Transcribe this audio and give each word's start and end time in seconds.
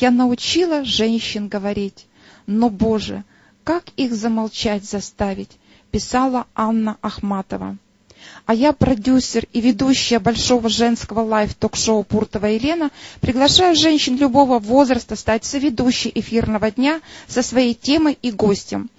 Я 0.00 0.10
научила 0.10 0.84
женщин 0.84 1.46
говорить, 1.46 2.06
но, 2.46 2.68
Боже, 2.68 3.22
как 3.62 3.84
их 3.96 4.12
замолчать 4.12 4.84
заставить, 4.84 5.52
писала 5.92 6.46
Анна 6.56 6.96
Ахматова. 7.00 7.76
А 8.46 8.52
я, 8.52 8.72
продюсер 8.72 9.46
и 9.52 9.60
ведущая 9.62 10.18
большого 10.18 10.68
женского 10.68 11.20
live 11.20 11.48
ток-шоу 11.48 12.04
Пуртова 12.04 12.46
Елена, 12.46 12.90
приглашаю 13.22 13.74
женщин 13.74 14.18
любого 14.18 14.58
возраста 14.58 15.16
стать 15.16 15.46
соведущей 15.46 16.12
эфирного 16.14 16.70
дня 16.70 17.00
со 17.26 17.42
своей 17.42 17.72
темой 17.72 18.18
и 18.20 18.30
гостем. 18.30 18.90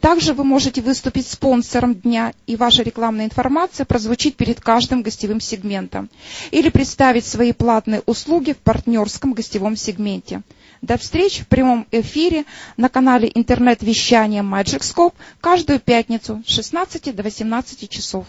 Также 0.00 0.34
вы 0.34 0.44
можете 0.44 0.82
выступить 0.82 1.26
спонсором 1.26 1.94
дня, 1.94 2.34
и 2.46 2.56
ваша 2.56 2.82
рекламная 2.82 3.24
информация 3.24 3.86
прозвучит 3.86 4.36
перед 4.36 4.60
каждым 4.60 5.02
гостевым 5.02 5.40
сегментом. 5.40 6.10
Или 6.50 6.68
представить 6.68 7.24
свои 7.24 7.52
платные 7.52 8.02
услуги 8.04 8.52
в 8.52 8.58
партнерском 8.58 9.32
гостевом 9.32 9.76
сегменте. 9.76 10.42
До 10.82 10.96
встречи 10.96 11.42
в 11.42 11.48
прямом 11.48 11.86
эфире 11.90 12.44
на 12.76 12.88
канале 12.88 13.30
интернет-вещания 13.34 14.42
Magic 14.42 14.80
Scope 14.80 15.14
каждую 15.40 15.78
пятницу 15.80 16.42
с 16.46 16.50
16 16.50 17.14
до 17.14 17.22
18 17.22 17.88
часов. 17.88 18.26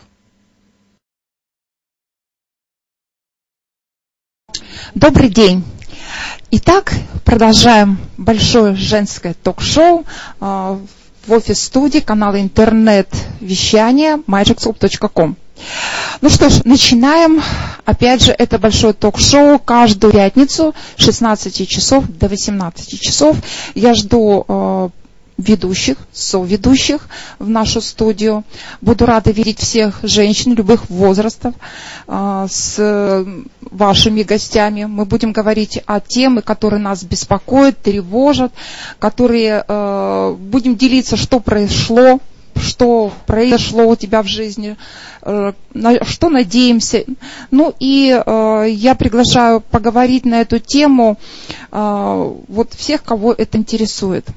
Добрый 4.96 5.30
день. 5.30 5.64
Итак, 6.52 6.94
продолжаем 7.24 7.98
большое 8.18 8.76
женское 8.76 9.34
ток-шоу 9.34 10.04
э, 10.42 10.78
в 11.28 11.32
офис-студии 11.32 12.00
канала 12.00 12.42
интернет-вещания 12.42 14.18
magicsoup.com. 14.28 15.38
Ну 16.20 16.30
что 16.30 16.50
ж, 16.50 16.66
начинаем. 16.66 17.42
Опять 17.86 18.24
же, 18.24 18.34
это 18.34 18.60
большое 18.60 18.94
ток-шоу 18.94 19.60
каждую 19.60 20.12
пятницу 20.12 20.76
с 20.98 21.04
16 21.06 21.70
часов 21.70 22.04
до 22.10 22.28
18 22.28 23.00
часов. 23.00 23.38
Я 23.76 23.94
жду 23.94 24.44
э, 24.46 24.90
ведущих, 25.42 25.98
соведущих 26.12 27.08
в 27.40 27.50
нашу 27.50 27.82
студию. 27.82 28.44
Буду 28.82 29.06
рада 29.06 29.32
видеть 29.32 29.60
всех 29.60 30.00
женщин 30.04 30.54
любых 30.54 30.90
возрастов 30.90 31.54
э, 32.08 32.48
с 32.50 33.26
вашими 33.62 34.24
гостями. 34.24 34.86
Мы 34.86 35.06
будем 35.06 35.32
говорить 35.32 35.82
о 35.86 36.00
темы, 36.00 36.42
которые 36.42 36.80
нас 36.80 37.04
беспокоят, 37.04 37.78
тревожат, 37.82 38.52
которые 39.00 39.64
э, 39.68 40.36
будем 40.40 40.76
делиться, 40.76 41.18
что 41.18 41.40
произошло, 41.40 42.20
что 42.56 43.12
произошло 43.26 43.88
у 43.88 43.96
тебя 43.96 44.22
в 44.22 44.28
жизни, 44.28 44.78
э, 45.22 45.54
на 45.74 46.04
что 46.06 46.30
надеемся. 46.30 47.04
Ну 47.50 47.74
и 47.80 48.12
э, 48.12 48.66
я 48.70 48.96
приглашаю 48.96 49.62
поговорить 49.62 50.26
на 50.26 50.42
эту 50.42 50.60
тему 50.60 51.18
э, 51.72 52.34
вот 52.48 52.74
всех, 52.74 53.04
кого 53.04 53.34
это 53.34 53.58
интересует. 53.58 54.28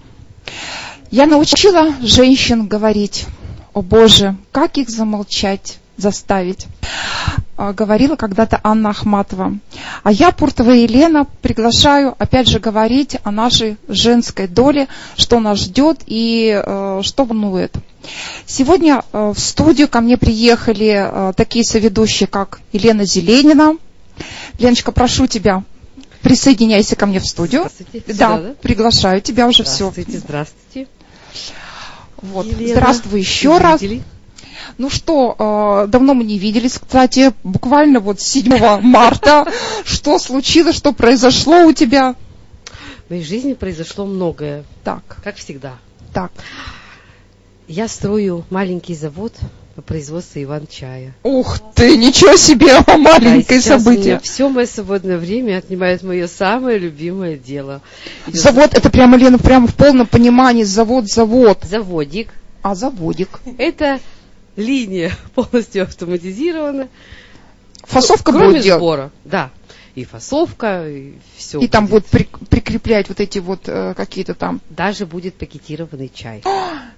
Я 1.15 1.27
научила 1.27 1.95
женщин 2.03 2.67
говорить, 2.67 3.27
о 3.73 3.83
Боже, 3.83 4.37
как 4.51 4.79
их 4.79 4.91
замолчать, 4.91 5.79
заставить. 5.97 6.67
А, 7.57 7.73
говорила 7.73 8.17
когда-то 8.17 8.59
Анна 8.65 8.91
Ахматова. 8.91 9.57
А 10.03 10.11
я, 10.11 10.33
Пуртова 10.33 10.73
Елена, 10.73 11.29
приглашаю 11.41 12.17
опять 12.19 12.49
же 12.49 12.59
говорить 12.59 13.19
о 13.23 13.31
нашей 13.31 13.77
женской 13.87 14.49
доле, 14.49 14.89
что 15.17 15.39
нас 15.39 15.61
ждет 15.61 16.01
и 16.07 16.61
э, 16.61 17.01
что 17.05 17.25
волнует. 17.25 17.77
Сегодня 18.45 19.05
э, 19.13 19.33
в 19.33 19.39
студию 19.39 19.87
ко 19.87 20.01
мне 20.01 20.19
приехали 20.19 21.29
э, 21.29 21.33
такие 21.37 21.65
соведущие, 21.65 22.27
как 22.27 22.61
Елена 22.73 23.05
Зеленина. 23.05 23.77
Леночка, 24.59 24.91
прошу 24.91 25.29
тебя, 25.29 25.63
присоединяйся 26.23 26.97
ко 26.97 27.07
мне 27.07 27.21
в 27.21 27.25
студию. 27.25 27.67
Здравствуйте. 27.73 28.15
Да, 28.15 28.39
да, 28.39 28.55
приглашаю 28.61 29.21
тебя 29.21 29.47
уже 29.47 29.63
все. 29.63 29.91
Здравствуйте, 29.93 30.19
здравствуйте. 30.19 30.89
Вот. 32.23 32.47
Здравствуй 32.47 33.21
еще 33.21 33.59
раз. 33.59 33.83
Ну 34.79 34.89
что, 34.91 35.85
э, 35.85 35.89
давно 35.89 36.15
мы 36.15 36.25
не 36.25 36.39
виделись, 36.39 36.79
кстати, 36.79 37.33
буквально 37.45 38.01
вот 38.01 38.21
7 38.21 38.81
марта. 38.81 39.47
Что 39.85 40.19
случилось, 40.19 40.77
что 40.77 40.93
произошло 40.93 41.65
у 41.67 41.73
тебя? 41.73 42.15
В 43.07 43.11
моей 43.11 43.23
жизни 43.25 43.53
произошло 43.53 44.07
многое, 44.07 44.65
Так, 44.83 45.19
как 45.23 45.37
всегда. 45.37 45.75
так. 46.13 46.33
Я 47.69 47.89
строю 47.89 48.45
маленький 48.51 48.95
завод 48.95 49.33
по 49.75 49.83
производству 49.83 50.41
иван-чая. 50.43 51.15
Ух 51.25 51.59
ты, 51.75 51.97
ничего 51.97 52.37
себе, 52.37 52.79
маленькое 52.87 53.61
событие. 53.61 54.21
Все 54.23 54.49
мое 54.49 54.67
свободное 54.67 55.19
время 55.19 55.59
отнимает 55.59 56.03
мое 56.03 56.29
самое 56.29 56.79
любимое 56.79 57.37
дело. 57.37 57.83
Завод, 58.29 58.73
это 58.75 58.89
прямо, 58.91 59.17
Лена, 59.17 59.39
прямо 59.39 59.67
в 59.67 59.75
полном 59.75 60.07
понимании, 60.07 60.63
завод-завод. 60.63 61.65
Заводик. 61.65 62.29
А 62.63 62.75
заводик. 62.75 63.41
Это 63.59 63.99
линия 64.57 65.13
полностью 65.35 65.83
автоматизирована. 65.83 66.89
Фасовка 67.83 68.33
Кроме 68.33 68.47
будет 68.47 68.63
делать. 68.63 68.81
сбора. 68.81 69.11
Да. 69.25 69.51
И 69.95 70.05
фасовка, 70.05 70.89
и 70.89 71.13
все. 71.37 71.61
И 71.61 71.69
там 71.69 71.87
будут 71.87 72.07
при- 72.07 72.29
прикреплять 72.51 73.09
вот 73.09 73.21
эти 73.21 73.39
вот 73.39 73.69
э, 73.69 73.95
какие-то 73.95 74.35
там. 74.35 74.61
Даже 74.69 75.07
будет 75.07 75.35
пакетированный 75.35 76.11
чай. 76.13 76.43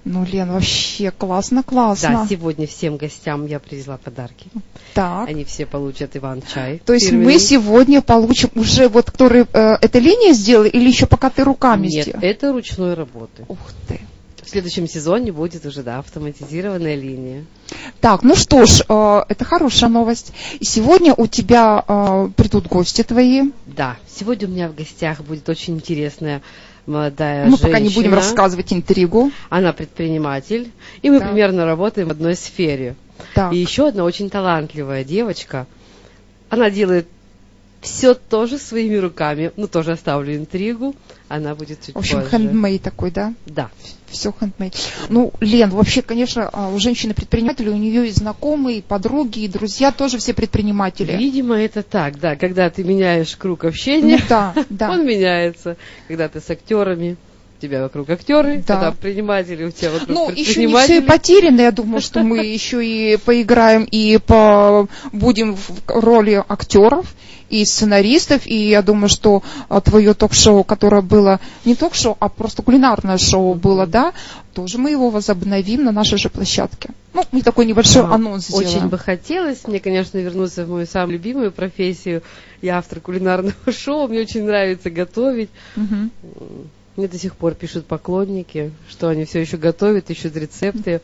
Ну, 0.08 0.24
Лен, 0.24 0.52
вообще 0.52 1.10
классно, 1.10 1.64
классно. 1.64 2.08
Да, 2.10 2.26
сегодня 2.28 2.68
всем 2.68 2.96
гостям 2.96 3.44
я 3.44 3.58
привезла 3.58 3.96
подарки. 3.96 4.46
Так. 4.94 5.28
Они 5.28 5.44
все 5.44 5.66
получат 5.66 6.16
Иван-чай. 6.16 6.80
То 6.86 6.92
есть 6.92 7.06
фирменный. 7.06 7.24
мы 7.32 7.38
сегодня 7.40 8.00
получим 8.02 8.50
уже 8.54 8.88
вот, 8.88 9.10
которые 9.10 9.46
э, 9.52 9.78
эта 9.80 9.98
линия 9.98 10.32
сделали, 10.32 10.68
или 10.68 10.86
еще 10.88 11.06
пока 11.06 11.28
ты 11.28 11.42
руками 11.42 11.88
Нет, 11.88 12.06
сделал? 12.06 12.20
это 12.22 12.52
ручной 12.52 12.94
работы. 12.94 13.46
Ух 13.48 13.58
ты. 13.88 14.00
В 14.44 14.48
следующем 14.48 14.86
сезоне 14.86 15.32
будет 15.32 15.66
уже, 15.66 15.82
да, 15.82 15.98
автоматизированная 15.98 16.94
линия. 16.94 17.44
Так, 18.06 18.22
ну 18.22 18.36
что 18.36 18.64
ж, 18.66 18.82
э, 18.88 19.22
это 19.28 19.44
хорошая 19.44 19.90
новость. 19.90 20.32
И 20.60 20.64
сегодня 20.64 21.12
у 21.16 21.26
тебя 21.26 21.82
э, 21.88 22.28
придут 22.36 22.68
гости 22.68 23.02
твои. 23.02 23.50
Да, 23.66 23.96
сегодня 24.08 24.46
у 24.46 24.50
меня 24.52 24.68
в 24.68 24.76
гостях 24.76 25.22
будет 25.22 25.48
очень 25.48 25.74
интересная 25.74 26.40
молодая 26.86 27.46
Мы 27.46 27.50
женщина. 27.56 27.68
пока 27.68 27.80
не 27.80 27.88
будем 27.88 28.14
рассказывать 28.14 28.72
интригу. 28.72 29.32
Она 29.48 29.72
предприниматель, 29.72 30.70
и 31.02 31.10
мы 31.10 31.18
Так. 31.18 31.30
примерно 31.30 31.66
работаем 31.66 32.06
в 32.06 32.12
одной 32.12 32.36
сфере. 32.36 32.94
Так. 33.34 33.52
И 33.52 33.56
еще 33.56 33.88
одна 33.88 34.04
очень 34.04 34.30
талантливая 34.30 35.02
девочка. 35.02 35.66
Она 36.48 36.70
делает 36.70 37.08
все 37.86 38.14
тоже 38.14 38.58
своими 38.58 38.96
руками. 38.96 39.52
Ну, 39.56 39.68
тоже 39.68 39.92
оставлю 39.92 40.34
интригу. 40.36 40.94
Она 41.28 41.54
будет 41.54 41.80
чуть 41.86 41.94
В 41.94 41.98
общем, 41.98 42.18
позже. 42.18 42.30
хендмейд 42.30 42.82
такой, 42.82 43.10
да? 43.12 43.32
Да. 43.46 43.70
Все 44.08 44.32
хендмейд. 44.38 44.74
Ну, 45.08 45.32
Лен, 45.40 45.70
вообще, 45.70 46.02
конечно, 46.02 46.48
а, 46.52 46.68
у 46.68 46.78
женщины-предприниматели, 46.78 47.68
у 47.68 47.76
нее 47.76 48.08
и 48.08 48.10
знакомые, 48.10 48.78
и 48.78 48.82
подруги, 48.82 49.40
и 49.40 49.48
друзья 49.48 49.92
тоже 49.92 50.18
все 50.18 50.34
предприниматели. 50.34 51.16
Видимо, 51.16 51.56
это 51.56 51.82
так, 51.82 52.18
да. 52.18 52.34
Когда 52.36 52.70
ты 52.70 52.82
меняешь 52.84 53.36
круг 53.36 53.62
Ну 53.62 53.68
общения, 53.70 54.20
да, 54.28 54.52
да. 54.68 54.90
он 54.90 55.06
меняется. 55.06 55.76
Когда 56.08 56.28
ты 56.28 56.40
с 56.40 56.50
актерами, 56.50 57.16
у 57.56 57.60
тебя 57.60 57.82
вокруг 57.82 58.10
актеры, 58.10 58.62
Да. 58.66 58.74
когда 58.74 58.90
предприниматели, 58.90 59.64
у 59.64 59.70
тебя 59.70 59.90
вокруг 59.92 60.08
Ну, 60.08 60.30
еще 60.30 60.66
не 60.66 60.74
все 60.76 61.02
потеряно. 61.02 61.60
Я 61.62 61.72
думаю, 61.72 62.00
что 62.00 62.22
мы 62.22 62.44
еще 62.44 62.84
и 62.84 63.16
поиграем 63.16 63.84
и 63.84 64.18
по... 64.18 64.88
будем 65.12 65.56
в 65.56 65.70
роли 65.86 66.42
актеров 66.48 67.14
и 67.48 67.64
сценаристов. 67.64 68.46
И 68.46 68.68
я 68.68 68.82
думаю, 68.82 69.08
что 69.08 69.42
а, 69.68 69.80
твое 69.80 70.14
ток-шоу, 70.14 70.64
которое 70.64 71.00
было 71.02 71.40
не 71.64 71.74
ток-шоу, 71.74 72.16
а 72.20 72.28
просто 72.28 72.62
кулинарное 72.62 73.18
шоу 73.18 73.54
было, 73.54 73.86
да, 73.86 74.12
тоже 74.52 74.78
мы 74.78 74.90
его 74.90 75.10
возобновим 75.10 75.84
на 75.84 75.92
нашей 75.92 76.18
же 76.18 76.28
площадке. 76.28 76.90
Ну, 77.14 77.24
мы 77.32 77.42
такой 77.42 77.64
небольшой 77.66 78.02
Да, 78.02 78.14
анонс 78.14 78.50
Очень 78.52 78.68
сделаем. 78.68 78.88
бы 78.90 78.98
хотелось 78.98 79.66
мне, 79.66 79.80
конечно, 79.80 80.18
вернуться 80.18 80.64
в 80.66 80.70
мою 80.70 80.86
самую 80.86 81.12
любимую 81.14 81.52
профессию. 81.52 82.22
Я 82.60 82.78
автор 82.78 83.00
кулинарного 83.00 83.54
шоу, 83.72 84.08
мне 84.08 84.20
очень 84.20 84.44
нравится 84.44 84.90
готовить. 84.90 85.48
Мгм. 85.76 86.10
Мне 86.96 87.08
до 87.08 87.18
сих 87.18 87.36
пор 87.36 87.54
пишут 87.54 87.86
поклонники, 87.86 88.72
что 88.88 89.08
они 89.08 89.24
все 89.26 89.40
еще 89.40 89.58
готовят, 89.58 90.08
ищут 90.10 90.34
рецепты. 90.36 91.00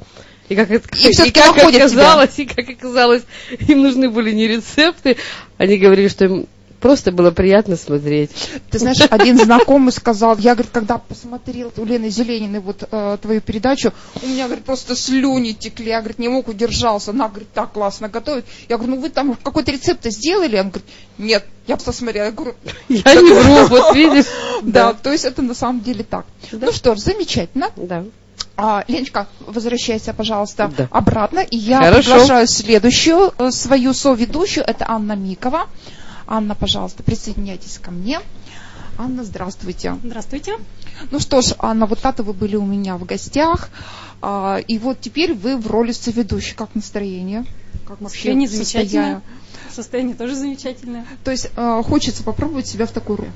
И 0.49 0.55
как, 0.56 0.71
это- 0.71 0.89
И 0.97 1.11
всё-таки 1.12 1.33
как 1.41 1.56
оказалось, 1.59 2.39
и 2.39 2.47
как 2.47 2.69
оказалось, 2.69 3.23
им 3.69 3.83
нужны 3.83 4.09
были 4.11 4.33
не 4.33 4.49
рецепты, 4.49 5.17
они 5.59 5.77
говорили, 5.79 6.09
что 6.09 6.25
им 6.25 6.47
просто 6.82 7.12
было 7.12 7.31
приятно 7.31 7.76
смотреть. 7.76 8.31
Ты 8.70 8.79
знаешь, 8.81 8.99
один 9.11 9.38
знакомый 9.38 9.93
сказал, 9.93 10.37
я, 10.37 10.55
говорит, 10.55 10.73
когда 10.73 10.99
посмотрел 10.99 11.73
у 11.76 11.84
Лены 11.84 12.11
Зелениной 12.11 12.61
вот 12.61 12.82
э, 12.90 13.19
твою 13.23 13.40
передачу, 13.40 13.93
у 14.20 14.26
меня, 14.26 14.46
говорит, 14.46 14.64
просто 14.64 14.96
слюни 14.96 15.52
текли, 15.52 15.88
я, 15.88 16.00
говорит, 16.00 16.19
не 16.19 16.29
мог 16.29 16.49
удержался, 16.49 17.12
она, 17.12 17.29
говорит, 17.29 17.52
так 17.52 17.73
классно 17.73 18.08
готовит. 18.08 18.44
Я 18.69 18.76
говорю, 18.76 18.96
ну 18.96 19.00
вы 19.00 19.08
там 19.08 19.34
какой-то 19.37 19.70
рецепт 19.70 20.05
сделали? 20.05 20.58
Он 20.58 20.70
говорит, 20.70 20.88
нет, 21.19 21.46
я 21.69 21.76
просто 21.76 21.93
смотрела, 21.93 22.26
я 22.26 22.32
говорю, 22.32 22.55
Я 22.88 23.14
не 23.14 23.32
вру, 23.32 23.67
вот 23.69 23.94
видишь. 23.94 24.26
да, 24.62 24.93
то 24.93 25.12
есть 25.12 25.25
это 25.25 25.40
на 25.40 25.55
самом 25.55 25.81
деле 25.81 26.02
так. 26.05 26.26
Ну 26.50 26.73
что 26.73 26.96
ж, 26.96 26.99
замечательно. 26.99 27.70
Да. 27.76 28.05
А, 28.56 28.84
Леночка, 28.88 29.29
возвращайся, 29.46 30.12
пожалуйста, 30.12 30.70
Да. 30.76 30.88
обратно. 30.90 31.40
И 31.40 31.56
я 31.56 31.79
Хорошо. 31.79 32.11
приглашаю 32.11 32.46
следующую 32.49 33.32
э, 33.38 33.50
свою 33.50 33.94
соведущую, 33.94 34.64
это 34.67 34.84
Анна 34.88 35.14
Микова. 35.14 35.69
Анна, 36.27 36.55
пожалуйста, 36.55 37.03
присоединяйтесь 37.03 37.79
ко 37.79 37.91
мне. 37.91 38.21
Анна, 38.99 39.25
здравствуйте. 39.25 39.97
Здравствуйте. 40.05 40.55
Ну 41.11 41.19
что 41.19 41.41
ж, 41.41 41.55
Анна, 41.59 41.87
вот 41.87 42.01
это 42.05 42.23
вы 42.23 42.33
были 42.33 42.57
у 42.57 42.65
меня 42.65 42.97
в 42.97 43.05
гостях, 43.05 43.71
а, 44.21 44.59
и 44.67 44.79
вот 44.79 45.01
теперь 45.01 45.35
вы 45.35 45.57
в 45.57 45.67
роли 45.67 45.93
соведущей. 45.93 46.55
Как 46.55 46.75
настроение? 46.75 47.45
Как 47.87 48.01
вообще 48.01 48.35
не 48.35 48.47
замечательное. 48.47 49.23
Состояние 49.73 50.15
тоже 50.15 50.35
замечательное. 50.35 51.07
То 51.25 51.31
есть 51.31 51.51
а, 51.57 51.83
хочется 51.83 52.23
попробовать 52.23 52.67
себя 52.67 52.87
в 52.87 52.93
такой 52.93 53.17
роли? 53.17 53.33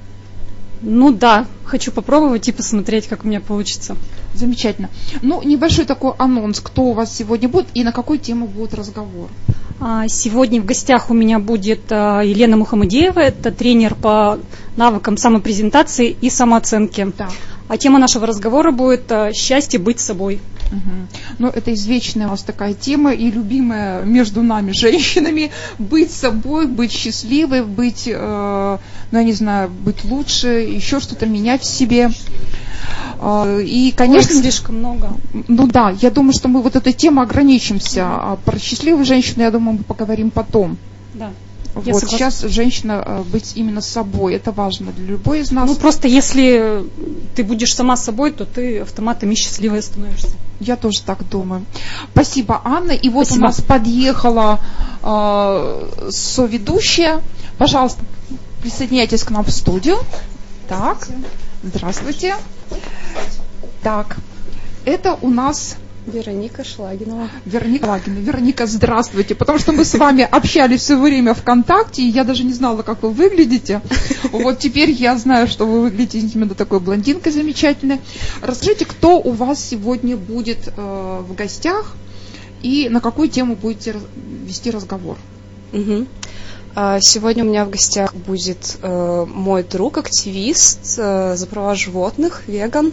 Ну 0.83 1.11
да, 1.11 1.47
хочу 1.65 1.91
попробовать 1.91 2.49
и 2.49 2.53
посмотреть, 2.53 3.07
как 3.07 3.25
у 3.25 3.29
меня 3.29 3.41
получится. 3.41 3.97
Замечательно. 4.35 4.91
Ну, 5.23 5.43
небольшой 5.43 5.87
такой 5.87 6.13
анонс, 6.19 6.61
кто 6.61 6.83
у 6.83 6.93
вас 6.93 7.15
сегодня 7.15 7.49
будет 7.49 7.69
и 7.75 7.83
на 7.83 7.93
какую 7.93 8.19
тему 8.19 8.47
будет 8.47 8.75
разговор. 8.75 9.31
А, 9.79 10.09
сегодня 10.09 10.61
в 10.61 10.65
гостях 10.65 11.11
у 11.11 11.15
меня 11.15 11.39
будет 11.39 11.81
а, 11.91 12.23
Елена 12.23 12.57
Мухамадеева, 12.57 13.19
это 13.19 13.51
тренер 13.53 13.95
по 13.95 14.39
навыкам 14.77 15.17
самопрезентации 15.17 16.17
и 16.21 16.31
самооценки. 16.31 17.13
Да. 17.17 17.29
А 17.69 17.77
тема 17.77 17.99
нашего 17.99 18.27
разговора 18.27 18.71
будет 18.71 19.11
а, 19.11 19.33
«Счастье 19.33 19.79
быть 19.79 20.01
собой». 20.01 20.41
Угу. 20.71 21.07
Ну, 21.39 21.49
это 21.49 21.73
извечная 21.73 22.27
у 22.27 22.31
вас 22.31 22.43
такая 22.43 22.75
тема 22.75 23.13
и 23.13 23.31
любимая 23.31 24.03
между 24.03 24.43
нами, 24.43 24.73
женщинами, 24.75 25.51
быть 25.79 26.11
собой, 26.11 26.67
быть 26.67 26.93
счастливой, 26.93 27.65
быть, 27.65 28.05
э, 28.07 28.79
ну, 29.11 29.19
я 29.19 29.25
не 29.25 29.33
знаю, 29.33 29.71
быть 29.71 30.05
лучше, 30.05 30.49
еще 30.49 31.01
что-то 31.01 31.27
менять 31.27 31.63
в 31.63 31.67
себе. 31.67 32.11
Э, 33.21 33.63
и, 33.63 33.93
конечно... 33.93 34.35
Ой, 34.35 34.43
слишком 34.43 34.79
много. 34.79 35.11
Ну 35.49 35.67
да, 35.67 35.95
я 36.01 36.11
думаю, 36.11 36.33
что 36.33 36.49
мы 36.49 36.63
вот 36.63 36.77
этой 36.77 36.93
темой 36.93 37.25
ограничимся. 37.25 38.05
А 38.07 38.39
про 38.45 38.59
счастливую 38.59 39.05
женщину, 39.05 39.43
я 39.43 39.51
думаю, 39.51 39.79
мы 39.79 39.85
поговорим 39.85 40.31
потом. 40.31 40.77
Да. 41.15 41.31
Я 41.85 41.93
вот 41.93 42.01
согласна. 42.01 42.31
сейчас 42.31 42.53
женщина 42.53 43.03
э, 43.05 43.23
быть 43.23 43.53
именно 43.55 43.81
собой, 43.81 44.35
это 44.35 44.51
важно 44.51 44.93
для 44.93 45.07
любой 45.07 45.41
из 45.41 45.51
нас. 45.51 45.69
Ну 45.69 45.77
просто 45.77 46.09
если 46.09 46.85
ты 47.35 47.45
будешь 47.45 47.75
сама 47.75 47.97
собой, 47.97 48.33
то 48.33 48.45
ты 48.47 48.81
автоматами 48.81 49.35
счастливой 49.35 49.83
становишься. 49.83 50.31
Я 50.59 50.77
тоже 50.77 51.03
так 51.03 51.29
думаю. 51.29 51.67
Спасибо, 52.13 52.63
Анна. 52.65 52.93
И 52.93 53.09
вот 53.11 53.27
Спасибо. 53.27 53.45
у 53.45 53.47
нас 53.47 53.61
подъехала 53.61 54.61
э, 55.03 56.09
соведущая. 56.11 57.21
Пожалуйста, 57.59 58.03
присоединяйтесь 58.63 59.23
к 59.23 59.31
нам 59.31 59.45
в 59.45 59.51
студию. 59.51 59.99
Так, 60.69 61.09
здравствуйте. 61.63 62.37
Так, 63.83 64.17
это 64.85 65.19
у 65.21 65.29
нас 65.29 65.77
Вероника 66.07 66.65
Шлагинова. 66.65 67.29
Вероника 67.45 67.87
Шлагинова. 67.87 68.21
Вероника, 68.21 68.67
здравствуйте. 68.67 69.35
Потому 69.35 69.59
что 69.59 69.73
мы 69.73 69.85
с 69.85 69.95
вами 69.95 70.23
общались 70.23 70.81
все 70.81 70.97
время 70.99 71.35
ВКонтакте, 71.35 72.03
и 72.03 72.11
я 72.11 72.25
даже 72.25 72.45
не 72.45 72.53
знала, 72.53 72.83
как 72.83 73.03
вы 73.03 73.11
выглядите. 73.11 73.81
Вот 74.31 74.59
теперь 74.59 74.91
я 74.91 75.17
знаю, 75.17 75.49
что 75.49 75.67
вы 75.67 75.83
выглядите 75.83 76.19
именно 76.19 76.55
такой 76.55 76.81
блондинкой 76.81 77.33
замечательной. 77.33 78.01
Расскажите, 78.43 78.85
кто 78.85 79.19
у 79.19 79.33
вас 79.33 79.63
сегодня 79.65 80.17
будет 80.17 80.69
э, 80.69 81.23
в 81.29 81.35
гостях 81.35 81.95
и 82.63 82.89
на 82.89 83.01
какую 83.01 83.29
тему 83.29 83.57
будете 83.57 83.97
вести 84.45 84.71
разговор? 84.71 85.17
Угу. 85.73 86.07
Сегодня 87.01 87.43
у 87.43 87.49
меня 87.49 87.65
в 87.65 87.71
гостях 87.71 88.15
будет 88.15 88.77
э, 88.83 89.27
мой 89.27 89.63
друг, 89.63 89.97
активист 89.97 90.99
э, 90.99 91.35
за 91.35 91.47
права 91.47 91.75
животных, 91.75 92.43
веган. 92.47 92.93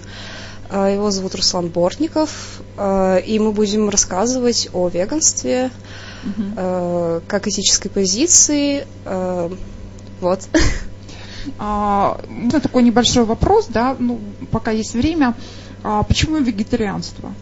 Э, 0.73 0.91
его 0.91 1.11
зовут 1.11 1.35
Руслан 1.35 1.67
Бортников, 1.67 2.61
э, 2.77 3.21
и 3.21 3.37
мы 3.37 3.51
будем 3.51 3.89
рассказывать 3.89 4.69
о 4.73 4.89
веганстве, 4.89 5.69
угу. 6.23 7.21
как 7.27 7.47
этической 7.47 7.91
позиции. 7.91 8.87
Вот. 10.21 10.39
А, 11.59 12.21
такой 12.49 12.83
небольшой 12.83 13.25
вопрос, 13.25 13.67
да, 13.67 13.97
ну, 13.99 14.21
пока 14.49 14.71
есть 14.71 14.93
время. 14.93 15.35
А 15.83 16.03
почему 16.03 16.37
вегетарианство? 16.37 17.33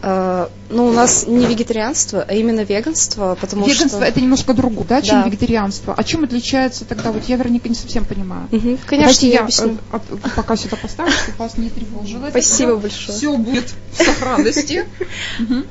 Uh, 0.00 0.48
ну, 0.70 0.86
у 0.86 0.92
нас 0.92 1.26
не 1.26 1.46
вегетарианство, 1.46 2.24
а 2.26 2.34
именно 2.34 2.60
веганство, 2.60 3.36
потому 3.40 3.62
веганство 3.64 3.88
что... 3.88 3.98
Веганство 3.98 4.04
это 4.04 4.20
немножко 4.20 4.54
другое, 4.54 4.86
да, 4.86 5.02
чем 5.02 5.22
да. 5.22 5.28
вегетарианство. 5.28 5.94
А 5.96 6.04
чем 6.04 6.24
отличается 6.24 6.84
тогда? 6.84 7.10
Вот 7.10 7.24
я, 7.24 7.36
вернее, 7.36 7.60
не 7.64 7.74
совсем 7.74 8.04
понимаю. 8.04 8.48
Угу, 8.52 8.78
конечно, 8.86 9.26
я, 9.26 9.32
я 9.32 9.40
объясню. 9.40 9.78
Э, 9.92 9.98
пока 10.36 10.56
сюда 10.56 10.76
поставлю, 10.76 11.12
чтобы 11.12 11.38
вас 11.38 11.56
не 11.56 11.70
тревожило. 11.70 12.28
Спасибо 12.30 12.76
большое. 12.76 13.18
Все 13.18 13.36
будет 13.36 13.74
в 13.92 14.04
сохранности. 14.04 14.84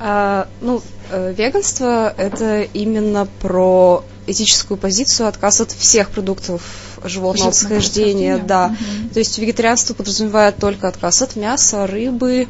А, 0.00 0.48
ну, 0.60 0.82
э, 1.10 1.34
веганство 1.36 2.12
это 2.16 2.62
именно 2.62 3.26
про 3.40 4.04
этическую 4.26 4.76
позицию, 4.76 5.28
отказ 5.28 5.60
от 5.60 5.72
всех 5.72 6.10
продуктов 6.10 6.87
животного 7.04 7.50
происхождения, 7.50 8.38
да. 8.38 8.66
Угу. 8.66 9.14
То 9.14 9.18
есть 9.18 9.38
вегетарианство 9.38 9.94
подразумевает 9.94 10.56
только 10.56 10.88
отказ 10.88 11.22
от 11.22 11.36
мяса, 11.36 11.86
рыбы, 11.86 12.48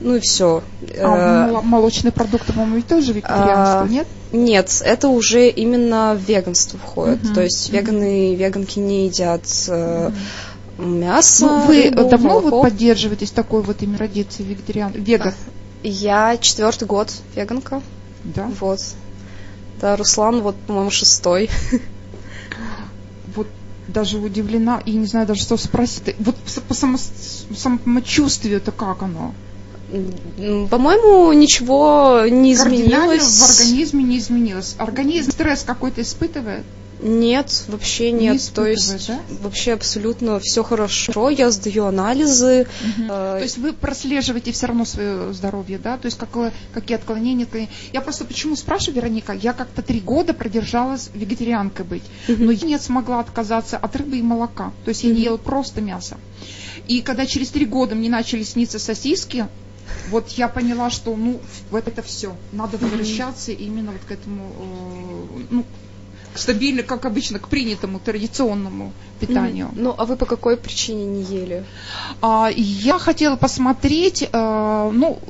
ну 0.00 0.16
и 0.16 0.20
все. 0.20 0.62
А 0.98 1.48
э, 1.48 1.60
молочные 1.62 2.12
продукты, 2.12 2.52
по-моему, 2.52 2.82
тоже 2.82 3.12
вегетарианство, 3.12 3.82
а, 3.82 3.88
нет? 3.88 4.06
Нет, 4.32 4.82
это 4.84 5.08
уже 5.08 5.48
именно 5.48 6.14
в 6.14 6.28
веганство 6.28 6.78
входит. 6.78 7.24
Угу. 7.24 7.34
То 7.34 7.42
есть 7.42 7.70
веганы 7.70 8.32
и 8.32 8.36
веганки 8.36 8.78
не 8.78 9.06
едят 9.06 9.44
э, 9.68 10.10
мясо. 10.78 11.46
Ну, 11.46 11.66
вы 11.66 11.82
рыбу, 11.84 12.08
давно 12.08 12.28
молоко. 12.28 12.50
вот 12.50 12.62
поддерживаетесь 12.62 13.30
такой 13.30 13.62
вот 13.62 13.82
именно 13.82 13.98
традиции 13.98 14.42
вегетариан, 14.42 14.92
веган? 14.92 15.34
Я 15.82 16.36
четвертый 16.38 16.86
год 16.86 17.12
веганка. 17.34 17.82
Да. 18.24 18.50
Вот. 18.60 18.80
Да, 19.80 19.96
Руслан, 19.96 20.40
вот, 20.40 20.56
по-моему, 20.66 20.90
шестой. 20.90 21.50
Даже 23.88 24.18
удивлена 24.18 24.82
и 24.84 24.92
не 24.92 25.06
знаю 25.06 25.26
даже, 25.26 25.42
что 25.42 25.56
спросить. 25.56 26.16
Вот 26.18 26.34
по 26.68 26.74
само, 26.74 26.98
самочувствию-то 27.54 28.72
как 28.72 29.02
оно? 29.02 29.32
По-моему, 30.68 31.32
ничего 31.32 32.22
не 32.28 32.54
изменилось. 32.54 33.22
в 33.22 33.44
организме 33.44 34.02
не 34.02 34.18
изменилось. 34.18 34.74
Организм 34.78 35.30
стресс 35.30 35.62
какой-то 35.62 36.02
испытывает? 36.02 36.64
Нет, 37.00 37.64
вообще 37.68 38.10
нет. 38.10 38.34
Не 38.34 38.54
То 38.54 38.66
есть 38.66 39.08
да? 39.08 39.20
вообще 39.42 39.74
абсолютно 39.74 40.40
все 40.40 40.62
хорошо. 40.62 41.30
Я 41.30 41.50
сдаю 41.50 41.86
анализы. 41.86 42.66
Угу. 42.82 43.04
Э... 43.04 43.08
То 43.38 43.42
есть 43.42 43.58
вы 43.58 43.72
прослеживаете 43.72 44.52
все 44.52 44.66
равно 44.66 44.84
свое 44.84 45.32
здоровье, 45.32 45.78
да? 45.78 45.98
То 45.98 46.06
есть 46.06 46.18
какое, 46.18 46.52
какие 46.72 46.96
отклонения? 46.96 47.46
Я 47.92 48.00
просто 48.00 48.24
почему 48.24 48.56
спрашиваю, 48.56 48.96
Вероника? 48.96 49.32
Я 49.32 49.52
как-то 49.52 49.82
три 49.82 50.00
года 50.00 50.32
продержалась 50.32 51.10
вегетарианкой 51.12 51.84
быть, 51.84 52.04
угу. 52.28 52.44
но 52.44 52.50
я 52.50 52.66
не 52.66 52.78
смогла 52.78 53.20
отказаться 53.20 53.76
от 53.76 53.94
рыбы 53.96 54.18
и 54.18 54.22
молока. 54.22 54.72
То 54.84 54.88
есть 54.88 55.04
я 55.04 55.10
угу. 55.10 55.18
не 55.18 55.24
ела 55.24 55.36
просто 55.36 55.80
мясо. 55.80 56.16
И 56.88 57.02
когда 57.02 57.26
через 57.26 57.48
три 57.50 57.66
года 57.66 57.94
мне 57.94 58.08
начали 58.08 58.42
сниться 58.42 58.78
сосиски, 58.78 59.46
вот 60.08 60.28
я 60.30 60.48
поняла, 60.48 60.90
что 60.90 61.14
ну 61.16 61.40
вот 61.70 61.86
это 61.86 62.02
все, 62.02 62.36
надо 62.52 62.78
возвращаться 62.78 63.52
именно 63.52 63.92
вот 63.92 64.00
к 64.06 64.10
этому, 64.10 64.52
э, 64.58 65.42
ну 65.50 65.64
стабильно, 66.38 66.82
как 66.82 67.04
обычно, 67.04 67.38
к 67.38 67.48
принятому 67.48 67.98
традиционному 67.98 68.92
питанию. 69.20 69.70
Ну, 69.74 69.94
а 69.96 70.04
вы 70.04 70.16
по 70.16 70.26
какой 70.26 70.56
причине 70.56 71.04
не 71.04 71.22
ели? 71.22 71.64
А, 72.20 72.50
я 72.54 72.98
хотела 72.98 73.36
посмотреть, 73.36 74.28
а, 74.32 74.90
ну, 74.90 75.20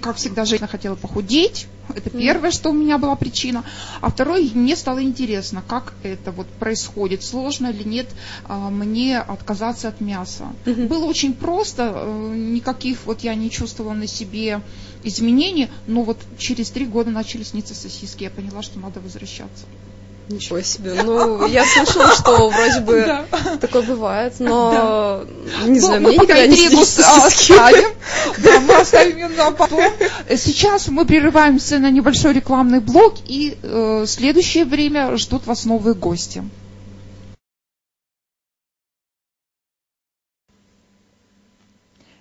как 0.00 0.16
всегда, 0.16 0.44
женщина 0.44 0.68
хотела 0.68 0.94
похудеть. 0.94 1.66
Это 1.94 2.10
первое, 2.10 2.50
что 2.50 2.70
у 2.70 2.72
меня 2.72 2.98
была 2.98 3.14
причина. 3.14 3.64
А 4.00 4.10
второе, 4.10 4.48
мне 4.54 4.76
стало 4.76 5.02
интересно, 5.02 5.62
как 5.66 5.94
это 6.02 6.32
вот 6.32 6.46
происходит, 6.48 7.22
сложно 7.22 7.68
или 7.68 7.84
нет 7.84 8.08
а, 8.44 8.70
мне 8.70 9.18
отказаться 9.18 9.88
от 9.88 10.00
мяса. 10.00 10.46
Mm-hmm. 10.64 10.88
Было 10.88 11.04
очень 11.04 11.34
просто, 11.34 11.92
а, 11.94 12.34
никаких 12.34 12.98
вот 13.06 13.20
я 13.20 13.34
не 13.34 13.50
чувствовала 13.50 13.94
на 13.94 14.06
себе 14.06 14.60
изменений, 15.04 15.68
но 15.86 16.02
вот 16.02 16.18
через 16.38 16.70
три 16.70 16.86
года 16.86 17.10
начали 17.10 17.44
сниться 17.44 17.74
сосиски, 17.74 18.24
я 18.24 18.30
поняла, 18.30 18.62
что 18.62 18.78
надо 18.80 19.00
возвращаться. 19.00 19.66
Ничего 20.28 20.60
себе. 20.60 21.02
Ну, 21.04 21.46
я 21.46 21.64
слышала, 21.64 22.12
что 22.12 22.48
вроде 22.50 22.80
бы 22.80 23.04
да. 23.06 23.26
такое 23.60 23.82
бывает, 23.82 24.34
но 24.40 25.24
да. 25.62 25.68
не 25.68 25.78
знаю, 25.78 26.02
ну, 26.02 26.08
мне 26.08 26.16
никогда 26.16 26.46
не 26.46 26.66
оставим. 26.66 27.96
Да, 28.38 28.60
мы 28.60 28.74
оставим 28.74 29.16
ее 29.16 29.28
на 29.28 29.52
потом. 29.52 29.80
Сейчас 30.36 30.88
мы 30.88 31.06
прерываемся 31.06 31.78
на 31.78 31.90
небольшой 31.90 32.32
рекламный 32.32 32.80
блок, 32.80 33.14
и 33.26 33.56
э, 33.62 34.04
следующее 34.08 34.64
время 34.64 35.16
ждут 35.16 35.46
вас 35.46 35.64
новые 35.64 35.94
гости. 35.94 36.42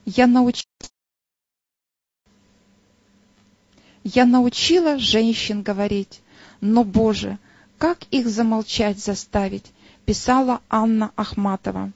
Я 0.05 0.27
научила 0.27 0.65
я 4.03 4.25
научила 4.25 4.99
женщин 4.99 5.63
говорить, 5.63 6.21
но, 6.61 6.83
Боже, 6.83 7.39
как 7.77 8.03
их 8.11 8.27
замолчать 8.27 8.99
заставить, 8.99 9.71
писала 10.05 10.61
Анна 10.69 11.11
Ахматова. 11.15 11.91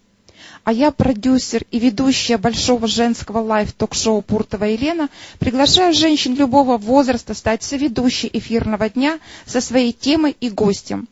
А 0.64 0.72
я 0.72 0.92
продюсер 0.92 1.64
и 1.72 1.80
ведущая 1.80 2.38
большого 2.38 2.88
женского 2.88 3.40
live 3.40 3.67
ток-шоу 3.67 4.22
Пуртова 4.22 4.66
Елена, 4.66 5.10
приглашаю 5.40 5.94
женщин 5.94 6.36
любого 6.36 6.78
возраста 6.78 7.34
стать 7.34 7.64
соведущей 7.64 8.30
эфирного 8.32 8.90
дня 8.90 9.20
со 9.46 9.62
своей 9.62 9.94
темой 9.94 10.36
и 10.40 10.50
гостем. 10.50 11.08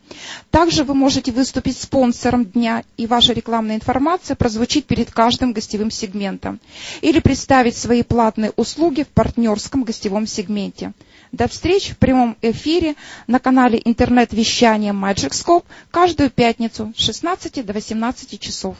Также 0.51 0.83
вы 0.83 0.93
можете 0.93 1.31
выступить 1.31 1.77
спонсором 1.77 2.45
дня, 2.45 2.83
и 2.97 3.07
ваша 3.07 3.33
рекламная 3.33 3.75
информация 3.75 4.35
прозвучит 4.35 4.85
перед 4.85 5.11
каждым 5.11 5.53
гостевым 5.53 5.91
сегментом. 5.91 6.59
Или 7.01 7.19
представить 7.19 7.77
свои 7.77 8.03
платные 8.03 8.51
услуги 8.55 9.03
в 9.03 9.07
партнерском 9.07 9.83
гостевом 9.83 10.27
сегменте. 10.27 10.93
До 11.31 11.47
встреч 11.47 11.89
в 11.89 11.97
прямом 11.97 12.37
эфире 12.41 12.95
на 13.27 13.39
канале 13.39 13.81
интернет-вещания 13.83 14.93
Magic 14.93 15.31
Scope 15.31 15.65
каждую 15.91 16.29
пятницу 16.29 16.93
с 16.95 17.01
16 17.01 17.65
до 17.65 17.73
18 17.73 18.39
часов. 18.39 18.77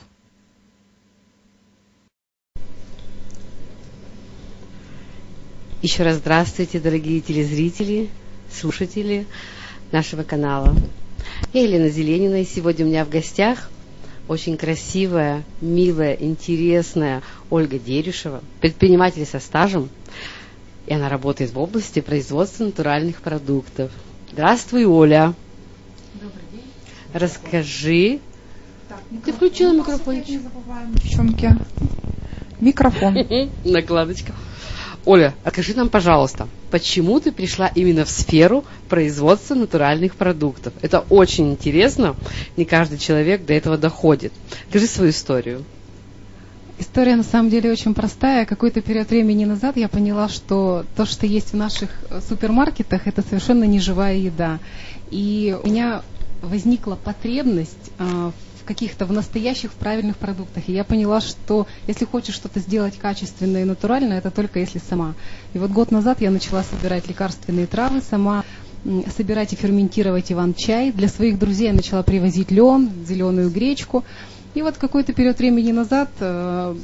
Еще 5.87 6.03
раз 6.03 6.17
здравствуйте, 6.17 6.81
дорогие 6.81 7.21
телезрители, 7.21 8.09
слушатели 8.51 9.25
нашего 9.93 10.23
канала. 10.23 10.75
Я 11.53 11.63
Елена 11.63 11.87
Зеленина, 11.87 12.41
и 12.41 12.45
сегодня 12.45 12.83
у 12.85 12.89
меня 12.89 13.05
в 13.05 13.09
гостях 13.09 13.69
очень 14.27 14.57
красивая, 14.57 15.45
милая, 15.61 16.15
интересная 16.15 17.21
Ольга 17.49 17.79
Дерешева, 17.79 18.43
предприниматель 18.59 19.25
со 19.25 19.39
стажем, 19.39 19.87
и 20.87 20.93
она 20.93 21.07
работает 21.07 21.53
в 21.53 21.57
области 21.57 22.01
производства 22.01 22.65
натуральных 22.65 23.21
продуктов. 23.21 23.89
Здравствуй, 24.33 24.83
Оля. 24.83 25.33
Добрый 26.15 26.43
день. 26.51 26.65
Расскажи. 27.13 28.19
Так, 28.89 28.99
Ты 29.23 29.31
включила 29.31 29.71
микрофончик? 29.71 30.27
Не 30.27 30.39
забываем, 30.39 30.93
девчонки. 30.95 31.49
Микрофон. 32.59 33.15
Накладочка. 33.63 34.33
Оля, 35.07 35.33
скажи 35.47 35.73
нам, 35.73 35.87
пожалуйста, 35.87 36.49
почему 36.69 37.21
ты 37.21 37.31
пришла 37.31 37.67
именно 37.67 38.03
в 38.03 38.09
сферу 38.09 38.65
производства 38.89 39.55
натуральных 39.55 40.17
продуктов? 40.17 40.73
Это 40.81 40.99
очень 41.09 41.51
интересно. 41.51 42.17
Не 42.57 42.65
каждый 42.65 42.97
человек 42.97 43.45
до 43.45 43.53
этого 43.53 43.77
доходит. 43.77 44.33
Скажи 44.69 44.85
свою 44.85 45.11
историю. 45.11 45.63
История 46.77 47.15
на 47.15 47.23
самом 47.23 47.49
деле 47.49 47.71
очень 47.71 47.93
простая. 47.93 48.45
Какой-то 48.45 48.81
период 48.81 49.09
времени 49.09 49.45
назад 49.45 49.77
я 49.77 49.87
поняла, 49.87 50.27
что 50.27 50.85
то, 50.97 51.05
что 51.05 51.25
есть 51.25 51.53
в 51.53 51.55
наших 51.55 51.89
супермаркетах, 52.27 53.07
это 53.07 53.21
совершенно 53.21 53.63
не 53.63 53.79
живая 53.79 54.17
еда. 54.17 54.59
И 55.09 55.57
у 55.63 55.67
меня 55.67 56.01
возникла 56.41 56.95
потребность 57.01 57.91
в 57.97 58.56
каких-то 58.67 59.05
в 59.05 59.11
настоящих, 59.11 59.71
в 59.71 59.75
правильных 59.75 60.17
продуктах. 60.17 60.67
И 60.67 60.73
я 60.73 60.83
поняла, 60.83 61.21
что 61.21 61.65
если 61.87 62.05
хочешь 62.05 62.35
что-то 62.35 62.59
сделать 62.59 62.97
качественно 62.97 63.57
и 63.57 63.63
натурально, 63.63 64.13
это 64.13 64.29
только 64.29 64.59
если 64.59 64.79
сама. 64.79 65.15
И 65.53 65.57
вот 65.57 65.71
год 65.71 65.91
назад 65.91 66.21
я 66.21 66.29
начала 66.29 66.63
собирать 66.63 67.07
лекарственные 67.07 67.65
травы 67.65 68.01
сама, 68.07 68.43
собирать 69.15 69.53
и 69.53 69.55
ферментировать 69.55 70.31
иван-чай. 70.31 70.91
Для 70.91 71.07
своих 71.07 71.39
друзей 71.39 71.67
я 71.67 71.73
начала 71.73 72.03
привозить 72.03 72.51
лен, 72.51 72.91
зеленую 73.07 73.49
гречку. 73.49 74.03
И 74.53 74.61
вот 74.61 74.77
какой-то 74.77 75.13
период 75.13 75.37
времени 75.37 75.71
назад 75.71 76.09
э, 76.19 76.75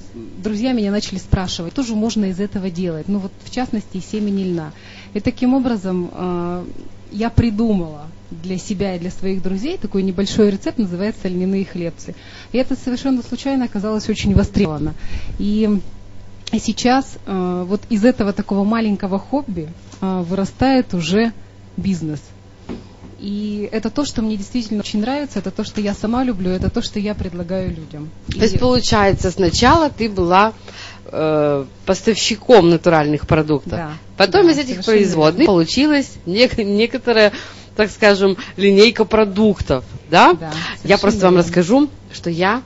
друзья 0.43 0.73
меня 0.73 0.91
начали 0.91 1.17
спрашивать, 1.17 1.73
что 1.73 1.83
же 1.83 1.95
можно 1.95 2.25
из 2.25 2.39
этого 2.39 2.69
делать. 2.69 3.07
Ну 3.07 3.19
вот 3.19 3.31
в 3.43 3.49
частности 3.51 3.99
семени 3.99 4.43
льна. 4.43 4.71
И 5.13 5.19
таким 5.19 5.53
образом 5.53 6.09
э, 6.13 6.65
я 7.11 7.29
придумала 7.29 8.07
для 8.41 8.57
себя 8.57 8.95
и 8.95 8.99
для 8.99 9.11
своих 9.11 9.41
друзей 9.43 9.77
такой 9.77 10.03
небольшой 10.03 10.49
рецепт, 10.51 10.77
называется 10.77 11.27
льняные 11.27 11.65
хлебцы. 11.65 12.15
И 12.51 12.57
это 12.57 12.75
совершенно 12.75 13.21
случайно 13.21 13.65
оказалось 13.65 14.09
очень 14.09 14.33
востребовано. 14.35 14.93
И 15.39 15.79
сейчас 16.61 17.17
э, 17.25 17.65
вот 17.67 17.81
из 17.89 18.03
этого 18.05 18.33
такого 18.33 18.63
маленького 18.63 19.19
хобби 19.19 19.69
э, 20.01 20.23
вырастает 20.27 20.93
уже 20.93 21.31
бизнес. 21.77 22.19
И 23.19 23.69
это 23.71 23.89
то, 23.89 24.03
что 24.03 24.21
мне 24.21 24.35
действительно 24.35 24.81
очень 24.81 24.99
нравится, 24.99 25.39
это 25.39 25.49
то, 25.49 25.63
что 25.63 25.79
я 25.79 25.93
сама 25.93 26.25
люблю, 26.25 26.49
это 26.51 26.69
то, 26.69 26.81
что 26.81 26.99
я 26.99 27.15
предлагаю 27.15 27.69
людям. 27.69 28.09
То 28.29 28.39
есть, 28.39 28.59
получается, 28.59 29.31
сначала 29.31 29.89
ты 29.89 30.09
была 30.09 30.51
э, 31.05 31.65
поставщиком 31.85 32.69
натуральных 32.69 33.25
продуктов. 33.25 33.71
Да. 33.71 33.91
Потом 34.17 34.45
Да, 34.47 34.51
из 34.51 34.57
этих 34.57 34.83
производных 34.83 35.39
верно. 35.39 35.53
получилась 35.53 36.11
нек- 36.25 36.61
некоторая, 36.61 37.31
так 37.75 37.89
скажем, 37.91 38.37
линейка 38.57 39.05
продуктов. 39.05 39.83
Да? 40.09 40.33
Да, 40.33 40.53
я 40.83 40.97
просто 40.97 41.21
вам 41.21 41.35
верно. 41.35 41.45
расскажу, 41.45 41.89
что 42.11 42.29
я 42.29 42.63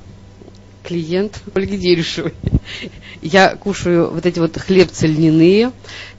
клиент 0.83 1.41
Ольги 1.53 1.77
Дерешевой. 1.77 2.33
Я 3.21 3.55
кушаю 3.55 4.11
вот 4.11 4.25
эти 4.25 4.39
вот 4.39 4.57
хлебцы 4.57 5.07
льняные. 5.07 5.71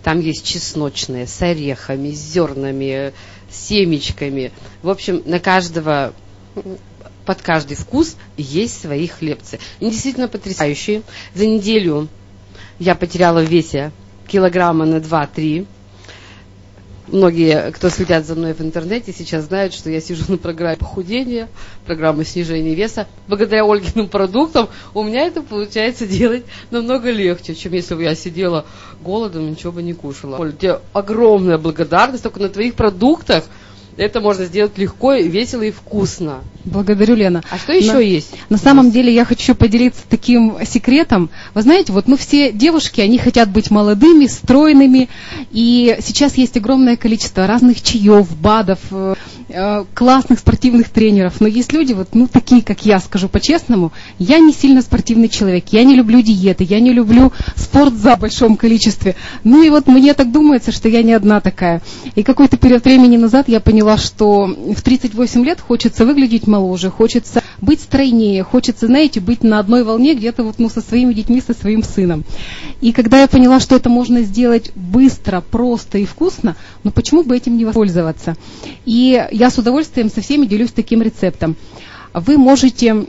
Там 0.03 0.21
есть 0.21 0.45
чесночные, 0.45 1.27
с 1.27 1.41
орехами, 1.41 2.11
с 2.11 2.19
зернами, 2.19 3.13
с 3.51 3.69
семечками. 3.69 4.53
В 4.83 4.91
общем, 4.91 5.23
на 5.25 5.39
каждого 5.41 6.13
под 7.25 7.43
каждый 7.43 7.77
вкус 7.77 8.17
есть 8.37 8.81
свои 8.81 9.07
хлебцы. 9.07 9.59
Они 9.81 9.91
действительно 9.91 10.29
потрясающие. 10.29 11.03
За 11.35 11.47
неделю 11.47 12.09
я 12.79 12.95
потеряла 12.95 13.41
в 13.41 13.49
весе 13.49 13.91
килограмма 14.27 14.85
на 14.85 14.97
2-3. 14.97 15.67
Многие, 17.11 17.73
кто 17.73 17.89
следят 17.89 18.27
за 18.27 18.35
мной 18.35 18.53
в 18.53 18.61
интернете, 18.61 19.13
сейчас 19.13 19.45
знают, 19.45 19.73
что 19.73 19.91
я 19.91 20.01
сижу 20.01 20.25
на 20.29 20.37
программе 20.37 20.77
похудения, 20.77 21.49
программы 21.87 22.25
снижения 22.25 22.75
веса. 22.75 23.07
Благодаря 23.27 23.65
Ольгиным 23.65 24.09
продуктам 24.09 24.69
у 24.95 25.03
меня 25.03 25.27
это 25.27 25.43
получается 25.43 26.07
делать 26.07 26.45
намного 26.71 27.11
легче, 27.11 27.55
чем 27.55 27.73
если 27.73 27.95
бы 27.95 28.03
я 28.03 28.15
сидела 28.15 28.67
голодом 29.01 29.47
и 29.47 29.51
ничего 29.51 29.73
бы 29.73 29.83
не 29.83 29.95
кушала. 29.95 30.37
Оль, 30.37 30.55
тебе 30.55 30.81
огромная 30.93 31.59
благодарность, 31.59 32.23
только 32.23 32.41
на 32.41 32.49
твоих 32.49 32.75
продуктах 32.75 33.45
это 33.99 34.21
можно 34.21 34.45
сделать 34.45 34.79
легко, 34.79 35.15
весело 35.15 35.63
и 35.63 35.71
вкусно. 35.71 36.41
Благодарю, 36.65 37.15
Лена. 37.15 37.43
А 37.51 37.59
что 37.59 37.73
еще 37.73 37.95
На- 37.95 37.99
есть? 37.99 38.31
На 38.49 38.59
самом 38.59 38.91
деле 38.91 39.13
я 39.13 39.25
хочу 39.25 39.55
поделиться 39.55 40.03
таким 40.09 40.57
секретом. 40.65 41.31
Вы 41.55 41.63
знаете, 41.63 41.93
вот 41.93 42.07
мы 42.09 42.17
все 42.17 42.53
девушки, 42.53 43.01
они 43.01 43.19
хотят 43.19 43.51
быть 43.51 43.71
молодыми, 43.71 44.27
стройными, 44.27 45.09
и 45.51 45.97
сейчас 46.01 46.37
есть 46.37 46.57
огромное 46.57 46.97
количество 46.97 47.47
разных 47.47 47.83
чаев, 47.83 48.29
БАДов, 48.37 48.79
э, 48.91 49.15
э, 49.49 49.85
классных 49.95 50.39
спортивных 50.41 50.91
тренеров, 50.91 51.41
но 51.41 51.47
есть 51.47 51.73
люди, 51.73 51.93
вот, 51.93 52.09
ну, 52.13 52.29
такие, 52.29 52.63
как 52.63 52.85
я, 52.85 53.01
скажу 53.01 53.29
по-честному, 53.29 53.93
я 54.19 54.39
не 54.39 54.53
сильно 54.53 54.83
спортивный 54.83 55.29
человек, 55.29 55.65
я 55.71 55.85
не 55.85 55.95
люблю 55.95 56.21
диеты, 56.21 56.65
я 56.65 56.81
не 56.81 56.93
люблю 56.93 57.33
спорт 57.57 57.95
за 57.95 58.17
большом 58.17 58.57
количестве. 58.57 59.17
Ну 59.45 59.63
и 59.63 59.71
вот 59.71 59.87
мне 59.87 60.13
так 60.15 60.31
думается, 60.31 60.71
что 60.71 60.89
я 60.89 61.03
не 61.03 61.15
одна 61.15 61.41
такая. 61.41 61.81
И 62.15 62.23
какой-то 62.23 62.57
период 62.57 62.85
времени 62.85 63.17
назад 63.17 63.49
я 63.49 63.61
поняла, 63.61 63.88
что 63.97 64.47
в 64.47 64.83
38 64.83 65.45
лет 65.45 65.61
хочется 65.61 66.05
выглядеть 66.05 66.47
моложе, 66.47 66.91
хочется 66.91 67.43
быть 67.61 67.81
стройнее, 67.81 68.43
хочется, 68.43 68.87
знаете, 68.87 69.21
быть 69.21 69.43
на 69.43 69.59
одной 69.59 69.85
волне 69.85 70.15
где-то 70.15 70.43
вот, 70.45 70.59
ну, 70.59 70.69
со 70.69 70.81
своими 70.81 71.13
детьми, 71.13 71.41
со 71.41 71.55
своим 71.55 71.83
сыном. 71.83 72.25
И 72.81 72.93
когда 72.93 73.21
я 73.21 73.29
поняла, 73.29 73.61
что 73.61 73.77
это 73.77 73.89
можно 73.89 74.23
сделать 74.23 74.73
быстро, 74.75 75.41
просто 75.41 75.99
и 75.99 76.05
вкусно, 76.05 76.57
ну 76.85 76.91
почему 76.91 77.23
бы 77.23 77.37
этим 77.37 77.57
не 77.57 77.65
воспользоваться? 77.65 78.37
И 78.85 79.27
я 79.31 79.51
с 79.51 79.59
удовольствием 79.59 80.11
со 80.11 80.21
всеми 80.21 80.47
делюсь 80.47 80.73
таким 80.73 81.03
рецептом. 81.03 81.57
Вы 82.13 82.37
можете 82.37 83.07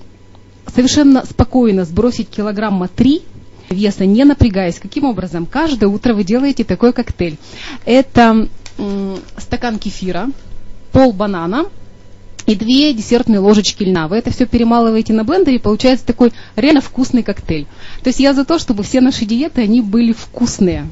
совершенно 0.73 1.25
спокойно 1.25 1.85
сбросить 1.85 2.29
килограмма 2.29 2.87
3 2.87 3.21
веса, 3.69 4.05
не 4.05 4.23
напрягаясь. 4.23 4.79
Каким 4.79 5.05
образом? 5.05 5.45
Каждое 5.45 5.87
утро 5.87 6.13
вы 6.13 6.23
делаете 6.23 6.63
такой 6.63 6.93
коктейль. 6.93 7.37
Это 7.85 8.47
стакан 9.37 9.77
кефира, 9.77 10.29
пол 10.91 11.13
банана 11.13 11.65
и 12.45 12.55
две 12.55 12.93
десертные 12.93 13.39
ложечки 13.39 13.83
льна. 13.83 14.07
Вы 14.07 14.17
это 14.17 14.31
все 14.31 14.45
перемалываете 14.45 15.13
на 15.13 15.23
блендере, 15.23 15.57
и 15.57 15.61
получается 15.61 16.05
такой 16.05 16.31
реально 16.55 16.81
вкусный 16.81 17.21
коктейль. 17.21 17.67
То 18.03 18.07
есть 18.07 18.19
я 18.19 18.33
за 18.33 18.43
то, 18.43 18.57
чтобы 18.57 18.83
все 18.83 19.01
наши 19.01 19.25
диеты, 19.25 19.61
они 19.61 19.81
были 19.81 20.13
вкусные. 20.13 20.87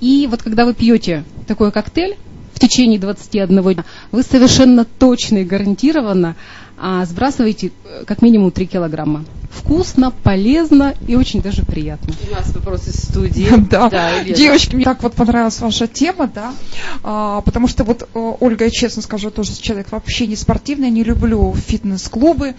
И 0.00 0.26
вот 0.30 0.42
когда 0.42 0.64
вы 0.64 0.74
пьете 0.74 1.24
такой 1.46 1.70
коктейль 1.70 2.16
в 2.54 2.58
течение 2.58 2.98
21 2.98 3.62
дня, 3.62 3.84
вы 4.10 4.22
совершенно 4.22 4.84
точно 4.84 5.38
и 5.38 5.44
гарантированно 5.44 6.36
а, 6.82 7.04
сбрасываете 7.04 7.72
э, 7.84 8.04
как 8.06 8.22
минимум 8.22 8.50
3 8.50 8.66
килограмма. 8.66 9.24
Вкусно, 9.50 10.10
полезно 10.10 10.94
и 11.06 11.14
очень 11.14 11.42
даже 11.42 11.62
приятно. 11.62 12.14
У 12.30 12.34
нас 12.34 12.54
вопрос 12.54 12.88
из 12.88 12.94
студии. 13.02 13.48
Да, 13.70 14.10
Елена. 14.20 14.36
девочки, 14.36 14.76
мне 14.76 14.84
так 14.84 15.02
вот 15.02 15.14
понравилась 15.14 15.60
ваша 15.60 15.86
тема, 15.86 16.30
да, 16.32 16.54
А, 17.02 17.42
потому 17.42 17.68
что 17.68 17.84
вот 17.84 18.08
э, 18.14 18.32
Ольга, 18.40 18.64
я 18.64 18.70
честно 18.70 19.02
скажу, 19.02 19.30
тоже 19.30 19.52
человек 19.60 19.92
вообще 19.92 20.26
не 20.26 20.36
спортивный, 20.36 20.90
не 20.90 21.04
люблю 21.04 21.54
фитнес-клубы, 21.54 22.54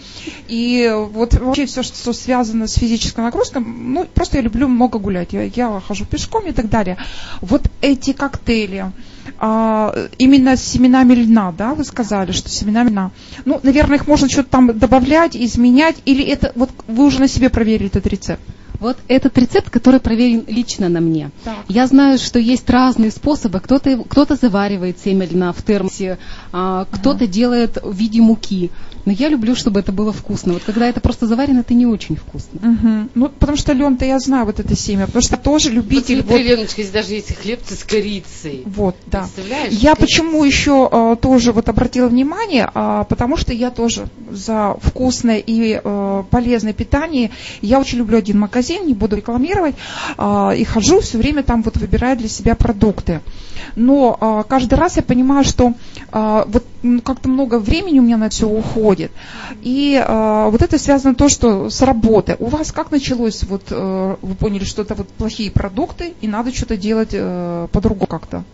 и 0.48 0.94
вот 1.12 1.34
вообще 1.34 1.66
все, 1.66 1.82
что 1.82 2.12
связано 2.12 2.68
с 2.68 2.74
физической 2.74 3.20
нагрузкой, 3.20 3.62
ну, 3.62 4.04
просто 4.04 4.36
я 4.36 4.42
люблю 4.42 4.68
много 4.68 4.98
гулять, 4.98 5.32
я, 5.32 5.42
я 5.42 5.82
хожу 5.86 6.04
пешком 6.04 6.46
и 6.46 6.52
так 6.52 6.68
далее. 6.68 6.96
Вот 7.40 7.62
эти 7.80 8.12
коктейли, 8.12 8.92
а, 9.38 9.94
именно 10.18 10.56
с 10.56 10.62
семенами 10.62 11.14
льна, 11.14 11.52
да, 11.52 11.74
вы 11.74 11.84
сказали, 11.84 12.32
что 12.32 12.48
семена 12.48 12.84
льна. 12.84 13.10
Ну, 13.44 13.60
наверное, 13.62 13.96
их 13.96 14.06
можно 14.06 14.28
что-то 14.28 14.50
там 14.50 14.78
добавлять, 14.78 15.36
изменять, 15.36 15.96
или 16.04 16.24
это, 16.24 16.52
вот 16.54 16.70
вы 16.86 17.04
уже 17.04 17.20
на 17.20 17.28
себе 17.28 17.50
проверили 17.50 17.88
этот 17.88 18.06
рецепт? 18.06 18.42
Вот 18.82 18.98
этот 19.06 19.38
рецепт, 19.38 19.70
который 19.70 20.00
проверен 20.00 20.44
лично 20.48 20.88
на 20.88 21.00
мне. 21.00 21.30
Так. 21.44 21.58
Я 21.68 21.86
знаю, 21.86 22.18
что 22.18 22.40
есть 22.40 22.68
разные 22.68 23.12
способы. 23.12 23.60
Кто-то 23.60 24.02
кто 24.08 24.26
заваривает 24.34 24.98
семя 24.98 25.26
льна 25.26 25.52
в 25.52 25.62
термосе, 25.62 26.18
а, 26.52 26.86
кто-то 26.90 27.24
ага. 27.24 27.26
делает 27.26 27.78
в 27.80 27.94
виде 27.94 28.20
муки. 28.20 28.70
Но 29.04 29.12
я 29.12 29.28
люблю, 29.28 29.56
чтобы 29.56 29.80
это 29.80 29.90
было 29.90 30.12
вкусно. 30.12 30.54
Вот 30.54 30.62
когда 30.64 30.88
это 30.88 31.00
просто 31.00 31.26
заварено, 31.26 31.60
это 31.60 31.74
не 31.74 31.86
очень 31.86 32.16
вкусно. 32.16 32.58
Угу. 32.60 33.08
Ну, 33.14 33.28
потому 33.28 33.58
что 33.58 33.72
лен-то 33.72 34.04
я 34.04 34.18
знаю 34.20 34.46
вот 34.46 34.60
это 34.60 34.76
семя, 34.76 35.06
потому 35.06 35.22
что 35.22 35.36
тоже 35.36 35.70
любитель. 35.70 36.22
Вот, 36.22 36.30
вот... 36.30 36.40
Леночка, 36.40 36.82
здесь 36.82 36.90
даже 36.90 37.14
есть 37.14 37.34
хлебцы 37.34 37.74
с 37.74 37.82
корицей. 37.82 38.62
Вот, 38.64 38.96
да. 39.06 39.22
Представляешь? 39.22 39.72
Я 39.72 39.94
почему 39.96 40.44
еще 40.44 40.88
а, 40.90 41.16
тоже 41.16 41.52
вот 41.52 41.68
обратила 41.68 42.08
внимание, 42.08 42.70
а, 42.74 43.04
потому 43.04 43.36
что 43.36 43.52
я 43.52 43.70
тоже 43.70 44.06
за 44.30 44.76
вкусное 44.80 45.38
и 45.38 45.80
а, 45.82 46.24
полезное 46.30 46.72
питание. 46.72 47.30
Я 47.60 47.80
очень 47.80 47.98
люблю 47.98 48.18
один 48.18 48.38
магазин, 48.38 48.71
не 48.80 48.94
буду 48.94 49.16
рекламировать, 49.16 49.74
а, 50.16 50.52
и 50.56 50.64
хожу 50.64 51.00
все 51.00 51.18
время 51.18 51.42
там 51.42 51.62
вот 51.62 51.76
выбираю 51.76 52.16
для 52.16 52.28
себя 52.28 52.54
продукты. 52.54 53.20
Но 53.76 54.16
а, 54.20 54.42
каждый 54.42 54.74
раз 54.74 54.96
я 54.96 55.02
понимаю, 55.02 55.44
что 55.44 55.74
а, 56.10 56.44
вот 56.46 56.64
как-то 57.04 57.28
много 57.28 57.58
времени 57.58 58.00
у 58.00 58.02
меня 58.02 58.16
на 58.16 58.28
все 58.28 58.48
уходит. 58.48 59.12
И 59.62 60.02
вот 60.04 60.60
это 60.62 60.78
связано 60.78 61.14
то, 61.14 61.28
что 61.28 61.70
с 61.70 61.80
работы. 61.80 62.36
У 62.40 62.46
вас 62.46 62.72
как 62.72 62.90
началось, 62.90 63.44
вот 63.44 63.62
э, 63.70 64.16
вы 64.20 64.34
поняли, 64.34 64.64
что 64.64 64.82
это 64.82 64.94
вот 64.94 65.08
плохие 65.08 65.50
продукты, 65.50 66.14
и 66.20 66.26
надо 66.26 66.52
что-то 66.52 66.76
делать 66.76 67.10
э, 67.12 67.68
по-другому 67.70 68.06
как-то? 68.06 68.44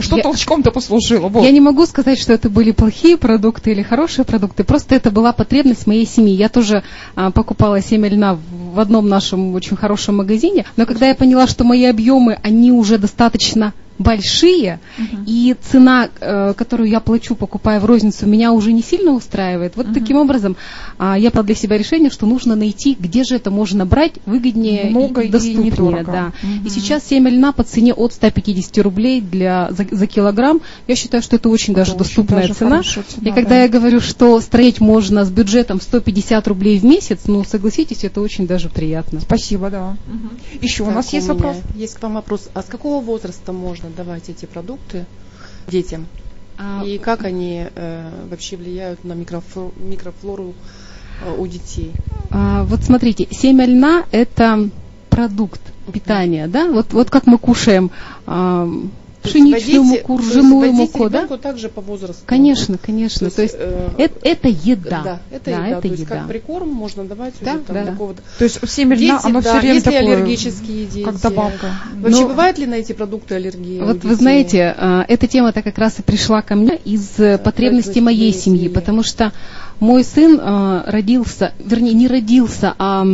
Что 0.00 0.16
я, 0.16 0.22
толчком-то 0.22 0.70
послужило? 0.70 1.28
Вот. 1.28 1.44
Я 1.44 1.50
не 1.50 1.60
могу 1.60 1.86
сказать, 1.86 2.18
что 2.18 2.32
это 2.32 2.48
были 2.48 2.70
плохие 2.72 3.16
продукты 3.16 3.72
или 3.72 3.82
хорошие 3.82 4.24
продукты, 4.24 4.64
просто 4.64 4.94
это 4.94 5.10
была 5.10 5.32
потребность 5.32 5.86
моей 5.86 6.06
семьи. 6.06 6.34
Я 6.34 6.48
тоже 6.48 6.82
а, 7.14 7.30
покупала 7.30 7.80
семя 7.80 8.08
льна 8.08 8.38
в 8.72 8.78
одном 8.80 9.08
нашем 9.08 9.54
очень 9.54 9.76
хорошем 9.76 10.16
магазине, 10.16 10.64
но 10.76 10.86
когда 10.86 11.08
я 11.08 11.14
поняла, 11.14 11.46
что 11.46 11.64
мои 11.64 11.84
объемы, 11.84 12.38
они 12.42 12.72
уже 12.72 12.98
достаточно 12.98 13.72
большие, 14.00 14.80
uh-huh. 14.98 15.24
и 15.26 15.54
цена, 15.70 16.08
э, 16.20 16.54
которую 16.56 16.88
я 16.88 17.00
плачу, 17.00 17.34
покупая 17.34 17.80
в 17.80 17.84
розницу, 17.84 18.26
меня 18.26 18.52
уже 18.52 18.72
не 18.72 18.82
сильно 18.82 19.12
устраивает. 19.12 19.76
Вот 19.76 19.86
uh-huh. 19.86 19.94
таким 19.94 20.16
образом 20.16 20.56
э, 20.98 21.14
я 21.18 21.30
приняла 21.30 21.42
для 21.44 21.54
себя 21.54 21.78
решение, 21.78 22.10
что 22.10 22.26
нужно 22.26 22.56
найти, 22.56 22.96
где 22.98 23.24
же 23.24 23.36
это 23.36 23.50
можно 23.50 23.84
брать 23.86 24.14
выгоднее 24.26 24.90
Много 24.90 25.20
и 25.22 25.28
доступнее. 25.28 25.68
И 25.68 26.04
да. 26.04 26.32
uh-huh. 26.42 26.66
И 26.66 26.70
сейчас 26.70 27.06
семя 27.06 27.30
льна 27.30 27.52
по 27.52 27.62
цене 27.62 27.92
от 27.92 28.14
150 28.14 28.78
рублей 28.78 29.20
для, 29.20 29.70
за, 29.70 29.86
за 29.90 30.06
килограмм. 30.06 30.62
Я 30.88 30.96
считаю, 30.96 31.22
что 31.22 31.36
это 31.36 31.50
очень 31.50 31.74
это 31.74 31.80
даже 31.80 31.92
очень 31.92 31.98
доступная 31.98 32.42
даже 32.42 32.54
цена. 32.54 32.82
цена. 32.82 33.04
И 33.22 33.32
когда 33.32 33.50
да. 33.50 33.62
я 33.62 33.68
говорю, 33.68 34.00
что 34.00 34.40
строить 34.40 34.80
можно 34.80 35.24
с 35.26 35.30
бюджетом 35.30 35.80
150 35.80 36.48
рублей 36.48 36.78
в 36.78 36.84
месяц, 36.84 37.20
ну, 37.26 37.44
согласитесь, 37.44 38.04
это 38.04 38.22
очень 38.22 38.46
даже 38.46 38.70
приятно. 38.70 39.20
Спасибо, 39.20 39.68
да. 39.68 39.96
Угу. 40.06 40.64
Еще 40.64 40.84
так, 40.84 40.92
у 40.92 40.96
нас 40.96 41.12
есть 41.12 41.28
у 41.28 41.34
вопрос? 41.34 41.56
Есть 41.76 41.94
к 41.94 42.02
вам 42.02 42.14
вопрос. 42.14 42.48
А 42.54 42.62
с 42.62 42.66
какого 42.66 43.02
возраста 43.02 43.52
можно 43.52 43.89
давать 43.94 44.28
эти 44.28 44.46
продукты 44.46 45.06
детям? 45.68 46.06
А, 46.58 46.82
и 46.84 46.98
как 46.98 47.24
они 47.24 47.66
э, 47.74 48.26
вообще 48.28 48.56
влияют 48.56 49.04
на 49.04 49.14
микрофлору, 49.14 49.72
микрофлору 49.78 50.54
э, 51.24 51.34
у 51.38 51.46
детей? 51.46 51.92
А, 52.30 52.64
вот 52.64 52.82
смотрите, 52.82 53.26
семя 53.30 53.64
льна 53.66 54.04
это 54.10 54.68
продукт 55.08 55.60
питания, 55.92 56.46
да? 56.46 56.68
Вот, 56.68 56.92
вот 56.92 57.10
как 57.10 57.26
мы 57.26 57.38
кушаем 57.38 57.90
пшеничную 59.22 59.82
муку, 59.82 60.18
ржаную 60.18 60.72
муку, 60.72 61.08
да? 61.08 61.26
также 61.26 61.68
по 61.68 61.80
возрасту. 61.80 62.22
Конечно, 62.26 62.78
конечно. 62.78 63.30
То 63.30 63.42
есть, 63.42 63.56
то 63.56 63.64
есть 63.64 63.74
э, 63.78 63.88
это, 63.98 64.18
это 64.22 64.48
еда. 64.48 65.00
Да, 65.04 65.20
это 65.30 65.44
да, 65.44 65.50
еда. 65.50 65.68
Это 65.68 65.80
то 65.80 65.88
есть 65.88 66.02
еда. 66.02 66.16
как 66.16 66.28
прикорм 66.28 66.68
можно 66.68 67.04
давать 67.04 67.34
да, 67.40 67.54
уже 67.54 67.62
там 67.62 67.76
да. 67.76 67.84
такого. 67.86 68.14
То 68.14 68.44
есть 68.44 68.68
семя 68.68 68.96
льна, 68.96 69.20
оно 69.22 69.40
да, 69.40 69.50
все 69.50 69.60
время 69.60 69.74
если 69.74 69.90
такое, 69.90 70.16
аллергические 70.16 70.86
дети. 70.86 71.04
Как 71.04 71.20
добавка. 71.20 71.74
Вообще 71.96 72.22
Но, 72.22 72.28
бывает 72.28 72.58
ли 72.58 72.66
на 72.66 72.74
эти 72.74 72.92
продукты 72.92 73.34
аллергия? 73.34 73.84
Вот 73.84 74.04
вы 74.04 74.14
знаете, 74.14 74.74
э, 74.76 75.04
эта 75.08 75.26
тема-то 75.26 75.62
как 75.62 75.78
раз 75.78 75.98
и 75.98 76.02
пришла 76.02 76.42
ко 76.42 76.54
мне 76.54 76.76
из 76.76 77.18
э, 77.18 77.38
потребностей 77.38 78.00
моей 78.00 78.32
семьи, 78.32 78.68
потому 78.68 79.02
что 79.02 79.32
мой 79.80 80.04
сын 80.04 80.38
э, 80.40 80.82
родился, 80.86 81.52
вернее, 81.58 81.94
не 81.94 82.08
родился, 82.08 82.74
а 82.78 83.04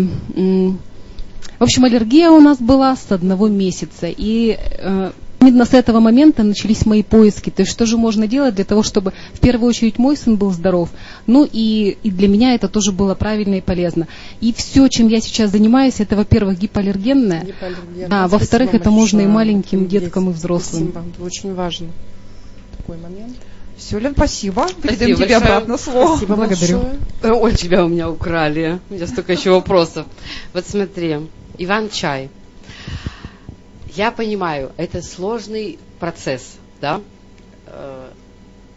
в 1.59 1.62
общем, 1.62 1.85
аллергия 1.85 2.31
у 2.31 2.40
нас 2.40 2.59
была 2.59 2.95
с 2.97 3.11
одного 3.11 3.49
месяца. 3.49 4.09
И 4.09 4.59
э, 4.59 5.12
именно 5.40 5.64
с 5.64 5.75
этого 5.75 6.01
момента 6.01 6.42
начались 6.42 6.87
мои 6.87 7.03
поиски. 7.03 7.51
То 7.51 7.62
есть 7.62 7.72
что 7.72 7.87
же 7.87 7.96
можно 7.96 8.27
делать 8.27 8.55
для 8.55 8.64
того, 8.64 8.83
чтобы 8.83 9.12
в 9.33 9.40
первую 9.40 9.68
очередь 9.68 9.99
мой 9.99 10.16
сын 10.16 10.37
был 10.37 10.51
здоров, 10.51 10.90
ну 11.27 11.49
и, 11.51 11.96
и 12.03 12.11
для 12.11 12.29
меня 12.29 12.55
это 12.55 12.68
тоже 12.68 12.92
было 12.92 13.14
правильно 13.14 13.57
и 13.57 13.61
полезно. 13.61 14.09
И 14.40 14.53
все, 14.53 14.88
чем 14.88 15.09
я 15.09 15.20
сейчас 15.20 15.51
занимаюсь, 15.51 16.01
это, 16.01 16.16
во-первых, 16.16 16.59
гипоаллергенное, 16.59 17.44
гипоаллергенное. 17.44 18.09
а 18.11 18.29
во-вторых, 18.29 18.75
это 18.75 18.90
можно 18.90 19.20
и 19.20 19.27
маленьким 19.27 19.87
деткам, 19.87 20.31
и 20.31 20.33
взрослым. 20.33 20.90
Спасибо, 20.90 21.11
это 21.14 21.25
очень 21.25 21.55
важно 21.55 21.88
такой 22.87 22.96
момент. 22.99 23.37
Все, 23.77 23.99
Лен, 23.99 24.14
спасибо. 24.14 24.66
Передаем 24.83 25.16
тебе 25.16 25.37
обратно 25.37 25.77
слово. 25.77 26.16
Спасибо, 26.16 26.37
благодарю. 26.37 26.81
Большое. 27.22 27.35
Ой, 27.35 27.55
тебя 27.55 27.85
у 27.85 27.88
меня 27.88 28.09
украли. 28.09 28.81
У 28.88 28.94
меня 28.94 29.07
столько 29.07 29.33
еще 29.33 29.51
вопросов. 29.51 30.07
Вот 30.55 30.66
смотри, 30.66 31.18
Иван 31.59 31.90
Чай. 31.90 32.31
Я 33.97 34.11
понимаю, 34.11 34.73
это 34.77 35.01
сложный 35.01 35.79
процесс, 35.99 36.57
да? 36.83 37.01
Э, 37.67 38.11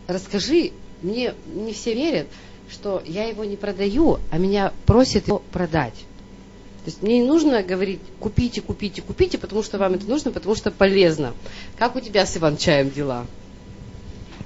расскажи, 0.08 0.72
мне 1.02 1.34
не 1.54 1.74
все 1.74 1.94
верят, 1.94 2.28
что 2.72 3.04
я 3.06 3.26
его 3.26 3.44
не 3.44 3.58
продаю, 3.58 4.20
а 4.32 4.38
меня 4.38 4.72
просят 4.86 5.28
его 5.28 5.40
продать. 5.52 5.94
То 5.94 6.86
есть 6.86 7.04
мне 7.04 7.20
не 7.20 7.28
нужно 7.28 7.62
говорить, 7.64 8.00
купите, 8.22 8.62
купите, 8.62 9.02
купите, 9.02 9.38
потому 9.38 9.62
что 9.62 9.78
вам 9.78 9.96
это 9.96 10.06
нужно, 10.08 10.32
потому 10.32 10.56
что 10.56 10.72
полезно. 10.72 11.34
Как 11.78 11.98
у 11.98 12.00
тебя 12.00 12.26
с 12.26 12.38
Иван-чаем 12.38 12.90
дела? 12.90 13.26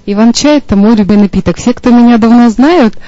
Иван-чай– 0.06 0.58
это 0.58 0.74
мой 0.74 0.96
любимый 0.96 1.22
напиток. 1.22 1.56
Все, 1.56 1.72
кто 1.72 1.90
меня 1.90 2.18
давно 2.18 2.50
знают, 2.50 2.98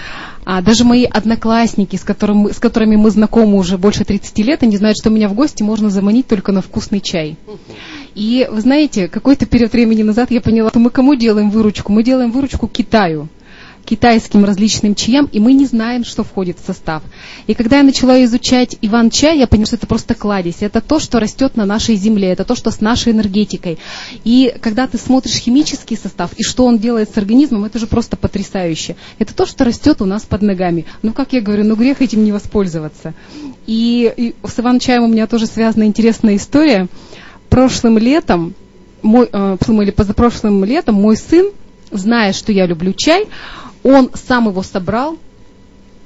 а 0.48 0.62
даже 0.62 0.84
мои 0.84 1.04
одноклассники, 1.04 1.96
с, 1.96 2.04
которым, 2.04 2.52
с 2.52 2.60
которыми 2.60 2.94
мы 2.94 3.10
знакомы 3.10 3.58
уже 3.58 3.76
больше 3.78 4.04
30 4.04 4.38
лет, 4.38 4.62
они 4.62 4.76
знают, 4.76 4.96
что 4.96 5.10
меня 5.10 5.28
в 5.28 5.34
гости 5.34 5.64
можно 5.64 5.90
заманить 5.90 6.28
только 6.28 6.52
на 6.52 6.62
вкусный 6.62 7.00
чай. 7.00 7.36
И 8.14 8.46
вы 8.48 8.60
знаете, 8.60 9.08
какой-то 9.08 9.44
период 9.44 9.72
времени 9.72 10.04
назад 10.04 10.30
я 10.30 10.40
поняла, 10.40 10.70
что 10.70 10.78
мы 10.78 10.90
кому 10.90 11.16
делаем 11.16 11.50
выручку? 11.50 11.92
Мы 11.92 12.04
делаем 12.04 12.30
выручку 12.30 12.68
Китаю 12.68 13.28
китайским 13.86 14.44
различным 14.44 14.94
чаям, 14.94 15.26
и 15.32 15.38
мы 15.38 15.52
не 15.52 15.64
знаем, 15.64 16.04
что 16.04 16.24
входит 16.24 16.58
в 16.60 16.66
состав. 16.66 17.02
И 17.46 17.54
когда 17.54 17.78
я 17.78 17.82
начала 17.84 18.22
изучать 18.24 18.76
Иван-чай, 18.82 19.38
я 19.38 19.46
поняла, 19.46 19.66
что 19.66 19.76
это 19.76 19.86
просто 19.86 20.14
кладезь. 20.14 20.56
Это 20.60 20.80
то, 20.80 20.98
что 20.98 21.20
растет 21.20 21.56
на 21.56 21.64
нашей 21.64 21.94
земле, 21.94 22.32
это 22.32 22.44
то, 22.44 22.54
что 22.54 22.70
с 22.70 22.80
нашей 22.80 23.12
энергетикой. 23.12 23.78
И 24.24 24.54
когда 24.60 24.86
ты 24.86 24.98
смотришь 24.98 25.36
химический 25.36 25.96
состав 25.96 26.32
и 26.36 26.42
что 26.42 26.66
он 26.66 26.78
делает 26.78 27.10
с 27.14 27.16
организмом, 27.16 27.64
это 27.64 27.78
же 27.78 27.86
просто 27.86 28.16
потрясающе. 28.16 28.96
Это 29.18 29.34
то, 29.34 29.46
что 29.46 29.64
растет 29.64 30.02
у 30.02 30.04
нас 30.04 30.22
под 30.22 30.42
ногами. 30.42 30.84
Ну, 31.02 31.12
как 31.12 31.32
я 31.32 31.40
говорю, 31.40 31.64
ну 31.64 31.76
грех 31.76 32.02
этим 32.02 32.24
не 32.24 32.32
воспользоваться. 32.32 33.14
И, 33.66 34.12
и 34.16 34.34
с 34.46 34.58
Иван-чаем 34.58 35.04
у 35.04 35.08
меня 35.08 35.26
тоже 35.26 35.46
связана 35.46 35.84
интересная 35.84 36.36
история. 36.36 36.88
Прошлым 37.48 37.98
летом, 37.98 38.54
мой, 39.02 39.28
э, 39.32 39.56
или 39.68 39.90
позапрошлым 39.92 40.64
летом 40.64 40.96
мой 40.96 41.16
сын, 41.16 41.52
зная, 41.92 42.32
что 42.32 42.52
я 42.52 42.66
люблю 42.66 42.92
чай, 42.92 43.26
он 43.86 44.10
сам 44.14 44.48
его 44.48 44.62
собрал, 44.62 45.16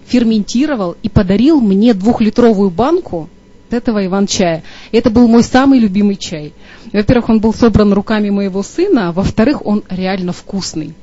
ферментировал 0.05 0.97
и 1.03 1.09
подарил 1.09 1.61
мне 1.61 1.95
двухлитровую 1.95 2.69
банку 2.69 3.31
этого 3.71 4.05
иван-чая. 4.05 4.63
Это 4.93 5.09
был 5.09 5.29
мой 5.29 5.43
самый 5.43 5.79
любимый 5.79 6.17
чай. 6.17 6.53
Во-первых, 6.93 7.31
он 7.31 7.41
был 7.41 7.55
собран 7.55 7.93
руками 7.95 8.29
моего 8.29 8.63
сына, 8.63 9.09
а 9.09 9.13
во-вторых, 9.13 9.65
он 9.65 9.83
реально 9.89 10.33
вкусный. 10.33 10.95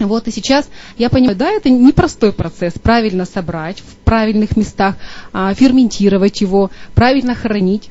Вот 0.00 0.26
и 0.26 0.32
сейчас 0.32 0.68
я 0.98 1.08
понимаю, 1.10 1.36
да, 1.36 1.50
это 1.52 1.70
непростой 1.70 2.32
процесс, 2.32 2.72
правильно 2.72 3.24
собрать 3.24 3.78
в 3.78 3.96
правильных 4.04 4.56
местах, 4.56 4.96
а, 5.32 5.54
ферментировать 5.54 6.40
его, 6.40 6.72
правильно 6.94 7.36
хранить. 7.36 7.90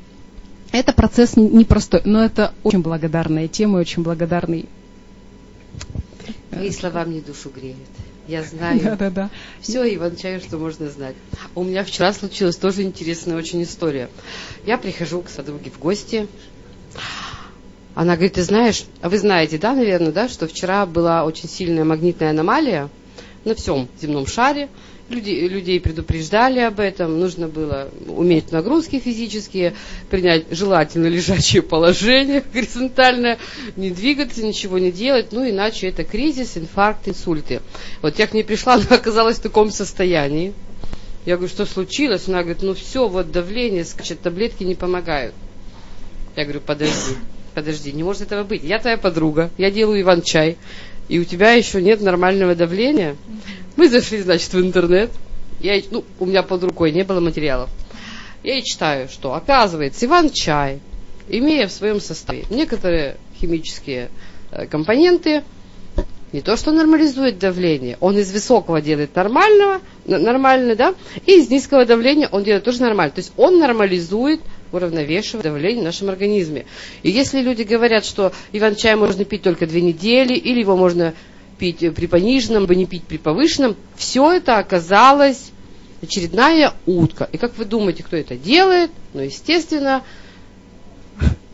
Это 0.73 0.91
процесс 0.91 1.37
непростой, 1.37 2.01
но 2.03 2.21
это 2.21 2.53
очень 2.63 2.81
благодарная 2.81 3.47
тема, 3.47 3.77
очень 3.77 4.03
благодарный 4.03 4.67
Твои 6.53 6.71
слова 6.71 7.05
мне 7.05 7.21
душу 7.21 7.49
греют. 7.49 7.77
Я 8.27 8.43
знаю. 8.43 8.79
Да, 8.81 8.95
да, 8.95 9.09
да. 9.09 9.29
Все, 9.59 9.83
Иван 9.95 10.15
Чаю, 10.15 10.39
что 10.39 10.57
можно 10.57 10.89
знать. 10.89 11.15
У 11.55 11.63
меня 11.63 11.83
вчера 11.83 12.13
случилась 12.13 12.55
тоже 12.55 12.83
интересная 12.83 13.35
очень 13.35 13.63
история. 13.63 14.09
Я 14.65 14.77
прихожу 14.77 15.21
к 15.21 15.29
подруге 15.29 15.71
в 15.71 15.79
гости. 15.79 16.27
Она 17.95 18.13
говорит, 18.13 18.33
ты 18.33 18.43
знаешь, 18.43 18.85
а 19.01 19.09
вы 19.09 19.17
знаете, 19.17 19.57
да, 19.57 19.73
наверное, 19.73 20.11
да, 20.11 20.27
что 20.29 20.47
вчера 20.47 20.85
была 20.85 21.25
очень 21.25 21.49
сильная 21.49 21.83
магнитная 21.83 22.31
аномалия 22.31 22.89
на 23.43 23.55
всем 23.55 23.87
земном 24.01 24.25
шаре. 24.25 24.69
Люди, 25.13 25.29
людей 25.29 25.79
предупреждали 25.79 26.59
об 26.59 26.79
этом, 26.79 27.19
нужно 27.19 27.47
было 27.47 27.87
уметь 28.07 28.51
нагрузки 28.51 28.97
физические, 28.97 29.75
принять 30.09 30.45
желательно 30.49 31.05
лежачее 31.05 31.61
положение 31.61 32.43
горизонтальное, 32.53 33.37
не 33.75 33.91
двигаться, 33.91 34.43
ничего 34.43 34.79
не 34.79 34.91
делать, 34.91 35.27
ну 35.31 35.47
иначе 35.47 35.89
это 35.89 36.03
кризис, 36.03 36.57
инфаркт, 36.57 37.07
инсульты. 37.07 37.61
Вот 38.01 38.17
я 38.17 38.25
к 38.25 38.33
ней 38.33 38.43
пришла, 38.43 38.73
она 38.73 38.87
оказалась 38.89 39.37
в 39.37 39.43
таком 39.43 39.69
состоянии. 39.69 40.51
Я 41.27 41.35
говорю, 41.35 41.53
что 41.53 41.67
случилось? 41.67 42.27
Она 42.27 42.39
говорит, 42.39 42.63
ну 42.63 42.73
все, 42.73 43.07
вот 43.07 43.31
давление 43.31 43.85
скачет, 43.85 44.19
таблетки 44.19 44.63
не 44.63 44.73
помогают. 44.73 45.35
Я 46.35 46.45
говорю, 46.45 46.61
подожди, 46.61 47.13
подожди, 47.53 47.91
не 47.91 48.01
может 48.01 48.23
этого 48.23 48.43
быть. 48.43 48.63
Я 48.63 48.79
твоя 48.79 48.97
подруга, 48.97 49.51
я 49.59 49.69
делаю 49.69 50.01
Иван-чай, 50.01 50.57
и 51.09 51.19
у 51.19 51.25
тебя 51.25 51.53
еще 51.53 51.81
нет 51.81 52.01
нормального 52.01 52.55
давления. 52.55 53.15
Мы 53.75 53.89
зашли, 53.89 54.21
значит, 54.21 54.53
в 54.53 54.59
интернет. 54.59 55.11
Я, 55.59 55.81
ну, 55.91 56.03
у 56.19 56.25
меня 56.25 56.43
под 56.43 56.63
рукой 56.63 56.91
не 56.91 57.03
было 57.03 57.19
материалов. 57.19 57.69
Я 58.43 58.57
и 58.57 58.63
читаю, 58.63 59.07
что 59.09 59.33
оказывается 59.33 60.05
Иван-чай, 60.05 60.79
имея 61.29 61.67
в 61.67 61.71
своем 61.71 62.01
составе 62.01 62.45
некоторые 62.49 63.17
химические 63.39 64.09
э, 64.51 64.65
компоненты, 64.67 65.43
не 66.33 66.41
то 66.41 66.57
что 66.57 66.71
нормализует 66.71 67.37
давление, 67.37 67.97
он 67.99 68.17
из 68.17 68.31
высокого 68.31 68.81
делает 68.81 69.15
нормального, 69.15 69.81
нормальный, 70.05 70.75
да, 70.75 70.95
и 71.27 71.39
из 71.39 71.49
низкого 71.49 71.85
давления 71.85 72.27
он 72.31 72.43
делает 72.43 72.63
тоже 72.63 72.81
нормально. 72.81 73.13
То 73.13 73.19
есть 73.19 73.31
он 73.37 73.59
нормализует 73.59 74.41
уравновешивает 74.73 75.43
давление 75.43 75.81
в 75.81 75.85
нашем 75.85 76.09
организме. 76.09 76.65
И 77.03 77.09
если 77.09 77.41
люди 77.41 77.63
говорят, 77.63 78.05
что 78.05 78.33
иван-чай 78.51 78.95
можно 78.95 79.23
пить 79.25 79.43
только 79.43 79.67
две 79.67 79.81
недели, 79.81 80.33
или 80.33 80.59
его 80.59 80.75
можно 80.75 81.13
пить 81.57 81.79
при 81.93 82.07
пониженном, 82.07 82.65
не 82.65 82.85
пить 82.85 83.03
при 83.03 83.17
повышенном, 83.17 83.75
все 83.95 84.33
это 84.33 84.57
оказалось 84.57 85.51
очередная 86.01 86.73
утка. 86.85 87.29
И 87.31 87.37
как 87.37 87.57
вы 87.57 87.65
думаете, 87.65 88.03
кто 88.03 88.17
это 88.17 88.35
делает? 88.35 88.91
Ну, 89.13 89.21
естественно, 89.21 90.03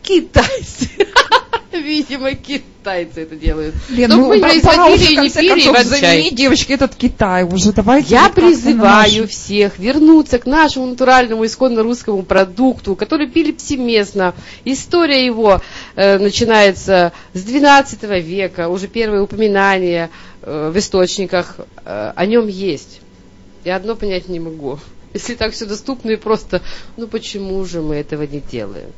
китайцы. 0.02 0.88
Видимо, 1.72 2.32
китайцы 2.32 2.69
это 2.84 3.36
делают. 3.36 3.74
Лен, 3.88 4.10
Чтобы 4.10 4.22
ну, 4.22 4.28
мы 4.28 4.40
производили 4.40 5.12
и 5.12 5.16
не 5.16 5.30
пили 5.30 5.64
концов, 5.64 5.86
замени, 5.86 6.30
девочки, 6.30 6.72
этот 6.72 6.94
Китай 6.94 7.44
уже. 7.44 7.72
Давайте 7.72 8.10
Я 8.10 8.28
призываю 8.28 9.28
всех 9.28 9.78
вернуться 9.78 10.38
к 10.38 10.46
нашему 10.46 10.86
натуральному, 10.86 11.44
исконно 11.44 11.82
русскому 11.82 12.22
продукту, 12.22 12.96
который 12.96 13.28
пили 13.28 13.52
повсеместно. 13.52 14.34
История 14.64 15.24
его 15.24 15.60
э, 15.96 16.18
начинается 16.18 17.12
с 17.34 17.42
12 17.42 18.02
века, 18.24 18.68
уже 18.68 18.88
первые 18.88 19.22
упоминания 19.22 20.10
э, 20.42 20.70
в 20.72 20.78
источниках 20.78 21.56
э, 21.84 22.12
о 22.14 22.26
нем 22.26 22.46
есть. 22.46 23.00
Я 23.64 23.76
одно 23.76 23.94
понять 23.94 24.28
не 24.28 24.40
могу. 24.40 24.78
Если 25.12 25.34
так 25.34 25.52
все 25.52 25.66
доступно 25.66 26.10
и 26.10 26.16
просто, 26.16 26.62
ну 26.96 27.06
почему 27.08 27.64
же 27.64 27.82
мы 27.82 27.96
этого 27.96 28.22
не 28.22 28.40
делаем? 28.40 28.90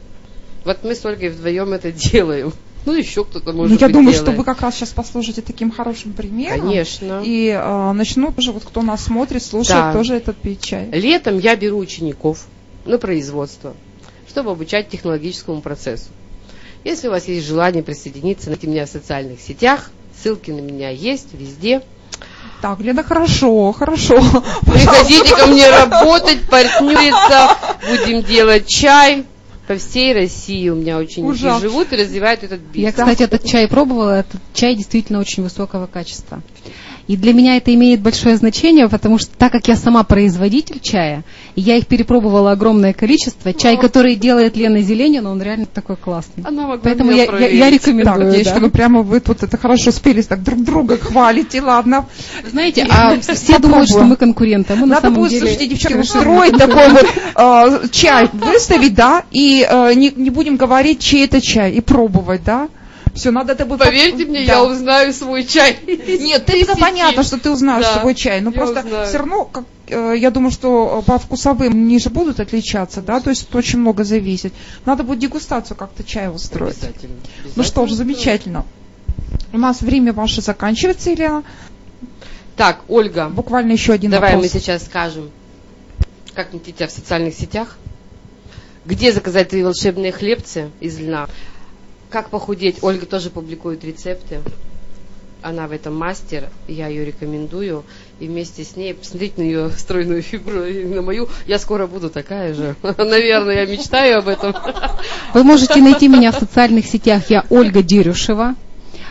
Вот 0.65 0.85
мы 0.85 0.95
с 0.95 1.05
Ольгой 1.05 1.31
вдвоем 1.31 1.73
это 1.73 1.91
делаем. 1.93 2.53
Ну, 2.85 2.95
еще 2.95 3.25
кто-то 3.25 3.53
может 3.53 3.73
ну, 3.75 3.79
я 3.81 3.87
быть 3.87 3.93
думаю, 3.95 4.13
делает. 4.13 4.29
что 4.29 4.37
вы 4.37 4.45
как 4.45 4.61
раз 4.61 4.75
сейчас 4.75 4.91
послужите 4.91 5.41
таким 5.41 5.71
хорошим 5.71 6.13
примером. 6.13 6.61
Конечно. 6.63 7.23
И 7.25 7.49
э, 7.49 7.93
начнут 7.93 8.37
уже, 8.39 8.51
вот 8.53 8.65
кто 8.65 8.83
нас 8.83 9.05
смотрит, 9.05 9.43
слушает, 9.43 9.81
Да. 9.81 9.93
тоже 9.93 10.15
этот 10.17 10.37
пить 10.37 10.63
чай. 10.63 10.89
Летом 10.91 11.39
я 11.39 11.55
беру 11.55 11.79
учеников 11.79 12.47
на 12.85 12.99
производство, 12.99 13.75
чтобы 14.29 14.51
обучать 14.51 14.89
технологическому 14.89 15.61
процессу. 15.61 16.09
Если 16.85 17.07
у 17.07 17.13
вас 17.13 17.29
есть 17.29 17.47
желание 17.47 17.85
присоединиться, 17.85 18.49
найти 18.49 18.67
меня 18.67 18.87
в 18.87 18.89
социальных 18.89 19.41
сетях, 19.41 19.91
ссылки 20.21 20.51
на 20.51 20.61
меня 20.61 20.91
есть 20.91 21.29
везде. 21.33 21.83
Так, 22.61 22.81
Лена, 22.81 23.03
хорошо, 23.05 23.73
хорошо. 23.73 24.17
Приходите 24.63 25.37
ко 25.37 25.47
мне 25.47 25.69
работать, 25.85 26.49
партнериться, 26.49 27.57
будем 27.89 28.23
делать 28.23 28.67
чай. 28.69 29.25
По 29.67 29.77
всей 29.77 30.13
России 30.13 30.69
у 30.69 30.75
меня 30.75 30.99
ученики 30.99 31.23
Ужасно. 31.23 31.69
живут 31.69 31.93
и 31.93 31.97
развивают 31.97 32.43
этот 32.43 32.61
Я, 32.61 32.91
бизнес. 32.91 32.95
кстати, 32.95 33.23
этот 33.23 33.45
чай 33.45 33.69
пробовала. 33.69 34.21
Этот 34.21 34.41
чай 34.55 34.75
действительно 34.75 35.21
очень 35.21 35.43
высокого 35.43 35.87
качества. 35.87 36.43
И 37.09 37.17
для 37.17 37.33
меня 37.33 37.57
это 37.57 37.75
имеет 37.75 38.01
большое 38.01 38.37
значение, 38.37 38.89
потому 38.89 39.19
что 39.19 39.31
так 39.37 39.53
как 39.53 39.67
я 39.69 39.77
сама 39.77 40.05
производитель 40.05 40.81
чая, 40.81 41.25
и 41.57 41.61
я 41.61 41.77
их 41.77 41.87
перепробовала 41.87 42.53
огромное 42.53 42.93
количество, 42.93 43.53
чай, 43.53 43.77
который 43.77 44.15
делает 44.15 44.57
Лена 44.57 44.81
Зеленина, 44.81 45.31
он 45.31 45.43
реально 45.43 45.67
такой 45.67 45.97
классный. 45.97 46.45
Она 46.45 46.63
могла 46.63 46.79
Поэтому 46.83 47.11
я, 47.11 47.25
я, 47.25 47.49
я 47.49 47.65
Так, 47.65 47.73
рекомендую. 47.73 48.33
девочки, 48.33 48.55
да. 48.55 48.61
вы 48.61 48.71
прямо 48.71 49.03
вы 49.03 49.21
тут 49.21 49.43
это 49.43 49.57
хорошо 49.57 49.91
спелись, 49.91 50.27
так 50.27 50.43
друг 50.43 50.63
друга 50.63 50.97
хвалите, 50.97 51.61
ладно. 51.61 52.07
Знаете, 52.49 52.87
а 52.89 53.19
все 53.21 53.59
думают, 53.59 53.89
что 53.89 54.05
мы 54.05 54.17
конкуренты, 54.17 54.75
а 54.75 54.77
мы 54.77 54.87
на 54.87 54.97
Надо 54.97 55.11
будет, 55.11 55.31
деле... 55.31 55.41
слушайте, 55.43 55.67
девчонки, 55.67 55.99
устроить 55.99 56.57
такой 56.57 56.89
вот 56.89 57.07
э, 57.37 57.89
чай, 57.91 58.29
выставить, 58.33 58.95
да, 58.95 59.25
и 59.31 59.67
э, 59.69 59.95
не 59.95 60.31
будем 60.31 60.57
говорить, 60.57 61.01
чей 61.01 61.25
это 61.25 61.41
чай, 61.41 61.73
и 61.73 61.81
пробовать, 61.81 62.45
да. 62.45 62.69
Все, 63.15 63.31
надо 63.31 63.53
это 63.53 63.67
будет... 63.67 63.81
Поверьте 63.81 64.25
мне, 64.25 64.47
Да. 64.47 64.53
я 64.55 64.65
узнаю 64.65 65.13
свой 65.13 65.45
чай. 65.45 65.79
Нет, 65.87 66.47
ты 66.47 66.65
понятно, 66.79 67.23
что 67.23 67.39
ты 67.39 67.51
узнаешь 67.51 67.85
Да, 67.85 68.01
свой 68.01 68.15
чай, 68.15 68.41
но 68.41 68.53
просто 68.53 68.81
узнаю. 68.81 69.07
все 69.07 69.19
равно, 69.19 69.45
как, 69.45 69.65
э, 69.89 70.15
я 70.17 70.31
думаю, 70.31 70.51
что 70.51 71.03
по 71.07 71.19
вкусовым 71.19 71.73
они 71.73 71.99
же 71.99 72.09
будут 72.09 72.41
отличаться, 72.41 73.03
да, 73.03 73.21
то 73.21 73.29
есть 73.31 73.55
очень 73.55 73.81
много 73.81 74.05
зависит. 74.05 74.55
Надо 74.87 75.03
будет 75.03 75.19
дегустацию 75.19 75.77
как-то 75.77 76.03
чая 76.05 76.31
устроить. 76.31 76.77
Обязательно. 76.79 77.17
Ну 77.55 77.63
что 77.63 77.87
ж, 77.87 77.91
замечательно. 77.93 78.65
У 79.53 79.59
нас 79.59 79.83
время 79.83 80.15
ваше 80.15 80.41
заканчивается, 80.41 81.11
Елена. 81.11 81.45
Так, 82.57 82.81
Ольга, 82.89 83.29
Буквально 83.29 83.73
еще 83.73 83.93
один 83.93 84.11
давай 84.11 84.35
вопрос. 84.35 84.53
мы 84.55 84.61
сейчас 84.61 84.85
скажем, 84.85 85.31
как 86.35 86.53
найти 86.53 86.73
тебя 86.73 86.87
в 86.87 86.91
социальных 86.91 87.35
сетях, 87.35 87.77
где 88.87 89.13
заказать 89.13 89.51
твои 89.51 89.63
волшебные 89.63 90.13
хлебцы 90.13 90.71
из 90.81 90.99
льна, 90.99 91.29
как 92.13 92.29
похудеть. 92.29 92.83
Ольга 92.83 93.07
тоже 93.07 93.31
публикует 93.31 93.85
рецепты. 93.85 94.41
Она 95.43 95.67
в 95.67 95.73
этом 95.73 95.97
мастер, 95.97 96.49
я 96.69 96.87
ее 96.87 97.05
рекомендую. 97.05 97.83
И 98.21 98.29
вместе 98.29 98.63
с 98.63 98.77
ней 98.77 98.95
посмотрите 98.95 99.35
на 99.39 99.43
ее 99.43 99.71
стройную 99.71 100.23
фигуру 100.23 100.61
на 100.95 101.03
мою. 101.03 101.29
Я 101.47 101.59
скоро 101.59 101.89
буду 101.89 102.11
такая 102.11 102.55
же. 102.55 102.77
Наверное, 102.83 103.65
я 103.65 103.67
мечтаю 103.67 104.19
об 104.19 104.29
этом. 104.29 104.55
Вы 105.35 105.43
можете 105.43 105.81
найти 105.81 106.07
меня 106.07 106.31
в 106.31 106.37
социальных 106.37 106.87
сетях. 106.87 107.29
Я 107.29 107.45
Ольга 107.51 107.83
Дерюшева. 107.83 108.55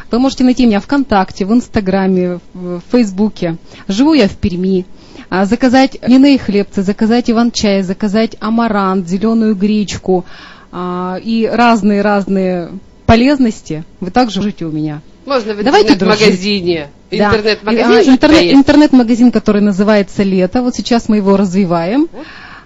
Вы 0.09 0.19
можете 0.19 0.43
найти 0.43 0.65
меня 0.65 0.79
ВКонтакте, 0.79 1.45
в 1.45 1.53
Инстаграме, 1.53 2.39
в 2.53 2.81
Фейсбуке. 2.91 3.57
Живу 3.87 4.13
я 4.13 4.27
в 4.27 4.35
Перми. 4.35 4.85
А, 5.29 5.45
Заказать 5.45 5.97
льняные 6.01 6.37
хлебцы, 6.37 6.81
заказать 6.81 7.29
иван-чай, 7.29 7.81
заказать 7.81 8.35
амарант, 8.41 9.07
зеленую 9.07 9.55
гречку 9.55 10.25
а, 10.71 11.17
и 11.23 11.45
разные-разные 11.45 12.71
полезности 13.11 13.83
вы 13.99 14.09
также 14.09 14.39
можете 14.39 14.65
у 14.65 14.71
меня. 14.71 15.01
Можно 15.25 15.53
в 15.53 15.61
интернет-магазине. 15.61 16.89
Да. 17.11 17.17
Интернет-магазин 17.27 17.91
А, 17.91 18.03
тебя 18.03 18.13
интернет-? 18.13 18.53
Интернет-магазин, 18.53 19.31
который 19.31 19.61
называется 19.61 20.23
«Лето». 20.23 20.61
Вот 20.61 20.75
сейчас 20.75 21.09
мы 21.09 21.17
его 21.17 21.35
развиваем. 21.35 22.07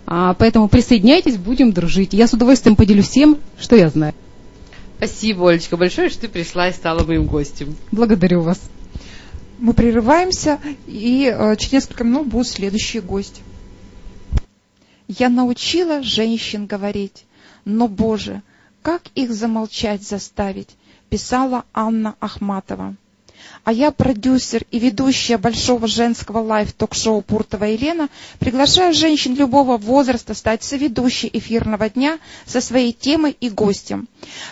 А, 0.06 0.36
поэтому 0.36 0.68
присоединяйтесь, 0.68 1.38
будем 1.38 1.72
дружить. 1.72 2.14
Я 2.14 2.28
с 2.28 2.34
удовольствием 2.34 2.76
поделюсь 2.76 3.08
всем, 3.08 3.40
что 3.60 3.76
я 3.76 3.90
знаю. 3.90 4.14
Спасибо, 4.98 5.50
Олечка, 5.50 5.78
большое, 5.78 6.10
что 6.10 6.22
ты 6.22 6.28
пришла 6.28 6.70
и 6.70 6.74
стала 6.74 7.04
моим 7.04 7.26
гостем. 7.26 7.76
Благодарю 7.92 8.42
вас. 8.42 8.62
Мы 9.58 9.74
прерываемся, 9.74 10.60
и 10.86 11.34
э, 11.36 11.56
через 11.56 11.72
несколько 11.72 12.04
минут 12.04 12.28
будет 12.28 12.48
следующий 12.48 13.00
гость. 13.00 13.42
Я 15.08 15.30
научила 15.30 16.04
женщин 16.04 16.68
говорить, 16.68 17.26
но, 17.66 17.88
Боже, 17.88 18.44
как 18.86 19.02
их 19.16 19.34
замолчать 19.34 20.04
заставить, 20.04 20.70
писала 21.10 21.66
Анна 21.74 22.14
Ахматова. 22.20 22.96
А 23.64 23.74
я, 23.74 23.90
продюсер 23.90 24.64
и 24.70 24.78
ведущая 24.78 25.40
большого 25.40 25.88
женского 25.88 26.38
live 26.38 26.66
ток-шоу 26.66 27.24
Пуртова 27.24 27.64
Елена, 27.64 28.10
приглашаю 28.38 28.94
женщин 28.94 29.34
любого 29.34 29.78
возраста 29.78 30.36
стать 30.36 30.64
соведущей 30.64 31.32
эфирного 31.34 31.90
дня 31.90 32.20
со 32.46 32.62
своей 32.62 32.94
темой 32.94 33.36
и 33.40 33.50
гостем. 33.50 34.08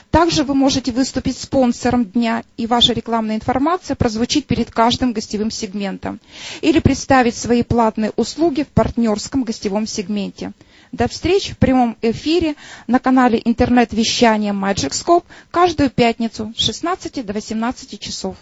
Также 0.10 0.44
вы 0.44 0.56
можете 0.56 0.92
выступить 0.92 1.38
спонсором 1.38 2.04
дня, 2.04 2.44
и 2.58 2.66
ваша 2.66 2.94
рекламная 2.94 3.36
информация 3.36 3.96
прозвучит 3.96 4.48
перед 4.48 4.72
каждым 4.72 5.14
гостевым 5.14 5.52
сегментом. 5.52 6.20
Или 6.62 6.80
представить 6.80 7.36
свои 7.36 7.62
платные 7.62 8.12
услуги 8.16 8.64
в 8.64 8.70
партнерском 8.70 9.44
гостевом 9.44 9.86
сегменте. 9.86 10.54
До 10.94 11.08
встреч 11.08 11.50
в 11.50 11.58
прямом 11.58 11.98
эфире 12.04 12.56
на 12.86 13.00
канале 13.00 13.42
интернет-вещания 13.44 14.54
Magic 14.54 14.92
Scope 14.92 15.26
каждую 15.50 15.90
пятницу 15.90 16.54
с 16.56 16.62
16 16.62 17.26
до 17.26 17.34
18 17.34 18.00
часов. 18.00 18.38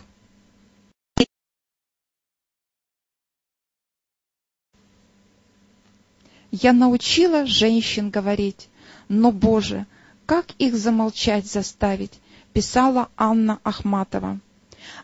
Я 6.52 6.74
научила 6.74 7.46
женщин 7.46 8.10
говорить, 8.10 8.68
но, 9.08 9.32
Боже, 9.32 9.86
как 10.26 10.48
их 10.58 10.76
замолчать 10.76 11.46
заставить, 11.46 12.20
писала 12.52 13.08
Анна 13.16 13.62
Ахматова. 13.64 14.42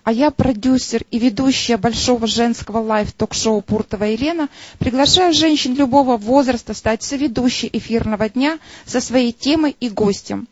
А 0.03 0.11
я 0.11 0.31
продюсер 0.31 1.03
и 1.11 1.19
ведущая 1.19 1.77
большого 1.77 2.27
женского 2.27 2.77
live 2.79 3.07
ток-шоу 3.07 3.61
Пуртова 3.61 4.05
Елена, 4.05 4.47
приглашаю 4.79 5.33
женщин 5.33 5.75
любого 5.75 6.15
возраста 6.15 6.73
стать 6.73 7.03
соведущей 7.03 7.69
эфирного 7.73 8.29
дня 8.29 8.59
со 8.85 9.01
своей 9.01 9.33
темой 9.33 9.75
и 9.79 9.89
гостем. 9.89 10.47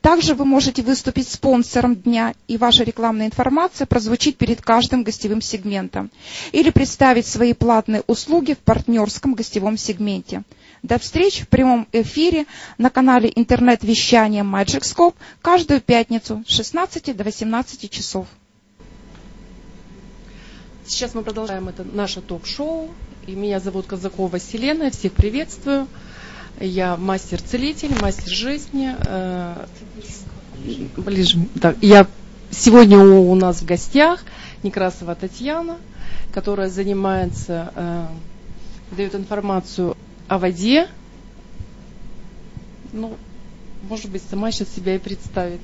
Также 0.00 0.34
вы 0.34 0.44
можете 0.44 0.82
выступить 0.82 1.28
спонсором 1.28 1.94
дня, 1.94 2.34
и 2.48 2.56
ваша 2.56 2.82
рекламная 2.82 3.26
информация 3.26 3.86
прозвучит 3.86 4.38
перед 4.38 4.60
каждым 4.60 5.04
гостевым 5.04 5.40
сегментом. 5.40 6.10
Или 6.52 6.70
представить 6.70 7.26
свои 7.26 7.52
платные 7.52 8.02
услуги 8.06 8.54
в 8.54 8.58
партнерском 8.58 9.34
гостевом 9.34 9.76
сегменте. 9.76 10.42
До 10.82 10.98
встречи 10.98 11.44
в 11.44 11.48
прямом 11.48 11.88
эфире 11.92 12.46
на 12.78 12.90
канале 12.90 13.32
интернет-вещания 13.34 14.44
Magic 14.44 14.82
Scope 14.82 15.14
каждую 15.42 15.80
пятницу 15.80 16.44
с 16.46 16.52
16 16.52 17.16
до 17.16 17.24
18 17.24 17.90
часов. 17.90 18.26
Сейчас 20.88 21.14
мы 21.14 21.22
продолжаем 21.22 21.68
это 21.68 21.82
наше 21.82 22.20
ток-шоу. 22.20 22.90
И 23.26 23.32
меня 23.32 23.58
зовут 23.58 23.86
Казакова 23.86 24.38
Селена. 24.38 24.92
Всех 24.92 25.14
приветствую. 25.14 25.88
Я 26.60 26.96
мастер-целитель, 26.96 27.90
мастер 28.00 28.28
жизни. 28.28 28.94
Э, 29.04 29.66
ближе. 30.96 31.44
Да, 31.56 31.74
я 31.82 32.06
сегодня 32.52 33.00
у, 33.00 33.32
у 33.32 33.34
нас 33.34 33.62
в 33.62 33.64
гостях 33.64 34.22
Некрасова 34.62 35.16
Татьяна, 35.16 35.78
которая 36.32 36.70
занимается, 36.70 37.72
э, 37.74 38.06
дает 38.92 39.16
информацию 39.16 39.96
о 40.28 40.38
воде. 40.38 40.86
Ну, 42.92 43.16
может 43.88 44.08
быть, 44.08 44.22
сама 44.30 44.52
сейчас 44.52 44.68
себя 44.72 44.94
и 44.94 44.98
представит. 44.98 45.60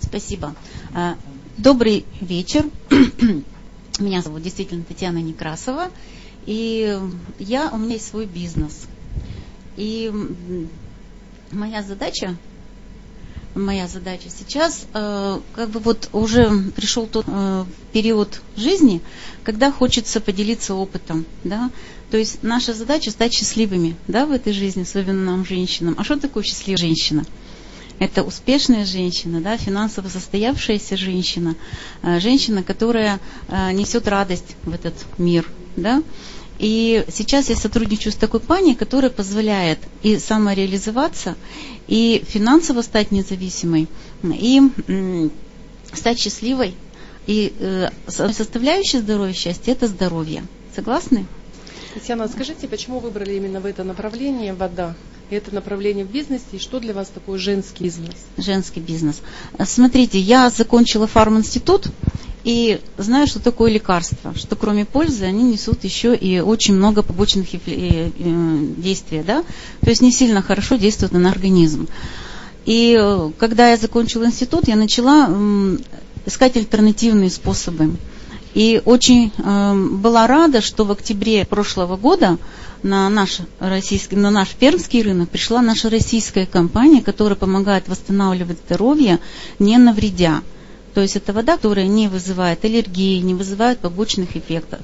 Спасибо. 0.00 0.54
Э, 0.94 1.14
добрый 1.56 2.04
вечер. 2.20 2.66
Меня 3.98 4.22
зовут 4.22 4.42
действительно 4.42 4.82
Татьяна 4.82 5.18
Некрасова, 5.18 5.88
и 6.46 6.98
я, 7.38 7.70
у 7.70 7.76
меня 7.76 7.94
есть 7.94 8.08
свой 8.08 8.26
бизнес. 8.26 8.86
И 9.76 10.12
моя 11.52 11.82
задача, 11.82 12.36
моя 13.54 13.86
задача 13.86 14.28
сейчас, 14.36 14.86
э, 14.92 15.40
как 15.54 15.70
бы 15.70 15.78
вот 15.78 16.08
уже 16.12 16.50
пришел 16.74 17.06
тот 17.06 17.24
э, 17.28 17.64
период 17.92 18.40
жизни, 18.56 19.00
когда 19.44 19.70
хочется 19.70 20.20
поделиться 20.20 20.74
опытом, 20.74 21.24
да, 21.44 21.70
то 22.10 22.16
есть 22.16 22.42
наша 22.42 22.74
задача 22.74 23.12
стать 23.12 23.32
счастливыми, 23.32 23.96
да, 24.08 24.26
в 24.26 24.32
этой 24.32 24.52
жизни, 24.52 24.82
особенно 24.82 25.24
нам, 25.24 25.44
женщинам. 25.46 25.94
А 25.98 26.04
что 26.04 26.18
такое 26.18 26.42
счастливая 26.42 26.78
женщина? 26.78 27.24
Это 27.98 28.22
успешная 28.22 28.84
женщина, 28.84 29.40
да, 29.40 29.56
финансово 29.56 30.08
состоявшаяся 30.08 30.96
женщина, 30.96 31.54
э, 32.02 32.20
женщина, 32.20 32.62
которая 32.62 33.20
э, 33.48 33.72
несет 33.72 34.08
радость 34.08 34.56
в 34.64 34.72
этот 34.74 34.94
мир. 35.18 35.48
Да? 35.76 36.02
И 36.58 37.04
сейчас 37.12 37.48
я 37.48 37.56
сотрудничаю 37.56 38.12
с 38.12 38.16
такой 38.16 38.40
пани, 38.40 38.74
которая 38.74 39.10
позволяет 39.10 39.78
и 40.02 40.18
самореализоваться, 40.18 41.34
и 41.88 42.24
финансово 42.28 42.82
стать 42.82 43.10
независимой, 43.10 43.88
и 44.22 44.62
стать 45.92 46.20
счастливой. 46.20 46.74
И 47.26 47.52
э, 47.58 47.88
составляющая 48.06 49.00
здоровья 49.00 49.32
счастья– 49.32 49.72
это 49.72 49.88
здоровье. 49.88 50.44
Согласны? 50.74 51.26
Татьяна, 51.94 52.28
скажите, 52.28 52.68
почему 52.68 52.98
выбрали 52.98 53.34
именно 53.34 53.60
в 53.60 53.66
это 53.66 53.82
направление 53.82 54.52
вода? 54.52 54.94
Это 55.30 55.54
направление 55.54 56.04
в 56.04 56.10
бизнесе, 56.10 56.44
и 56.52 56.58
что 56.58 56.80
для 56.80 56.94
вас 56.94 57.08
такое 57.08 57.38
женский 57.38 57.84
бизнес? 57.84 58.14
Женский 58.36 58.80
бизнес. 58.80 59.20
Смотрите, 59.64 60.18
я 60.18 60.50
закончила 60.50 61.06
фарм-институт, 61.06 61.88
и 62.44 62.78
знаю, 62.98 63.26
что 63.26 63.40
такое 63.40 63.70
лекарство, 63.72 64.34
что 64.34 64.54
кроме 64.54 64.84
пользы 64.84 65.24
они 65.24 65.42
несут 65.44 65.82
еще 65.82 66.14
и 66.14 66.40
очень 66.40 66.74
много 66.74 67.02
побочных 67.02 67.48
э, 67.54 68.10
действий, 68.76 69.22
да? 69.26 69.42
то 69.80 69.88
есть 69.88 70.02
не 70.02 70.12
сильно 70.12 70.42
хорошо 70.42 70.76
действуют 70.76 71.12
на 71.14 71.30
организм. 71.30 71.88
И 72.66 72.96
э, 73.00 73.30
когда 73.38 73.70
я 73.70 73.78
закончила 73.78 74.26
институт, 74.26 74.68
я 74.68 74.76
начала 74.76 75.30
искать 76.26 76.56
альтернативные 76.56 77.30
способы. 77.30 77.96
И 78.54 78.80
очень 78.84 79.32
э, 79.36 79.74
была 79.74 80.26
рада, 80.26 80.60
что 80.60 80.84
в 80.84 80.92
октябре 80.92 81.44
прошлого 81.44 81.96
года 81.96 82.38
на 82.84 83.08
наш, 83.08 83.38
российский, 83.58 84.14
на 84.16 84.30
наш 84.30 84.50
пермский 84.50 85.02
рынок 85.02 85.28
пришла 85.30 85.60
наша 85.60 85.90
российская 85.90 86.46
компания, 86.46 87.02
которая 87.02 87.36
помогает 87.36 87.88
восстанавливать 87.88 88.58
здоровье, 88.66 89.18
не 89.58 89.76
навредя. 89.76 90.42
То 90.94 91.00
есть 91.00 91.16
это 91.16 91.32
вода, 91.32 91.56
которая 91.56 91.88
не 91.88 92.06
вызывает 92.06 92.64
аллергии, 92.64 93.20
не 93.20 93.34
вызывает 93.34 93.80
побочных 93.80 94.36
эффектов. 94.36 94.80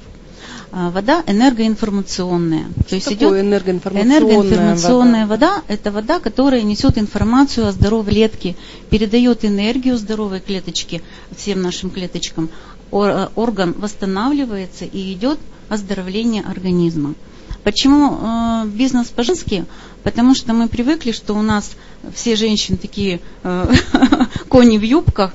А, 0.73 0.89
вода 0.89 1.21
энергоинформационная. 1.27 2.65
Что 2.79 2.89
То 2.89 2.95
есть 2.95 3.11
идет 3.11 3.33
энергоинформационная, 3.33 4.19
энергоинформационная 4.19 5.27
вода? 5.27 5.55
вода– 5.55 5.63
это 5.67 5.91
вода, 5.91 6.19
которая 6.19 6.61
несет 6.61 6.97
информацию 6.97 7.67
о 7.67 7.73
здоровой 7.73 8.11
клетке, 8.11 8.55
передает 8.89 9.43
энергию 9.43 9.97
здоровой 9.97 10.39
клеточке, 10.39 11.01
всем 11.35 11.61
нашим 11.61 11.89
клеточкам. 11.89 12.49
Э, 12.91 13.29
орган 13.35 13.73
восстанавливается 13.77 14.85
и 14.85 15.13
идет 15.13 15.39
оздоровление 15.69 16.43
организма. 16.43 17.15
Почему 17.63 18.17
э, 18.19 18.67
бизнес 18.67 19.07
по-женски? 19.07 19.65
Потому 20.03 20.35
что 20.35 20.53
мы 20.53 20.67
привыкли, 20.67 21.11
что 21.11 21.33
у 21.33 21.41
нас 21.41 21.71
все 22.13 22.35
женщины 22.35 22.77
такие 22.77 23.21
э, 23.43 23.73
кони 24.49 24.77
в 24.77 24.83
юбках 24.83 25.33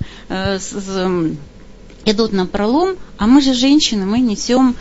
идут 2.05 2.33
на 2.33 2.47
пролом, 2.47 2.97
а 3.19 3.27
мы 3.27 3.41
же 3.41 3.53
женщины, 3.53 4.07
мы 4.07 4.21
несем 4.21 4.77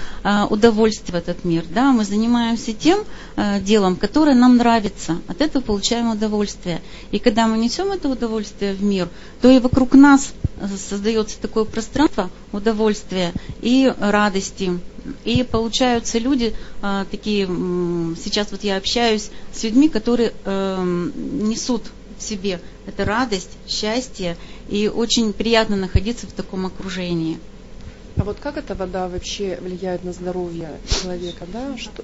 удовольствие 0.52 1.14
в 1.14 1.16
этот 1.16 1.44
мир, 1.44 1.66
да, 1.74 1.92
мы 1.92 2.06
занимаемся 2.06 2.72
тем 2.72 3.00
делом, 3.62 3.96
которое 3.96 4.36
нам 4.36 4.58
нравится, 4.58 5.18
от 5.28 5.42
этого 5.42 5.64
получаем 5.64 6.12
удовольствие. 6.12 6.82
И 7.10 7.18
когда 7.18 7.48
мы 7.48 7.58
несем 7.58 7.92
это 7.92 8.10
удовольствие 8.10 8.76
в 8.76 8.84
мир, 8.84 9.10
то 9.42 9.50
и 9.50 9.58
вокруг 9.58 9.96
нас 9.96 10.34
создается 10.78 11.40
такое 11.40 11.66
пространство 11.66 12.30
удовольствия 12.52 13.34
и 13.62 13.94
радости, 14.00 14.80
и 15.24 15.44
получаются 15.44 16.18
люди 16.18 16.54
а, 16.82 17.06
такие, 17.06 17.46
сейчас 17.46 18.52
вот 18.52 18.64
я 18.64 18.78
общаюсь 18.78 19.30
с 19.54 19.64
людьми, 19.64 19.90
которые 19.90 20.34
э, 20.44 20.84
несут 20.84 21.84
в 22.18 22.24
себе 22.24 22.60
это 22.86 23.06
радость, 23.06 23.52
счастье, 23.68 24.38
и 24.70 24.88
очень 24.88 25.34
приятно 25.34 25.76
находиться 25.76 26.28
в 26.28 26.32
таком 26.32 26.66
окружении. 26.66 27.40
А 28.18 28.24
вот 28.24 28.38
как 28.40 28.58
эта 28.58 28.76
вода 28.76 29.10
вообще 29.10 29.58
влияет 29.62 30.04
на 30.06 30.14
здоровье 30.14 30.70
человека, 30.88 31.46
да? 31.52 31.78
Что, 31.78 32.04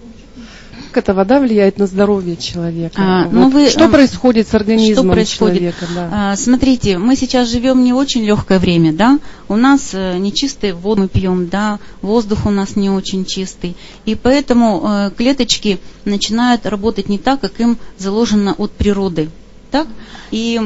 как 0.92 1.04
эта 1.04 1.14
вода 1.14 1.40
влияет 1.40 1.78
на 1.78 1.88
здоровье 1.88 2.36
человека? 2.36 2.96
А, 2.98 3.24
вот 3.24 3.34
ну 3.34 3.50
вы, 3.50 3.70
что 3.70 3.86
а, 3.86 3.90
происходит 3.90 4.48
с 4.48 4.54
организмом 4.54 5.06
что 5.06 5.14
происходит? 5.14 5.58
человека? 5.58 5.86
Да? 5.96 6.10
А, 6.12 6.36
смотрите, 6.36 6.98
мы 6.98 7.16
сейчас 7.16 7.50
живем 7.50 7.84
не 7.84 7.94
очень 7.94 8.24
легкое 8.24 8.60
время, 8.60 8.92
да? 8.92 9.20
У 9.48 9.56
нас 9.56 9.92
э, 9.94 10.18
нечистые 10.18 10.74
воду 10.74 11.02
мы 11.04 11.08
пьем, 11.08 11.48
да? 11.48 11.80
Воздух 12.02 12.46
у 12.46 12.50
нас 12.50 12.76
не 12.76 12.90
очень 12.90 13.26
чистый, 13.26 13.76
и 14.06 14.16
поэтому 14.16 14.84
э, 14.84 15.12
клеточки 15.16 15.80
начинают 16.06 16.66
работать 16.66 17.08
не 17.10 17.18
так, 17.18 17.40
как 17.40 17.60
им 17.60 17.78
заложено 17.98 18.54
от 18.54 18.72
природы, 18.72 19.30
так? 19.72 19.88
И 20.32 20.60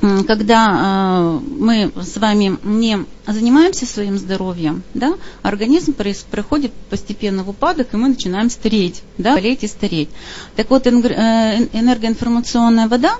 когда 0.00 1.38
э, 1.38 1.40
мы 1.58 1.92
с 2.00 2.16
вами 2.16 2.56
не 2.62 3.04
занимаемся 3.26 3.84
своим 3.84 4.16
здоровьем, 4.16 4.82
да, 4.94 5.14
организм 5.42 5.94
проходит 6.30 6.72
постепенно 6.88 7.44
в 7.44 7.50
упадок, 7.50 7.88
и 7.92 7.96
мы 7.96 8.08
начинаем 8.08 8.48
стареть, 8.48 9.02
да, 9.18 9.34
болеть 9.34 9.64
и 9.64 9.68
стареть. 9.68 10.08
Так 10.56 10.70
вот, 10.70 10.86
э, 10.86 10.90
энергоинформационная 10.90 12.88
вода 12.88 13.16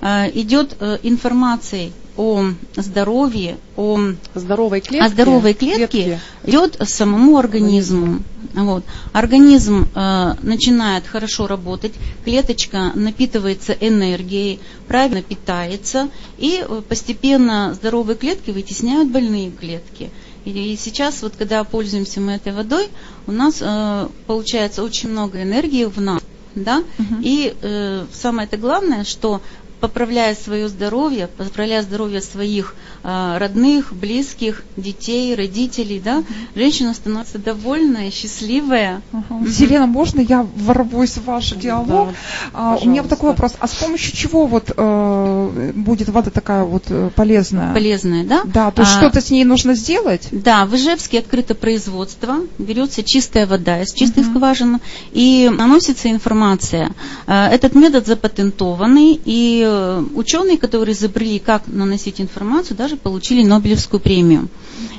э, 0.00 0.30
идет 0.34 0.76
информацией 1.02 1.92
о 2.16 2.44
здоровье, 2.76 3.56
о 3.76 3.98
здоровой 4.34 4.80
клетке, 4.80 5.06
о 5.06 5.08
здоровой 5.08 5.54
клетке, 5.54 5.86
клетке. 5.86 6.20
идет 6.44 6.76
самому 6.84 7.38
организму. 7.38 8.20
Вот. 8.54 8.84
Организм 9.12 9.88
э, 9.94 10.34
начинает 10.42 11.06
хорошо 11.06 11.46
работать, 11.46 11.92
клеточка 12.24 12.92
напитывается 12.94 13.72
энергией, 13.72 14.60
правильно 14.88 15.22
питается, 15.22 16.10
и 16.38 16.62
э, 16.66 16.82
постепенно 16.86 17.72
здоровые 17.74 18.16
клетки 18.16 18.50
вытесняют 18.50 19.10
больные 19.10 19.50
клетки. 19.50 20.10
И 20.44 20.76
сейчас, 20.78 21.22
вот 21.22 21.34
когда 21.36 21.64
пользуемся 21.64 22.20
мы 22.20 22.32
этой 22.32 22.52
водой, 22.52 22.88
у 23.26 23.32
нас 23.32 23.56
э, 23.60 24.08
получается 24.26 24.82
очень 24.82 25.10
много 25.10 25.42
энергии 25.42 25.84
в 25.84 26.00
нас. 26.00 26.22
Да? 26.54 26.82
Угу. 26.98 27.20
И 27.22 27.54
э, 27.62 28.04
самое 28.12 28.46
это 28.46 28.58
главное, 28.58 29.04
что 29.04 29.40
поправляя 29.80 30.34
свое 30.36 30.68
здоровье, 30.68 31.26
поправляя 31.26 31.82
здоровье 31.82 32.20
своих 32.20 32.76
родных, 33.02 33.92
близких, 33.92 34.62
детей, 34.76 35.34
родителей, 35.34 36.00
да, 36.04 36.22
женщина 36.54 36.94
становится 36.94 37.38
довольная, 37.38 38.10
счастливая. 38.10 39.02
Ага. 39.12 39.44
Елена, 39.46 39.86
можно 39.86 40.20
я 40.20 40.46
ворвусь 40.56 41.16
в 41.16 41.24
ваш 41.24 41.52
диалог? 41.52 42.08
Да, 42.08 42.14
а, 42.52 42.78
у 42.80 42.88
меня 42.88 43.02
вот 43.02 43.10
такой 43.10 43.30
вопрос. 43.30 43.54
А 43.58 43.66
с 43.66 43.74
помощью 43.74 44.16
чего 44.16 44.46
вот 44.46 44.72
э, 44.76 45.72
будет 45.74 46.08
вода 46.08 46.30
такая 46.30 46.64
вот 46.64 46.84
э, 46.88 47.10
полезная? 47.14 47.72
Полезная, 47.74 48.24
да? 48.24 48.42
Да, 48.44 48.70
то 48.70 48.82
есть 48.82 48.94
А, 48.94 48.98
что-то 48.98 49.20
с 49.20 49.30
ней 49.30 49.44
нужно 49.44 49.74
сделать? 49.74 50.28
Да, 50.30 50.66
в 50.66 50.74
Ижевске 50.74 51.18
открыто 51.18 51.54
производство, 51.54 52.36
берется 52.58 53.02
чистая 53.02 53.46
вода 53.46 53.82
из 53.82 53.92
чистой 53.92 54.24
скважины 54.24 54.80
и 55.12 55.50
наносится 55.52 56.10
информация. 56.10 56.92
Э, 57.26 57.46
Этот 57.48 57.74
метод 57.74 58.06
запатентованный, 58.06 59.20
и 59.24 59.62
э, 59.66 60.04
ученые, 60.14 60.58
которые 60.58 60.94
изобрели, 60.94 61.38
как 61.38 61.66
наносить 61.66 62.20
информацию, 62.20 62.76
даже 62.76 62.91
получили 62.96 63.44
Нобелевскую 63.44 64.00
премию. 64.00 64.48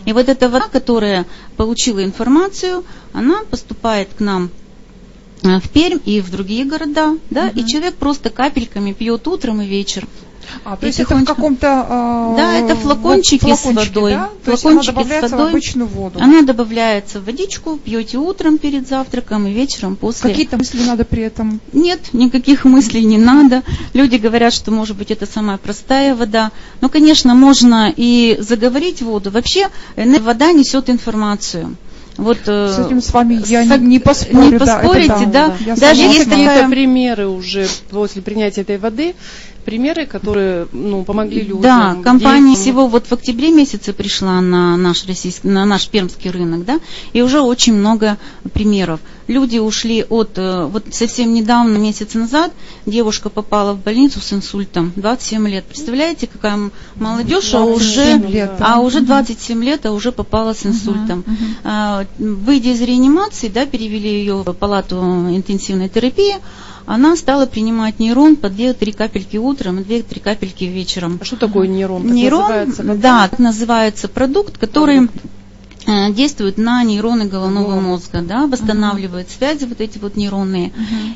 И 0.05 0.13
вот 0.13 0.29
эта 0.29 0.49
вода, 0.49 0.67
которая 0.67 1.25
получила 1.57 2.03
информацию, 2.03 2.83
она 3.13 3.43
поступает 3.49 4.09
к 4.13 4.19
нам 4.19 4.49
э, 5.43 5.59
в 5.59 5.69
Пермь 5.69 5.99
и 6.05 6.21
в 6.21 6.31
другие 6.31 6.65
города, 6.65 7.17
да, 7.29 7.49
и 7.49 7.65
человек 7.65 7.95
просто 7.95 8.29
капельками 8.29 8.93
пьет 8.93 9.27
утром 9.27 9.61
и 9.61 9.67
вечером. 9.67 10.09
А, 10.65 10.75
то 10.77 10.85
есть 10.85 10.99
это 10.99 11.15
в 11.15 11.25
каком-то... 11.25 11.85
э, 11.89 12.33
Да, 12.37 12.53
это 12.57 12.75
флакончики 12.75 13.45
вот 13.45 13.59
с 13.59 13.65
водой. 13.65 14.11
да? 14.13 14.29
То 14.45 14.51
есть 14.51 14.63
Флакончики 14.63 14.71
она 14.73 14.83
с 14.83 14.85
добавляется 14.87 15.29
водой. 15.35 15.45
в 15.45 15.49
обычную 15.49 15.87
воду. 15.87 16.19
Она 16.21 16.41
добавляется 16.41 17.19
в 17.19 17.25
водичку, 17.25 17.77
пьете 17.77 18.17
утром 18.17 18.57
перед 18.57 18.87
завтраком 18.87 19.47
и 19.47 19.51
вечером 19.51 19.95
после. 19.95 20.29
Какие-то 20.29 20.57
мысли 20.57 20.83
надо 20.85 21.05
при 21.05 21.23
этом... 21.23 21.59
Нет, 21.73 21.99
никаких 22.13 22.65
мыслей 22.65 23.03
не 23.05 23.17
надо. 23.17 23.63
Люди 23.93 24.15
говорят, 24.17 24.53
что, 24.53 24.71
может 24.71 24.97
быть, 24.97 25.11
это 25.11 25.25
самая 25.25 25.57
простая 25.57 26.15
вода. 26.15 26.51
Но, 26.81 26.89
конечно, 26.89 27.35
можно 27.35 27.93
и 27.95 28.37
заговорить 28.39 29.01
воду. 29.01 29.31
Вообще, 29.31 29.67
э, 29.95 30.19
вода 30.19 30.51
несет 30.51 30.89
информацию. 30.89 31.75
Вот, 32.15 32.37
э, 32.45 32.67
С 32.71 32.85
этим 32.85 33.01
с 33.01 33.11
вами 33.11 33.41
я 33.47 33.63
сог- 33.65 33.79
не, 33.79 33.87
не 33.87 33.99
поспорю. 33.99 34.43
не 34.43 34.49
да, 34.51 34.55
это 34.57 34.65
поспорите, 34.65 35.25
да? 35.33 35.57
Я 35.65 35.75
Даже 35.75 36.01
есть 36.03 36.29
какие-то 36.29 36.67
примеры 36.69 37.27
уже 37.27 37.67
после 37.89 38.21
принятия 38.21 38.61
этой 38.61 38.77
воды, 38.77 39.15
примеры, 39.63 40.05
которые 40.05 40.67
ну, 40.71 41.03
помогли 41.03 41.41
людям. 41.41 41.61
Да, 41.61 41.97
компания 42.03 42.51
детям. 42.51 42.61
всего 42.61 42.87
вот 42.87 43.07
в 43.07 43.11
октябре 43.11 43.51
месяце 43.51 43.93
пришла 43.93 44.41
на 44.41 44.77
наш 44.77 45.05
российский, 45.05 45.47
на 45.47 45.65
наш 45.65 45.87
пермский 45.87 46.29
рынок, 46.29 46.65
да, 46.65 46.79
и 47.13 47.21
уже 47.21 47.41
очень 47.41 47.73
много 47.73 48.17
примеров. 48.53 48.99
Люди 49.27 49.57
ушли 49.57 50.03
от, 50.03 50.31
э, 50.37 50.65
вот 50.65 50.83
совсем 50.91 51.33
недавно, 51.33 51.77
месяц 51.77 52.13
назад, 52.13 52.51
девушка 52.85 53.29
попала 53.29 53.73
в 53.73 53.81
больницу 53.81 54.19
с 54.19 54.33
инсультом, 54.33 54.91
27 54.97 55.47
лет. 55.47 55.63
Представляете, 55.65 56.27
какая 56.27 56.71
молодежь, 56.95 57.53
а 57.53 57.63
27 57.63 57.73
уже, 57.73 58.27
лет, 58.27 58.51
да. 58.59 58.75
а 58.75 58.79
уже 58.79 59.01
27 59.01 59.63
лет, 59.63 59.85
а 59.85 59.91
уже 59.91 60.11
попала 60.11 60.53
с 60.53 60.65
инсультом. 60.65 61.23
А, 61.63 62.05
Выйдя 62.17 62.71
из 62.71 62.81
реанимации, 62.81 63.47
да, 63.47 63.65
перевели 63.65 64.09
ее 64.09 64.43
в 64.45 64.53
палату 64.53 64.97
интенсивной 65.29 65.87
терапии, 65.87 66.35
она 66.85 67.15
стала 67.15 67.45
принимать 67.45 67.99
нейрон 67.99 68.35
по 68.35 68.47
2-3 68.47 68.93
капельки 68.93 69.37
утром 69.37 69.79
и 69.79 69.83
2-3 69.83 70.19
капельки 70.19 70.65
вечером. 70.65 71.19
А 71.21 71.25
что 71.25 71.35
такое 71.35 71.67
нейрон? 71.67 72.03
Так 72.03 72.11
Нейрон, 72.11 72.41
называется, 72.41 72.83
да, 72.83 73.29
называется 73.37 74.07
продукт, 74.07 74.57
который 74.57 75.05
э, 75.05 75.07
действует 75.85 76.57
на 76.57 76.83
нейроны 76.83 77.25
головного 77.25 77.79
мозга, 77.79 78.21
да, 78.21 78.47
восстанавливает 78.47 79.29
связи 79.29 79.65
вот 79.65 79.81
эти 79.81 79.97
вот 79.97 80.15
нейронные. 80.15 80.71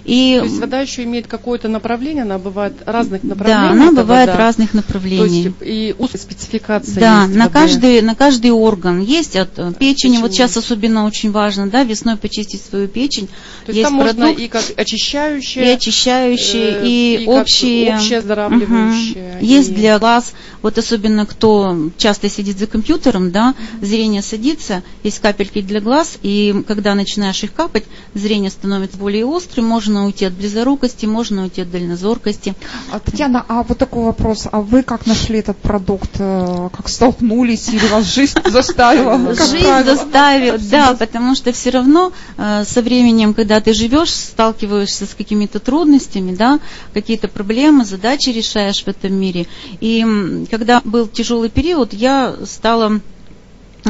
И 0.06 0.38
То 0.40 0.46
есть 0.46 0.60
вода 0.60 0.82
еще 0.82 1.04
имеет 1.04 1.28
какое-то 1.28 1.68
направление, 1.68 2.24
она 2.24 2.38
бывает 2.38 2.74
разных 2.86 3.24
направлений. 3.24 3.62
да, 3.62 3.72
она 3.72 3.92
бывает 3.92 4.30
вода. 4.30 4.38
разных 4.40 4.72
То 4.72 4.78
направлений. 4.78 5.44
есть 5.44 5.56
и 5.62 5.96
узкая 5.98 6.22
спецификация 6.22 7.00
Да, 7.00 7.24
есть 7.24 7.36
на 7.36 7.44
воды. 7.46 7.54
каждый, 7.54 8.02
на 8.02 8.16
каждый 8.16 8.52
орган 8.52 9.02
есть 9.02 9.36
от 9.36 9.58
э, 9.58 9.74
печени, 9.78 10.18
вот 10.18 10.24
Печень 10.32 10.34
сейчас 10.34 10.56
есть. 10.56 10.66
особенно 10.66 11.06
очень 11.06 11.32
важно, 11.32 11.68
да, 11.68 11.84
весной 11.84 12.18
почистить 12.18 12.62
свою 12.64 12.88
печень. 12.88 13.28
То 13.66 13.72
есть, 13.72 13.84
там 13.84 13.98
продукт 14.00 14.18
можно 14.20 14.34
и 14.42 14.48
как 14.48 14.64
очищающее, 14.76 15.66
и 15.66 15.70
очищающие, 15.70 16.70
э, 16.82 16.88
и, 16.88 17.26
как 17.26 17.42
общие. 17.42 17.96
общее 17.96 18.20
оздоравливающее. 18.20 19.36
Мгм. 19.38 19.46
Есть 19.46 19.70
и- 19.72 19.76
для 19.76 20.00
глаз, 20.00 20.34
вот 20.62 20.78
особенно 20.78 21.26
кто 21.26 21.90
часто 21.98 22.30
сидит 22.30 22.58
за 22.60 22.68
компьютером, 22.68 23.32
да, 23.32 23.54
зрение 23.82 24.22
садится, 24.22 24.57
есть 25.04 25.20
капельки 25.20 25.62
для 25.62 25.82
глаз, 25.82 26.17
и 26.22 26.63
когда 26.67 26.96
начинаешь 26.96 27.43
их 27.43 27.54
капать, 27.54 27.86
зрение 28.13 28.50
становится 28.50 28.98
более 28.98 29.26
острым, 29.26 29.65
можно 29.65 30.06
уйти 30.06 30.26
от 30.26 30.34
близорукости, 30.34 31.06
можно 31.06 31.43
уйти 31.43 31.62
от 31.62 31.72
дальнозоркости. 31.72 32.56
А, 32.91 33.00
Татьяна, 33.00 33.46
а 33.48 33.63
вот 33.63 33.78
такой 33.78 34.06
вопрос. 34.06 34.48
А 34.52 34.62
вы 34.62 34.84
как 34.84 35.06
нашли 35.06 35.39
этот 35.39 35.58
продукт? 35.58 36.12
Э, 36.20 36.70
Как 36.76 36.89
столкнулись 36.89 37.70
или 37.70 37.86
вас 37.88 38.06
жизнь 38.06 38.38
заставила? 38.46 39.36
Жизнь 39.36 39.86
заставила, 39.86 40.58
да, 40.58 40.93
потому 40.93 41.36
что 41.36 41.52
все 41.52 41.70
равно 41.70 42.12
э, 42.38 42.63
со 42.67 42.82
временем, 42.82 43.34
когда 43.34 43.60
ты 43.62 43.74
живешь, 43.74 44.12
сталкиваешься 44.12 45.06
с 45.06 45.13
какими-то 45.13 45.60
трудностями, 45.60 46.36
да, 46.36 46.60
какие-то 46.93 47.28
проблемы, 47.28 47.86
задачи 47.86 48.30
решаешь 48.30 48.84
в 48.84 48.88
этом 48.88 49.13
мире. 49.13 49.48
И 49.80 50.46
когда 50.50 50.82
был 50.84 51.08
тяжелый 51.08 51.50
период, 51.50 51.93
я 51.93 52.36
стала 52.46 53.02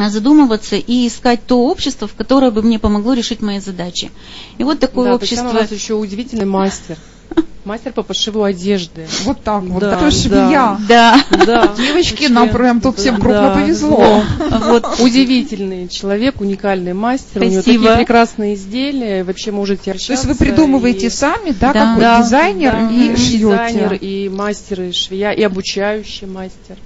задумываться 0.09 0.75
и 0.75 1.07
искать 1.07 1.39
то 1.45 1.67
общество, 1.67 2.07
в 2.07 2.13
которое 2.13 2.51
бы 2.51 2.61
мне 2.61 2.79
помогло 2.79 3.13
решить 3.13 3.41
мои 3.41 3.59
задачи. 3.59 4.11
И 4.57 4.63
вот 4.63 4.79
такое 4.79 5.09
да, 5.09 5.15
общество. 5.15 5.43
Татьяна 5.45 5.59
у 5.59 5.61
нас 5.63 5.71
еще 5.71 5.93
удивительный 5.95 6.45
мастер. 6.45 6.97
Мастер 7.65 7.91
по 7.91 8.01
пошиву 8.01 8.43
одежды. 8.43 9.07
Вот 9.25 9.43
так 9.43 9.61
вот. 9.63 9.81
Да, 9.81 9.91
Такая 9.95 10.09
да. 10.11 10.15
швея. 10.17 10.77
Да, 10.87 11.19
Да. 11.45 11.73
Девочки, 11.77 12.11
Вообще, 12.21 12.29
нам 12.29 12.49
прям 12.49 12.79
тут 12.79 12.97
всем 12.97 13.15
крупно 13.15 13.41
да, 13.41 13.53
повезло. 13.55 14.23
вот 14.67 14.99
Удивительный 15.01 15.89
человек, 15.89 16.39
уникальный 16.39 16.93
мастер. 16.93 17.41
У 17.41 17.43
него 17.45 17.61
Спасибо. 17.61 17.83
такие 17.83 17.97
прекрасные 17.97 18.53
изделия. 18.55 19.25
Вообще 19.25 19.51
можете. 19.51 19.91
То 19.93 20.11
есть 20.13 20.23
вы 20.23 20.35
придумываете 20.35 21.07
и- 21.07 21.09
сами, 21.09 21.51
да, 21.51 21.73
Да. 21.73 21.79
как 21.93 21.99
Да, 21.99 22.21
дизайнер 22.23 22.71
да, 22.71 22.89
и 22.89 23.15
дизайнер, 23.15 23.89
шьете. 23.89 23.95
и 23.97 24.29
мастер, 24.29 24.81
и 24.83 24.91
швея, 24.93 25.31
и 25.31 25.43
обучающий 25.43 26.27
мастер. 26.27 26.77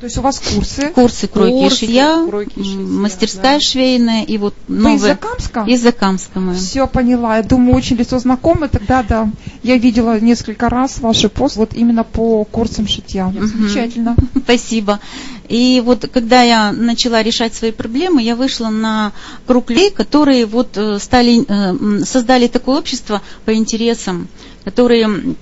То 0.00 0.04
есть 0.04 0.18
у 0.18 0.20
вас 0.20 0.40
курсы. 0.40 0.90
курсы 0.90 1.26
кройки 1.26 1.54
Курсы 1.54 1.78
шитья, 1.78 2.26
кройки 2.28 2.58
шитья, 2.58 2.76
мастерская 2.80 3.54
да. 3.54 3.60
швейная 3.60 4.24
и 4.24 4.36
вот 4.36 4.54
Вы 4.68 4.76
из 4.76 4.82
новая 4.82 4.98
Закамска? 4.98 5.64
из 5.66 5.82
Закамска 5.82 6.38
мы. 6.40 6.54
Все 6.54 6.86
поняла. 6.86 7.38
Я 7.38 7.42
думаю, 7.42 7.74
очень 7.74 7.96
лицо 7.96 8.18
знакомое. 8.18 8.68
Тогда, 8.68 9.02
да, 9.02 9.30
я 9.62 9.78
видела 9.78 10.20
несколько 10.20 10.68
раз 10.68 10.98
ваши 10.98 11.30
посты 11.30 11.60
вот 11.60 11.72
именно 11.72 12.04
по 12.04 12.44
курсам 12.44 12.86
шитья. 12.86 13.32
Замечательно. 13.32 14.16
Спасибо. 14.44 15.00
И 15.48 15.82
вот 15.84 16.08
когда 16.12 16.42
я 16.42 16.72
начала 16.72 17.22
решать 17.22 17.54
свои 17.54 17.70
проблемы, 17.70 18.22
я 18.22 18.36
вышла 18.36 18.68
на 18.68 19.12
круг 19.46 19.70
людей, 19.70 19.90
которые 19.90 20.44
вот 20.44 20.76
э, 20.76 20.98
стали, 20.98 21.44
э, 21.48 22.04
создали 22.04 22.48
такое 22.48 22.78
общество 22.78 23.22
по 23.46 23.54
интересам, 23.54 24.28
которые 24.64 25.04
м, 25.04 25.36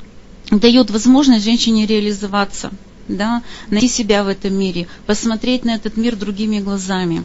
дают 0.51 0.91
возможность 0.91 1.45
женщине 1.45 1.87
реализоваться, 1.87 2.71
да, 3.09 3.43
найти 3.71 3.89
себя 3.89 4.25
в 4.25 4.29
этом 4.29 4.55
мире, 4.55 4.87
посмотреть 5.07 5.65
на 5.65 5.75
этот 5.75 5.97
мир 5.97 6.17
другими 6.17 6.61
глазами. 6.61 7.25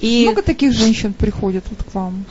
И 0.00 0.24
Много 0.24 0.42
таких 0.42 0.72
женщин 0.72 1.12
приходят 1.14 1.64
вот 1.70 1.90
к 1.90 1.94
вам. 1.94 2.26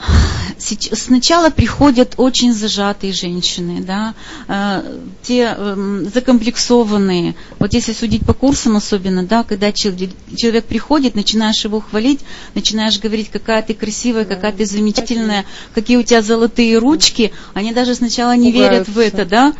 Сначала 0.58 1.50
приходят 1.50 2.14
очень 2.16 2.54
зажатые 2.54 3.12
женщины, 3.12 3.82
да, 3.82 4.14
э, 4.48 4.98
те 5.22 5.54
эм, 5.56 6.08
закомплексованные. 6.08 7.34
Вот 7.58 7.74
если 7.74 7.92
судить 7.92 8.24
по 8.24 8.32
курсам 8.32 8.76
особенно, 8.76 9.24
да, 9.24 9.42
когда 9.42 9.72
чел- 9.72 9.94
человек 10.36 10.64
приходит, 10.66 11.14
начинаешь 11.14 11.64
его 11.64 11.80
хвалить, 11.80 12.20
начинаешь 12.54 12.98
говорить, 13.00 13.30
какая 13.30 13.62
ты 13.62 13.74
красивая, 13.74 14.24
какая 14.24 14.52
ты 14.52 14.64
замечательная, 14.64 15.44
какие 15.74 15.96
у 15.96 16.02
тебя 16.02 16.22
золотые 16.22 16.78
ручки, 16.78 17.32
они 17.52 17.72
даже 17.72 17.94
сначала 17.94 18.34
не 18.36 18.52
верят 18.52 18.86
в 18.88 18.92
Пугаются. 18.92 19.22
это, 19.22 19.30
да, 19.30 19.52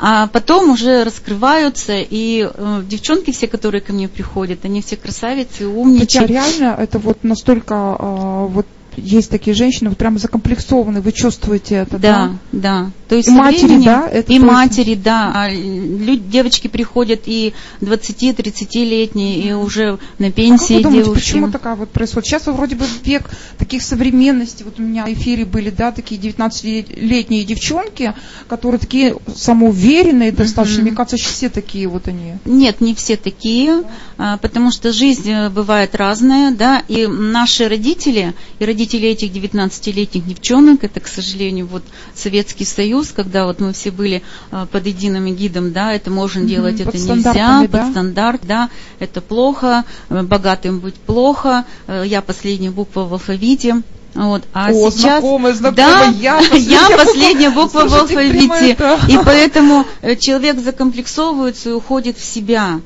а 0.00 0.26
потом 0.28 0.70
уже 0.70 1.04
раскрываются, 1.04 1.98
и 1.98 2.48
э, 2.52 2.82
девчонки 2.88 3.30
все, 3.32 3.46
которые 3.46 3.82
ко 3.82 3.92
мне 3.92 4.08
приходят, 4.08 4.64
они 4.64 4.80
все 4.82 4.96
красавицы, 4.96 5.66
умнички. 5.66 6.18
Хотя 6.18 6.26
реально 6.26 6.76
это 6.78 6.98
вот 6.98 7.22
настолько 7.22 7.49
а, 7.98 8.46
вот 8.46 8.66
есть 9.02 9.30
такие 9.30 9.54
женщины, 9.54 9.88
вот 9.90 9.98
прямо 9.98 10.18
закомплексованные, 10.18 11.00
вы 11.02 11.12
чувствуете 11.12 11.74
это, 11.76 11.98
Да, 11.98 11.98
да? 12.00 12.30
да. 12.52 12.90
То 13.08 13.16
есть 13.16 13.28
И 13.28 13.32
матери, 13.32 13.66
временем- 13.66 13.84
да? 13.84 14.08
Это 14.08 14.32
и 14.32 14.34
есть- 14.36 14.46
матери, 14.46 14.94
да. 14.94 15.32
А 15.34 15.50
люди, 15.50 16.22
девочки 16.30 16.68
приходят 16.68 17.22
и 17.26 17.52
20-30-летние, 17.80 19.40
и 19.40 19.52
уже 19.52 19.98
на 20.18 20.26
А 20.26 20.30
как 20.30 20.34
пенсии 20.34 20.74
вы 20.74 20.82
думаете, 20.82 21.04
девушки. 21.04 21.20
почему 21.24 21.50
такая 21.50 21.74
вот 21.76 21.90
происходит? 21.90 22.26
Сейчас 22.26 22.46
вроде 22.46 22.76
бы 22.76 22.84
век 23.04 23.30
таких 23.58 23.82
современностей. 23.82 24.64
Вот 24.64 24.78
у 24.78 24.82
меня 24.82 25.06
в 25.06 25.12
эфире 25.12 25.44
были, 25.44 25.70
да, 25.70 25.92
такие 25.92 26.20
19-летние 26.20 27.44
девчонки, 27.44 28.14
которые 28.48 28.78
такие 28.78 29.16
самоуверенные 29.34 30.32
достаточно. 30.32 30.82
Мне 30.82 30.92
кажется, 30.92 31.16
все 31.16 31.48
такие 31.48 31.88
вот 31.88 32.08
они. 32.08 32.34
Нет, 32.44 32.80
не 32.80 32.94
все 32.94 33.16
такие, 33.16 33.82
а, 34.18 34.36
потому 34.38 34.70
что 34.70 34.92
жизнь 34.92 35.30
э, 35.30 35.48
бывает 35.50 35.94
разная, 35.94 36.52
да, 36.52 36.82
и 36.88 37.06
наши 37.06 37.68
родители, 37.68 38.34
и 38.58 38.64
родители 38.64 38.89
20-летних, 38.90 39.32
19-летних 39.32 40.26
девчонок. 40.26 40.84
Это, 40.84 41.00
к 41.00 41.08
сожалению, 41.08 41.66
вот 41.66 41.82
Советский 42.14 42.64
Союз, 42.64 43.12
когда 43.14 43.46
вот 43.46 43.60
мы 43.60 43.72
все 43.72 43.90
были 43.90 44.22
э, 44.50 44.66
под 44.70 44.86
единым 44.86 45.34
гидом, 45.34 45.72
да, 45.72 45.92
это 45.92 46.10
можно 46.10 46.42
делать, 46.44 46.80
Мгм, 46.80 46.88
это 46.88 46.98
нельзя, 46.98 47.04
стандартами, 47.04 47.66
под 47.66 47.72
да? 47.72 47.90
стандарт, 47.90 48.40
да, 48.44 48.70
это 48.98 49.20
плохо, 49.20 49.84
э, 50.08 50.22
богатым 50.22 50.80
быть 50.80 50.94
плохо, 50.94 51.64
э, 51.86 52.04
я 52.06 52.22
последняя 52.22 52.70
буква 52.70 53.02
в 53.02 53.12
алфавите. 53.12 53.82
Вот. 54.14 54.42
А 54.52 54.70
О, 54.70 54.90
сейчас, 54.90 55.20
знакомая, 55.20 55.54
знакомая, 55.54 56.06
да, 56.10 56.18
я 56.18 56.40
я 56.56 56.88
последняя 56.88 56.96
последняя 56.96 57.50
буква. 57.50 57.82
буква 57.82 57.84
в 57.84 58.08
Слушайте, 58.08 58.30
прямо 58.30 58.54
алфавите, 58.54 59.12
и 59.12 59.18
поэтому 59.24 59.86
э, 60.02 60.16
человек 60.16 60.58
закомплексовывается 60.58 61.70
и 61.70 61.72
уходит 61.72 62.18
в 62.18 62.24
себя. 62.24 62.80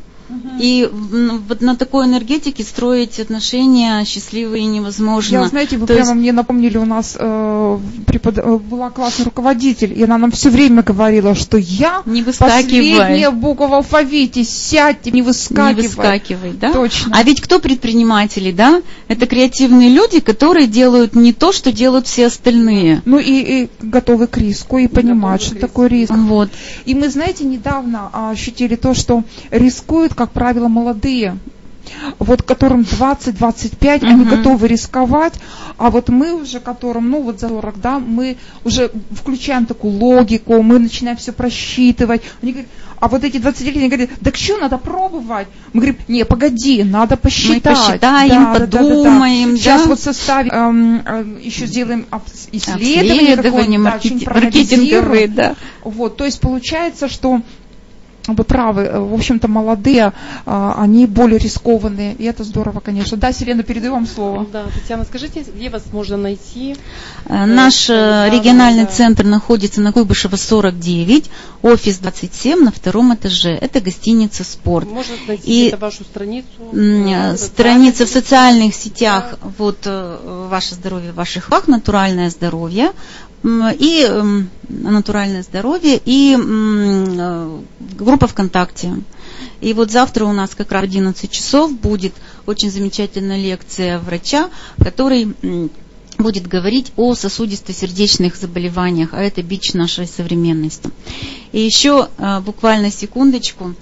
И 0.61 0.89
м, 0.91 1.43
вот 1.49 1.61
на 1.61 1.77
такой 1.77 2.07
энергетике 2.07 2.63
строить 2.63 3.21
отношения 3.21 4.05
счастливые 4.05 4.65
невозможно. 4.67 5.37
Я, 5.37 5.47
знаете, 5.49 5.77
вы 5.77 5.87
То 5.87 5.95
прямо 5.95 6.11
есть- 6.11 6.21
мне 6.21 6.33
напомнили, 6.33 6.79
у 6.79 6.85
нас 6.85 7.17
э, 7.19 7.79
препод- 8.07 8.39
э, 8.39 8.59
была 8.59 8.91
классный 8.91 9.25
руководитель, 9.27 9.93
и 9.99 10.03
она 10.05 10.19
нам 10.19 10.31
все 10.31 10.49
время 10.51 10.83
говорила, 10.83 11.35
что 11.35 11.59
я 11.59 12.03
Не 12.07 12.23
последняя 12.23 13.31
буква 13.31 13.67
в 13.67 13.75
алфавите, 13.75 14.45
сядьте, 14.45 15.11
не 15.11 15.23
выскакивай. 15.23 15.75
Не 15.75 15.89
выскакивай, 15.89 16.53
да? 16.53 16.73
Точно. 16.73 17.13
А 17.15 17.23
ведь 17.23 17.41
кто 17.41 17.59
предприниматели, 17.59 18.53
да? 18.53 18.83
Это 19.09 19.27
креативные 19.27 19.91
люди, 19.91 20.21
которые 20.21 20.67
делают 20.67 21.15
не 21.15 21.33
то, 21.33 21.53
что 21.53 21.73
делают 21.73 22.07
все 22.07 22.27
остальные. 22.27 23.03
Ну 23.05 23.19
и, 23.19 23.65
и 23.65 23.69
готовы 23.83 24.27
к 24.27 24.39
риску, 24.39 24.79
и 24.79 24.87
понимают, 24.87 25.43
что 25.43 25.57
такое 25.57 25.89
риск. 25.89 26.13
Вот. 26.15 26.51
И 26.87 26.95
мы, 26.95 27.09
знаете, 27.11 27.45
недавно 27.45 28.11
а, 28.13 28.31
ощутили 28.31 28.77
то, 28.77 28.95
что 28.95 29.23
рискуют, 29.51 30.14
как 30.15 30.31
правило, 30.31 30.69
молодые. 30.69 31.39
Вот 32.19 32.43
которым 32.43 32.81
20-25, 32.81 34.05
они 34.05 34.25
Мгм. 34.25 34.37
готовы 34.37 34.69
рисковать, 34.69 35.35
а 35.77 35.91
вот 35.91 36.09
мы 36.09 36.33
уже, 36.35 36.59
которым, 36.59 37.11
ну 37.11 37.21
вот 37.21 37.41
за 37.41 37.49
40, 37.49 37.79
да, 37.81 37.99
мы 37.99 38.39
уже 38.65 38.91
включаем 39.13 39.67
такую 39.67 39.99
логику, 39.99 40.63
мы 40.63 40.79
начинаем 40.79 41.19
все 41.19 41.33
просчитывать. 41.33 42.23
Они 42.43 42.53
говорят, 42.53 42.71
а 43.01 43.09
вот 43.09 43.23
эти 43.23 43.37
20-летние 43.37 43.89
говорят, 43.89 44.11
так 44.23 44.35
что, 44.37 44.57
надо 44.57 44.79
пробовать? 44.79 45.47
Мы 45.75 45.81
говорим, 45.83 45.97
не, 46.09 46.25
погоди, 46.25 46.83
надо 46.85 47.19
посчитать. 47.19 47.77
посчитаем, 47.77 48.55
подумаем, 48.55 49.57
Сейчас 49.59 49.83
да. 49.83 49.89
вот 49.89 50.01
составим, 50.01 50.51
эм, 50.51 51.03
эм, 51.05 51.39
еще 51.39 51.67
сделаем 51.67 52.07
исследование, 52.53 53.37
да, 53.37 53.51
маркети- 53.91 54.07
что-нибудь 54.07 54.27
маркетинговые, 54.27 55.29
да. 55.29 55.55
Вот, 55.83 56.17
то 56.17 56.25
есть 56.25 56.41
получается, 56.41 57.09
что 57.11 57.43
вы 58.27 58.45
правы, 58.45 58.83
э, 58.83 58.99
в 58.99 59.13
общем-то, 59.13 59.49
молодые, 59.49 60.13
а, 60.47 60.75
они 60.79 61.07
более 61.07 61.39
рискованные, 61.39 62.15
и 62.15 62.25
это 62.25 62.45
здорово, 62.45 62.81
конечно. 62.81 63.17
Да, 63.17 63.33
Селена, 63.33 63.63
передаю 63.63 63.93
вам 63.93 64.07
слово. 64.07 64.47
Да, 64.51 64.65
Татьяна, 64.73 65.05
скажите, 65.05 65.43
где 65.43 65.69
вас 65.69 65.83
можно 65.93 66.17
найти? 66.17 66.77
Э, 67.27 67.45
Наш 67.45 67.91
э, 67.91 67.93
да, 67.93 68.31
региональный 68.31 68.85
да. 68.85 68.91
центр 68.91 69.25
находится 69.25 69.81
на 69.81 69.93
Куйбышева 69.93 70.37
49, 70.37 71.31
офис 71.63 71.99
27 71.99 72.65
на 72.65 72.73
втором 72.73 73.15
этаже. 73.15 73.51
Это 73.51 73.81
гостиница 73.81 74.45
«Спорт». 74.45 74.89
Можно 74.91 75.15
найти 75.27 75.69
И, 75.69 75.75
вашу 75.77 76.05
страницу? 76.05 76.47
Э, 76.73 77.35
в 77.35 78.09
социальных 78.09 78.75
сетях, 78.75 79.39
вот 79.59 79.79
э, 79.85 80.47
«Ваше 80.51 80.75
здоровье 80.75 81.13
в 81.13 81.17
ваших 81.17 81.47
руках», 81.47 81.69
«Натуральное 81.69 82.31
здоровье», 82.31 82.93
и 83.45 84.09
«Натуральное 84.69 85.43
здоровье», 85.43 86.01
и 86.03 86.37
э, 86.37 87.59
группа 87.99 88.27
ВКонтакте. 88.27 88.95
И 89.61 89.73
вот 89.75 89.91
завтра 89.91 90.25
у 90.25 90.33
нас 90.33 90.55
как 90.55 90.73
раз 90.73 90.83
в 90.83 90.85
11 90.85 91.31
часов 91.31 91.73
будет 91.73 92.15
очень 92.47 92.71
замечательная 92.71 93.37
лекция 93.37 93.99
врача, 93.99 94.51
который 94.79 95.35
будет 96.19 96.47
говорить 96.47 96.93
о 96.97 97.15
сосудисто-сердечных 97.15 98.37
заболеваниях, 98.37 99.11
а 99.13 99.23
это 99.23 99.43
бич 99.43 99.75
нашей 99.75 100.07
современности. 100.07 100.91
И 101.53 101.61
еще 101.61 102.09
э, 102.19 102.41
буквально 102.41 102.91
секундочку. 102.91 103.75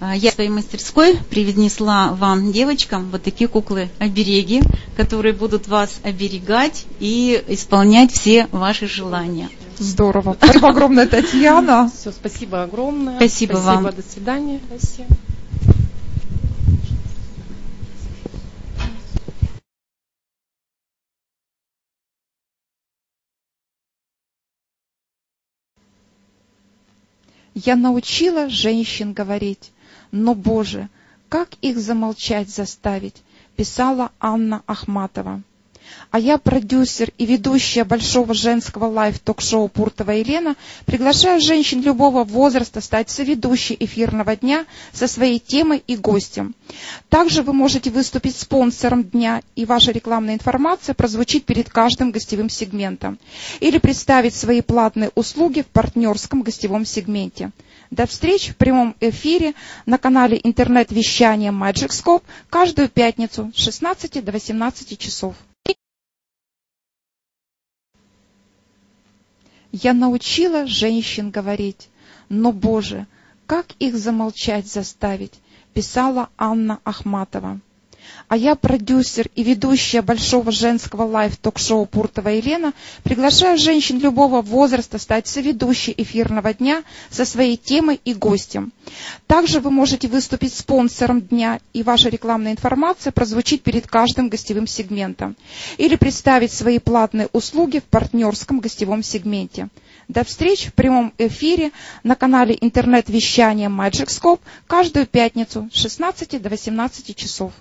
Э, 0.00 0.12
Я 0.16 0.30
в 0.30 0.34
своей 0.34 0.50
мастерской 0.50 1.16
привнесла 1.30 2.12
вам, 2.12 2.52
девочкам, 2.52 3.10
вот 3.10 3.22
такие 3.22 3.48
куклы-обереги, 3.48 4.62
которые 4.96 5.34
будут 5.34 5.68
вас 5.68 6.00
оберегать 6.02 6.86
и 7.00 7.42
исполнять 7.48 8.12
все 8.12 8.48
ваши 8.52 8.86
желания. 8.86 9.48
Здорово. 9.78 10.36
Спасибо 10.40 10.68
огромное, 10.70 11.06
Татьяна. 11.06 11.90
Все, 11.94 12.10
спасибо 12.10 12.62
огромное. 12.62 13.16
Спасибо 13.16 13.58
вам. 13.58 13.84
До 13.84 14.02
свидания. 14.02 14.60
Спасибо. 14.68 15.06
Я 27.64 27.74
научила 27.74 28.48
женщин 28.48 29.12
говорить, 29.12 29.72
но, 30.12 30.36
Боже, 30.36 30.88
как 31.28 31.54
их 31.60 31.76
замолчать 31.78 32.48
заставить, 32.48 33.16
писала 33.56 34.12
Анна 34.20 34.62
Ахматова. 34.66 35.42
А 36.10 36.18
я, 36.18 36.38
продюсер 36.38 37.10
и 37.18 37.26
ведущая 37.26 37.84
большого 37.84 38.32
женского 38.32 38.86
live 38.86 39.13
ток-шоу 39.13 39.68
Пуртова 39.68 40.12
Елена, 40.12 40.56
приглашаю 40.86 41.40
женщин 41.40 41.82
любого 41.82 42.24
возраста 42.24 42.80
стать 42.80 43.10
соведущей 43.10 43.76
эфирного 43.78 44.34
дня 44.36 44.64
со 44.92 45.06
своей 45.06 45.38
темой 45.38 45.82
и 45.86 45.96
гостем. 45.96 46.54
Также 47.08 47.42
вы 47.42 47.52
можете 47.52 47.90
выступить 47.90 48.36
спонсором 48.36 49.04
дня, 49.04 49.42
и 49.54 49.64
ваша 49.64 49.92
рекламная 49.92 50.34
информация 50.34 50.94
прозвучит 50.94 51.44
перед 51.44 51.68
каждым 51.68 52.10
гостевым 52.10 52.48
сегментом. 52.48 53.18
Или 53.60 53.78
представить 53.78 54.34
свои 54.34 54.62
платные 54.62 55.10
услуги 55.14 55.62
в 55.62 55.66
партнерском 55.66 56.42
гостевом 56.42 56.86
сегменте. 56.86 57.50
До 57.90 58.06
встречи 58.06 58.52
в 58.52 58.56
прямом 58.56 58.94
эфире 59.00 59.54
на 59.86 59.98
канале 59.98 60.38
интернет-вещания 60.42 61.52
Magic 61.52 61.88
Scope 61.88 62.22
каждую 62.50 62.88
пятницу 62.88 63.50
с 63.54 63.58
16 63.58 64.22
до 64.24 64.32
18 64.32 64.98
часов. 64.98 65.34
Я 69.80 69.92
научила 69.92 70.66
женщин 70.66 71.30
говорить, 71.30 71.88
но, 72.28 72.50
Боже, 72.50 73.06
как 73.46 73.66
их 73.78 73.96
замолчать 73.96 74.66
заставить, 74.66 75.34
писала 75.72 76.30
Анна 76.36 76.80
Ахматова. 76.82 77.60
А 78.28 78.36
я, 78.36 78.56
продюсер 78.56 79.30
и 79.34 79.42
ведущая 79.42 80.02
большого 80.02 80.52
женского 80.52 81.04
live 81.04 81.31
ток-шоу 81.31 81.86
Пуртова 81.86 82.28
Елена, 82.28 82.74
приглашаю 83.02 83.56
женщин 83.56 83.98
любого 84.00 84.42
возраста 84.42 84.98
стать 84.98 85.26
соведущей 85.26 85.94
эфирного 85.96 86.52
дня 86.52 86.82
со 87.08 87.24
своей 87.24 87.56
темой 87.56 87.98
и 88.04 88.12
гостем. 88.12 88.70
Также 89.26 89.60
вы 89.60 89.70
можете 89.70 90.08
выступить 90.08 90.52
спонсором 90.52 91.22
дня, 91.22 91.58
и 91.72 91.82
ваша 91.82 92.10
рекламная 92.10 92.52
информация 92.52 93.12
прозвучит 93.12 93.62
перед 93.62 93.86
каждым 93.86 94.28
гостевым 94.28 94.66
сегментом. 94.66 95.34
Или 95.78 95.96
представить 95.96 96.52
свои 96.52 96.78
платные 96.78 97.30
услуги 97.32 97.78
в 97.78 97.84
партнерском 97.84 98.60
гостевом 98.60 99.02
сегменте. 99.02 99.68
До 100.08 100.22
встречи 100.22 100.68
в 100.68 100.74
прямом 100.74 101.14
эфире 101.16 101.70
на 102.02 102.14
канале 102.14 102.58
интернет-вещания 102.60 103.70
Magic 103.70 104.08
Scope 104.08 104.40
каждую 104.66 105.06
пятницу 105.06 105.70
с 105.72 105.78
16 105.80 106.42
до 106.42 106.50
18 106.50 107.16
часов. 107.16 107.52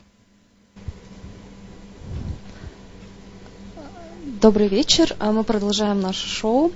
Добрый 4.41 4.67
вечер. 4.67 5.15
А 5.17 5.31
Мы 5.31 5.43
продолжаем 5.43 5.99
наше 5.99 6.27
шоу. 6.27 6.71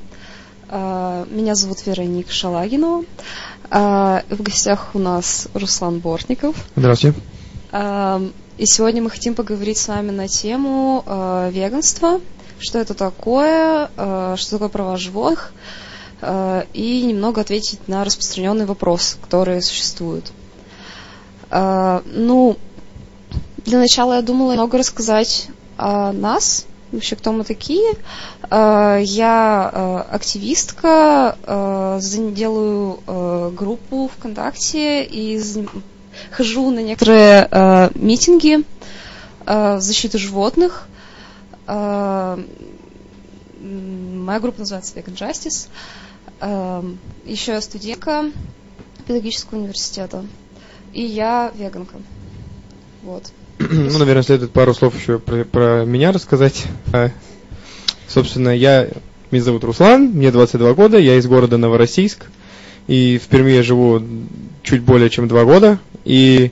А, 0.67 1.27
Меня 1.29 1.53
зовут 1.53 1.85
Вероника 1.85 2.31
Шалагинова. 2.31 3.05
А, 3.69 4.23
В 4.29 4.41
гостях 4.41 4.89
у 4.95 4.99
нас 4.99 5.47
Руслан 5.53 5.99
Бортников. 5.99 6.55
Здравствуйте. 6.75 7.19
И 8.57 8.65
сегодня 8.65 9.03
мы 9.03 9.11
хотим 9.11 9.35
поговорить 9.35 9.77
с 9.77 9.87
вами 9.87 10.09
на 10.09 10.27
тему 10.27 11.03
веганства, 11.51 12.19
что 12.59 12.79
это 12.79 12.95
такое, 12.95 13.89
что 13.95 14.49
такое 14.49 14.67
права 14.69 14.97
животных, 14.97 15.53
и 16.73 17.03
немного 17.07 17.41
ответить 17.41 17.87
на 17.87 18.03
распространенные 18.03 18.65
вопросы, 18.65 19.17
которые 19.21 19.61
существуют. 19.61 20.31
А, 21.51 22.01
Ну, 22.05 22.57
для 23.65 23.77
начала 23.77 24.15
я 24.15 24.21
думала 24.23 24.51
немного 24.53 24.79
рассказать 24.79 25.47
о 25.77 26.11
нас, 26.11 26.65
вообще 26.91 27.15
кто 27.15 27.31
мы 27.31 27.43
такие. 27.43 27.93
А, 28.49 28.97
Я 28.97 29.69
а, 29.73 30.07
активистка, 30.11 31.37
за- 31.99 32.31
делаю 32.31 33.51
группу 33.55 34.09
ВКонтакте 34.17 35.03
и 35.03 35.41
хожу 36.31 36.69
на 36.71 36.79
некоторые 36.81 37.89
митинги 37.95 38.63
в 39.45 39.79
защиту 39.79 40.17
животных. 40.19 40.87
Моя 41.67 42.39
группа 44.39 44.59
называется 44.59 44.93
Vegan 44.95 45.15
Justice. 45.15 45.67
Еще 47.25 47.51
я 47.53 47.61
студентка 47.61 48.25
педагогического 49.07 49.59
университета. 49.59 50.25
И 50.93 51.03
я 51.03 51.51
веганка. 51.55 51.97
Вот. 53.03 53.31
Ну, 53.71 53.97
наверное, 53.97 54.23
следует 54.23 54.51
пару 54.51 54.73
слов 54.73 54.99
еще 54.99 55.19
про, 55.19 55.43
про 55.43 55.85
меня 55.85 56.11
рассказать. 56.11 56.65
А, 56.93 57.11
собственно, 58.07 58.49
я, 58.49 58.89
меня 59.29 59.43
зовут 59.43 59.63
Руслан, 59.63 60.11
мне 60.13 60.31
22 60.31 60.73
года, 60.73 60.97
я 60.97 61.15
из 61.17 61.27
города 61.27 61.57
Новороссийск. 61.57 62.25
И 62.87 63.19
в 63.23 63.27
Перми 63.27 63.51
я 63.51 63.63
живу 63.63 64.01
чуть 64.63 64.81
более 64.81 65.09
чем 65.09 65.27
два 65.27 65.45
года. 65.45 65.79
И 66.05 66.51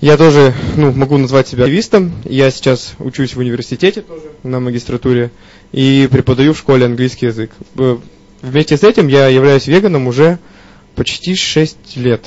я 0.00 0.16
тоже 0.16 0.54
ну, 0.76 0.92
могу 0.92 1.18
назвать 1.18 1.48
себя 1.48 1.64
активистом. 1.64 2.12
Я 2.24 2.50
сейчас 2.50 2.94
учусь 2.98 3.34
в 3.34 3.38
университете 3.38 4.00
тоже 4.00 4.24
на 4.42 4.60
магистратуре 4.60 5.30
и 5.72 6.08
преподаю 6.10 6.54
в 6.54 6.58
школе 6.58 6.86
английский 6.86 7.26
язык. 7.26 7.50
Вместе 8.42 8.76
с 8.76 8.82
этим 8.82 9.08
я 9.08 9.28
являюсь 9.28 9.66
веганом 9.66 10.06
уже 10.06 10.38
почти 10.94 11.34
6 11.34 11.96
лет. 11.96 12.26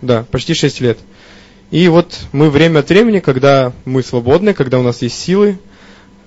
Да, 0.00 0.24
почти 0.30 0.54
6 0.54 0.80
лет. 0.80 0.98
И 1.74 1.88
вот 1.88 2.20
мы 2.30 2.50
время 2.50 2.78
от 2.78 2.88
времени, 2.88 3.18
когда 3.18 3.72
мы 3.84 4.04
свободны, 4.04 4.54
когда 4.54 4.78
у 4.78 4.84
нас 4.84 5.02
есть 5.02 5.18
силы, 5.18 5.58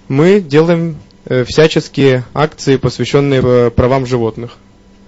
мы 0.10 0.42
делаем 0.42 0.98
э, 1.24 1.46
всяческие 1.46 2.26
акции, 2.34 2.76
посвященные 2.76 3.42
э, 3.42 3.70
правам 3.72 4.06
животных. 4.06 4.58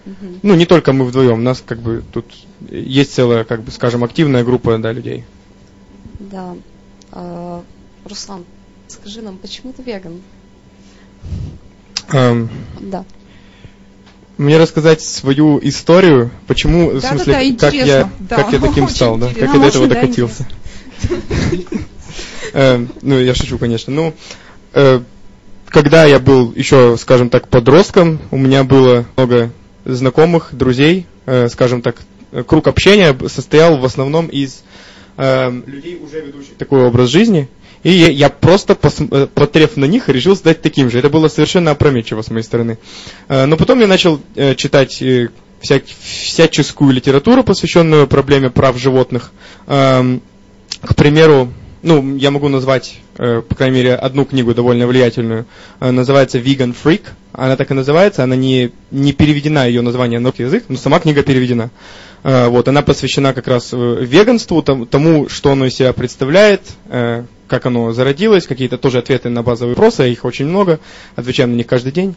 Угу. 0.06 0.40
Ну, 0.44 0.56
не 0.56 0.66
только 0.66 0.94
мы 0.94 1.04
вдвоем, 1.04 1.40
у 1.40 1.42
нас 1.42 1.62
как 1.66 1.80
бы 1.80 2.06
тут 2.14 2.26
есть 2.70 3.14
целая, 3.14 3.44
как 3.44 3.64
бы, 3.64 3.72
скажем, 3.72 4.06
активная 4.06 4.46
группа 4.46 4.78
да, 4.78 4.94
людей. 4.94 5.26
Да. 6.20 6.56
А, 7.12 7.62
Руслан, 8.06 8.46
скажи 8.88 9.22
нам, 9.22 9.40
почему 9.40 9.74
ты 9.74 9.84
веган? 9.84 10.22
Эм, 12.14 12.50
да. 12.80 13.04
Мне 14.40 14.58
рассказать 14.58 15.02
свою 15.02 15.60
историю, 15.62 16.32
почему, 16.48 16.94
да, 16.94 17.00
в 17.00 17.02
смысле, 17.02 17.34
да, 17.34 17.40
да, 17.42 17.58
как, 17.60 17.74
я, 17.74 18.10
да. 18.20 18.36
как 18.38 18.54
я 18.54 18.60
таким 18.60 18.88
стал, 18.90 19.18
да, 19.18 19.28
как 19.28 19.54
я 19.54 19.60
до 19.60 19.68
этого 19.68 19.86
докатился. 19.86 20.48
Эм, 22.54 22.90
ну, 23.02 23.20
я 23.20 23.36
шучу, 23.36 23.58
конечно. 23.58 23.92
Ну, 23.92 24.14
э, 24.72 25.02
когда 25.68 26.06
я 26.06 26.20
был 26.20 26.54
еще, 26.54 26.96
скажем 26.98 27.30
так, 27.30 27.50
подростком, 27.50 28.22
у 28.32 28.38
меня 28.38 28.64
было 28.64 29.06
много 29.18 29.52
знакомых, 29.84 30.52
друзей, 30.54 31.06
э, 31.26 31.50
скажем 31.50 31.82
так, 31.82 31.98
круг 32.48 32.70
общения 32.70 33.14
состоял 33.28 33.78
в 33.78 33.84
основном 33.84 34.28
из 34.28 34.64
э, 35.18 35.52
людей, 35.66 36.00
уже 36.02 36.22
ведущих 36.22 36.56
такой 36.56 36.86
образ 36.86 37.10
жизни. 37.10 37.50
И 37.84 37.92
я, 37.92 38.30
просто, 38.30 38.76
посмотрев 38.76 39.78
на 39.78 39.86
них, 39.86 40.10
решил 40.10 40.36
стать 40.36 40.62
таким 40.62 40.90
же. 40.90 41.00
Это 41.00 41.10
было 41.10 41.28
совершенно 41.30 41.72
опрометчиво 41.72 42.22
с 42.22 42.30
моей 42.30 42.44
стороны. 42.44 42.78
Но 43.30 43.56
потом 43.56 43.80
я 43.80 43.88
начал 43.88 44.20
читать 44.58 45.02
вся, 45.62 45.82
всяческую 46.02 46.92
литературу, 46.92 47.44
посвященную 47.44 48.08
проблеме 48.08 48.50
прав 48.50 48.78
животных. 48.78 49.32
Эм, 49.68 50.22
к 50.82 50.96
примеру, 50.96 51.52
ну, 51.82 52.18
я 52.18 52.32
могу 52.32 52.50
назвать, 52.50 53.00
э, 53.18 53.42
по 53.48 53.56
крайней 53.56 53.78
мере, 53.78 53.96
одну 53.96 54.26
книгу 54.26 54.54
довольно 54.54 54.88
влиятельную. 54.88 55.46
Э, 55.80 55.92
называется 55.92 56.40
Vegan 56.40 56.76
Freak. 56.82 57.04
Она 57.32 57.56
так 57.56 57.72
и 57.72 57.74
называется, 57.74 58.24
она 58.24 58.36
не, 58.36 58.72
не 58.92 59.14
переведена, 59.14 59.68
ее 59.68 59.82
название 59.82 60.20
на 60.20 60.30
русский 60.30 60.44
язык, 60.44 60.66
но 60.68 60.78
сама 60.78 61.00
книга 61.00 61.24
переведена. 61.24 61.70
Э, 62.24 62.48
вот, 62.48 62.68
она 62.68 62.82
посвящена 62.82 63.34
как 63.34 63.48
раз 63.48 63.72
веганству, 63.72 64.62
тому, 64.62 65.30
что 65.30 65.52
оно 65.52 65.66
из 65.66 65.76
себя 65.76 65.94
представляет, 65.94 66.62
как 67.48 67.66
оно 67.66 67.92
зародилось, 67.94 68.46
какие-то 68.48 68.78
тоже 68.78 69.00
ответы 69.00 69.30
на 69.30 69.42
базовые 69.42 69.76
вопросы, 69.76 70.12
их 70.12 70.24
очень 70.26 70.46
много, 70.46 70.80
отвечаем 71.16 71.52
на 71.52 71.56
них 71.56 71.68
каждый 71.68 71.92
день. 71.92 72.16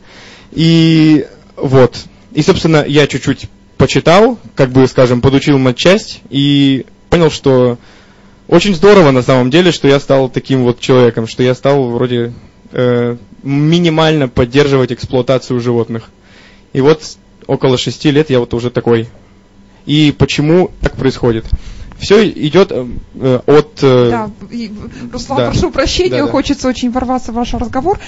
И 0.53 1.27
вот. 1.57 1.97
И, 2.33 2.43
собственно, 2.43 2.85
я 2.87 3.07
чуть-чуть 3.07 3.49
почитал, 3.77 4.39
как 4.55 4.71
бы, 4.71 4.87
скажем, 4.87 5.21
подучил 5.21 5.59
матчасть 5.59 6.21
и 6.31 6.87
понял, 7.11 7.31
что 7.31 7.79
очень 8.49 8.75
здорово 8.75 9.11
на 9.11 9.23
самом 9.23 9.51
деле, 9.51 9.73
что 9.73 9.89
я 9.89 9.99
стал 9.99 10.29
таким 10.29 10.65
вот 10.65 10.81
человеком, 10.81 11.27
что 11.27 11.43
я 11.43 11.55
стал 11.55 11.91
вроде 11.91 12.33
э, 12.71 13.17
минимально 13.43 14.29
поддерживать 14.29 14.93
эксплуатацию 14.93 15.61
животных. 15.61 16.11
И 16.73 16.81
вот 16.81 17.03
около 17.47 17.77
шести 17.77 18.11
лет 18.11 18.31
я 18.31 18.41
вот 18.41 18.55
уже 18.55 18.71
такой. 18.71 19.09
И 19.87 20.15
почему 20.17 20.71
так 20.81 20.97
происходит? 20.97 21.47
все 22.03 22.29
идет 22.29 22.73
э, 22.73 22.87
э, 23.15 23.41
от... 23.47 23.79
Э, 23.83 24.11
да, 24.11 24.31
и, 24.51 24.73
Руслан, 25.13 25.39
да. 25.39 25.51
прошу 25.51 25.71
прощения, 25.71 26.19
да, 26.19 26.27
да. 26.27 26.33
хочется 26.33 26.69
очень 26.69 26.91
ворваться 26.91 27.31
в 27.31 27.37
ваш 27.37 27.55
разговор. 27.55 27.99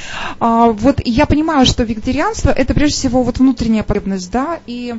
А, 0.41 0.67
вот 0.73 1.01
я 1.05 1.27
понимаю, 1.27 1.65
что 1.65 1.85
вегетарианство 1.85 2.51
это 2.51 2.75
прежде 2.75 2.97
всего 2.97 3.23
вот 3.23 3.39
внутренняя 3.39 3.85
потребность, 3.85 4.31
да, 4.33 4.59
и 4.67 4.97